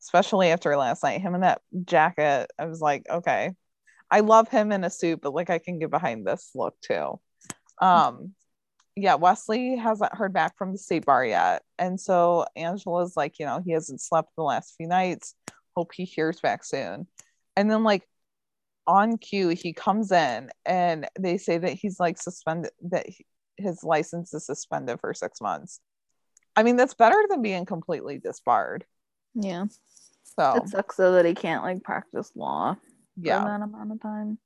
Especially 0.00 0.48
after 0.48 0.76
last 0.76 1.02
night. 1.02 1.20
Him 1.20 1.34
in 1.34 1.42
that 1.42 1.62
jacket, 1.84 2.50
I 2.58 2.66
was 2.66 2.80
like, 2.80 3.06
okay. 3.08 3.52
I 4.10 4.20
love 4.20 4.48
him 4.48 4.72
in 4.72 4.84
a 4.84 4.90
suit, 4.90 5.20
but 5.22 5.32
like 5.32 5.48
I 5.48 5.58
can 5.58 5.78
get 5.78 5.90
behind 5.90 6.26
this 6.26 6.50
look 6.54 6.74
too. 6.80 7.18
Um 7.80 8.34
yeah, 8.94 9.14
Wesley 9.14 9.76
hasn't 9.76 10.14
heard 10.14 10.34
back 10.34 10.56
from 10.58 10.72
the 10.72 10.78
state 10.78 11.06
bar 11.06 11.24
yet. 11.24 11.62
And 11.78 11.98
so 11.98 12.44
Angela's 12.56 13.16
like, 13.16 13.38
you 13.38 13.46
know, 13.46 13.62
he 13.64 13.72
hasn't 13.72 14.02
slept 14.02 14.36
the 14.36 14.42
last 14.42 14.74
few 14.76 14.86
nights. 14.86 15.34
Hope 15.76 15.92
he 15.94 16.04
hears 16.04 16.40
back 16.40 16.64
soon. 16.64 17.06
And 17.56 17.70
then 17.70 17.84
like 17.84 18.06
on 18.86 19.16
cue 19.16 19.50
he 19.50 19.72
comes 19.72 20.10
in 20.10 20.50
and 20.66 21.06
they 21.18 21.38
say 21.38 21.58
that 21.58 21.72
he's 21.72 22.00
like 22.00 22.18
suspended 22.18 22.72
that 22.90 23.08
he, 23.08 23.24
his 23.56 23.84
license 23.84 24.34
is 24.34 24.44
suspended 24.46 24.98
for 25.00 25.14
six 25.14 25.40
months. 25.40 25.80
I 26.56 26.62
mean 26.62 26.76
that's 26.76 26.94
better 26.94 27.22
than 27.28 27.42
being 27.42 27.64
completely 27.64 28.18
disbarred. 28.18 28.84
Yeah, 29.34 29.66
so 30.36 30.54
it 30.56 30.68
sucks 30.68 30.96
though 30.96 31.12
that 31.12 31.24
he 31.24 31.34
can't 31.34 31.62
like 31.62 31.82
practice 31.82 32.32
law 32.34 32.74
for 32.74 32.80
yeah. 33.16 33.44
that 33.44 33.62
amount 33.62 33.92
of 33.92 34.00
time. 34.02 34.38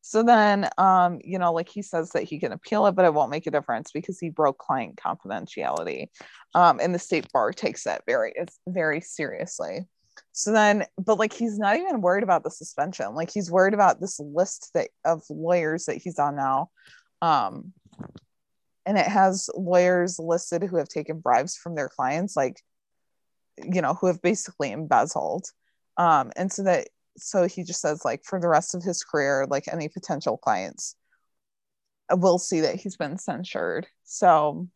so 0.00 0.22
then 0.22 0.68
um 0.76 1.20
you 1.22 1.38
know 1.38 1.52
like 1.52 1.68
he 1.68 1.82
says 1.82 2.10
that 2.10 2.24
he 2.24 2.38
can 2.40 2.52
appeal 2.52 2.86
it 2.86 2.92
but 2.96 3.04
it 3.04 3.14
won't 3.14 3.30
make 3.30 3.46
a 3.46 3.50
difference 3.50 3.90
because 3.92 4.18
he 4.18 4.28
broke 4.28 4.58
client 4.58 4.96
confidentiality. 4.96 6.08
Um 6.54 6.80
and 6.82 6.94
the 6.94 6.98
state 6.98 7.30
bar 7.32 7.52
takes 7.52 7.84
that 7.84 8.02
very 8.06 8.34
very 8.66 9.00
seriously 9.00 9.86
so 10.36 10.50
then 10.52 10.84
but 10.98 11.16
like 11.18 11.32
he's 11.32 11.58
not 11.58 11.76
even 11.76 12.00
worried 12.00 12.24
about 12.24 12.42
the 12.42 12.50
suspension. 12.50 13.14
Like 13.14 13.30
he's 13.30 13.52
worried 13.52 13.72
about 13.72 14.00
this 14.00 14.18
list 14.18 14.70
that 14.74 14.90
of 15.04 15.22
lawyers 15.30 15.84
that 15.84 15.98
he's 15.98 16.18
on 16.18 16.34
now. 16.34 16.70
Um 17.22 17.72
and 18.84 18.98
it 18.98 19.06
has 19.06 19.48
lawyers 19.54 20.18
listed 20.18 20.64
who 20.64 20.76
have 20.76 20.88
taken 20.88 21.20
bribes 21.20 21.56
from 21.56 21.76
their 21.76 21.88
clients 21.88 22.36
like 22.36 22.60
you 23.62 23.80
know 23.80 23.94
who 23.94 24.08
have 24.08 24.20
basically 24.22 24.72
embezzled. 24.72 25.46
Um 25.96 26.32
and 26.36 26.52
so 26.52 26.64
that 26.64 26.88
so 27.16 27.46
he 27.46 27.62
just 27.62 27.80
says 27.80 28.04
like 28.04 28.24
for 28.24 28.40
the 28.40 28.48
rest 28.48 28.74
of 28.74 28.82
his 28.82 29.04
career 29.04 29.46
like 29.48 29.68
any 29.72 29.88
potential 29.88 30.36
clients 30.36 30.96
will 32.10 32.38
see 32.38 32.62
that 32.62 32.74
he's 32.74 32.96
been 32.96 33.18
censured. 33.18 33.86
So 34.02 34.66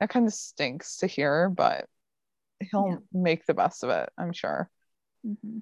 that 0.00 0.10
kind 0.10 0.26
of 0.26 0.34
stinks 0.34 0.96
to 0.96 1.06
hear 1.06 1.48
but 1.48 1.86
he'll 2.72 2.88
Yeah. 2.88 2.96
make 3.12 3.46
the 3.46 3.54
best 3.54 3.84
of 3.84 3.90
it 3.90 4.10
i'm 4.18 4.32
sure 4.32 4.68
hmm 5.24 5.58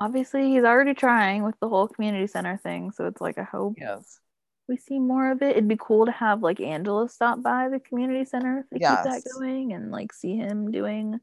Obviously, 0.00 0.52
he's 0.52 0.62
already 0.64 0.94
trying 0.94 1.42
with 1.42 1.58
the 1.60 1.68
whole 1.68 1.88
community 1.88 2.26
center 2.28 2.56
thing, 2.56 2.92
so 2.92 3.06
it's 3.06 3.20
like 3.20 3.38
I 3.38 3.42
hope 3.42 3.74
yes 3.78 4.20
we 4.68 4.76
see 4.76 5.00
more 5.00 5.32
of 5.32 5.42
it. 5.42 5.50
It'd 5.50 5.66
be 5.66 5.76
cool 5.78 6.06
to 6.06 6.12
have 6.12 6.42
like 6.42 6.60
Angela 6.60 7.08
stop 7.08 7.42
by 7.42 7.68
the 7.68 7.80
community 7.80 8.24
center 8.24 8.60
if 8.60 8.70
they 8.70 8.78
keep 8.78 8.82
that 8.84 9.24
going 9.34 9.72
and 9.72 9.90
like 9.90 10.12
see 10.12 10.36
him 10.36 10.70
doing 10.70 11.18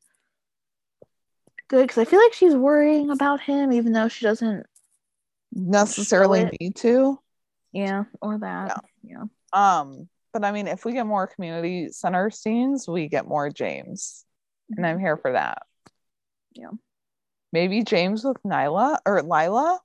good 1.70 1.84
because 1.88 1.98
I 1.98 2.06
feel 2.06 2.22
like 2.22 2.34
she's 2.34 2.56
worrying 2.56 3.10
about 3.10 3.40
him 3.40 3.72
even 3.72 3.94
though 3.94 4.10
she 4.10 4.26
doesn't. 4.26 4.66
necessarily 5.54 6.50
need 6.60 6.76
to 6.78 7.20
Yeah, 7.72 8.04
or 8.22 8.38
that. 8.40 8.84
Yeah. 9.02 9.24
um 9.54 10.10
but 10.34 10.44
i 10.44 10.52
mean 10.52 10.68
if 10.68 10.84
we 10.84 10.92
get 10.92 11.06
more 11.08 11.26
community 11.26 11.90
center 11.90 12.30
scenes 12.30 12.86
we 12.86 13.08
get 13.08 13.26
more 13.26 13.50
james 13.50 14.26
and 14.76 14.86
i'm 14.86 15.00
here 15.00 15.16
for 15.16 15.32
that 15.32 15.64
Yeah. 16.54 16.72
Maybe 17.58 17.84
james 17.84 18.24
with 18.24 18.38
nyla 18.44 18.98
or 19.06 19.22
lila 19.24 19.80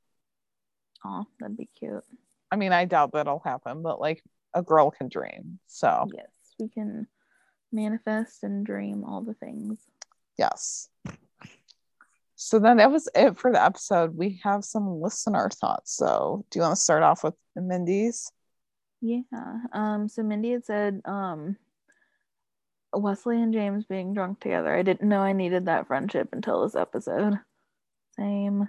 Oh, 1.04 1.24
that'd 1.40 1.56
be 1.56 1.68
cute. 1.78 2.04
i 2.50 2.56
mean 2.56 2.72
i 2.72 2.84
doubt 2.84 3.12
that'll 3.12 3.40
happen 3.44 3.82
but 3.82 3.98
like 4.00 4.22
a 4.54 4.62
girl 4.62 4.90
can 4.90 5.08
dream 5.08 5.58
so 5.66 6.06
Yes, 6.14 6.30
we 6.60 6.68
can 6.68 7.06
manifest 7.72 8.42
and 8.44 8.64
dream 8.66 9.02
all 9.04 9.22
the 9.22 9.34
things. 9.34 9.78
yes 10.36 10.88
so 12.36 12.58
then 12.58 12.76
that 12.76 12.90
was 12.90 13.08
it 13.14 13.38
for 13.38 13.50
the 13.52 13.62
episode 13.64 14.16
we 14.16 14.40
have 14.42 14.64
some 14.64 15.00
listener 15.00 15.48
thoughts 15.50 15.96
so 15.96 16.44
do 16.50 16.58
you 16.58 16.62
want 16.62 16.76
to 16.76 16.80
start 16.82 17.02
off 17.02 17.24
with 17.24 17.34
mindy's 17.56 18.30
Yeah. 19.00 19.22
Um. 19.72 20.08
So 20.08 20.22
Mindy 20.22 20.52
had 20.52 20.64
said, 20.64 21.00
um, 21.04 21.56
Wesley 22.94 23.40
and 23.42 23.52
James 23.52 23.84
being 23.84 24.14
drunk 24.14 24.38
together. 24.40 24.72
I 24.72 24.82
didn't 24.82 25.08
know 25.08 25.18
I 25.20 25.32
needed 25.32 25.64
that 25.66 25.86
friendship 25.88 26.28
until 26.32 26.62
this 26.62 26.76
episode. 26.76 27.34
Same. 28.16 28.68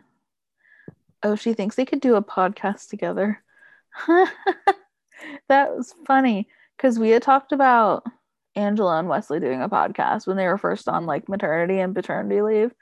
Oh, 1.21 1.35
she 1.35 1.53
thinks 1.53 1.75
they 1.75 1.85
could 1.85 2.01
do 2.01 2.15
a 2.15 2.23
podcast 2.23 2.89
together. 2.89 3.41
that 4.07 5.75
was 5.75 5.93
funny 6.05 6.47
because 6.77 6.99
we 6.99 7.09
had 7.09 7.21
talked 7.21 7.51
about 7.51 8.03
Angela 8.55 8.99
and 8.99 9.07
Wesley 9.07 9.39
doing 9.39 9.61
a 9.61 9.69
podcast 9.69 10.27
when 10.27 10.37
they 10.37 10.47
were 10.47 10.57
first 10.57 10.87
on 10.87 11.05
like 11.05 11.29
maternity 11.29 11.79
and 11.79 11.95
paternity 11.95 12.41
leave. 12.41 12.73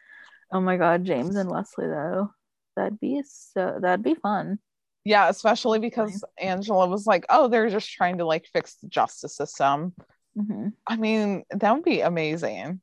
Oh 0.51 0.61
my 0.61 0.77
god, 0.77 1.05
James 1.05 1.35
and 1.35 1.49
Wesley 1.49 1.87
though. 1.87 2.31
That'd 2.75 2.99
be 2.99 3.21
so 3.25 3.79
that'd 3.81 4.03
be 4.03 4.15
fun. 4.15 4.59
yeah 5.03 5.29
especially 5.29 5.79
because 5.79 6.23
angela 6.39 6.87
was 6.87 7.05
like 7.07 7.25
oh 7.29 7.47
they're 7.47 7.69
just 7.69 7.89
trying 7.91 8.19
to 8.19 8.25
like 8.25 8.45
fix 8.53 8.75
the 8.75 8.87
justice 8.87 9.35
system 9.35 9.93
hmm 10.37 10.69
I 10.87 10.95
mean, 10.95 11.43
that 11.51 11.73
would 11.73 11.83
be 11.83 12.01
amazing. 12.01 12.79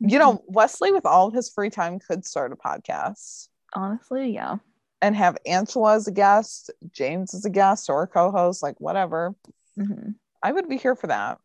You 0.00 0.18
know, 0.18 0.42
Wesley, 0.46 0.92
with 0.92 1.06
all 1.06 1.28
of 1.28 1.34
his 1.34 1.50
free 1.50 1.70
time, 1.70 1.98
could 1.98 2.24
start 2.24 2.52
a 2.52 2.56
podcast 2.56 3.48
honestly, 3.74 4.32
yeah. 4.34 4.56
and 5.02 5.16
have 5.16 5.36
Angela 5.46 5.94
as 5.94 6.06
a 6.06 6.12
guest, 6.12 6.70
James 6.92 7.34
as 7.34 7.44
a 7.44 7.50
guest 7.50 7.88
or 7.88 8.02
a 8.02 8.06
co 8.06 8.30
host, 8.30 8.62
like 8.62 8.80
whatever. 8.80 9.34
hmm 9.76 10.10
I 10.42 10.52
would 10.52 10.68
be 10.68 10.78
here 10.78 10.96
for 10.96 11.08
that. 11.08 11.38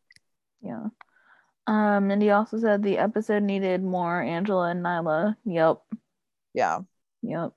Yeah. 0.61 0.87
Um, 1.67 2.11
and 2.11 2.21
he 2.21 2.29
also 2.29 2.59
said 2.59 2.81
the 2.81 2.97
episode 2.97 3.43
needed 3.43 3.83
more 3.83 4.21
Angela 4.21 4.69
and 4.69 4.85
Nyla. 4.85 5.35
Yep. 5.45 5.81
Yeah. 6.53 6.79
Yep. 7.23 7.51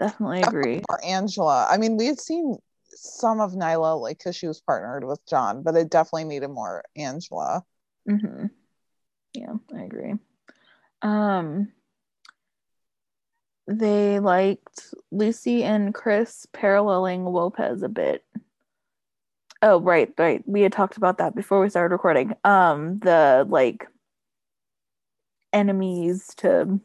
Definitely 0.00 0.40
agree. 0.40 0.82
Or 0.88 1.04
Angela. 1.04 1.68
I 1.70 1.76
mean, 1.76 1.96
we 1.96 2.06
had 2.06 2.18
seen 2.18 2.56
some 2.88 3.40
of 3.40 3.52
Nyla, 3.52 4.00
like, 4.00 4.18
because 4.18 4.34
she 4.34 4.48
was 4.48 4.60
partnered 4.60 5.04
with 5.04 5.24
John, 5.28 5.62
but 5.62 5.76
it 5.76 5.90
definitely 5.90 6.24
needed 6.24 6.48
more 6.48 6.82
Angela. 6.96 7.62
hmm 8.08 8.46
Yeah, 9.34 9.54
I 9.76 9.82
agree. 9.82 10.14
Um, 11.02 11.72
they 13.66 14.20
liked 14.20 14.94
Lucy 15.10 15.64
and 15.64 15.92
Chris 15.94 16.46
paralleling 16.52 17.24
Lopez 17.24 17.82
a 17.82 17.88
bit. 17.88 18.24
Oh, 19.62 19.80
right, 19.80 20.12
right. 20.18 20.42
We 20.46 20.60
had 20.60 20.72
talked 20.72 20.96
about 20.98 21.18
that 21.18 21.34
before 21.34 21.60
we 21.60 21.70
started 21.70 21.92
recording. 21.94 22.34
Um, 22.44 22.98
the 22.98 23.46
like 23.48 23.86
enemies 25.52 26.28
to 26.36 26.78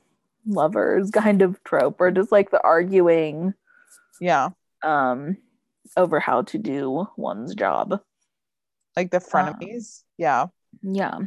lovers 0.45 1.11
kind 1.13 1.41
of 1.41 1.61
trope, 1.63 1.99
or 1.99 2.11
just 2.11 2.31
like 2.31 2.51
the 2.51 2.61
arguing 2.63 3.53
Yeah. 4.21 4.49
um 4.84 5.38
over 5.97 6.19
how 6.19 6.43
to 6.43 6.57
do 6.57 7.07
one's 7.17 7.53
job. 7.55 7.99
Like 8.95 9.11
the 9.11 9.17
frenemies. 9.19 10.03
yeah. 10.17 10.47
Yeah. 10.81 11.17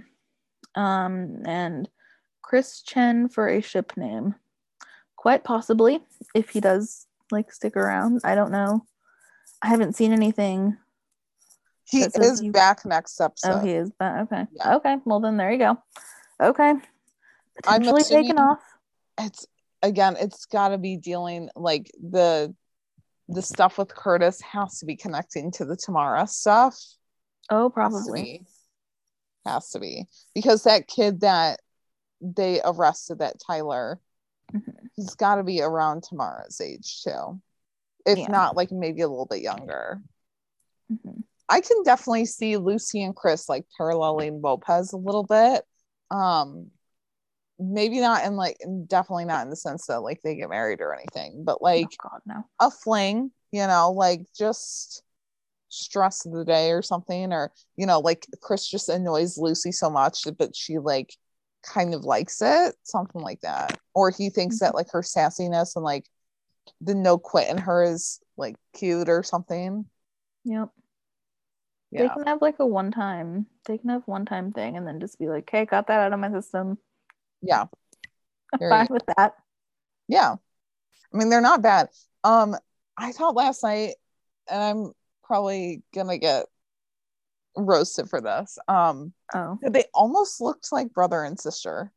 Um, 0.75 1.43
and 1.47 1.89
Chris 2.43 2.83
Chen 2.83 3.29
for 3.29 3.49
a 3.49 3.61
ship 3.61 3.93
name. 3.97 4.35
Quite 5.17 5.45
possibly, 5.45 6.01
if 6.35 6.51
he 6.51 6.61
does 6.61 7.07
like 7.31 7.53
stick 7.53 7.77
around. 7.77 8.21
I 8.25 8.35
don't 8.35 8.53
know. 8.53 8.85
I 9.63 9.69
haven't 9.69 9.97
seen 9.97 10.13
anything. 10.13 10.77
He 11.89 12.03
is 12.03 12.41
he- 12.41 12.51
back 12.51 12.85
next 12.85 13.21
episode. 13.21 13.53
Oh, 13.53 13.59
he 13.61 13.73
is 13.73 13.91
back. 13.91 14.23
Okay. 14.23 14.47
Yeah. 14.55 14.77
Okay. 14.77 14.97
Well, 15.05 15.21
then 15.21 15.37
there 15.37 15.53
you 15.53 15.59
go. 15.59 15.79
Okay. 16.41 16.75
I'm 17.67 17.83
Potentially 17.83 18.03
taken 18.03 18.39
off. 18.39 18.61
it's 19.21 19.47
again, 19.83 20.17
it's 20.19 20.47
got 20.47 20.69
to 20.69 20.79
be 20.79 20.97
dealing 20.97 21.51
like 21.55 21.91
the 22.01 22.55
the 23.29 23.43
stuff 23.43 23.79
with 23.79 23.95
Curtis 23.95 24.41
has 24.41 24.79
to 24.79 24.87
be 24.87 24.97
connecting 24.97 25.51
to 25.53 25.65
the 25.65 25.77
Tamara 25.77 26.27
stuff. 26.27 26.79
Oh, 27.51 27.71
probably. 27.71 28.45
Has 29.45 29.71
to 29.71 29.81
be 29.81 30.07
because 30.35 30.63
that 30.65 30.87
kid 30.87 31.21
that 31.21 31.61
they 32.21 32.61
arrested, 32.65 33.19
that 33.19 33.41
Tyler, 33.45 34.01
Mhm. 34.55 34.89
he's 34.95 35.15
got 35.17 35.37
to 35.37 35.43
be 35.43 35.61
around 35.61 36.03
Tamara's 36.05 36.61
age 36.61 37.03
too, 37.03 37.41
if 38.07 38.19
Yeah. 38.19 38.29
not 38.29 38.57
like 38.57 38.71
maybe 38.71 39.01
a 39.01 39.09
little 39.09 39.27
bit 39.27 39.43
younger. 39.43 40.01
Mhm. 40.93 41.25
I 41.49 41.61
can 41.61 41.83
definitely 41.83 42.27
see 42.27 42.57
Lucy 42.57 43.03
and 43.03 43.17
Chris 43.17 43.49
like 43.49 43.67
paralleling 43.77 44.41
Lopez 44.41 44.93
a 44.93 44.97
little 44.97 45.25
bit. 45.25 45.67
Um 46.11 46.71
maybe 47.59 48.01
not 48.01 48.25
in 48.25 48.37
like 48.37 48.59
definitely 48.87 49.25
not 49.25 49.43
in 49.43 49.51
the 49.51 49.57
sense 49.57 49.87
that 49.87 50.01
like 50.01 50.21
they 50.23 50.35
get 50.37 50.51
married 50.51 50.81
or 50.81 50.95
anything, 50.95 51.45
but 51.45 51.63
like 51.63 51.89
oh 52.05 52.09
God, 52.11 52.21
no. 52.27 52.45
a 52.61 52.71
fling, 52.71 53.31
you 53.51 53.67
know, 53.67 53.93
like 53.93 54.27
just 54.37 55.03
stress 55.73 56.27
of 56.27 56.33
the 56.33 56.45
day 56.45 56.71
or 56.71 56.83
something, 56.83 57.33
or 57.33 57.53
you 57.77 57.87
know, 57.87 58.01
like 58.01 58.27
Chris 58.41 58.69
just 58.69 58.89
annoys 58.89 59.39
Lucy 59.39 59.73
so 59.73 59.91
much, 59.91 60.27
but 60.39 60.55
she 60.55 60.79
like 60.79 61.15
kind 61.63 61.95
of 61.95 62.05
likes 62.05 62.43
it, 62.43 62.75
something 62.83 63.21
like 63.21 63.41
that. 63.41 63.79
Or 63.95 64.11
he 64.11 64.31
thinks 64.31 64.61
that 64.61 64.75
like 64.75 64.91
her 64.93 65.03
sassiness 65.03 65.77
and 65.77 65.85
like 65.85 66.07
the 66.81 66.95
no 66.95 67.19
quit 67.19 67.49
in 67.49 67.59
her 67.59 67.83
is 67.83 68.21
like 68.37 68.57
cute 68.75 69.09
or 69.09 69.23
something. 69.23 69.87
Yep. 70.45 70.71
They 71.93 72.09
can 72.09 72.27
have 72.27 72.41
like 72.41 72.57
a 72.59 72.67
one 72.67 72.91
time. 72.91 73.47
They 73.67 73.77
can 73.77 73.91
have 73.91 74.03
one 74.07 74.25
time 74.25 74.53
thing 74.53 74.77
and 74.77 74.87
then 74.87 74.99
just 74.99 75.19
be 75.19 75.29
like, 75.29 75.45
"Okay, 75.45 75.67
got 75.67 75.89
that 75.89 76.01
out 76.01 76.13
of 76.13 76.21
my 76.21 76.31
system. 76.31 76.79
Yeah. 77.43 77.67
I'm 78.55 78.61
fine 78.61 78.89
with 78.89 79.05
that." 79.17 79.35
Yeah. 80.09 80.37
I 81.13 81.17
mean, 81.17 81.29
they're 81.29 81.43
not 81.43 81.61
bad. 81.61 81.89
Um, 82.25 82.57
I 82.97 83.13
thought 83.13 83.35
last 83.35 83.63
night, 83.63 83.95
and 84.51 84.63
I'm 84.63 84.93
probably 85.33 85.83
gonna 85.95 86.19
get 86.19 86.45
roasted 87.57 88.11
for 88.11 88.21
this. 88.21 88.59
Um, 88.69 89.15
Oh, 89.35 89.59
they 89.63 89.85
almost 89.95 90.43
looked 90.43 90.71
like 90.73 90.93
brother 90.93 91.25
and 91.25 91.41
sister. 91.41 91.91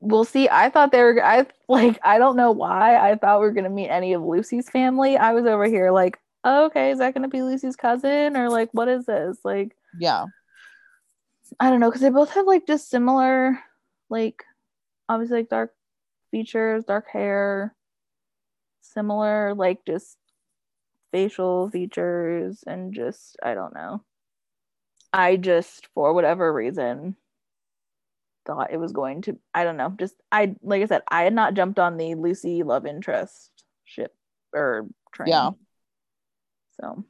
we'll 0.00 0.24
see. 0.24 0.48
I 0.48 0.70
thought 0.70 0.90
they 0.90 1.00
were. 1.00 1.24
I 1.24 1.46
like. 1.68 2.00
I 2.02 2.18
don't 2.18 2.34
know 2.36 2.50
why. 2.50 2.96
I 2.96 3.14
thought 3.14 3.38
we 3.40 3.46
were 3.46 3.52
gonna 3.52 3.70
meet 3.70 3.90
any 3.90 4.12
of 4.14 4.22
Lucy's 4.22 4.68
family. 4.68 5.16
I 5.16 5.34
was 5.34 5.46
over 5.46 5.66
here 5.66 5.92
like, 5.92 6.18
oh, 6.42 6.64
okay, 6.66 6.90
is 6.90 6.98
that 6.98 7.14
gonna 7.14 7.28
be 7.28 7.42
Lucy's 7.42 7.76
cousin 7.76 8.36
or 8.36 8.50
like 8.50 8.70
what 8.72 8.88
is 8.88 9.06
this? 9.06 9.38
Like, 9.44 9.76
Yeah. 10.00 10.24
I 11.60 11.70
don't 11.70 11.78
know 11.78 11.90
because 11.90 12.00
they 12.02 12.10
both 12.10 12.30
have 12.32 12.46
like 12.46 12.66
just 12.66 12.90
similar, 12.90 13.56
like, 14.10 14.42
obviously 15.08 15.36
like 15.38 15.48
dark 15.48 15.72
features, 16.32 16.82
dark 16.84 17.06
hair, 17.08 17.72
similar 18.80 19.54
like 19.54 19.84
just 19.86 20.16
facial 21.12 21.70
features, 21.70 22.64
and 22.66 22.92
just 22.94 23.36
I 23.42 23.54
don't 23.54 23.74
know. 23.74 24.02
I 25.12 25.36
just 25.36 25.88
for 25.94 26.12
whatever 26.14 26.52
reason 26.52 27.16
thought 28.44 28.72
it 28.72 28.78
was 28.78 28.92
going 28.92 29.22
to 29.22 29.38
I 29.54 29.64
don't 29.64 29.76
know 29.76 29.94
just 29.98 30.14
I 30.32 30.56
like 30.62 30.82
I 30.82 30.86
said 30.86 31.02
I 31.08 31.22
had 31.22 31.34
not 31.34 31.54
jumped 31.54 31.78
on 31.78 31.96
the 31.96 32.14
Lucy 32.14 32.62
love 32.62 32.86
interest 32.86 33.50
ship 33.84 34.14
or 34.52 34.88
train. 35.12 35.28
Yeah. 35.28 35.50
So 36.80 37.04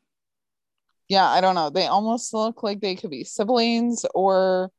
Yeah, 1.09 1.27
I 1.27 1.41
don't 1.41 1.55
know. 1.55 1.71
They 1.71 1.87
almost 1.87 2.35
look 2.35 2.63
like 2.63 2.81
they 2.81 2.97
could 2.97 3.11
be 3.11 3.25
siblings 3.25 4.05
or 4.15 4.71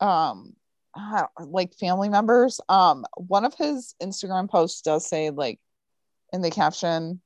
um 0.00 0.54
like 1.38 1.74
family 1.74 2.08
members. 2.08 2.60
Um 2.68 3.04
one 3.16 3.44
of 3.44 3.54
his 3.54 3.94
Instagram 4.02 4.48
posts 4.48 4.80
does 4.82 5.06
say 5.06 5.30
like 5.30 5.58
in 6.32 6.40
the 6.40 6.50
caption 6.50 7.20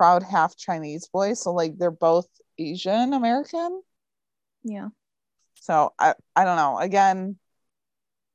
proud 0.00 0.22
half 0.22 0.56
Chinese 0.56 1.06
boy. 1.08 1.34
So 1.34 1.52
like 1.52 1.76
they're 1.76 1.90
both 1.90 2.26
Asian 2.56 3.12
American. 3.12 3.82
yeah. 4.64 4.88
So 5.60 5.92
I 5.98 6.14
I 6.34 6.46
don't 6.46 6.56
know. 6.56 6.78
Again, 6.78 7.36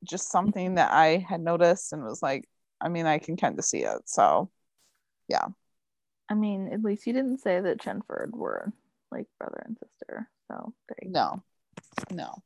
just 0.04 0.30
something 0.32 0.76
that 0.76 0.92
I 0.92 1.26
had 1.28 1.42
noticed 1.42 1.92
and 1.92 2.04
was 2.04 2.22
like, 2.22 2.48
I 2.80 2.90
mean, 2.90 3.08
I 3.08 3.18
can 3.18 3.36
kind 3.36 3.58
of 3.58 3.66
see 3.66 3.80
it. 3.80 3.98
So 4.06 4.52
yeah. 5.28 5.48
I 6.30 6.36
mean, 6.36 6.70
at 6.72 6.84
least 6.84 7.08
you 7.08 7.14
didn't 7.14 7.40
say 7.40 7.60
that 7.60 7.80
Chenford 7.80 8.30
were 8.32 8.72
like 9.12 9.26
brother 9.40 9.64
and 9.66 9.76
sister. 9.76 10.30
So 10.48 10.72
there 10.88 10.98
you 11.02 11.14
go. 11.14 11.42
no, 12.12 12.44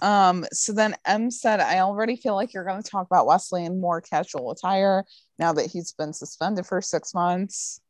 no. 0.00 0.08
Um, 0.08 0.44
so 0.52 0.72
then 0.72 0.96
M 1.04 1.30
said, 1.30 1.60
I 1.60 1.78
already 1.78 2.16
feel 2.16 2.34
like 2.34 2.52
you're 2.52 2.64
gonna 2.64 2.82
talk 2.82 3.06
about 3.06 3.26
Wesley 3.26 3.64
in 3.64 3.80
more 3.80 4.00
casual 4.00 4.50
attire 4.50 5.04
now 5.38 5.52
that 5.52 5.70
he's 5.70 5.92
been 5.92 6.12
suspended 6.12 6.66
for 6.66 6.82
six 6.82 7.14
months. 7.14 7.80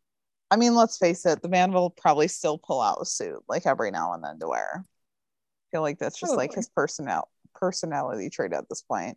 I 0.51 0.57
mean, 0.57 0.75
let's 0.75 0.99
face 0.99 1.25
it, 1.27 1.43
the 1.43 1.49
man 1.49 1.73
will 1.73 1.91
probably 1.91 2.29
still 2.29 2.59
pull 2.59 2.81
out 2.81 2.99
a 3.01 3.05
suit 3.05 3.43
like 3.49 3.67
every 3.67 3.91
now 3.91 4.13
and 4.15 4.25
then 4.25 4.39
to 4.41 4.49
wear. 4.49 4.85
I 4.85 5.67
feel 5.71 5.83
like 5.83 5.99
that's 5.99 6.19
just 6.19 6.37
like 6.37 6.53
his 6.53 6.69
personal 6.69 7.29
personality 7.55 8.31
trait 8.31 8.53
at 8.53 8.69
this 8.69 8.83
point. 8.83 9.17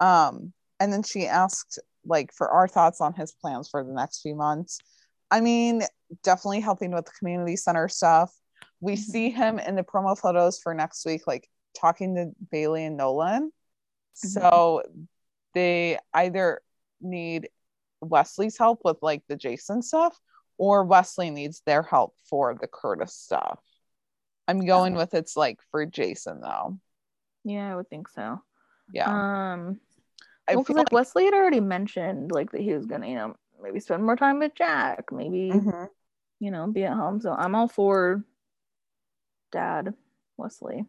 Um, 0.00 0.52
and 0.78 0.92
then 0.92 1.02
she 1.02 1.26
asked 1.26 1.78
like 2.06 2.32
for 2.32 2.48
our 2.48 2.66
thoughts 2.66 3.00
on 3.02 3.12
his 3.12 3.32
plans 3.32 3.68
for 3.68 3.84
the 3.84 3.92
next 3.92 4.22
few 4.22 4.34
months. 4.34 4.78
I 5.30 5.42
mean, 5.42 5.82
definitely 6.22 6.60
helping 6.60 6.92
with 6.92 7.04
the 7.04 7.12
community 7.18 7.56
center 7.56 7.88
stuff. 7.88 8.34
We 8.80 8.94
Mhm. 8.94 8.98
see 8.98 9.30
him 9.30 9.58
in 9.58 9.76
the 9.76 9.82
promo 9.82 10.18
photos 10.18 10.58
for 10.58 10.72
next 10.72 11.04
week, 11.04 11.26
like 11.26 11.50
talking 11.76 12.14
to 12.14 12.32
Bailey 12.50 12.84
and 12.86 12.96
Nolan. 12.96 13.52
So 14.14 14.82
they 15.54 15.98
either 16.14 16.62
need 17.00 17.50
Wesley's 18.00 18.56
help 18.56 18.80
with 18.84 18.96
like 19.02 19.22
the 19.28 19.36
Jason 19.36 19.82
stuff, 19.82 20.18
or 20.60 20.84
Wesley 20.84 21.30
needs 21.30 21.62
their 21.64 21.82
help 21.82 22.14
for 22.28 22.54
the 22.54 22.68
Curtis 22.68 23.14
stuff. 23.14 23.58
I'm 24.46 24.66
going 24.66 24.94
with 24.94 25.14
it's 25.14 25.34
like 25.34 25.58
for 25.70 25.86
Jason 25.86 26.42
though. 26.42 26.78
Yeah, 27.44 27.72
I 27.72 27.76
would 27.76 27.88
think 27.88 28.08
so. 28.08 28.42
Yeah. 28.92 29.08
Um, 29.08 29.80
I 30.46 30.56
well, 30.56 30.64
feel 30.64 30.76
like 30.76 30.92
Wesley 30.92 31.24
had 31.24 31.32
already 31.32 31.60
mentioned 31.60 32.30
like 32.30 32.52
that 32.52 32.60
he 32.60 32.74
was 32.74 32.84
gonna, 32.84 33.08
you 33.08 33.14
know, 33.14 33.36
maybe 33.62 33.80
spend 33.80 34.04
more 34.04 34.16
time 34.16 34.38
with 34.38 34.54
Jack, 34.54 35.10
maybe 35.10 35.50
Mhm. 35.50 35.88
you 36.40 36.50
know, 36.50 36.66
be 36.66 36.84
at 36.84 36.92
home. 36.92 37.22
So 37.22 37.32
I'm 37.32 37.54
all 37.54 37.68
for 37.68 38.22
Dad 39.52 39.94
Wesley. 40.36 40.84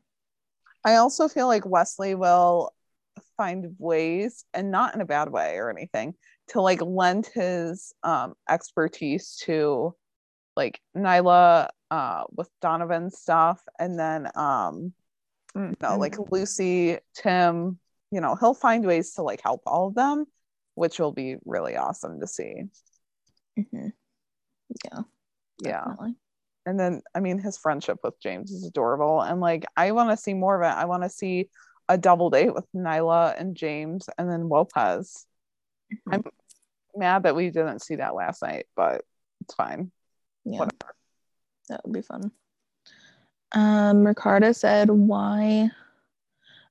I 0.83 0.95
also 0.95 1.29
feel 1.29 1.47
like 1.47 1.65
Wesley 1.65 2.13
will 2.13 2.73
find 3.37 3.75
ways, 3.77 4.45
and 4.53 4.71
not 4.71 4.95
in 4.95 5.01
a 5.01 5.05
bad 5.05 5.29
way 5.29 5.55
or 5.57 5.69
anything, 5.69 6.13
to 6.49 6.61
like 6.61 6.81
lend 6.81 7.27
his 7.33 7.93
um, 8.03 8.33
expertise 8.49 9.37
to 9.45 9.95
like 10.55 10.79
Nyla 10.95 11.69
uh, 11.89 12.23
with 12.35 12.49
Donovan 12.61 13.09
stuff, 13.09 13.61
and 13.79 13.97
then 13.97 14.27
um, 14.35 14.93
you 15.55 15.75
know, 15.81 15.97
like 15.97 16.15
Lucy, 16.31 16.97
Tim. 17.15 17.79
You 18.11 18.19
know, 18.19 18.35
he'll 18.35 18.53
find 18.53 18.85
ways 18.85 19.13
to 19.13 19.21
like 19.21 19.41
help 19.41 19.61
all 19.65 19.87
of 19.87 19.95
them, 19.95 20.25
which 20.75 20.99
will 20.99 21.13
be 21.13 21.37
really 21.45 21.77
awesome 21.77 22.19
to 22.19 22.27
see. 22.27 22.63
Mhm. 23.57 23.93
Yeah, 24.85 25.01
Yeah. 25.59 25.79
definitely. 25.85 26.15
and 26.65 26.79
then 26.79 27.01
I 27.15 27.19
mean 27.19 27.39
his 27.39 27.57
friendship 27.57 27.97
with 28.03 28.19
James 28.21 28.51
is 28.51 28.65
adorable, 28.65 29.21
and 29.21 29.39
like 29.39 29.65
I 29.77 29.91
want 29.91 30.09
to 30.09 30.17
see 30.17 30.33
more 30.33 30.61
of 30.61 30.69
it. 30.69 30.75
I 30.77 30.85
want 30.85 31.03
to 31.03 31.09
see 31.09 31.49
a 31.93 31.97
double 31.97 32.29
date 32.29 32.53
with 32.53 32.65
Nyla 32.75 33.39
and 33.39 33.55
James, 33.55 34.07
and 34.17 34.29
then 34.29 34.47
Lopez. 34.49 35.25
Mhm. 35.91 36.13
I'm 36.13 36.23
mad 36.95 37.23
that 37.23 37.35
we 37.35 37.49
didn't 37.49 37.81
see 37.81 37.95
that 37.95 38.15
last 38.15 38.41
night, 38.41 38.67
but 38.75 39.03
it's 39.41 39.53
fine. 39.55 39.91
Yeah, 40.45 40.59
Whatever. 40.59 40.95
that 41.69 41.81
would 41.83 41.93
be 41.93 42.01
fun. 42.01 42.31
Um, 43.53 44.05
Ricardo 44.07 44.53
said, 44.53 44.89
"Why? 44.89 45.69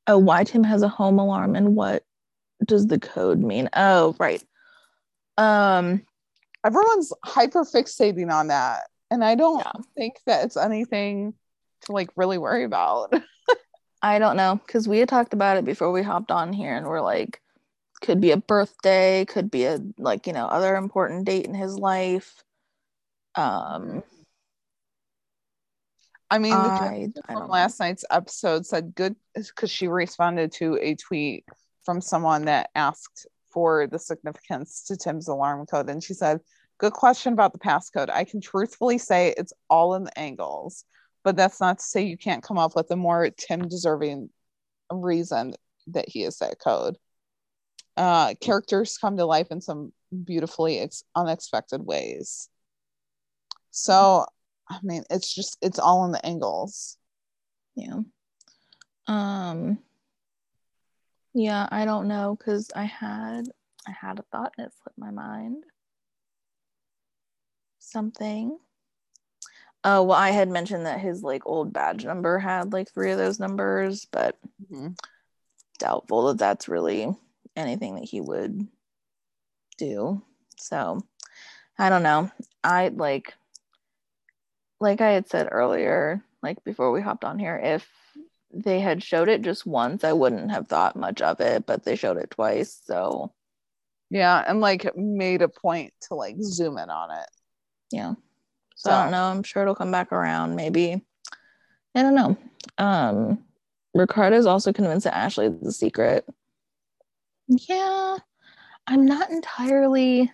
Oh, 0.07 0.19
why 0.19 0.45
Tim 0.45 0.65
has 0.65 0.83
a 0.83 0.89
home 0.89 1.19
alarm 1.19 1.55
and 1.55 1.77
what 1.77 2.05
does 2.65 2.87
the 2.87 2.99
code 2.99 3.39
mean? 3.39 3.69
Oh, 3.75 4.17
right. 4.19 4.43
Um, 5.37 6.07
Everyone's 6.65 7.11
hyper 7.25 7.65
fixating 7.65 8.31
on 8.31 8.49
that, 8.49 8.89
and 9.11 9.25
I 9.25 9.35
don't 9.35 9.61
Yeah. 9.61 9.73
think 9.95 10.17
that 10.27 10.45
it's 10.45 10.59
anything 10.59 11.33
to 11.83 11.93
like 11.93 12.11
really 12.17 12.37
worry 12.39 12.65
about. 12.65 13.13
I 14.03 14.19
don't 14.19 14.37
know 14.37 14.61
because 14.67 14.89
we 14.89 14.99
had 14.99 15.09
talked 15.09 15.35
about 15.35 15.57
it 15.57 15.65
before 15.65 15.93
we 15.93 16.03
hopped 16.03 16.31
on 16.31 16.53
here, 16.53 16.75
and 16.75 16.87
we're 16.87 17.03
like, 17.03 17.41
could 18.01 18.21
be 18.21 18.31
a 18.31 18.37
birthday, 18.37 19.25
could 19.27 19.51
be 19.51 19.65
a 19.65 19.81
like 19.99 20.27
you 20.27 20.33
know 20.33 20.47
other 20.47 20.77
important 20.77 21.27
date 21.27 21.47
in 21.47 21.55
his 21.55 21.77
life. 21.77 22.43
Um, 23.35 24.03
I 26.31 26.39
mean, 26.39 26.53
the 26.53 26.59
I, 26.59 27.09
I 27.29 27.33
from 27.35 27.49
last 27.49 27.81
night's 27.81 28.05
episode 28.11 28.65
said 28.65 28.95
good 28.95 29.17
because 29.35 29.71
she 29.71 29.89
responded 29.89 30.53
to 30.53 30.79
a 30.81 30.95
tweet 30.95 31.45
from 31.85 32.01
someone 32.01 32.45
that 32.45 32.71
asked 32.75 33.27
for 33.51 33.87
the 33.87 33.99
significance 33.99 34.85
to 34.85 34.97
Tim's 34.97 35.29
alarm 35.29 35.67
code. 35.67 35.91
And 35.91 36.03
she 36.03 36.15
said, 36.15 36.41
Good 36.79 36.93
question 36.93 37.33
about 37.33 37.53
the 37.53 37.59
passcode. 37.59 38.09
I 38.09 38.25
can 38.25 38.41
truthfully 38.41 38.97
say 38.97 39.35
it's 39.37 39.53
all 39.69 39.95
in 39.95 40.05
the 40.05 40.19
angles, 40.19 40.85
but 41.25 41.37
that's 41.37 41.61
not 41.61 41.79
to 41.79 41.85
say 41.85 42.03
you 42.03 42.17
can't 42.17 42.43
come 42.43 42.59
up 42.59 42.75
with 42.77 42.91
a 42.91 42.97
more 42.97 43.29
Tim 43.31 43.69
deserving 43.69 44.31
reason 44.93 45.55
that 45.89 46.09
he 46.09 46.23
is 46.25 46.39
that 46.39 46.59
code. 46.59 46.97
uh, 47.97 48.35
characters 48.41 48.97
come 48.99 49.17
to 49.17 49.27
life 49.27 49.49
in 49.51 49.61
some 49.61 49.93
beautifully 50.25 50.79
ex- 50.81 51.05
unexpected 51.15 51.83
ways. 51.85 52.49
So, 53.71 54.25
I 54.69 54.79
mean, 54.83 55.05
it's 55.11 55.35
just 55.35 55.59
it's 55.61 55.79
all 55.79 56.05
in 56.07 56.13
the 56.13 56.25
angles. 56.25 56.97
Yeah. 57.77 58.01
Um 59.07 59.79
yeah, 61.35 61.69
I 61.71 61.85
don't 61.85 62.09
know 62.09 62.37
cuz 62.37 62.71
I 62.75 62.85
had 62.85 63.49
I 63.87 63.93
had 63.93 64.19
a 64.19 64.23
thought 64.33 64.53
and 64.59 64.67
it 64.67 64.73
slipped 64.83 64.99
my 64.99 65.11
mind. 65.11 65.65
Something. 67.79 68.59
Oh, 69.83 70.03
well, 70.03 70.19
I 70.19 70.31
had 70.31 70.49
mentioned 70.49 70.87
that 70.87 71.01
his 71.01 71.23
like 71.23 71.47
old 71.47 71.73
badge 71.73 72.05
number 72.05 72.39
had 72.39 72.73
like 72.73 72.93
three 72.93 73.13
of 73.13 73.19
those 73.19 73.41
numbers, 73.41 74.07
but 74.11 74.39
Mhm. 74.71 74.99
doubtful 75.79 76.27
that 76.29 76.39
that's 76.39 76.69
really 76.69 77.15
anything 77.57 77.95
that 77.95 78.05
he 78.05 78.21
would 78.21 78.69
do. 79.79 80.23
So 80.57 81.01
I 81.79 81.89
don't 81.89 82.03
know. 82.03 82.31
I 82.63 82.89
like 82.89 83.35
like 84.81 85.01
I 85.01 85.13
had 85.13 85.29
said 85.29 85.49
earlier, 85.51 86.23
like 86.43 86.63
before 86.65 86.91
we 86.91 87.01
hopped 87.03 87.25
on 87.25 87.39
here, 87.39 87.57
if 87.63 87.89
they 88.53 88.81
had 88.81 89.03
showed 89.03 89.29
it 89.29 89.43
just 89.43 89.65
once, 89.67 90.05
I 90.05 90.13
wouldn't 90.13 90.51
have 90.51 90.69
thought 90.69 90.97
much 90.97 91.21
of 91.23 91.41
it, 91.41 91.67
but 91.67 91.85
they 91.85 91.97
showed 91.97 92.17
it 92.19 92.31
twice. 92.31 92.81
So 92.85 93.33
Yeah, 94.11 94.43
and 94.47 94.61
like 94.61 94.95
made 94.97 95.41
a 95.43 95.49
point 95.49 95.95
to 96.09 96.15
like 96.15 96.37
zoom 96.43 96.77
in 96.79 96.91
on 96.91 97.11
it. 97.11 97.27
yeah. 97.93 98.15
So, 98.81 98.91
I 98.91 99.03
don't 99.03 99.13
know. 99.13 99.25
I'm 99.25 99.43
sure 99.43 99.61
it'll 99.61 99.75
come 99.75 99.93
back 99.93 100.11
around. 100.11 100.57
Maybe. 100.57 101.05
I 101.95 102.03
don't 102.03 102.15
know. 102.15 102.37
Um 102.79 103.45
Ricardo's 103.95 104.47
also 104.47 104.73
convinced 104.73 105.05
that 105.05 105.17
Ashley 105.17 105.47
is 105.47 105.61
the 105.61 105.73
secret. 105.73 106.25
Yeah. 107.47 108.17
I'm 108.87 109.05
not 109.05 109.31
entirely 109.31 110.33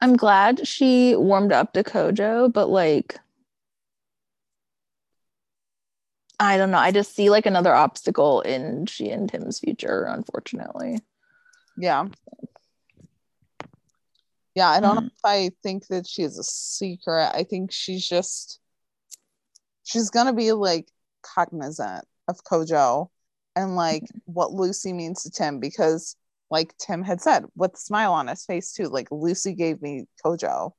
I'm 0.00 0.16
glad 0.16 0.66
she 0.66 1.14
warmed 1.14 1.52
up 1.52 1.74
to 1.74 1.84
Kojo, 1.84 2.52
but 2.52 2.68
like 2.68 3.20
I 6.40 6.56
don't 6.58 6.72
know. 6.72 6.78
I 6.78 6.90
just 6.90 7.14
see 7.14 7.30
like 7.30 7.46
another 7.46 7.72
obstacle 7.72 8.40
in 8.40 8.86
she 8.86 9.10
and 9.10 9.28
Tim's 9.28 9.60
future, 9.60 10.04
unfortunately. 10.04 10.98
Yeah. 11.78 12.08
Yeah, 14.56 14.70
I 14.70 14.80
don't 14.80 14.96
know 14.96 15.02
Mm. 15.02 15.06
if 15.06 15.24
I 15.24 15.50
think 15.62 15.86
that 15.88 16.06
she 16.08 16.22
is 16.22 16.38
a 16.38 16.42
secret. 16.42 17.30
I 17.34 17.44
think 17.44 17.70
she's 17.72 18.06
just 18.08 18.58
she's 19.84 20.10
gonna 20.10 20.32
be 20.32 20.50
like 20.52 20.88
cognizant 21.22 22.04
of 22.26 22.42
Kojo 22.42 23.10
and 23.54 23.76
like 23.76 24.04
what 24.24 24.52
Lucy 24.52 24.92
means 24.92 25.22
to 25.22 25.30
Tim 25.30 25.60
because 25.60 26.16
like 26.50 26.74
Tim 26.78 27.02
had 27.02 27.20
said 27.20 27.44
with 27.54 27.72
the 27.72 27.78
smile 27.78 28.12
on 28.14 28.28
his 28.28 28.44
face 28.46 28.72
too, 28.72 28.88
like 28.88 29.08
Lucy 29.10 29.52
gave 29.54 29.82
me 29.82 30.06
Kojo. 30.24 30.72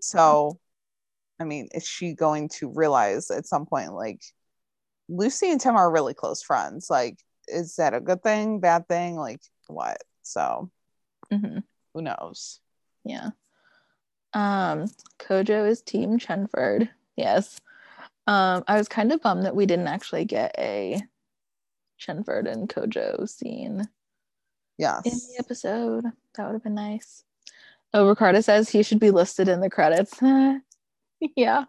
So 0.00 0.58
I 1.38 1.44
mean, 1.44 1.68
is 1.74 1.86
she 1.86 2.14
going 2.14 2.48
to 2.60 2.70
realize 2.70 3.30
at 3.30 3.46
some 3.46 3.66
point 3.66 3.92
like 3.92 4.22
Lucy 5.10 5.50
and 5.50 5.60
Tim 5.60 5.76
are 5.76 5.92
really 5.92 6.14
close 6.14 6.42
friends? 6.42 6.88
Like, 6.88 7.18
is 7.48 7.76
that 7.76 7.92
a 7.92 8.00
good 8.00 8.22
thing, 8.22 8.60
bad 8.60 8.88
thing? 8.88 9.16
Like 9.16 9.42
what? 9.66 9.98
So 10.22 10.70
Mhm. 11.30 11.64
who 11.92 12.00
knows? 12.02 12.60
Yeah. 13.04 13.30
Um, 14.32 14.86
Kojo 15.18 15.68
is 15.68 15.82
Team 15.82 16.18
Chenford. 16.18 16.88
Yes. 17.16 17.60
Um, 18.26 18.62
I 18.68 18.76
was 18.76 18.88
kind 18.88 19.12
of 19.12 19.20
bummed 19.22 19.44
that 19.44 19.56
we 19.56 19.66
didn't 19.66 19.88
actually 19.88 20.24
get 20.24 20.54
a 20.58 21.00
Chenford 22.00 22.50
and 22.50 22.68
Kojo 22.68 23.28
scene 23.28 23.88
Yes. 24.78 25.04
in 25.04 25.12
the 25.12 25.36
episode. 25.38 26.04
That 26.36 26.46
would 26.46 26.52
have 26.54 26.62
been 26.62 26.74
nice. 26.74 27.24
Oh, 27.92 28.08
Ricardo 28.08 28.40
says 28.40 28.68
he 28.68 28.82
should 28.84 29.00
be 29.00 29.10
listed 29.10 29.48
in 29.48 29.60
the 29.60 29.68
credits. 29.70 30.14
yeah. 31.36 31.64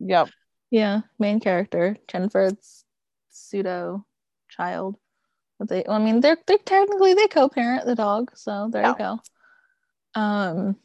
Yep. 0.00 0.28
Yeah. 0.70 1.02
Main 1.18 1.38
character. 1.40 1.96
Chenford's 2.08 2.84
pseudo 3.30 4.04
child. 4.48 4.96
But 5.58 5.68
they 5.68 5.84
I 5.88 5.98
mean 5.98 6.20
they're 6.20 6.38
they're 6.46 6.58
technically 6.58 7.14
they 7.14 7.26
co-parent 7.28 7.84
the 7.86 7.94
dog, 7.94 8.30
so 8.34 8.68
there 8.70 8.82
Yeah. 8.82 8.90
you 8.90 8.98
go. 8.98 9.20
Um 10.18 10.76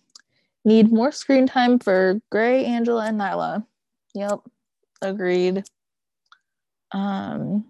need 0.64 0.92
more 0.92 1.12
screen 1.12 1.48
time 1.48 1.80
for 1.80 2.22
Grey, 2.32 2.66
Angela, 2.66 3.06
and 3.08 3.20
Nyla. 3.20 3.66
Yep. 4.14 4.40
Agreed. 5.02 5.64
Um 6.92 7.66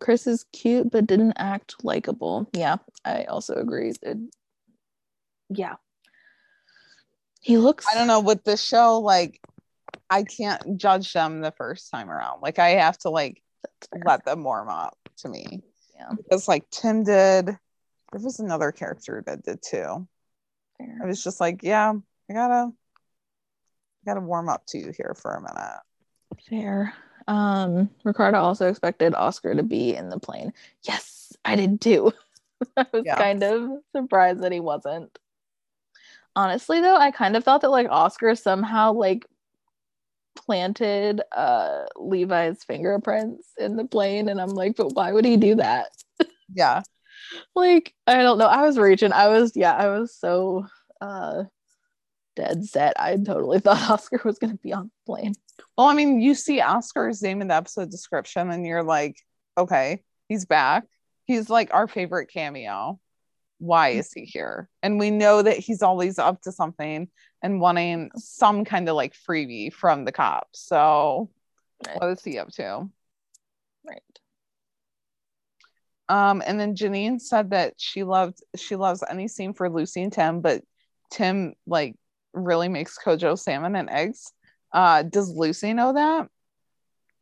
Chris 0.00 0.26
is 0.26 0.44
cute 0.52 0.90
but 0.90 1.06
didn't 1.06 1.34
act 1.36 1.84
likable. 1.84 2.48
Yeah, 2.52 2.76
I 3.04 3.24
also 3.24 3.54
agree. 3.54 3.92
It- 4.02 4.18
yeah. 5.48 5.76
He 7.40 7.58
looks 7.58 7.86
I 7.90 7.94
don't 7.94 8.06
know 8.06 8.20
with 8.20 8.44
the 8.44 8.56
show, 8.56 9.00
like 9.00 9.40
I 10.08 10.22
can't 10.22 10.76
judge 10.76 11.12
them 11.12 11.40
the 11.40 11.52
first 11.52 11.90
time 11.90 12.10
around. 12.10 12.40
Like 12.40 12.58
I 12.58 12.70
have 12.70 12.98
to 12.98 13.10
like 13.10 13.42
let 14.04 14.24
them 14.24 14.44
warm 14.44 14.68
up 14.68 14.96
to 15.18 15.28
me. 15.28 15.62
Yeah. 15.94 16.12
Because 16.16 16.46
like 16.48 16.70
Tim 16.70 17.04
did, 17.04 17.46
there 17.46 18.20
was 18.22 18.38
another 18.40 18.72
character 18.72 19.22
that 19.26 19.42
did 19.42 19.60
too. 19.62 20.06
I 21.02 21.06
was 21.06 21.22
just 21.22 21.40
like, 21.40 21.62
yeah, 21.62 21.92
I 22.28 22.32
gotta 22.32 22.72
I 22.72 24.04
gotta 24.06 24.20
warm 24.20 24.48
up 24.48 24.66
to 24.68 24.78
you 24.78 24.92
here 24.96 25.14
for 25.20 25.34
a 25.34 25.40
minute. 25.40 25.80
Fair. 26.48 26.94
Um, 27.28 27.90
Ricardo 28.04 28.38
also 28.38 28.68
expected 28.68 29.14
Oscar 29.14 29.54
to 29.54 29.62
be 29.62 29.94
in 29.94 30.08
the 30.08 30.18
plane. 30.18 30.52
Yes, 30.82 31.32
I 31.44 31.56
did 31.56 31.80
too. 31.80 32.12
I 32.76 32.86
was 32.92 33.04
Yeah. 33.04 33.16
kind 33.16 33.42
of 33.42 33.70
surprised 33.94 34.42
that 34.42 34.52
he 34.52 34.60
wasn't. 34.60 35.16
Honestly, 36.34 36.80
though, 36.80 36.96
I 36.96 37.10
kind 37.10 37.36
of 37.36 37.44
thought 37.44 37.60
that 37.60 37.70
like 37.70 37.88
Oscar 37.90 38.34
somehow 38.34 38.92
like 38.92 39.26
planted 40.36 41.20
uh 41.32 41.84
Levi's 41.96 42.64
fingerprints 42.64 43.48
in 43.58 43.76
the 43.76 43.84
plane, 43.84 44.28
and 44.28 44.40
I'm 44.40 44.54
like, 44.54 44.76
but 44.76 44.94
why 44.94 45.12
would 45.12 45.24
he 45.24 45.36
do 45.36 45.56
that? 45.56 45.88
Yeah. 46.52 46.82
Like, 47.54 47.94
I 48.06 48.22
don't 48.22 48.38
know. 48.38 48.46
I 48.46 48.62
was 48.62 48.78
reaching. 48.78 49.12
I 49.12 49.28
was, 49.28 49.52
yeah, 49.56 49.74
I 49.74 49.88
was 49.88 50.14
so 50.14 50.66
uh 51.00 51.44
dead 52.36 52.64
set. 52.64 52.98
I 53.00 53.16
totally 53.16 53.58
thought 53.60 53.90
Oscar 53.90 54.20
was 54.24 54.38
gonna 54.38 54.56
be 54.56 54.72
on 54.72 54.84
the 55.06 55.12
plane. 55.12 55.34
Well, 55.76 55.88
I 55.88 55.94
mean, 55.94 56.20
you 56.20 56.34
see 56.34 56.60
Oscar's 56.60 57.22
name 57.22 57.42
in 57.42 57.48
the 57.48 57.54
episode 57.54 57.90
description, 57.90 58.50
and 58.50 58.66
you're 58.66 58.82
like, 58.82 59.16
okay, 59.58 60.02
he's 60.28 60.46
back. 60.46 60.84
He's 61.26 61.50
like 61.50 61.72
our 61.72 61.86
favorite 61.86 62.30
cameo. 62.32 62.98
Why 63.58 63.90
is 63.90 64.10
he 64.12 64.24
here? 64.24 64.70
And 64.82 64.98
we 64.98 65.10
know 65.10 65.42
that 65.42 65.58
he's 65.58 65.82
always 65.82 66.18
up 66.18 66.40
to 66.42 66.52
something 66.52 67.08
and 67.42 67.60
wanting 67.60 68.10
some 68.16 68.64
kind 68.64 68.88
of 68.88 68.96
like 68.96 69.14
freebie 69.14 69.70
from 69.72 70.04
the 70.06 70.12
cops. 70.12 70.60
So, 70.66 71.30
Right. 71.86 72.00
what 72.00 72.10
is 72.10 72.24
he 72.24 72.38
up 72.38 72.48
to? 72.52 72.88
Right. 73.84 74.19
Um, 76.10 76.42
and 76.44 76.58
then 76.58 76.74
Janine 76.74 77.20
said 77.20 77.50
that 77.50 77.74
she 77.76 78.02
loved 78.02 78.40
she 78.56 78.74
loves 78.74 79.04
any 79.08 79.28
scene 79.28 79.54
for 79.54 79.70
Lucy 79.70 80.02
and 80.02 80.12
Tim, 80.12 80.40
but 80.40 80.60
Tim 81.12 81.54
like 81.68 81.94
really 82.34 82.68
makes 82.68 82.98
Kojo 82.98 83.38
salmon 83.38 83.76
and 83.76 83.88
eggs. 83.88 84.32
Uh, 84.72 85.04
does 85.04 85.30
Lucy 85.30 85.72
know 85.72 85.92
that? 85.92 86.26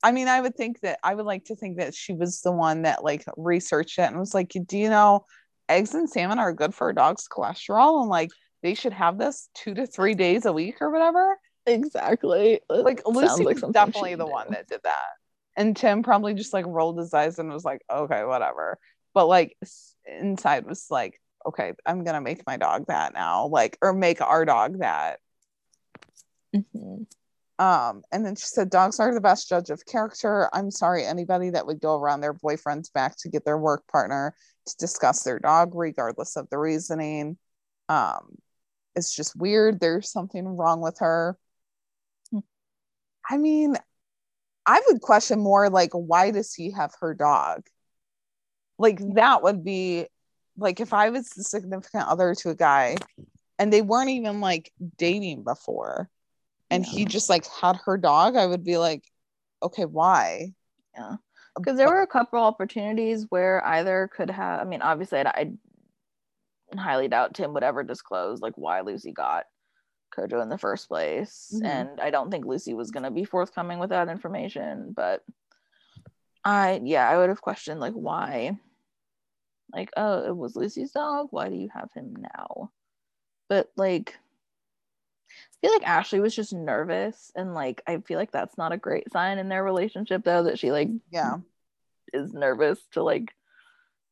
I 0.02 0.12
mean, 0.12 0.26
I 0.26 0.40
would 0.40 0.54
think 0.54 0.80
that 0.80 1.00
I 1.02 1.14
would 1.14 1.26
like 1.26 1.44
to 1.46 1.54
think 1.56 1.76
that 1.76 1.94
she 1.94 2.14
was 2.14 2.40
the 2.40 2.50
one 2.50 2.82
that 2.82 3.04
like 3.04 3.26
researched 3.36 3.98
it 3.98 4.02
and 4.02 4.18
was 4.18 4.32
like, 4.32 4.56
do 4.66 4.78
you 4.78 4.88
know 4.88 5.26
eggs 5.68 5.94
and 5.94 6.08
salmon 6.08 6.38
are 6.38 6.54
good 6.54 6.74
for 6.74 6.88
a 6.88 6.94
dog's 6.94 7.28
cholesterol 7.28 8.00
and 8.00 8.08
like 8.08 8.30
they 8.62 8.72
should 8.72 8.94
have 8.94 9.18
this 9.18 9.50
two 9.54 9.74
to 9.74 9.86
three 9.86 10.14
days 10.14 10.46
a 10.46 10.52
week 10.52 10.76
or 10.80 10.90
whatever? 10.90 11.36
Exactly. 11.66 12.60
Like 12.70 13.02
sounds 13.02 13.16
Lucy 13.18 13.44
was 13.44 13.60
definitely 13.70 14.14
the 14.14 14.24
would 14.24 14.32
one 14.32 14.46
that 14.52 14.66
did 14.66 14.80
that. 14.84 15.10
And 15.58 15.76
Tim 15.76 16.04
probably 16.04 16.34
just 16.34 16.54
like 16.54 16.64
rolled 16.66 16.98
his 16.98 17.12
eyes 17.12 17.40
and 17.40 17.52
was 17.52 17.64
like, 17.64 17.82
okay, 17.92 18.24
whatever. 18.24 18.78
But 19.12 19.26
like 19.26 19.56
inside 20.06 20.64
was 20.66 20.86
like, 20.88 21.20
okay, 21.44 21.72
I'm 21.84 22.04
gonna 22.04 22.20
make 22.20 22.46
my 22.46 22.56
dog 22.56 22.86
that 22.86 23.12
now, 23.12 23.48
like, 23.48 23.76
or 23.82 23.92
make 23.92 24.20
our 24.20 24.44
dog 24.44 24.78
that. 24.78 25.18
Mhm. 26.54 27.06
Um, 27.58 28.02
and 28.12 28.24
then 28.24 28.36
she 28.36 28.46
said, 28.46 28.70
dogs 28.70 29.00
are 29.00 29.12
the 29.12 29.20
best 29.20 29.48
judge 29.48 29.70
of 29.70 29.84
character. 29.84 30.48
I'm 30.52 30.70
sorry, 30.70 31.04
anybody 31.04 31.50
that 31.50 31.66
would 31.66 31.80
go 31.80 31.98
around 31.98 32.20
their 32.20 32.32
boyfriend's 32.32 32.90
back 32.90 33.16
to 33.18 33.28
get 33.28 33.44
their 33.44 33.58
work 33.58 33.84
partner 33.88 34.36
to 34.66 34.76
discuss 34.76 35.24
their 35.24 35.40
dog, 35.40 35.74
regardless 35.74 36.36
of 36.36 36.48
the 36.50 36.58
reasoning. 36.58 37.36
Um, 37.88 38.36
it's 38.94 39.12
just 39.14 39.34
weird. 39.34 39.80
There's 39.80 40.12
something 40.12 40.46
wrong 40.46 40.80
with 40.80 41.00
her. 41.00 41.36
Hmm. 42.30 42.40
I 43.28 43.38
mean, 43.38 43.76
I 44.68 44.82
would 44.88 45.00
question 45.00 45.38
more 45.40 45.70
like, 45.70 45.92
why 45.92 46.30
does 46.30 46.52
he 46.52 46.72
have 46.72 46.92
her 47.00 47.14
dog? 47.14 47.62
Like, 48.78 49.00
that 49.14 49.42
would 49.42 49.64
be 49.64 50.06
like 50.58 50.78
if 50.78 50.92
I 50.92 51.08
was 51.08 51.30
the 51.30 51.42
significant 51.42 52.06
other 52.06 52.34
to 52.34 52.50
a 52.50 52.54
guy 52.54 52.96
and 53.58 53.72
they 53.72 53.80
weren't 53.80 54.10
even 54.10 54.40
like 54.40 54.70
dating 54.98 55.42
before 55.42 56.10
and 56.70 56.84
Yeah. 56.84 56.90
he 56.92 57.04
just 57.06 57.30
like 57.30 57.46
had 57.46 57.76
her 57.86 57.96
dog, 57.96 58.36
I 58.36 58.44
would 58.44 58.62
be 58.62 58.76
like, 58.76 59.04
okay, 59.62 59.86
why? 59.86 60.52
Yeah. 60.94 61.12
Uh, 61.12 61.16
because 61.56 61.76
there 61.76 61.88
were 61.88 62.02
a 62.02 62.06
couple 62.06 62.38
opportunities 62.38 63.26
where 63.30 63.64
either 63.66 64.10
could 64.14 64.30
have, 64.30 64.60
I 64.60 64.64
mean, 64.64 64.82
obviously, 64.82 65.18
I, 65.20 65.50
I 66.72 66.76
highly 66.76 67.08
doubt 67.08 67.34
Tim 67.34 67.54
would 67.54 67.64
ever 67.64 67.82
disclose 67.82 68.40
like 68.40 68.52
why 68.56 68.82
Lucy 68.82 69.12
got 69.12 69.46
Kojo 70.18 70.42
in 70.42 70.48
the 70.48 70.58
first 70.58 70.88
place. 70.88 71.52
Mhm. 71.54 71.64
And 71.66 72.00
I 72.00 72.10
don't 72.10 72.30
think 72.30 72.44
Lucy 72.44 72.74
was 72.74 72.90
gonna 72.90 73.10
be 73.10 73.24
forthcoming 73.24 73.78
with 73.78 73.90
that 73.90 74.08
information, 74.08 74.92
but 74.92 75.22
I 76.44 76.80
yeah, 76.82 77.08
I 77.08 77.16
would 77.18 77.28
have 77.28 77.42
questioned 77.42 77.80
like 77.80 77.94
why. 77.94 78.58
Like, 79.72 79.90
oh, 79.96 80.24
it 80.26 80.36
was 80.36 80.56
Lucy's 80.56 80.92
dog. 80.92 81.28
Why 81.30 81.48
do 81.50 81.54
you 81.54 81.68
have 81.74 81.92
him 81.92 82.16
now? 82.16 82.70
But 83.48 83.70
like 83.76 84.16
I 85.30 85.56
feel 85.60 85.72
like 85.72 85.86
Ashley 85.86 86.20
was 86.20 86.34
just 86.34 86.52
nervous 86.52 87.30
and 87.34 87.52
like 87.54 87.82
I 87.86 87.98
feel 87.98 88.18
like 88.18 88.30
that's 88.32 88.56
not 88.56 88.72
a 88.72 88.78
great 88.78 89.10
sign 89.12 89.38
in 89.38 89.48
their 89.48 89.62
relationship 89.64 90.24
though 90.24 90.44
that 90.44 90.58
she 90.58 90.72
like 90.72 90.88
Yeah. 91.10 91.38
is 92.12 92.32
nervous 92.32 92.80
to 92.92 93.02
like 93.02 93.34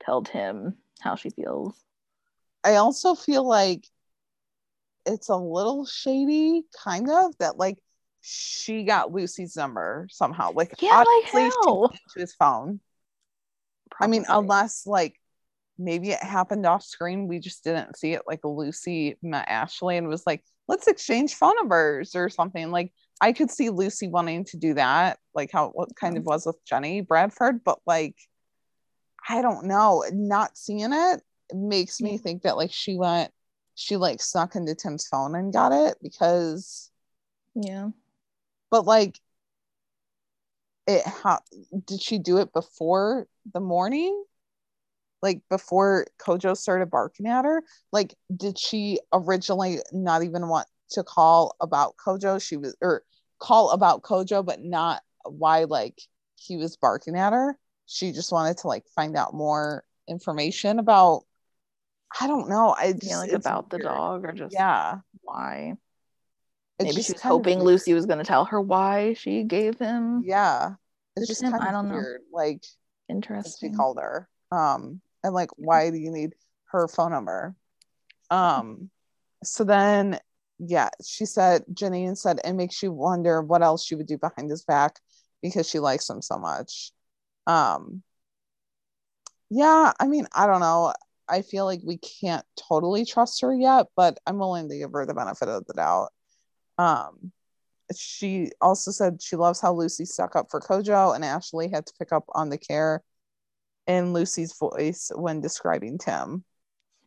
tell 0.00 0.22
Tim 0.22 0.76
how 1.00 1.14
she 1.14 1.30
feels. 1.30 1.74
I 2.64 2.76
also 2.76 3.14
feel 3.14 3.46
like 3.46 3.88
it's 5.06 5.28
a 5.28 5.36
little 5.36 5.86
shady, 5.86 6.64
kind 6.84 7.08
of, 7.08 7.36
that 7.38 7.56
like 7.58 7.78
she 8.20 8.84
got 8.84 9.12
Lucy's 9.12 9.56
number 9.56 10.08
somehow. 10.10 10.52
Like, 10.52 10.74
Yeah, 10.80 10.98
like 10.98 11.06
obviously 11.06 11.44
how? 11.44 11.88
to 11.88 12.20
his 12.20 12.34
phone. 12.34 12.80
I 14.00 14.08
mean, 14.08 14.24
unless 14.28 14.86
like 14.86 15.14
maybe 15.78 16.10
it 16.10 16.22
happened 16.22 16.66
off 16.66 16.82
screen, 16.82 17.28
we 17.28 17.38
just 17.38 17.64
didn't 17.64 17.96
see 17.96 18.12
it. 18.12 18.22
Like 18.26 18.40
Lucy 18.44 19.16
met 19.22 19.48
Ashley 19.48 19.96
and 19.96 20.08
was 20.08 20.26
like, 20.26 20.42
let's 20.68 20.88
exchange 20.88 21.34
phone 21.34 21.54
numbers 21.56 22.16
or 22.16 22.28
something. 22.28 22.70
Like, 22.70 22.92
I 23.20 23.32
could 23.32 23.50
see 23.50 23.70
Lucy 23.70 24.08
wanting 24.08 24.44
to 24.46 24.56
do 24.56 24.74
that, 24.74 25.18
like 25.34 25.50
how 25.52 25.68
what 25.68 25.94
kind 25.96 26.16
of 26.16 26.24
mm-hmm. 26.24 26.30
was 26.30 26.46
with 26.46 26.62
Jenny 26.64 27.00
Bradford, 27.00 27.62
but 27.64 27.78
like, 27.86 28.16
I 29.28 29.40
don't 29.40 29.66
know. 29.66 30.04
Not 30.12 30.58
seeing 30.58 30.92
it 30.92 31.22
makes 31.52 32.00
me 32.00 32.18
think 32.18 32.42
that 32.42 32.56
like 32.56 32.72
she 32.72 32.96
went, 32.96 33.30
she 33.76 33.96
like 33.96 34.20
snuck 34.22 34.56
into 34.56 34.74
Tim's 34.74 35.06
phone 35.06 35.36
and 35.36 35.52
got 35.52 35.70
it 35.70 35.98
because, 36.02 36.90
yeah. 37.54 37.90
but 38.70 38.86
like, 38.86 39.20
it 40.86 41.06
ha- 41.06 41.42
did 41.84 42.00
she 42.00 42.18
do 42.18 42.38
it 42.38 42.52
before 42.54 43.28
the 43.52 43.60
morning? 43.60 44.24
Like 45.20 45.42
before 45.50 46.06
Kojo 46.18 46.56
started 46.56 46.90
barking 46.90 47.26
at 47.26 47.44
her? 47.44 47.62
Like, 47.92 48.14
did 48.34 48.58
she 48.58 48.98
originally 49.12 49.80
not 49.92 50.22
even 50.22 50.48
want 50.48 50.68
to 50.90 51.04
call 51.04 51.54
about 51.60 51.96
Kojo? 51.96 52.42
She 52.42 52.56
was, 52.56 52.74
or 52.80 53.02
call 53.38 53.70
about 53.70 54.02
Kojo, 54.02 54.44
but 54.44 54.62
not 54.62 55.02
why 55.24 55.64
like 55.64 56.00
he 56.36 56.56
was 56.56 56.78
barking 56.78 57.16
at 57.16 57.34
her. 57.34 57.58
She 57.84 58.12
just 58.12 58.32
wanted 58.32 58.56
to 58.58 58.68
like 58.68 58.86
find 58.94 59.16
out 59.16 59.34
more 59.34 59.84
information 60.08 60.78
about. 60.78 61.25
I 62.20 62.26
don't 62.26 62.48
know. 62.48 62.74
I 62.76 62.92
just, 62.92 63.04
Yeah, 63.04 63.18
like 63.18 63.32
about 63.32 63.70
the 63.70 63.78
dog 63.78 64.24
or 64.24 64.32
just 64.32 64.54
Yeah, 64.54 65.00
why. 65.22 65.74
it's 66.78 66.84
Maybe 66.84 67.02
she 67.02 67.12
was 67.12 67.22
hoping. 67.22 67.62
Lucy 67.62 67.94
was 67.94 68.06
gonna 68.06 68.24
tell 68.24 68.44
her 68.46 68.60
why 68.60 69.14
she 69.14 69.44
gave 69.44 69.78
him. 69.78 70.22
Yeah, 70.24 70.74
it's 71.16 71.26
just 71.26 71.42
him, 71.42 71.54
I 71.54 71.70
don't 71.70 71.88
know. 71.88 72.02
Like, 72.32 72.64
Interesting. 73.08 73.74
called 73.74 73.98
her. 74.00 74.28
Um, 74.50 75.00
and 75.24 75.34
like, 75.34 75.50
why 75.56 75.90
do 75.90 75.96
you 75.96 76.10
need 76.10 76.34
her 76.72 76.88
phone 76.88 77.10
number? 77.10 77.54
Um, 78.30 78.90
so 79.44 79.64
then, 79.64 80.18
yeah, 80.58 80.90
she 81.04 81.26
said, 81.26 81.64
Janine 81.72 82.16
said, 82.16 82.40
it 82.44 82.52
makes 82.54 82.82
you 82.82 82.92
wonder 82.92 83.42
what 83.42 83.62
else 83.62 83.84
she 83.84 83.94
would 83.94 84.06
do 84.06 84.18
behind 84.18 84.50
his 84.50 84.64
back 84.64 84.98
because 85.42 85.68
she 85.68 85.78
likes 85.78 86.08
him 86.08 86.22
so 86.22 86.38
much. 86.38 86.92
Um, 87.46 88.02
yeah, 89.50 89.92
I 90.00 90.06
mean, 90.06 90.26
I 90.32 90.46
don't 90.46 90.60
know. 90.60 90.92
I 91.28 91.42
feel 91.42 91.64
like 91.64 91.80
we 91.84 91.98
can't 91.98 92.44
totally 92.56 93.04
trust 93.04 93.40
her 93.42 93.54
yet, 93.54 93.86
but 93.96 94.18
I'm 94.26 94.38
willing 94.38 94.68
to 94.68 94.78
give 94.78 94.92
her 94.92 95.06
the 95.06 95.14
benefit 95.14 95.48
of 95.48 95.66
the 95.66 95.74
doubt. 95.74 96.08
Um, 96.78 97.32
she 97.94 98.50
also 98.60 98.90
said 98.90 99.22
she 99.22 99.36
loves 99.36 99.60
how 99.60 99.72
Lucy 99.72 100.04
stuck 100.04 100.36
up 100.36 100.46
for 100.50 100.60
Kojo 100.60 101.14
and 101.14 101.24
Ashley 101.24 101.68
had 101.68 101.86
to 101.86 101.94
pick 101.98 102.12
up 102.12 102.24
on 102.34 102.48
the 102.48 102.58
care 102.58 103.02
in 103.86 104.12
Lucy's 104.12 104.56
voice 104.58 105.10
when 105.14 105.40
describing 105.40 105.98
Tim. 105.98 106.44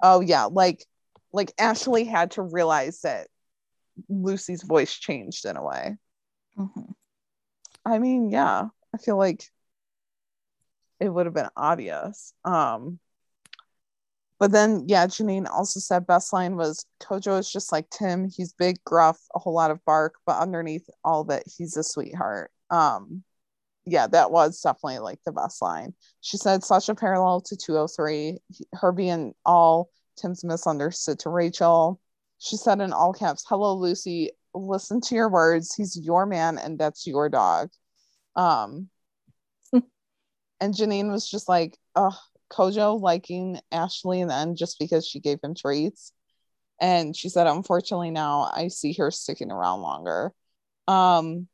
Oh 0.01 0.21
yeah, 0.21 0.45
like 0.45 0.85
like 1.33 1.51
Ashley 1.59 2.05
had 2.05 2.31
to 2.31 2.41
realize 2.41 3.01
that 3.01 3.27
Lucy's 4.07 4.63
voice 4.63 4.97
changed 4.97 5.45
in 5.45 5.57
a 5.57 5.63
way. 5.63 5.97
Mhm. 6.57 6.93
I 7.85 7.99
mean, 7.99 8.29
yeah, 8.29 8.67
I 8.93 8.97
feel 8.97 9.17
like 9.17 9.43
it 10.99 11.09
would 11.09 11.25
have 11.25 11.35
been 11.35 11.49
obvious. 11.55 12.33
Um 12.45 12.99
but 14.39 14.51
then 14.51 14.85
yeah, 14.87 15.05
Janine 15.07 15.49
also 15.49 15.79
said 15.79 16.07
best 16.07 16.33
line 16.33 16.55
was 16.55 16.85
Kojo 17.01 17.39
is 17.39 17.51
just 17.51 17.71
like 17.71 17.89
Tim. 17.89 18.29
He's 18.29 18.53
big, 18.53 18.77
gruff, 18.85 19.19
a 19.35 19.39
whole 19.39 19.53
lot 19.53 19.71
of 19.71 19.83
bark, 19.85 20.15
but 20.25 20.39
underneath 20.41 20.89
all 21.03 21.25
that, 21.25 21.43
he's 21.57 21.77
a 21.77 21.83
sweetheart. 21.83 22.51
Um 22.69 23.23
yeah, 23.85 24.07
that 24.07 24.31
was 24.31 24.61
definitely 24.61 24.99
like 24.99 25.19
the 25.25 25.31
best 25.31 25.61
line. 25.61 25.93
She 26.21 26.37
said 26.37 26.63
such 26.63 26.89
a 26.89 26.95
parallel 26.95 27.41
to 27.41 27.57
203, 27.57 28.37
her 28.73 28.91
being 28.91 29.33
all 29.45 29.89
Tim's 30.17 30.43
misunderstood 30.43 31.19
to 31.19 31.29
Rachel. 31.29 31.99
She 32.39 32.55
said 32.57 32.81
in 32.81 32.93
all 32.93 33.13
caps, 33.13 33.45
Hello, 33.47 33.73
Lucy, 33.75 34.31
listen 34.53 35.01
to 35.01 35.15
your 35.15 35.29
words. 35.29 35.73
He's 35.75 35.97
your 35.99 36.25
man, 36.25 36.57
and 36.57 36.77
that's 36.77 37.07
your 37.07 37.29
dog. 37.29 37.69
Um, 38.35 38.89
and 39.73 39.83
Janine 40.73 41.11
was 41.11 41.29
just 41.29 41.49
like, 41.49 41.77
Oh, 41.95 42.17
Kojo 42.49 42.99
liking 42.99 43.59
Ashley 43.71 44.21
and 44.21 44.29
then 44.29 44.55
just 44.55 44.79
because 44.79 45.07
she 45.07 45.19
gave 45.19 45.39
him 45.43 45.55
treats. 45.55 46.11
And 46.81 47.15
she 47.15 47.29
said, 47.29 47.47
Unfortunately, 47.47 48.11
now 48.11 48.49
I 48.53 48.69
see 48.69 48.93
her 48.93 49.11
sticking 49.11 49.51
around 49.51 49.81
longer. 49.81 50.33
Um, 50.87 51.47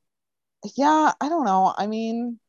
yeah, 0.76 1.12
I 1.20 1.30
don't 1.30 1.46
know. 1.46 1.74
I 1.76 1.88
mean, 1.88 2.40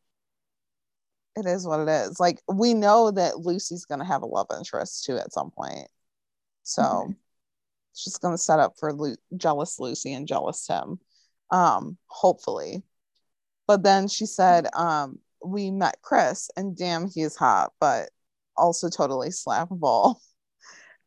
it 1.36 1.46
is 1.46 1.66
what 1.66 1.80
it 1.80 1.88
is. 1.88 2.18
Like 2.18 2.42
we 2.48 2.74
know 2.74 3.10
that 3.10 3.40
Lucy's 3.40 3.84
gonna 3.84 4.04
have 4.04 4.22
a 4.22 4.26
love 4.26 4.46
interest 4.56 5.04
too 5.04 5.18
at 5.18 5.32
some 5.32 5.50
point. 5.50 5.88
So 6.62 6.82
Mhm. 6.82 7.16
she's 7.94 8.18
gonna 8.18 8.38
set 8.38 8.58
up 8.58 8.78
for 8.78 8.92
Lu- 8.92 9.16
jealous 9.36 9.78
Lucy 9.78 10.12
and 10.14 10.26
jealous 10.26 10.66
Tim. 10.66 10.98
Um, 11.50 11.98
hopefully. 12.06 12.82
But 13.66 13.82
then 13.82 14.08
she 14.08 14.26
said, 14.26 14.68
um, 14.74 15.20
we 15.44 15.70
met 15.70 16.00
Chris 16.02 16.50
and 16.56 16.76
damn 16.76 17.08
he 17.08 17.22
is 17.22 17.36
hot, 17.36 17.72
but 17.80 18.10
also 18.56 18.88
totally 18.88 19.28
slappable. 19.28 20.16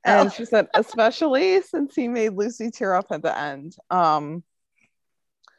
And 0.06 0.30
Oh. 0.30 0.34
she 0.34 0.46
said, 0.46 0.70
especially 0.76 1.62
since 1.62 1.94
he 1.94 2.08
made 2.08 2.30
Lucy 2.30 2.72
tear 2.72 2.94
up 2.94 3.08
at 3.12 3.22
the 3.22 3.38
end. 3.38 3.76
Um, 3.90 4.46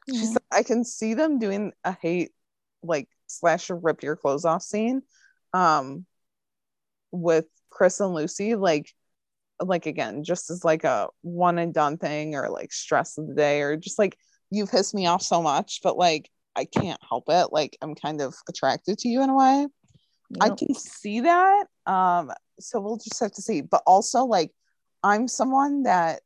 she 0.09 0.25
said 0.27 0.43
I 0.51 0.63
can 0.63 0.83
see 0.83 1.13
them 1.15 1.39
doing 1.39 1.73
a 1.85 1.95
hate 2.01 2.33
like 2.83 3.09
slash 3.27 3.71
or 3.71 3.77
rip 3.77 4.03
your 4.03 4.17
clothes 4.17 4.45
off 4.45 4.63
scene 4.63 5.03
um 5.53 6.07
with 7.13 7.47
Chris 7.71 8.01
and 8.01 8.15
Lucy 8.15 8.55
like 8.55 8.93
like 9.61 9.87
again 9.87 10.25
just 10.25 10.51
as 10.51 10.65
like 10.65 10.85
a 10.85 11.09
one 11.23 11.59
and 11.59 11.75
done 11.75 11.99
thing 11.99 12.35
or 12.35 12.49
like 12.49 12.73
stress 12.73 13.19
of 13.19 13.29
the 13.29 13.35
day 13.35 13.61
or 13.61 13.77
just 13.77 13.99
like 13.99 14.17
you've 14.51 14.71
pissed 14.71 14.95
me 14.95 15.07
off 15.07 15.23
so 15.23 15.43
much 15.43 15.81
but 15.83 15.97
like 15.97 16.31
I 16.57 16.65
can't 16.65 17.01
help 17.07 17.25
it 17.29 17.49
like 17.53 17.77
I'm 17.83 17.95
kind 17.95 18.21
of 18.21 18.35
attracted 18.49 18.99
to 18.99 19.09
you 19.09 19.23
in 19.23 19.31
a 19.31 19.37
way 19.37 19.67
I 20.41 20.51
can 20.51 20.75
see 20.75 21.21
that. 21.21 21.65
Um, 21.87 22.31
so 22.59 22.81
we'll 22.81 22.99
just 22.99 23.19
have 23.21 23.33
to 23.33 23.43
see. 23.43 23.63
But 23.63 23.83
also, 23.87 24.25
like, 24.25 24.53
I'm 25.03 25.29
someone 25.29 25.85
that 25.85 26.21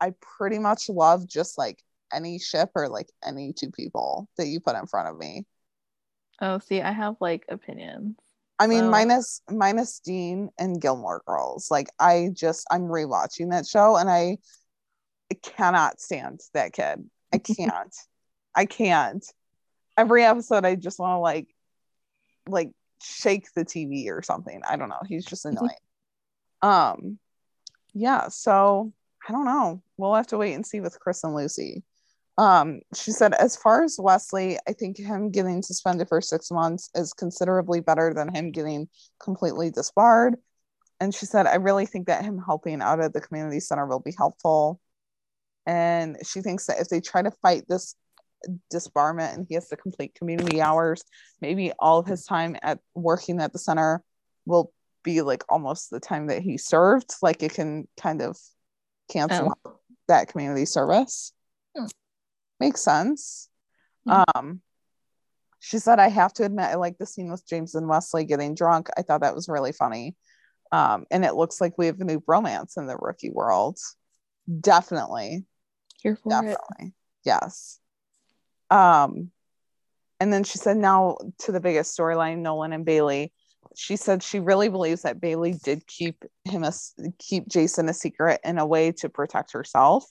I 0.00 0.14
pretty 0.20 0.58
much 0.58 0.88
love 0.88 1.26
just 1.26 1.58
like 1.58 1.82
any 2.12 2.38
ship 2.38 2.70
or 2.74 2.88
like 2.88 3.10
any 3.24 3.52
two 3.52 3.70
people 3.70 4.28
that 4.36 4.46
you 4.46 4.60
put 4.60 4.76
in 4.76 4.86
front 4.86 5.08
of 5.08 5.18
me. 5.18 5.44
Oh, 6.40 6.58
see, 6.58 6.80
I 6.80 6.92
have 6.92 7.16
like 7.20 7.44
opinions. 7.48 8.16
I 8.58 8.66
mean, 8.66 8.80
So- 8.80 8.90
minus 8.90 9.42
minus 9.50 9.98
Dean 10.00 10.50
and 10.58 10.80
Gilmore 10.80 11.22
Girls. 11.26 11.70
Like, 11.70 11.88
I 11.98 12.30
just 12.32 12.66
I'm 12.70 12.82
rewatching 12.82 13.50
that 13.50 13.66
show 13.66 13.96
and 13.96 14.08
I 14.08 14.38
cannot 15.42 16.00
stand 16.00 16.40
that 16.54 16.72
kid. 16.72 17.08
I 17.32 17.38
can't. 17.56 17.94
I 18.54 18.66
can't. 18.66 19.24
Every 19.96 20.24
episode, 20.24 20.64
I 20.64 20.74
just 20.74 20.98
want 20.98 21.14
to 21.16 21.18
like, 21.18 21.48
like 22.48 22.70
shake 23.02 23.46
the 23.54 23.64
TV 23.64 24.08
or 24.08 24.22
something. 24.22 24.60
I 24.68 24.76
don't 24.76 24.88
know. 24.88 25.02
He's 25.06 25.24
just 25.24 25.44
annoying. 25.46 25.70
um, 26.62 27.18
yeah. 27.94 28.28
So 28.28 28.92
I 29.28 29.32
don't 29.32 29.44
know. 29.44 29.82
We'll 29.96 30.14
have 30.14 30.26
to 30.28 30.38
wait 30.38 30.54
and 30.54 30.66
see 30.66 30.80
with 30.80 30.98
Chris 30.98 31.24
and 31.24 31.34
Lucy. 31.34 31.82
Um, 32.38 32.80
she 32.94 33.10
said, 33.10 33.34
as 33.34 33.56
far 33.56 33.84
as 33.84 33.98
Wesley, 33.98 34.58
I 34.66 34.72
think 34.72 34.96
him 34.96 35.30
getting 35.30 35.62
suspended 35.62 36.08
for 36.08 36.20
six 36.20 36.50
months 36.50 36.88
is 36.94 37.12
considerably 37.12 37.80
better 37.80 38.14
than 38.14 38.34
him 38.34 38.52
getting 38.52 38.88
completely 39.20 39.70
disbarred. 39.70 40.36
And 40.98 41.14
she 41.14 41.26
said, 41.26 41.46
I 41.46 41.56
really 41.56 41.84
think 41.84 42.06
that 42.06 42.24
him 42.24 42.40
helping 42.44 42.80
out 42.80 43.00
at 43.00 43.12
the 43.12 43.20
community 43.20 43.60
center 43.60 43.86
will 43.86 44.00
be 44.00 44.14
helpful. 44.16 44.80
And 45.66 46.16
she 46.24 46.40
thinks 46.40 46.66
that 46.66 46.80
if 46.80 46.88
they 46.88 47.00
try 47.00 47.22
to 47.22 47.30
fight 47.30 47.64
this 47.68 47.94
disbarment 48.72 49.34
and 49.34 49.46
he 49.48 49.54
has 49.54 49.68
to 49.68 49.76
complete 49.76 50.14
community 50.14 50.60
hours, 50.60 51.02
maybe 51.40 51.72
all 51.78 51.98
of 51.98 52.06
his 52.06 52.24
time 52.24 52.56
at 52.62 52.78
working 52.94 53.40
at 53.40 53.52
the 53.52 53.58
center 53.58 54.02
will 54.46 54.72
be 55.02 55.22
like 55.22 55.44
almost 55.48 55.90
the 55.90 56.00
time 56.00 56.28
that 56.28 56.42
he 56.42 56.56
served. 56.58 57.14
Like 57.22 57.42
it 57.42 57.54
can 57.54 57.88
kind 58.00 58.22
of 58.22 58.38
cancel 59.10 59.54
Oh. 59.64 59.78
that 60.08 60.28
community 60.28 60.64
service. 60.66 61.32
Hmm. 61.76 61.86
Makes 62.60 62.80
sense. 62.82 63.48
Hmm. 64.06 64.22
Um, 64.34 64.60
she 65.60 65.78
said, 65.78 66.00
I 66.00 66.08
have 66.08 66.32
to 66.34 66.44
admit, 66.44 66.66
I 66.66 66.74
like 66.74 66.98
the 66.98 67.06
scene 67.06 67.30
with 67.30 67.46
James 67.46 67.76
and 67.76 67.88
Wesley 67.88 68.24
getting 68.24 68.54
drunk. 68.54 68.88
I 68.96 69.02
thought 69.02 69.20
that 69.20 69.34
was 69.34 69.48
really 69.48 69.72
funny. 69.72 70.16
Um, 70.72 71.04
and 71.10 71.24
it 71.24 71.34
looks 71.34 71.60
like 71.60 71.78
we 71.78 71.86
have 71.86 72.00
a 72.00 72.04
new 72.04 72.18
bromance 72.18 72.76
in 72.76 72.86
the 72.86 72.96
rookie 72.96 73.30
world. 73.30 73.78
Definitely. 74.60 75.44
Here 76.02 76.16
for 76.16 76.28
it. 76.28 76.30
Definitely. 76.30 76.94
Yes. 77.24 77.78
Um, 78.72 79.30
and 80.18 80.32
then 80.32 80.44
she 80.44 80.56
said, 80.56 80.78
now 80.78 81.18
to 81.40 81.52
the 81.52 81.60
biggest 81.60 81.96
storyline, 81.96 82.38
Nolan 82.38 82.72
and 82.72 82.84
Bailey. 82.84 83.32
She 83.74 83.96
said 83.96 84.22
she 84.22 84.40
really 84.40 84.68
believes 84.68 85.02
that 85.02 85.20
Bailey 85.20 85.54
did 85.62 85.86
keep 85.86 86.24
him 86.44 86.64
a, 86.64 86.72
keep 87.18 87.48
Jason 87.48 87.88
a 87.88 87.94
secret 87.94 88.40
in 88.44 88.58
a 88.58 88.66
way 88.66 88.92
to 88.92 89.08
protect 89.08 89.52
herself. 89.52 90.04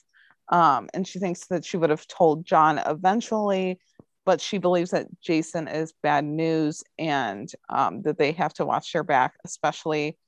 Um, 0.48 0.88
and 0.94 1.06
she 1.06 1.18
thinks 1.18 1.46
that 1.48 1.64
she 1.64 1.76
would 1.76 1.90
have 1.90 2.06
told 2.06 2.44
John 2.44 2.78
eventually, 2.78 3.80
but 4.24 4.40
she 4.40 4.58
believes 4.58 4.90
that 4.90 5.06
Jason 5.20 5.66
is 5.66 5.94
bad 6.02 6.24
news 6.24 6.84
and 6.98 7.50
um, 7.68 8.02
that 8.02 8.18
they 8.18 8.32
have 8.32 8.54
to 8.54 8.66
watch 8.66 8.92
their 8.92 9.04
back, 9.04 9.34
especially 9.44 10.18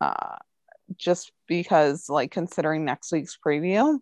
uh, 0.00 0.36
just 0.96 1.32
because, 1.48 2.08
like, 2.08 2.30
considering 2.30 2.84
next 2.84 3.10
week's 3.10 3.38
preview. 3.44 3.98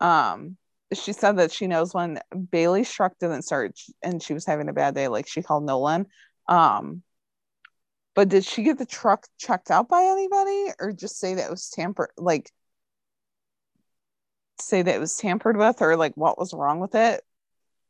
Um, 0.00 0.56
she 0.92 1.12
said 1.12 1.38
that 1.38 1.52
she 1.52 1.66
knows 1.66 1.92
when 1.94 2.20
Bailey's 2.50 2.90
truck 2.90 3.12
didn't 3.18 3.42
start 3.42 3.78
and 4.02 4.22
she 4.22 4.34
was 4.34 4.46
having 4.46 4.68
a 4.68 4.72
bad 4.72 4.94
day, 4.94 5.08
like 5.08 5.26
she 5.26 5.42
called 5.42 5.64
Nolan. 5.64 6.06
Um, 6.48 7.02
but 8.14 8.28
did 8.28 8.44
she 8.44 8.62
get 8.62 8.78
the 8.78 8.86
truck 8.86 9.26
checked 9.38 9.70
out 9.70 9.88
by 9.88 10.04
anybody 10.04 10.72
or 10.78 10.92
just 10.92 11.18
say 11.18 11.34
that 11.34 11.46
it 11.46 11.50
was 11.50 11.68
tampered, 11.70 12.10
like 12.16 12.50
say 14.60 14.80
that 14.82 14.94
it 14.94 15.00
was 15.00 15.16
tampered 15.16 15.56
with 15.56 15.82
or 15.82 15.96
like 15.96 16.12
what 16.16 16.38
was 16.38 16.54
wrong 16.54 16.80
with 16.80 16.94
it? 16.94 17.22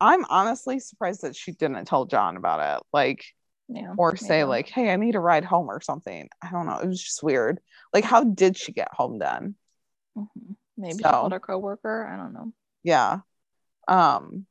I'm 0.00 0.24
honestly 0.28 0.78
surprised 0.78 1.22
that 1.22 1.36
she 1.36 1.52
didn't 1.52 1.84
tell 1.86 2.04
John 2.04 2.36
about 2.36 2.78
it, 2.78 2.86
like, 2.92 3.24
Yeah. 3.68 3.94
or 3.96 4.16
say, 4.16 4.38
yeah. 4.38 4.44
like, 4.44 4.68
hey, 4.68 4.90
I 4.92 4.96
need 4.96 5.14
a 5.14 5.20
ride 5.20 5.44
home 5.44 5.70
or 5.70 5.80
something. 5.80 6.28
I 6.42 6.50
don't 6.50 6.66
know. 6.66 6.78
It 6.78 6.86
was 6.86 7.02
just 7.02 7.22
weird. 7.22 7.60
Like, 7.94 8.04
how 8.04 8.24
did 8.24 8.56
she 8.56 8.72
get 8.72 8.92
home 8.92 9.18
then? 9.18 9.54
Mhm. 10.16 10.56
maybe 10.76 10.98
she 10.98 11.02
called 11.02 11.32
her 11.32 11.40
coworker. 11.40 12.06
I 12.06 12.16
don't 12.16 12.32
know. 12.34 12.52
Yeah. 12.86 13.18
Um 13.88 14.46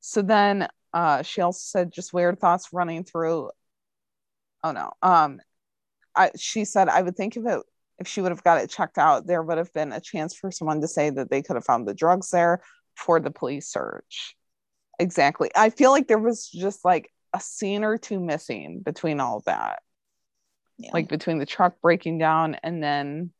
so 0.00 0.22
then 0.22 0.68
uh 0.92 1.22
she 1.22 1.40
also 1.40 1.58
said 1.60 1.92
just 1.92 2.12
weird 2.12 2.38
thoughts 2.38 2.68
running 2.72 3.04
through. 3.04 3.50
Oh 4.62 4.72
no. 4.72 4.92
Um 5.02 5.40
i 6.14 6.30
she 6.38 6.64
said 6.64 6.88
i 6.88 7.02
would 7.02 7.14
think 7.16 7.36
if 7.36 7.44
it 7.44 7.60
if 7.98 8.08
she 8.08 8.20
would 8.22 8.32
have 8.32 8.44
got 8.44 8.58
it 8.62 8.70
checked 8.70 8.96
out 8.98 9.26
there 9.26 9.42
would 9.42 9.58
have 9.58 9.72
been 9.74 9.92
a 9.92 10.00
chance 10.00 10.34
for 10.34 10.50
someone 10.50 10.80
to 10.80 10.88
say 10.88 11.10
that 11.10 11.30
they 11.30 11.42
could 11.42 11.56
have 11.56 11.64
found 11.64 11.86
the 11.86 11.94
drugs 11.94 12.30
there 12.30 12.62
for 12.94 13.20
the 13.20 13.30
police 13.30 13.68
search. 13.68 14.36
Exactly. 14.98 15.50
I 15.54 15.70
feel 15.70 15.90
like 15.90 16.08
there 16.08 16.18
was 16.18 16.48
just 16.48 16.84
like 16.84 17.10
a 17.34 17.40
scene 17.40 17.84
or 17.84 17.98
two 17.98 18.20
missing 18.20 18.80
between 18.80 19.20
all 19.20 19.42
that. 19.46 19.80
Yeah. 20.78 20.90
like 20.92 21.08
between 21.08 21.38
the 21.38 21.46
truck 21.46 21.80
breaking 21.80 22.18
down 22.18 22.56
and 22.62 22.82
then 22.82 23.30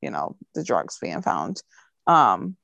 you 0.00 0.10
know 0.10 0.36
the 0.54 0.62
drugs 0.62 0.98
being 1.00 1.20
found 1.20 1.60
um 2.10 2.56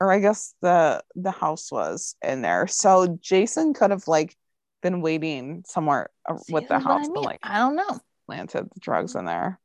or 0.00 0.12
i 0.12 0.18
guess 0.18 0.54
the 0.62 1.02
the 1.16 1.30
house 1.30 1.70
was 1.72 2.14
in 2.22 2.42
there 2.42 2.66
so 2.66 3.18
jason 3.20 3.74
could 3.74 3.90
have 3.90 4.06
like 4.06 4.36
been 4.82 5.00
waiting 5.02 5.62
somewhere 5.66 6.08
uh, 6.28 6.36
See, 6.38 6.52
with 6.54 6.68
the 6.68 6.74
this 6.74 6.82
is 6.82 6.86
what 6.86 6.98
house 6.98 7.08
I 7.08 7.12
mean. 7.12 7.24
like 7.24 7.40
I 7.42 7.58
don't 7.58 7.76
know. 7.76 8.00
planted 8.26 8.64
the 8.72 8.80
drugs 8.80 9.14
in 9.14 9.24
there 9.24 9.58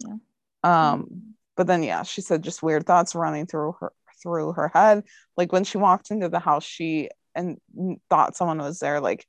Yeah. 0.00 0.16
um 0.64 1.34
but 1.56 1.66
then 1.66 1.82
yeah 1.82 2.02
she 2.02 2.20
said 2.22 2.42
just 2.42 2.62
weird 2.62 2.86
thoughts 2.86 3.14
running 3.14 3.46
through 3.46 3.74
her 3.80 3.92
through 4.22 4.52
her 4.52 4.68
head 4.74 5.04
like 5.36 5.52
when 5.52 5.64
she 5.64 5.78
walked 5.78 6.10
into 6.10 6.28
the 6.28 6.38
house 6.40 6.64
she 6.64 7.10
and 7.34 7.58
thought 8.10 8.36
someone 8.36 8.58
was 8.58 8.78
there 8.80 9.00
like 9.00 9.26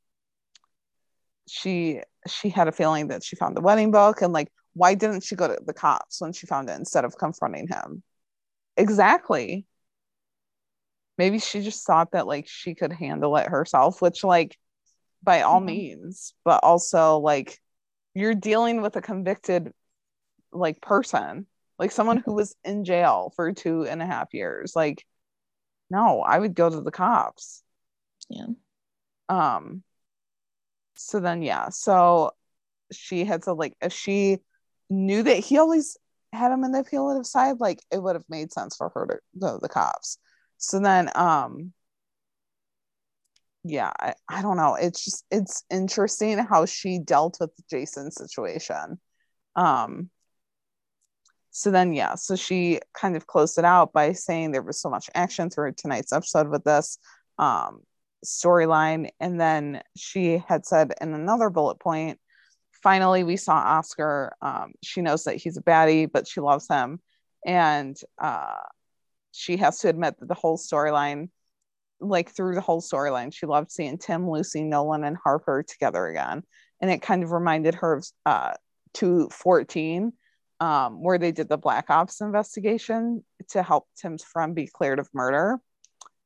she 1.48 2.02
she 2.28 2.50
had 2.50 2.68
a 2.68 2.72
feeling 2.72 3.08
that 3.10 3.24
she 3.24 3.36
found 3.36 3.56
the 3.56 3.62
wedding 3.62 3.92
book 3.92 4.22
and 4.22 4.32
like 4.34 4.50
why 4.74 4.94
didn't 4.96 5.24
she 5.24 5.36
go 5.36 5.48
to 5.48 5.60
the 5.66 5.74
cops 5.74 6.22
when 6.22 6.34
she 6.34 6.48
found 6.48 6.70
it 6.70 6.78
instead 6.80 7.06
of 7.06 7.18
confronting 7.18 7.68
him 7.68 8.04
exactly 8.78 9.66
maybe 11.18 11.40
she 11.40 11.62
just 11.62 11.86
thought 11.86 12.12
that 12.12 12.28
like 12.28 12.48
she 12.48 12.74
could 12.74 12.94
handle 12.94 13.36
it 13.38 13.48
herself 13.48 14.02
which 14.02 14.24
like 14.24 14.58
by 15.24 15.42
all 15.42 15.62
Mhm. 15.62 15.66
means 15.66 16.34
but 16.44 16.64
also 16.64 17.18
like 17.20 17.60
you're 18.14 18.36
dealing 18.36 18.82
with 18.82 18.96
a 18.96 19.02
convicted 19.02 19.74
like 20.52 20.82
person 20.82 21.46
like 21.80 21.92
someone 21.92 22.18
who 22.18 22.34
was 22.34 22.56
in 22.64 22.84
jail 22.84 23.32
for 23.36 23.52
two 23.54 23.86
and 23.86 24.02
a 24.02 24.06
half 24.06 24.34
years 24.34 24.76
like 24.76 25.06
no 25.90 26.22
i 26.22 26.38
would 26.38 26.56
go 26.56 26.70
to 26.70 26.82
the 26.82 26.92
cops 26.92 27.64
Yeah. 28.30 28.48
um 29.30 29.84
so 30.96 31.20
then 31.20 31.42
yeah 31.42 31.70
so 31.70 32.32
she 32.92 33.26
had 33.26 33.44
said 33.44 33.54
like 33.54 33.76
if 33.82 33.94
she 33.94 34.40
knew 34.92 35.24
that 35.24 35.38
he 35.38 35.58
always 35.58 35.98
had 36.34 36.52
him 36.52 36.64
a 36.64 36.70
manipulative 36.70 37.26
side 37.26 37.60
like 37.60 37.82
it 37.92 38.02
would 38.02 38.16
have 38.16 38.26
made 38.30 38.52
sense 38.52 38.76
for 38.76 38.90
her 38.94 39.06
to 39.08 39.40
go 39.40 39.54
to 39.54 39.60
the 39.62 39.70
cops. 39.70 40.18
So 40.58 40.80
then 40.80 41.10
um 41.16 41.74
yeah 43.64 43.92
I, 44.00 44.14
I 44.28 44.42
don't 44.42 44.58
know. 44.58 44.76
It's 44.76 45.04
just 45.04 45.26
it's 45.32 45.64
interesting 45.70 46.38
how 46.38 46.66
she 46.66 47.00
dealt 47.00 47.38
with 47.40 47.52
Jason's 47.70 48.16
situation. 48.16 49.00
Um 49.56 50.10
so 51.52 51.70
then 51.70 51.94
yeah 51.94 52.16
so 52.16 52.36
she 52.36 52.80
kind 52.94 53.16
of 53.16 53.28
closed 53.28 53.58
it 53.58 53.66
out 53.66 53.92
by 53.92 54.14
saying 54.14 54.52
there 54.52 54.62
was 54.62 54.80
so 54.80 54.90
much 54.90 55.10
action 55.16 55.50
through 55.50 55.74
tonight's 55.74 56.14
episode 56.14 56.50
with 56.50 56.64
this 56.64 56.98
um 57.38 57.82
storyline. 58.26 59.10
And 59.20 59.40
then 59.40 59.82
she 59.98 60.44
had 60.48 60.66
said 60.66 60.94
in 61.02 61.14
another 61.14 61.50
bullet 61.50 61.80
point 61.80 62.20
finally 62.82 63.24
we 63.24 63.38
saw 63.38 63.56
oscar 63.56 64.34
um, 64.42 64.74
she 64.84 65.02
knows 65.02 65.24
that 65.24 65.36
he's 65.36 65.58
a 65.58 65.62
baddie 65.62 66.12
but 66.12 66.28
she 66.28 66.40
loves 66.42 66.68
him. 66.68 67.00
And 67.46 67.98
uh, 68.20 68.58
she 69.32 69.58
has 69.58 69.80
to 69.80 69.90
admit 69.90 70.20
that 70.20 70.28
the 70.28 70.36
whole 70.36 70.58
storyline 70.58 71.30
like 72.00 72.32
through 72.32 72.56
the 72.56 72.62
whole 72.62 72.82
storyline 72.82 73.34
she 73.34 73.46
loved 73.46 73.72
seeing 73.72 73.98
tim 73.98 74.30
lucy 74.30 74.64
nolan 74.64 75.04
and 75.04 75.18
harper 75.18 75.64
together 75.64 76.08
again. 76.08 76.44
And 76.80 76.90
it 76.90 77.02
kind 77.02 77.24
of 77.24 77.32
reminded 77.32 77.76
her 77.76 77.94
of 77.94 78.08
uh, 78.26 78.54
214 78.94 80.14
um, 80.60 81.04
where 81.04 81.18
they 81.18 81.32
did 81.32 81.50
the 81.50 81.58
black 81.58 81.90
ops 81.90 82.22
investigation 82.22 83.24
to 83.50 83.64
help 83.64 83.88
tim's 83.96 84.24
friend 84.24 84.56
be 84.56 84.68
cleared 84.68 85.00
of 85.00 85.10
murder. 85.14 85.60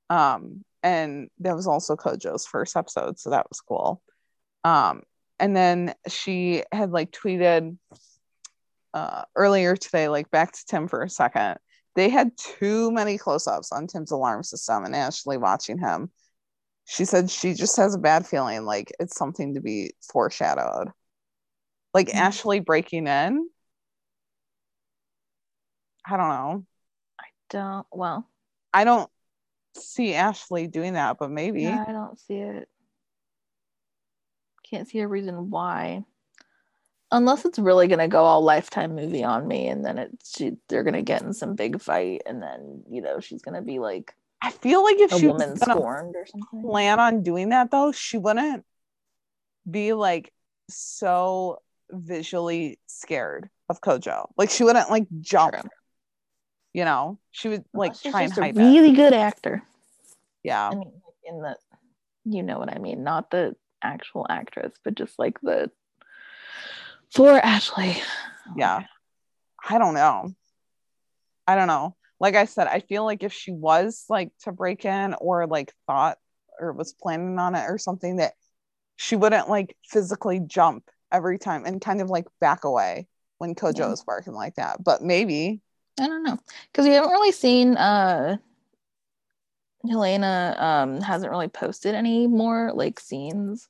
Um, 0.09 0.63
and 0.83 1.29
that 1.39 1.55
was 1.55 1.67
also 1.67 1.95
kojo's 1.95 2.45
first 2.45 2.75
episode 2.77 3.19
so 3.19 3.31
that 3.31 3.47
was 3.49 3.61
cool. 3.61 4.01
Um, 4.63 5.03
and 5.39 5.55
then 5.55 5.93
she 6.07 6.63
had 6.71 6.91
like 6.91 7.11
tweeted 7.11 7.77
uh, 8.93 9.23
earlier 9.35 9.75
today 9.75 10.07
like 10.07 10.29
back 10.31 10.53
to 10.53 10.65
tim 10.67 10.87
for 10.87 11.03
a 11.03 11.09
second 11.09 11.57
they 11.95 12.09
had 12.09 12.31
too 12.37 12.91
many 12.91 13.17
close-ups 13.17 13.71
on 13.71 13.87
tim's 13.87 14.11
alarm 14.11 14.43
system 14.43 14.85
and 14.85 14.95
ashley 14.95 15.37
watching 15.37 15.77
him 15.77 16.09
she 16.85 17.03
said 17.03 17.29
she 17.29 17.53
just 17.53 17.75
has 17.77 17.95
a 17.95 17.99
bad 17.99 18.25
feeling 18.25 18.63
like 18.63 18.91
it's 18.99 19.17
something 19.17 19.55
to 19.55 19.61
be 19.61 19.91
foreshadowed 20.01 20.89
like 21.93 22.07
Mhm. 22.07 22.15
ashley 22.15 22.59
breaking 22.59 23.07
in 23.07 23.49
i 26.05 26.17
don't 26.17 26.29
know 26.29 26.65
I 27.19 27.25
Don't. 27.49 27.87
Well, 27.91 28.29
i 28.73 28.83
don't 28.83 29.09
see 29.77 30.13
ashley 30.13 30.67
doing 30.67 30.93
that 30.93 31.17
but 31.19 31.29
maybe 31.29 31.63
yeah, 31.63 31.83
I 31.87 31.91
don't 31.91 32.17
see 32.19 32.35
it. 32.35 32.69
Can't 34.75 34.89
see 34.89 34.99
a 34.99 35.07
reason 35.07 35.49
why. 35.49 36.03
Unless 37.09 37.45
it's 37.45 37.57
really 37.57 37.87
gonna 37.87 38.09
go 38.09 38.25
all 38.25 38.41
lifetime 38.41 38.93
movie 38.93 39.23
on 39.23 39.47
me, 39.47 39.69
and 39.69 39.85
then 39.85 39.97
it's 39.97 40.35
she, 40.35 40.57
they're 40.67 40.83
gonna 40.83 41.01
get 41.01 41.21
in 41.21 41.31
some 41.31 41.55
big 41.55 41.79
fight, 41.79 42.23
and 42.25 42.43
then 42.43 42.83
you 42.89 43.01
know 43.01 43.21
she's 43.21 43.41
gonna 43.41 43.61
be 43.61 43.79
like 43.79 44.13
i 44.41 44.51
feel 44.51 44.83
like 44.83 44.97
if 44.99 45.13
she 45.13 45.27
was 45.27 45.61
scorned 45.61 46.13
or 46.17 46.25
something. 46.25 46.61
plan 46.61 46.99
on 46.99 47.23
doing 47.23 47.49
that 47.49 47.71
though, 47.71 47.93
she 47.93 48.17
wouldn't 48.17 48.65
be 49.69 49.93
like 49.93 50.33
so 50.69 51.61
visually 51.89 52.77
scared 52.85 53.49
of 53.69 53.79
Kojo. 53.79 54.27
Like 54.35 54.49
she 54.49 54.65
wouldn't 54.65 54.89
like 54.89 55.07
jump. 55.21 55.55
You 56.73 56.83
know, 56.83 57.17
she 57.31 57.47
would 57.47 57.63
like 57.73 57.93
Unless 58.03 58.11
try 58.11 58.21
and 58.23 58.31
just 58.31 58.39
a 58.39 58.41
hide 58.41 58.57
it. 58.57 58.59
really 58.59 58.91
good 58.91 59.13
actor. 59.13 59.63
Yeah, 60.43 60.67
I 60.67 60.75
mean, 60.75 60.91
in 61.23 61.41
the, 61.41 61.55
you 62.25 62.43
know 62.43 62.59
what 62.59 62.75
I 62.75 62.77
mean, 62.77 63.05
not 63.05 63.31
the 63.31 63.55
actual 63.85 64.25
actress, 64.29 64.73
but 64.83 64.95
just 64.95 65.17
like 65.19 65.39
the 65.41 65.71
for 67.13 67.31
Ashley. 67.31 67.97
yeah. 68.57 68.83
I 69.67 69.77
don't 69.77 69.93
know. 69.93 70.31
I 71.47 71.55
don't 71.55 71.67
know. 71.67 71.95
Like 72.19 72.35
I 72.35 72.45
said, 72.45 72.67
I 72.67 72.79
feel 72.79 73.03
like 73.05 73.23
if 73.23 73.33
she 73.33 73.51
was 73.51 74.05
like 74.09 74.31
to 74.43 74.51
break 74.51 74.85
in 74.85 75.13
or 75.15 75.47
like 75.47 75.73
thought 75.87 76.17
or 76.59 76.71
was 76.73 76.93
planning 76.93 77.37
on 77.39 77.55
it 77.55 77.65
or 77.69 77.77
something 77.77 78.17
that 78.17 78.33
she 78.95 79.15
wouldn't 79.15 79.49
like 79.49 79.75
physically 79.83 80.39
jump 80.39 80.89
every 81.11 81.37
time 81.37 81.65
and 81.65 81.81
kind 81.81 82.01
of 82.01 82.09
like 82.09 82.25
back 82.39 82.63
away 82.63 83.07
when 83.37 83.53
Kojo 83.55 83.79
Yeah. 83.79 83.89
was 83.89 84.03
barking 84.03 84.33
like 84.33 84.55
that. 84.55 84.83
But 84.83 85.01
maybe 85.01 85.61
I 85.99 86.07
don't 86.07 86.23
know 86.23 86.37
because 86.71 86.87
we 86.87 86.93
haven't 86.93 87.11
really 87.11 87.31
seen 87.31 87.75
uh 87.77 88.37
Helena 89.87 90.55
um 90.57 91.01
hasn't 91.01 91.31
really 91.31 91.47
posted 91.47 91.95
any 91.95 92.27
more 92.27 92.71
like 92.73 92.99
scenes 92.99 93.67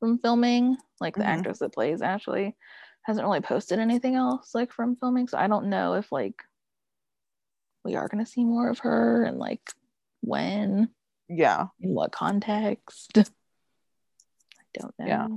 from 0.00 0.18
filming 0.18 0.76
like 1.00 1.14
the 1.14 1.22
Mhm. 1.22 1.26
actress 1.26 1.58
that 1.60 1.72
plays 1.72 2.02
Ashley 2.02 2.56
hasn't 3.02 3.24
really 3.24 3.40
posted 3.40 3.78
anything 3.78 4.14
else 4.16 4.54
like 4.54 4.72
from 4.72 4.96
filming 4.96 5.28
so 5.28 5.38
I 5.38 5.46
don't 5.46 5.66
know 5.70 5.94
if 5.94 6.10
like 6.10 6.42
we 7.84 7.94
are 7.94 8.08
going 8.08 8.24
to 8.24 8.30
see 8.30 8.44
more 8.44 8.68
of 8.68 8.80
her 8.80 9.24
and 9.24 9.38
like 9.38 9.72
when 10.22 10.90
yeah. 11.28 11.68
in 11.80 11.94
what 11.94 12.12
context 12.12 13.12
I 13.18 13.24
don't 14.74 14.94
know 14.98 15.06
Yeah. 15.06 15.28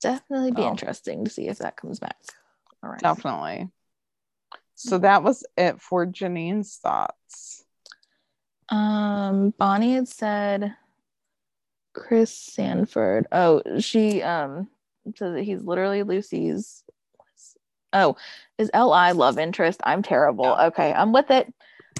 definitely 0.00 0.52
be 0.52 0.62
Oh. 0.62 0.70
interesting 0.70 1.24
to 1.24 1.30
see 1.30 1.48
if 1.48 1.58
that 1.58 1.76
comes 1.76 1.98
back 2.00 2.16
all 2.82 2.90
right 2.90 3.00
Definitely. 3.00 3.68
So 4.74 4.96
that 4.96 5.22
was 5.22 5.44
it 5.58 5.78
for 5.82 6.06
Janine's 6.06 6.76
thoughts. 6.76 7.66
Um, 8.70 9.50
Bonnie 9.58 9.92
had 9.94 10.08
said 10.08 10.74
Chris 11.94 12.32
Sanford. 12.36 13.26
Oh, 13.32 13.62
she 13.78 14.22
um 14.22 14.68
says 15.16 15.34
that 15.34 15.42
he's 15.42 15.62
literally 15.62 16.02
Lucy's. 16.02 16.84
Oh, 17.92 18.16
is 18.58 18.70
Li 18.72 19.12
love 19.12 19.38
interest? 19.38 19.80
I'm 19.84 20.02
terrible. 20.02 20.56
Okay, 20.60 20.92
I'm 20.92 21.12
with 21.12 21.30
it. 21.30 21.52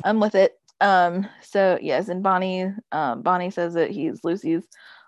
I'm 0.04 0.20
with 0.20 0.34
it. 0.34 0.56
Um, 0.80 1.28
so 1.42 1.78
yes, 1.80 2.08
and 2.08 2.22
Bonnie, 2.22 2.72
um, 2.92 3.22
Bonnie 3.22 3.50
says 3.50 3.74
that 3.74 3.90
he's 3.90 4.22
Lucy's 4.22 4.62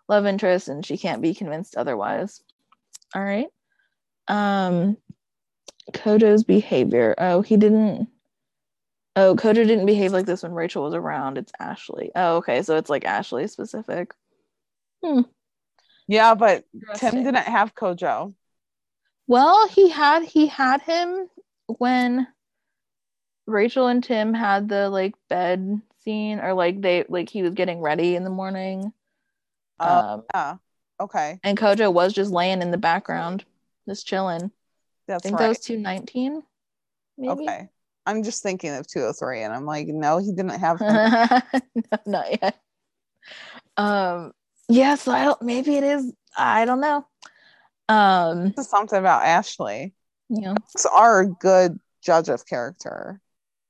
love 0.08 0.26
interest, 0.26 0.68
and 0.68 0.84
she 0.84 0.98
can't 0.98 1.22
be 1.22 1.34
convinced 1.34 1.76
otherwise. 1.76 2.42
All 3.14 3.22
right. 3.22 3.48
Um, 4.28 4.96
Kojo's 5.92 6.44
behavior. 6.44 7.14
Oh, 7.18 7.42
he 7.42 7.56
didn't. 7.56 8.08
Oh, 9.14 9.36
Kojo 9.36 9.54
didn't 9.54 9.86
behave 9.86 10.12
like 10.12 10.26
this 10.26 10.42
when 10.42 10.52
Rachel 10.52 10.82
was 10.84 10.94
around. 10.94 11.38
It's 11.38 11.52
Ashley. 11.60 12.10
Oh, 12.16 12.36
okay. 12.36 12.62
So 12.62 12.76
it's 12.76 12.90
like 12.90 13.04
Ashley 13.04 13.46
specific. 13.46 14.14
Yeah, 16.08 16.34
but 16.34 16.64
Tim 16.96 17.22
didn't 17.22 17.36
have 17.36 17.74
Kojo. 17.74 18.34
Well, 19.26 19.68
he 19.68 19.88
had 19.88 20.24
he 20.24 20.46
had 20.46 20.82
him 20.82 21.28
when 21.66 22.26
Rachel 23.46 23.86
and 23.86 24.02
Tim 24.02 24.34
had 24.34 24.68
the 24.68 24.90
like 24.90 25.14
bed 25.28 25.80
scene, 26.04 26.40
or 26.40 26.54
like 26.54 26.80
they 26.80 27.04
like 27.08 27.30
he 27.30 27.42
was 27.42 27.54
getting 27.54 27.80
ready 27.80 28.16
in 28.16 28.24
the 28.24 28.30
morning. 28.30 28.92
Oh, 29.80 29.98
um, 29.98 30.22
yeah. 30.34 30.56
Okay. 31.00 31.40
and 31.42 31.58
Kojo 31.58 31.92
was 31.92 32.12
just 32.12 32.30
laying 32.30 32.62
in 32.62 32.70
the 32.70 32.78
background, 32.78 33.44
just 33.88 34.06
chilling. 34.06 34.44
I 34.44 34.50
That's 35.08 35.22
think 35.22 35.38
right. 35.38 35.44
that 35.44 35.48
was 35.48 35.58
two 35.60 35.78
nineteen. 35.78 36.42
Maybe. 37.16 37.42
Okay. 37.42 37.68
I'm 38.04 38.22
just 38.22 38.42
thinking 38.42 38.74
of 38.74 38.86
203 38.86 39.42
and 39.42 39.54
I'm 39.54 39.64
like, 39.64 39.86
no, 39.86 40.18
he 40.18 40.32
didn't 40.32 40.58
have 40.58 40.80
no, 40.80 41.98
not 42.04 42.42
yet. 42.42 42.60
Um, 43.76 44.32
yeah, 44.68 44.94
so 44.94 45.12
I 45.12 45.24
don't 45.24 45.42
maybe 45.42 45.76
it 45.76 45.84
is, 45.84 46.12
I 46.36 46.64
don't 46.64 46.80
know. 46.80 47.06
Um, 47.88 48.54
something 48.54 48.98
about 48.98 49.24
Ashley. 49.24 49.94
yeah. 50.28 50.54
Are 50.94 51.20
a 51.20 51.26
good 51.26 51.78
judge 52.02 52.28
of 52.28 52.46
character. 52.46 53.20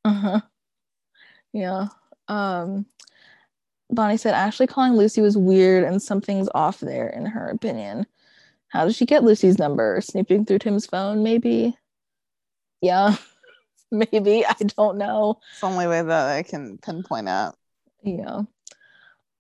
Uh-huh. 0.05 0.41
Yeah. 1.53 1.89
Um 2.29 2.87
Bonnie 3.91 4.17
said 4.17 4.35
Ashley 4.35 4.67
calling 4.67 4.95
Lucy 4.95 5.21
was 5.21 5.37
weird 5.37 5.85
and 5.85 6.01
something's 6.03 6.49
off 6.55 6.81
there 6.81 7.09
in 7.09 7.27
her 7.27 7.49
opinion. 7.51 8.07
How 8.69 8.87
did 8.87 8.95
she 8.95 9.05
get 9.05 9.23
Lucy's 9.23 9.59
number? 9.59 10.01
Snooping 10.01 10.47
through 10.47 10.61
Tim's 10.61 10.87
phone, 10.87 11.23
maybe? 11.23 11.77
Yeah. 12.81 13.17
maybe. 13.91 14.47
I 14.47 14.55
don't 14.77 14.97
know. 14.97 15.41
It's 15.51 15.61
the 15.61 15.67
only 15.67 15.87
way 15.87 16.01
that 16.01 16.29
I 16.31 16.43
can 16.43 16.79
pinpoint 16.79 17.29
it. 17.29 17.53
Yeah. 18.03 18.43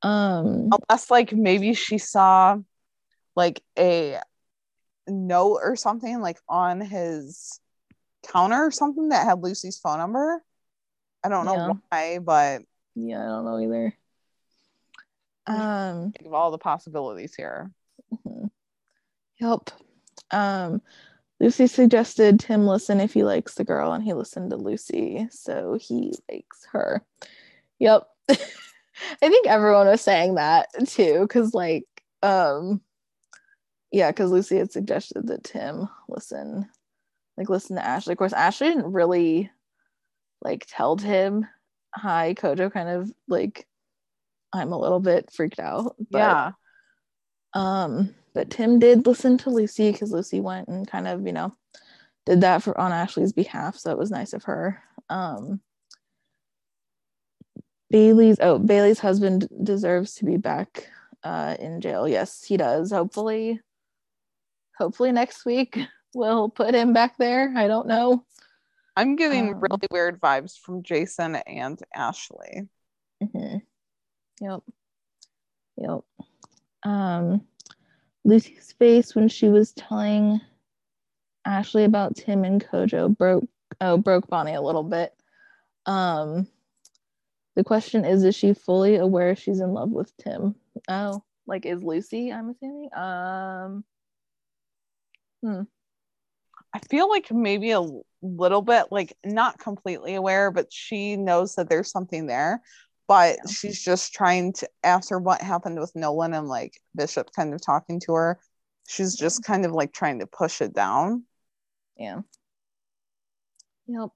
Um 0.02 0.70
Unless 0.88 1.10
like 1.10 1.32
maybe 1.32 1.74
she 1.74 1.98
saw 1.98 2.58
like 3.36 3.62
a 3.78 4.18
note 5.06 5.60
or 5.62 5.76
something 5.76 6.20
like 6.20 6.38
on 6.48 6.80
his 6.80 7.60
counter 8.26 8.66
or 8.66 8.70
something 8.70 9.08
that 9.10 9.26
had 9.26 9.42
Lucy's 9.42 9.78
phone 9.78 9.98
number. 9.98 10.42
I 11.24 11.28
don't 11.28 11.46
know 11.46 11.54
Yeah. 11.54 11.70
why, 11.90 12.18
but 12.18 12.62
yeah, 12.94 13.20
I 13.22 13.26
don't 13.26 13.44
know 13.44 13.58
either. 13.60 13.94
Um 15.46 16.12
think 16.12 16.26
of 16.26 16.34
all 16.34 16.50
the 16.50 16.58
possibilities 16.58 17.34
here. 17.34 17.70
Mhm. 18.26 18.50
Yep. 19.38 19.70
Um, 20.30 20.82
Lucy 21.40 21.66
suggested 21.66 22.38
Tim 22.38 22.66
listen 22.66 23.00
if 23.00 23.12
he 23.12 23.24
likes 23.24 23.54
the 23.54 23.64
girl, 23.64 23.92
and 23.92 24.04
he 24.04 24.12
listened 24.12 24.50
to 24.50 24.56
Lucy, 24.56 25.26
so 25.30 25.76
he 25.80 26.14
likes 26.30 26.64
her. 26.72 27.04
Yep. 27.80 28.06
I 29.22 29.28
think 29.28 29.46
everyone 29.46 29.86
was 29.86 30.00
saying 30.00 30.34
that 30.36 30.68
too, 30.86 31.20
because 31.22 31.54
like, 31.54 31.84
um, 32.22 32.80
yeah, 33.90 34.10
because 34.10 34.30
Lucy 34.30 34.56
had 34.58 34.72
suggested 34.72 35.26
that 35.28 35.44
Tim 35.44 35.88
listen, 36.08 36.68
like, 37.36 37.48
listen 37.48 37.76
to 37.76 37.84
Ashley. 37.84 38.12
Of 38.12 38.18
course, 38.18 38.32
Ashley 38.32 38.68
didn't 38.68 38.92
really 38.92 39.50
like 40.40 40.66
tell 40.68 40.96
Tim, 40.96 41.46
"Hi, 41.94 42.34
Kojo." 42.34 42.72
Kind 42.72 42.88
of 42.88 43.12
like, 43.28 43.66
I'm 44.52 44.72
a 44.72 44.78
little 44.78 45.00
bit 45.00 45.30
freaked 45.32 45.60
out. 45.60 45.96
But, 46.10 46.18
yeah. 46.18 46.52
um, 47.54 48.14
but 48.34 48.50
Tim 48.50 48.78
did 48.78 49.06
listen 49.06 49.38
to 49.38 49.50
Lucy 49.50 49.92
because 49.92 50.12
Lucy 50.12 50.40
went 50.40 50.68
and 50.68 50.86
kind 50.88 51.06
of, 51.06 51.26
you 51.26 51.32
know, 51.32 51.54
did 52.26 52.42
that 52.42 52.62
for 52.62 52.78
on 52.78 52.92
Ashley's 52.92 53.32
behalf. 53.32 53.76
So 53.76 53.90
it 53.90 53.98
was 53.98 54.10
nice 54.10 54.32
of 54.32 54.44
her. 54.44 54.82
Um, 55.10 55.60
Bailey's 57.92 58.38
oh 58.40 58.58
Bailey's 58.58 58.98
husband 58.98 59.48
deserves 59.62 60.14
to 60.16 60.24
be 60.24 60.38
back 60.38 60.88
uh, 61.22 61.56
in 61.60 61.80
jail. 61.80 62.08
Yes, 62.08 62.42
he 62.42 62.56
does. 62.56 62.90
Hopefully, 62.90 63.60
hopefully 64.78 65.12
next 65.12 65.44
week 65.44 65.78
we'll 66.14 66.48
put 66.48 66.74
him 66.74 66.92
back 66.92 67.16
there. 67.18 67.52
I 67.56 67.68
don't 67.68 67.86
know. 67.86 68.24
I'm 68.96 69.16
getting 69.16 69.50
Um, 69.54 69.60
really 69.60 69.88
weird 69.90 70.20
vibes 70.20 70.58
from 70.58 70.82
Jason 70.82 71.36
and 71.36 71.78
Ashley. 71.94 72.68
hmm 73.20 73.56
Yep. 74.40 74.60
Yep. 75.76 76.00
Um, 76.84 77.42
Lucy's 78.24 78.72
face 78.78 79.14
when 79.14 79.28
she 79.28 79.48
was 79.48 79.72
telling 79.72 80.40
Ashley 81.44 81.84
about 81.84 82.16
Tim 82.16 82.44
and 82.44 82.62
Kojo 82.64 83.16
broke 83.16 83.44
oh 83.80 83.98
broke 83.98 84.28
Bonnie 84.28 84.54
a 84.54 84.60
little 84.62 84.82
bit. 84.82 85.14
Um, 85.86 86.46
the 87.54 87.64
question 87.64 88.04
is, 88.04 88.24
is 88.24 88.34
she 88.34 88.54
fully 88.54 88.96
aware 88.96 89.36
she's 89.36 89.60
in 89.60 89.72
love 89.72 89.90
with 89.90 90.16
Tim? 90.16 90.54
Oh, 90.88 91.22
like 91.46 91.66
is 91.66 91.82
Lucy? 91.82 92.32
I'm 92.32 92.50
assuming. 92.50 92.88
Um, 92.94 93.84
I 96.74 96.78
feel 96.90 97.08
like 97.08 97.30
maybe 97.30 97.72
a 97.72 97.82
little 98.22 98.62
bit, 98.62 98.86
like 98.90 99.16
not 99.24 99.58
completely 99.58 100.14
aware, 100.14 100.50
but 100.50 100.72
she 100.72 101.16
knows 101.16 101.54
that 101.56 101.68
there's 101.68 101.90
something 101.90 102.26
there. 102.26 102.62
But 103.08 103.36
Yeah. 103.44 103.50
she's 103.50 103.82
just 103.82 104.14
trying 104.14 104.54
to, 104.54 104.68
after 104.82 105.18
what 105.18 105.42
happened 105.42 105.78
with 105.78 105.94
Nolan 105.94 106.32
and 106.32 106.48
like 106.48 106.80
Bishop 106.94 107.30
kind 107.34 107.52
of 107.52 107.60
talking 107.60 108.00
to 108.00 108.14
her, 108.14 108.40
she's 108.88 109.14
just 109.14 109.44
kind 109.44 109.66
of 109.66 109.72
like 109.72 109.92
trying 109.92 110.20
to 110.20 110.26
push 110.26 110.60
it 110.62 110.72
down. 110.72 111.24
yeah. 111.96 112.20
Yep. 113.86 114.10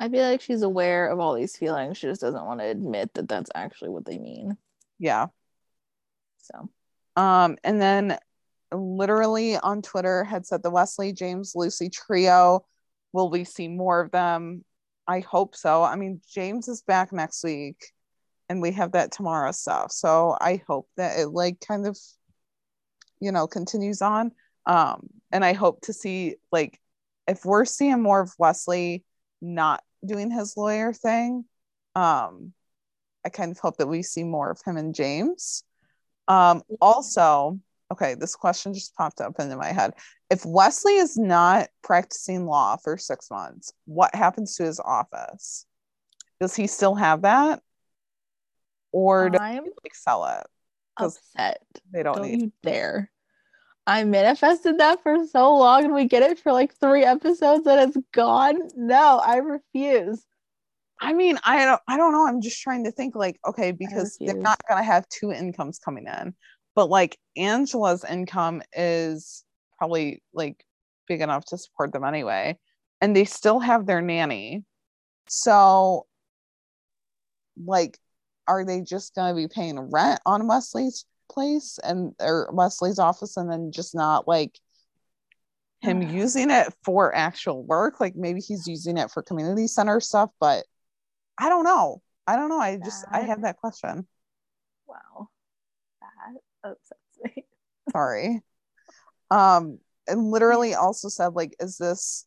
I 0.00 0.08
feel 0.08 0.24
like 0.24 0.40
she's 0.40 0.62
aware 0.62 1.08
of 1.08 1.20
all 1.20 1.34
these 1.34 1.56
feelings. 1.56 1.98
She 1.98 2.06
just 2.06 2.20
doesn't 2.20 2.44
want 2.44 2.60
to 2.60 2.66
admit 2.66 3.14
that 3.14 3.28
that's 3.28 3.50
actually 3.54 3.90
what 3.90 4.04
they 4.04 4.18
mean. 4.18 4.56
Yeah. 4.98 5.26
So, 6.38 6.70
Um, 7.16 7.56
and 7.62 7.80
then 7.80 8.18
literally 8.72 9.56
on 9.56 9.82
Twitter 9.82 10.24
had 10.24 10.46
said 10.46 10.62
the 10.62 10.70
Wesley 10.70 11.12
James 11.12 11.52
Lucy 11.54 11.90
trio. 11.90 12.64
Will 13.12 13.30
we 13.30 13.44
see 13.44 13.68
more 13.68 14.00
of 14.00 14.10
them? 14.10 14.64
I 15.06 15.20
hope 15.20 15.54
so. 15.54 15.82
I 15.82 15.96
mean, 15.96 16.20
James 16.32 16.68
is 16.68 16.82
back 16.82 17.12
next 17.12 17.44
week 17.44 17.92
and 18.48 18.62
we 18.62 18.72
have 18.72 18.92
that 18.92 19.12
tomorrow 19.12 19.52
stuff. 19.52 19.92
So 19.92 20.36
I 20.40 20.62
hope 20.66 20.88
that 20.96 21.18
it 21.18 21.28
like 21.28 21.60
kind 21.60 21.86
of, 21.86 21.98
you 23.20 23.32
know, 23.32 23.46
continues 23.46 24.00
on. 24.00 24.32
Um, 24.66 25.08
and 25.30 25.44
I 25.44 25.52
hope 25.52 25.82
to 25.82 25.92
see 25.92 26.36
like 26.50 26.80
if 27.28 27.44
we're 27.44 27.64
seeing 27.64 28.02
more 28.02 28.20
of 28.20 28.34
Wesley 28.38 29.04
not 29.42 29.82
doing 30.04 30.30
his 30.30 30.56
lawyer 30.56 30.92
thing, 30.92 31.44
um, 31.94 32.52
I 33.24 33.28
kind 33.28 33.50
of 33.52 33.58
hope 33.58 33.76
that 33.76 33.88
we 33.88 34.02
see 34.02 34.24
more 34.24 34.50
of 34.50 34.60
him 34.64 34.76
and 34.76 34.94
James. 34.94 35.64
Um, 36.28 36.62
also, 36.80 37.58
okay, 37.92 38.14
this 38.14 38.34
question 38.34 38.72
just 38.72 38.96
popped 38.96 39.20
up 39.20 39.38
into 39.38 39.56
my 39.56 39.72
head. 39.72 39.92
If 40.30 40.46
Wesley 40.46 40.94
is 40.94 41.18
not 41.18 41.68
practicing 41.82 42.46
law 42.46 42.76
for 42.76 42.96
six 42.96 43.30
months, 43.30 43.72
what 43.84 44.14
happens 44.14 44.56
to 44.56 44.64
his 44.64 44.80
office? 44.80 45.66
Does 46.40 46.56
he 46.56 46.66
still 46.66 46.94
have 46.94 47.22
that? 47.22 47.60
Or 48.92 49.30
does 49.30 49.40
I'm 49.40 49.64
he 49.64 49.70
like 49.84 49.94
sell 49.94 50.24
it? 50.26 50.46
upset. 50.96 51.62
they 51.90 52.02
don't, 52.02 52.16
Don't 52.16 52.26
need 52.26 52.42
you 52.42 52.52
dare. 52.62 53.10
I 53.86 54.04
manifested 54.04 54.78
that 54.78 55.02
for 55.02 55.26
so 55.26 55.56
long 55.56 55.84
and 55.84 55.94
we 55.94 56.04
get 56.04 56.22
it 56.22 56.38
for 56.38 56.52
like 56.52 56.74
three 56.74 57.04
episodes 57.04 57.66
and 57.66 57.80
it's 57.80 57.98
gone. 58.12 58.56
No, 58.76 59.20
I 59.24 59.36
refuse. 59.36 60.24
I 61.00 61.12
mean, 61.14 61.36
I 61.44 61.64
don't 61.64 61.80
I 61.88 61.96
don't 61.96 62.12
know. 62.12 62.26
I'm 62.26 62.40
just 62.40 62.62
trying 62.62 62.84
to 62.84 62.92
think 62.92 63.16
like, 63.16 63.40
okay, 63.46 63.72
because 63.72 64.16
they're 64.20 64.36
not 64.36 64.60
gonna 64.68 64.84
have 64.84 65.08
two 65.08 65.32
incomes 65.32 65.80
coming 65.80 66.06
in. 66.06 66.34
But 66.76 66.90
like 66.90 67.18
Angela's 67.36 68.04
income 68.04 68.62
is 68.72 69.44
probably 69.78 70.22
like 70.32 70.64
big 71.08 71.20
enough 71.20 71.44
to 71.46 71.58
support 71.58 71.92
them 71.92 72.04
anyway. 72.04 72.56
And 73.00 73.16
they 73.16 73.24
still 73.24 73.58
have 73.58 73.84
their 73.84 74.00
nanny. 74.00 74.64
So 75.28 76.06
like 77.62 77.98
are 78.46 78.64
they 78.64 78.80
just 78.80 79.14
gonna 79.16 79.34
be 79.34 79.48
paying 79.48 79.80
rent 79.80 80.20
on 80.24 80.46
Wesley's 80.46 81.04
place 81.32 81.78
and 81.82 82.14
or 82.20 82.50
Wesley's 82.52 82.98
office 82.98 83.36
and 83.36 83.50
then 83.50 83.72
just 83.72 83.94
not 83.94 84.28
like 84.28 84.58
him 85.80 86.02
using 86.10 86.50
it 86.50 86.72
for 86.84 87.14
actual 87.14 87.62
work? 87.64 88.00
Like 88.00 88.14
maybe 88.16 88.40
he's 88.40 88.66
using 88.66 88.98
it 88.98 89.10
for 89.10 89.22
community 89.22 89.66
center 89.66 90.00
stuff, 90.00 90.30
but 90.40 90.64
I 91.38 91.48
don't 91.48 91.64
know. 91.64 92.02
I 92.26 92.36
don't 92.36 92.50
know. 92.50 92.60
I 92.60 92.76
just 92.76 93.04
I 93.10 93.20
have 93.20 93.42
that 93.42 93.56
question. 93.56 94.06
Wow. 94.86 95.28
That 96.00 96.70
upsets 96.70 97.00
me. 97.24 97.44
Sorry. 97.92 98.40
Um, 99.30 99.78
and 100.06 100.30
literally 100.30 100.74
also 100.74 101.08
said 101.08 101.34
like, 101.34 101.56
is 101.58 101.78
this 101.78 102.26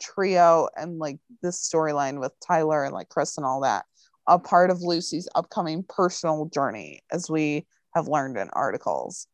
trio 0.00 0.68
and 0.76 0.98
like 0.98 1.18
this 1.42 1.68
storyline 1.68 2.20
with 2.20 2.32
Tyler 2.46 2.84
and 2.84 2.92
like 2.92 3.08
Chris 3.08 3.38
and 3.38 3.46
all 3.46 3.62
that 3.62 3.84
a 4.26 4.38
part 4.38 4.70
of 4.70 4.82
Lucy's 4.82 5.28
upcoming 5.34 5.84
personal 5.88 6.46
journey, 6.46 7.02
as 7.10 7.30
we 7.30 7.66
have 7.94 8.08
learned 8.08 8.36
in 8.36 8.50
articles? 8.50 9.26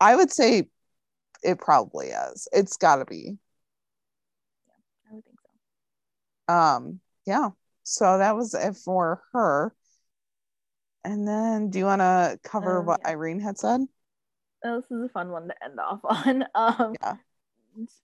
I 0.00 0.16
would 0.16 0.32
say 0.32 0.68
it 1.42 1.58
probably 1.58 2.08
is. 2.08 2.48
It's 2.52 2.76
got 2.76 2.96
to 2.96 3.04
be. 3.04 3.38
I 5.10 5.14
would 5.14 5.24
think 5.24 5.38
so. 6.48 6.54
Um, 6.54 7.00
yeah. 7.26 7.50
So 7.82 8.18
that 8.18 8.34
was 8.36 8.54
it 8.54 8.76
for 8.76 9.22
her. 9.32 9.74
And 11.04 11.28
then, 11.28 11.70
do 11.70 11.78
you 11.78 11.84
want 11.84 12.00
to 12.00 12.38
cover 12.42 12.80
Um, 12.80 12.86
what 12.86 13.00
yeah. 13.00 13.08
Irene 13.10 13.40
had 13.40 13.58
said? 13.58 13.80
Oh, 14.64 14.80
this 14.80 14.90
is 14.90 15.04
a 15.04 15.08
fun 15.10 15.30
one 15.30 15.48
to 15.48 15.64
end 15.64 15.78
off 15.78 16.00
on. 16.04 16.44
Um, 16.54 16.94
Yeah. 17.02 17.16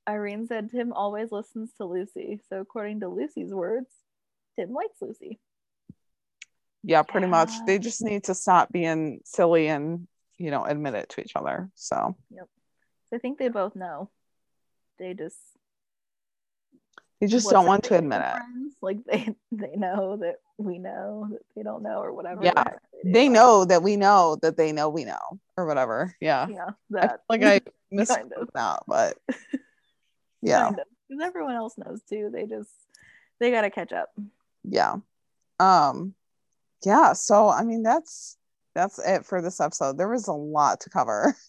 Irene 0.09 0.47
said 0.47 0.71
Tim 0.71 0.93
always 0.93 1.31
listens 1.33 1.73
to 1.75 1.85
Lucy. 1.85 2.41
So, 2.49 2.61
according 2.61 3.01
to 3.01 3.09
Lucy's 3.09 3.53
words, 3.55 3.89
Tim 4.57 4.73
likes 4.73 5.01
Lucy. 5.01 5.41
Yeah, 6.83 7.03
pretty 7.03 7.27
much. 7.27 7.51
They 7.67 7.79
just 7.79 8.03
need 8.03 8.25
to 8.25 8.35
stop 8.35 8.73
being 8.73 9.21
silly 9.25 9.69
and, 9.69 10.07
you 10.39 10.51
know, 10.51 10.65
admit 10.65 10.95
it 10.95 11.09
to 11.11 11.21
each 11.21 11.33
other. 11.37 11.71
So, 11.75 12.17
So 12.35 13.17
I 13.17 13.19
think 13.19 13.39
they 13.39 13.49
both 13.49 13.77
know. 13.77 14.11
They 14.99 15.15
just 15.15 15.39
they 17.21 17.27
just 17.27 17.51
don't 17.51 17.67
want 17.67 17.85
to 17.85 17.97
admit 17.97 18.23
it. 18.23 18.33
friends. 18.33 18.75
Like 18.81 18.99
they 19.07 19.35
they 19.53 19.77
know 19.77 20.17
that 20.19 20.37
we 20.59 20.79
know 20.79 21.29
that 21.31 21.41
they 21.57 21.63
don't 21.63 21.83
know 21.83 21.99
or 22.01 22.13
whatever. 22.15 22.45
Yeah. 22.45 22.53
Like, 22.57 22.79
They 23.05 23.29
know 23.29 23.65
that 23.65 23.83
we 23.83 23.97
know 23.97 24.37
that 24.43 24.57
they 24.57 24.73
know 24.73 24.89
we 24.89 25.05
know 25.05 25.41
or 25.57 25.67
whatever. 25.67 26.15
Yeah. 26.21 26.47
Yeah, 26.49 26.71
I 26.97 27.17
like 27.29 27.43
I 27.43 27.59
kind 27.61 27.63
missed 27.91 28.19
of. 28.37 28.49
that, 28.55 28.83
but 28.87 29.19
yeah. 30.43 30.71
Because 31.09 31.23
everyone 31.23 31.57
else 31.57 31.77
knows 31.77 32.01
too. 32.09 32.31
They 32.33 32.47
just 32.47 32.71
they 33.39 33.51
gotta 33.51 33.71
catch 33.71 33.93
up. 33.93 34.11
yeah 34.65 34.97
um 35.59 36.15
yeah 36.85 37.13
so 37.13 37.49
i 37.49 37.63
mean 37.63 37.83
that's 37.83 38.37
that's 38.75 38.99
it 38.99 39.27
for 39.27 39.43
this 39.43 39.61
episode. 39.61 39.99
There 39.99 40.09
was 40.09 40.29
a 40.29 40.33
lot 40.33 40.81
to 40.81 40.91
cover. 40.91 41.35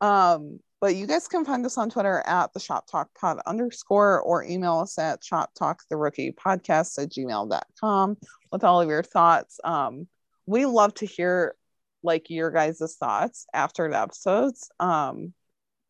Um 0.00 0.58
but 0.80 0.96
you 0.96 1.06
guys 1.06 1.28
can 1.28 1.44
find 1.44 1.64
us 1.64 1.78
on 1.78 1.88
twitter 1.88 2.24
at 2.26 2.52
the 2.52 2.58
shop 2.58 2.88
talk 2.90 3.08
pod 3.14 3.38
underscore 3.46 4.20
or 4.20 4.42
email 4.42 4.80
us 4.80 4.98
at 4.98 5.22
shop 5.22 5.50
talk 5.56 5.80
the 5.88 5.96
rookie 5.96 6.32
podcast 6.32 7.00
at 7.00 7.10
gmail.com 7.10 8.16
with 8.50 8.64
all 8.64 8.80
of 8.80 8.88
your 8.88 9.04
thoughts. 9.04 9.60
Um 9.62 10.08
we 10.44 10.66
love 10.66 10.92
to 10.94 11.06
hear 11.06 11.54
like 12.02 12.30
your 12.30 12.50
guys' 12.50 12.96
thoughts 12.98 13.46
after 13.54 13.88
the 13.88 14.00
episodes. 14.00 14.72
Um 14.80 15.34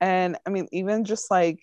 and 0.02 0.36
i 0.46 0.50
mean 0.50 0.68
even 0.72 1.06
just 1.06 1.30
like 1.30 1.62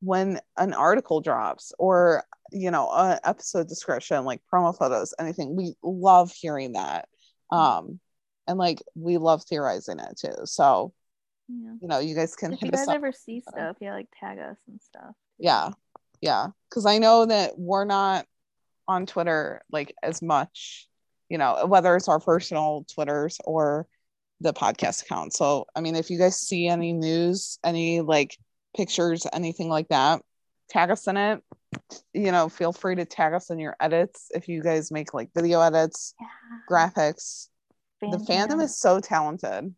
when 0.00 0.40
an 0.56 0.74
article 0.74 1.20
drops 1.20 1.72
or 1.78 2.24
you 2.52 2.70
know 2.70 2.88
a 2.88 3.18
episode 3.24 3.68
description 3.68 4.24
like 4.24 4.40
promo 4.52 4.76
photos 4.76 5.14
anything. 5.18 5.56
We 5.56 5.74
love 5.82 6.32
hearing 6.32 6.72
that 6.72 7.08
um 7.50 7.98
and 8.46 8.58
like 8.58 8.82
we 8.94 9.18
love 9.18 9.42
theorizing 9.44 9.98
it 10.00 10.18
too. 10.18 10.34
So 10.44 10.92
Yeah. 11.48 11.72
you 11.80 11.88
know 11.88 11.98
you 11.98 12.14
guys 12.14 12.34
can 12.36 12.52
If 12.52 12.62
you 12.62 12.66
hit 12.66 12.74
us 12.74 12.86
guys 12.86 12.94
ever 12.94 13.12
see 13.12 13.40
stuff, 13.40 13.76
yeah, 13.80 13.94
like 13.94 14.08
tag 14.18 14.38
us 14.38 14.58
and 14.68 14.80
stuff. 14.80 15.14
yeah 15.38 15.70
yeah. 16.20 16.48
Because 16.68 16.84
i 16.86 16.98
know 16.98 17.26
that 17.26 17.58
we're 17.58 17.84
not 17.84 18.26
on 18.86 19.06
twitter 19.06 19.62
like 19.70 19.94
as 20.02 20.22
much 20.22 20.88
you 21.28 21.36
know 21.38 21.66
whether 21.66 21.94
it's 21.94 22.08
our 22.08 22.18
personal 22.20 22.86
twitters 22.94 23.38
or 23.44 23.86
the 24.40 24.52
podcast 24.52 25.02
account. 25.02 25.34
So 25.34 25.66
i 25.74 25.80
mean 25.80 25.94
if 25.96 26.10
you 26.10 26.18
guys 26.18 26.40
see 26.40 26.68
any 26.68 26.92
news 26.92 27.58
any 27.64 28.00
like 28.00 28.36
pictures 28.76 29.26
anything 29.32 29.68
like 29.68 29.88
that 29.88 30.22
tag 30.70 30.90
us 30.90 31.06
in 31.06 31.16
it 31.16 31.42
you 32.12 32.32
know 32.32 32.48
feel 32.48 32.72
free 32.72 32.94
to 32.94 33.04
tag 33.04 33.32
us 33.34 33.50
in 33.50 33.58
your 33.58 33.76
edits 33.80 34.28
if 34.34 34.48
you 34.48 34.62
guys 34.62 34.90
make 34.90 35.12
like 35.14 35.30
video 35.34 35.60
edits 35.60 36.14
Yeah. 36.20 36.26
graphics 36.70 37.48
the 38.00 38.18
Fan 38.20 38.48
fandom 38.48 38.62
is 38.62 38.76
so 38.78 39.00
talented 39.00 39.74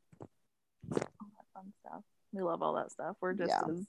all 0.93 1.29
that 1.37 1.47
fun 1.55 1.73
stuff. 1.81 2.03
We 2.33 2.43
love 2.43 2.62
all 2.62 2.75
that 2.75 2.91
stuff. 2.93 3.17
We're 3.21 3.33
just 3.35 3.49
Yeah. 3.51 3.73
as 3.73 3.87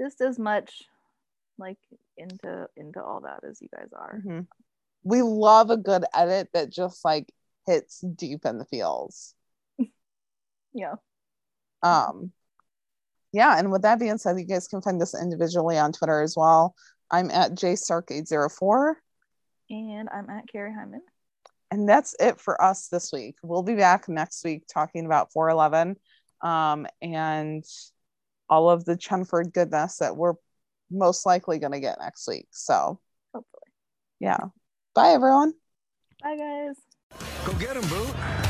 just 0.00 0.20
as 0.20 0.38
much 0.38 0.82
like 1.58 1.78
into 2.16 2.68
into 2.76 3.02
all 3.02 3.20
that 3.20 3.44
as 3.48 3.60
you 3.62 3.68
guys 3.74 3.88
are. 3.92 4.20
Mhm. 4.24 4.46
we 5.04 5.22
love 5.22 5.70
a 5.70 5.76
good 5.76 6.04
edit 6.14 6.48
that 6.52 6.70
just 6.70 7.04
like 7.04 7.32
hits 7.66 8.00
deep 8.00 8.44
in 8.44 8.58
the 8.58 8.64
feels 8.64 9.34
Yeah. 10.74 10.94
um 11.82 12.32
yeah 13.32 13.58
and 13.58 13.70
with 13.70 13.82
that 13.82 13.98
being 13.98 14.18
said 14.18 14.38
you 14.38 14.44
guys 14.44 14.66
can 14.68 14.82
find 14.82 15.00
us 15.00 15.14
individually 15.14 15.78
on 15.78 15.92
twitter 15.92 16.20
as 16.22 16.36
well 16.36 16.74
i'm 17.14 17.30
at 17.30 17.52
jstark804 17.52 18.94
And 19.70 20.08
I'm 20.12 20.28
at 20.30 20.48
Carrie 20.48 20.72
Hyman. 20.74 21.02
and 21.70 21.88
that's 21.88 22.14
it 22.18 22.40
for 22.40 22.60
us 22.62 22.88
this 22.88 23.12
week 23.12 23.36
we'll 23.42 23.62
be 23.62 23.76
back 23.76 24.08
next 24.08 24.44
week 24.44 24.64
talking 24.66 25.06
about 25.06 25.32
411 25.32 25.96
um 26.42 26.86
and 27.00 27.64
all 28.50 28.68
of 28.68 28.84
the 28.84 28.96
chenford 28.96 29.52
goodness 29.52 29.98
that 29.98 30.16
we're 30.16 30.34
most 30.90 31.24
likely 31.24 31.58
going 31.58 31.72
to 31.72 31.80
get 31.80 31.98
next 32.00 32.26
week 32.28 32.48
so 32.50 32.98
Hopefully. 33.32 33.72
yeah 34.20 34.38
bye 34.94 35.10
everyone 35.10 35.52
Bye 36.22 36.36
guys. 36.38 36.76
Go 37.44 37.52
get 37.54 37.76
him, 37.76 37.86
boo. 37.90 38.43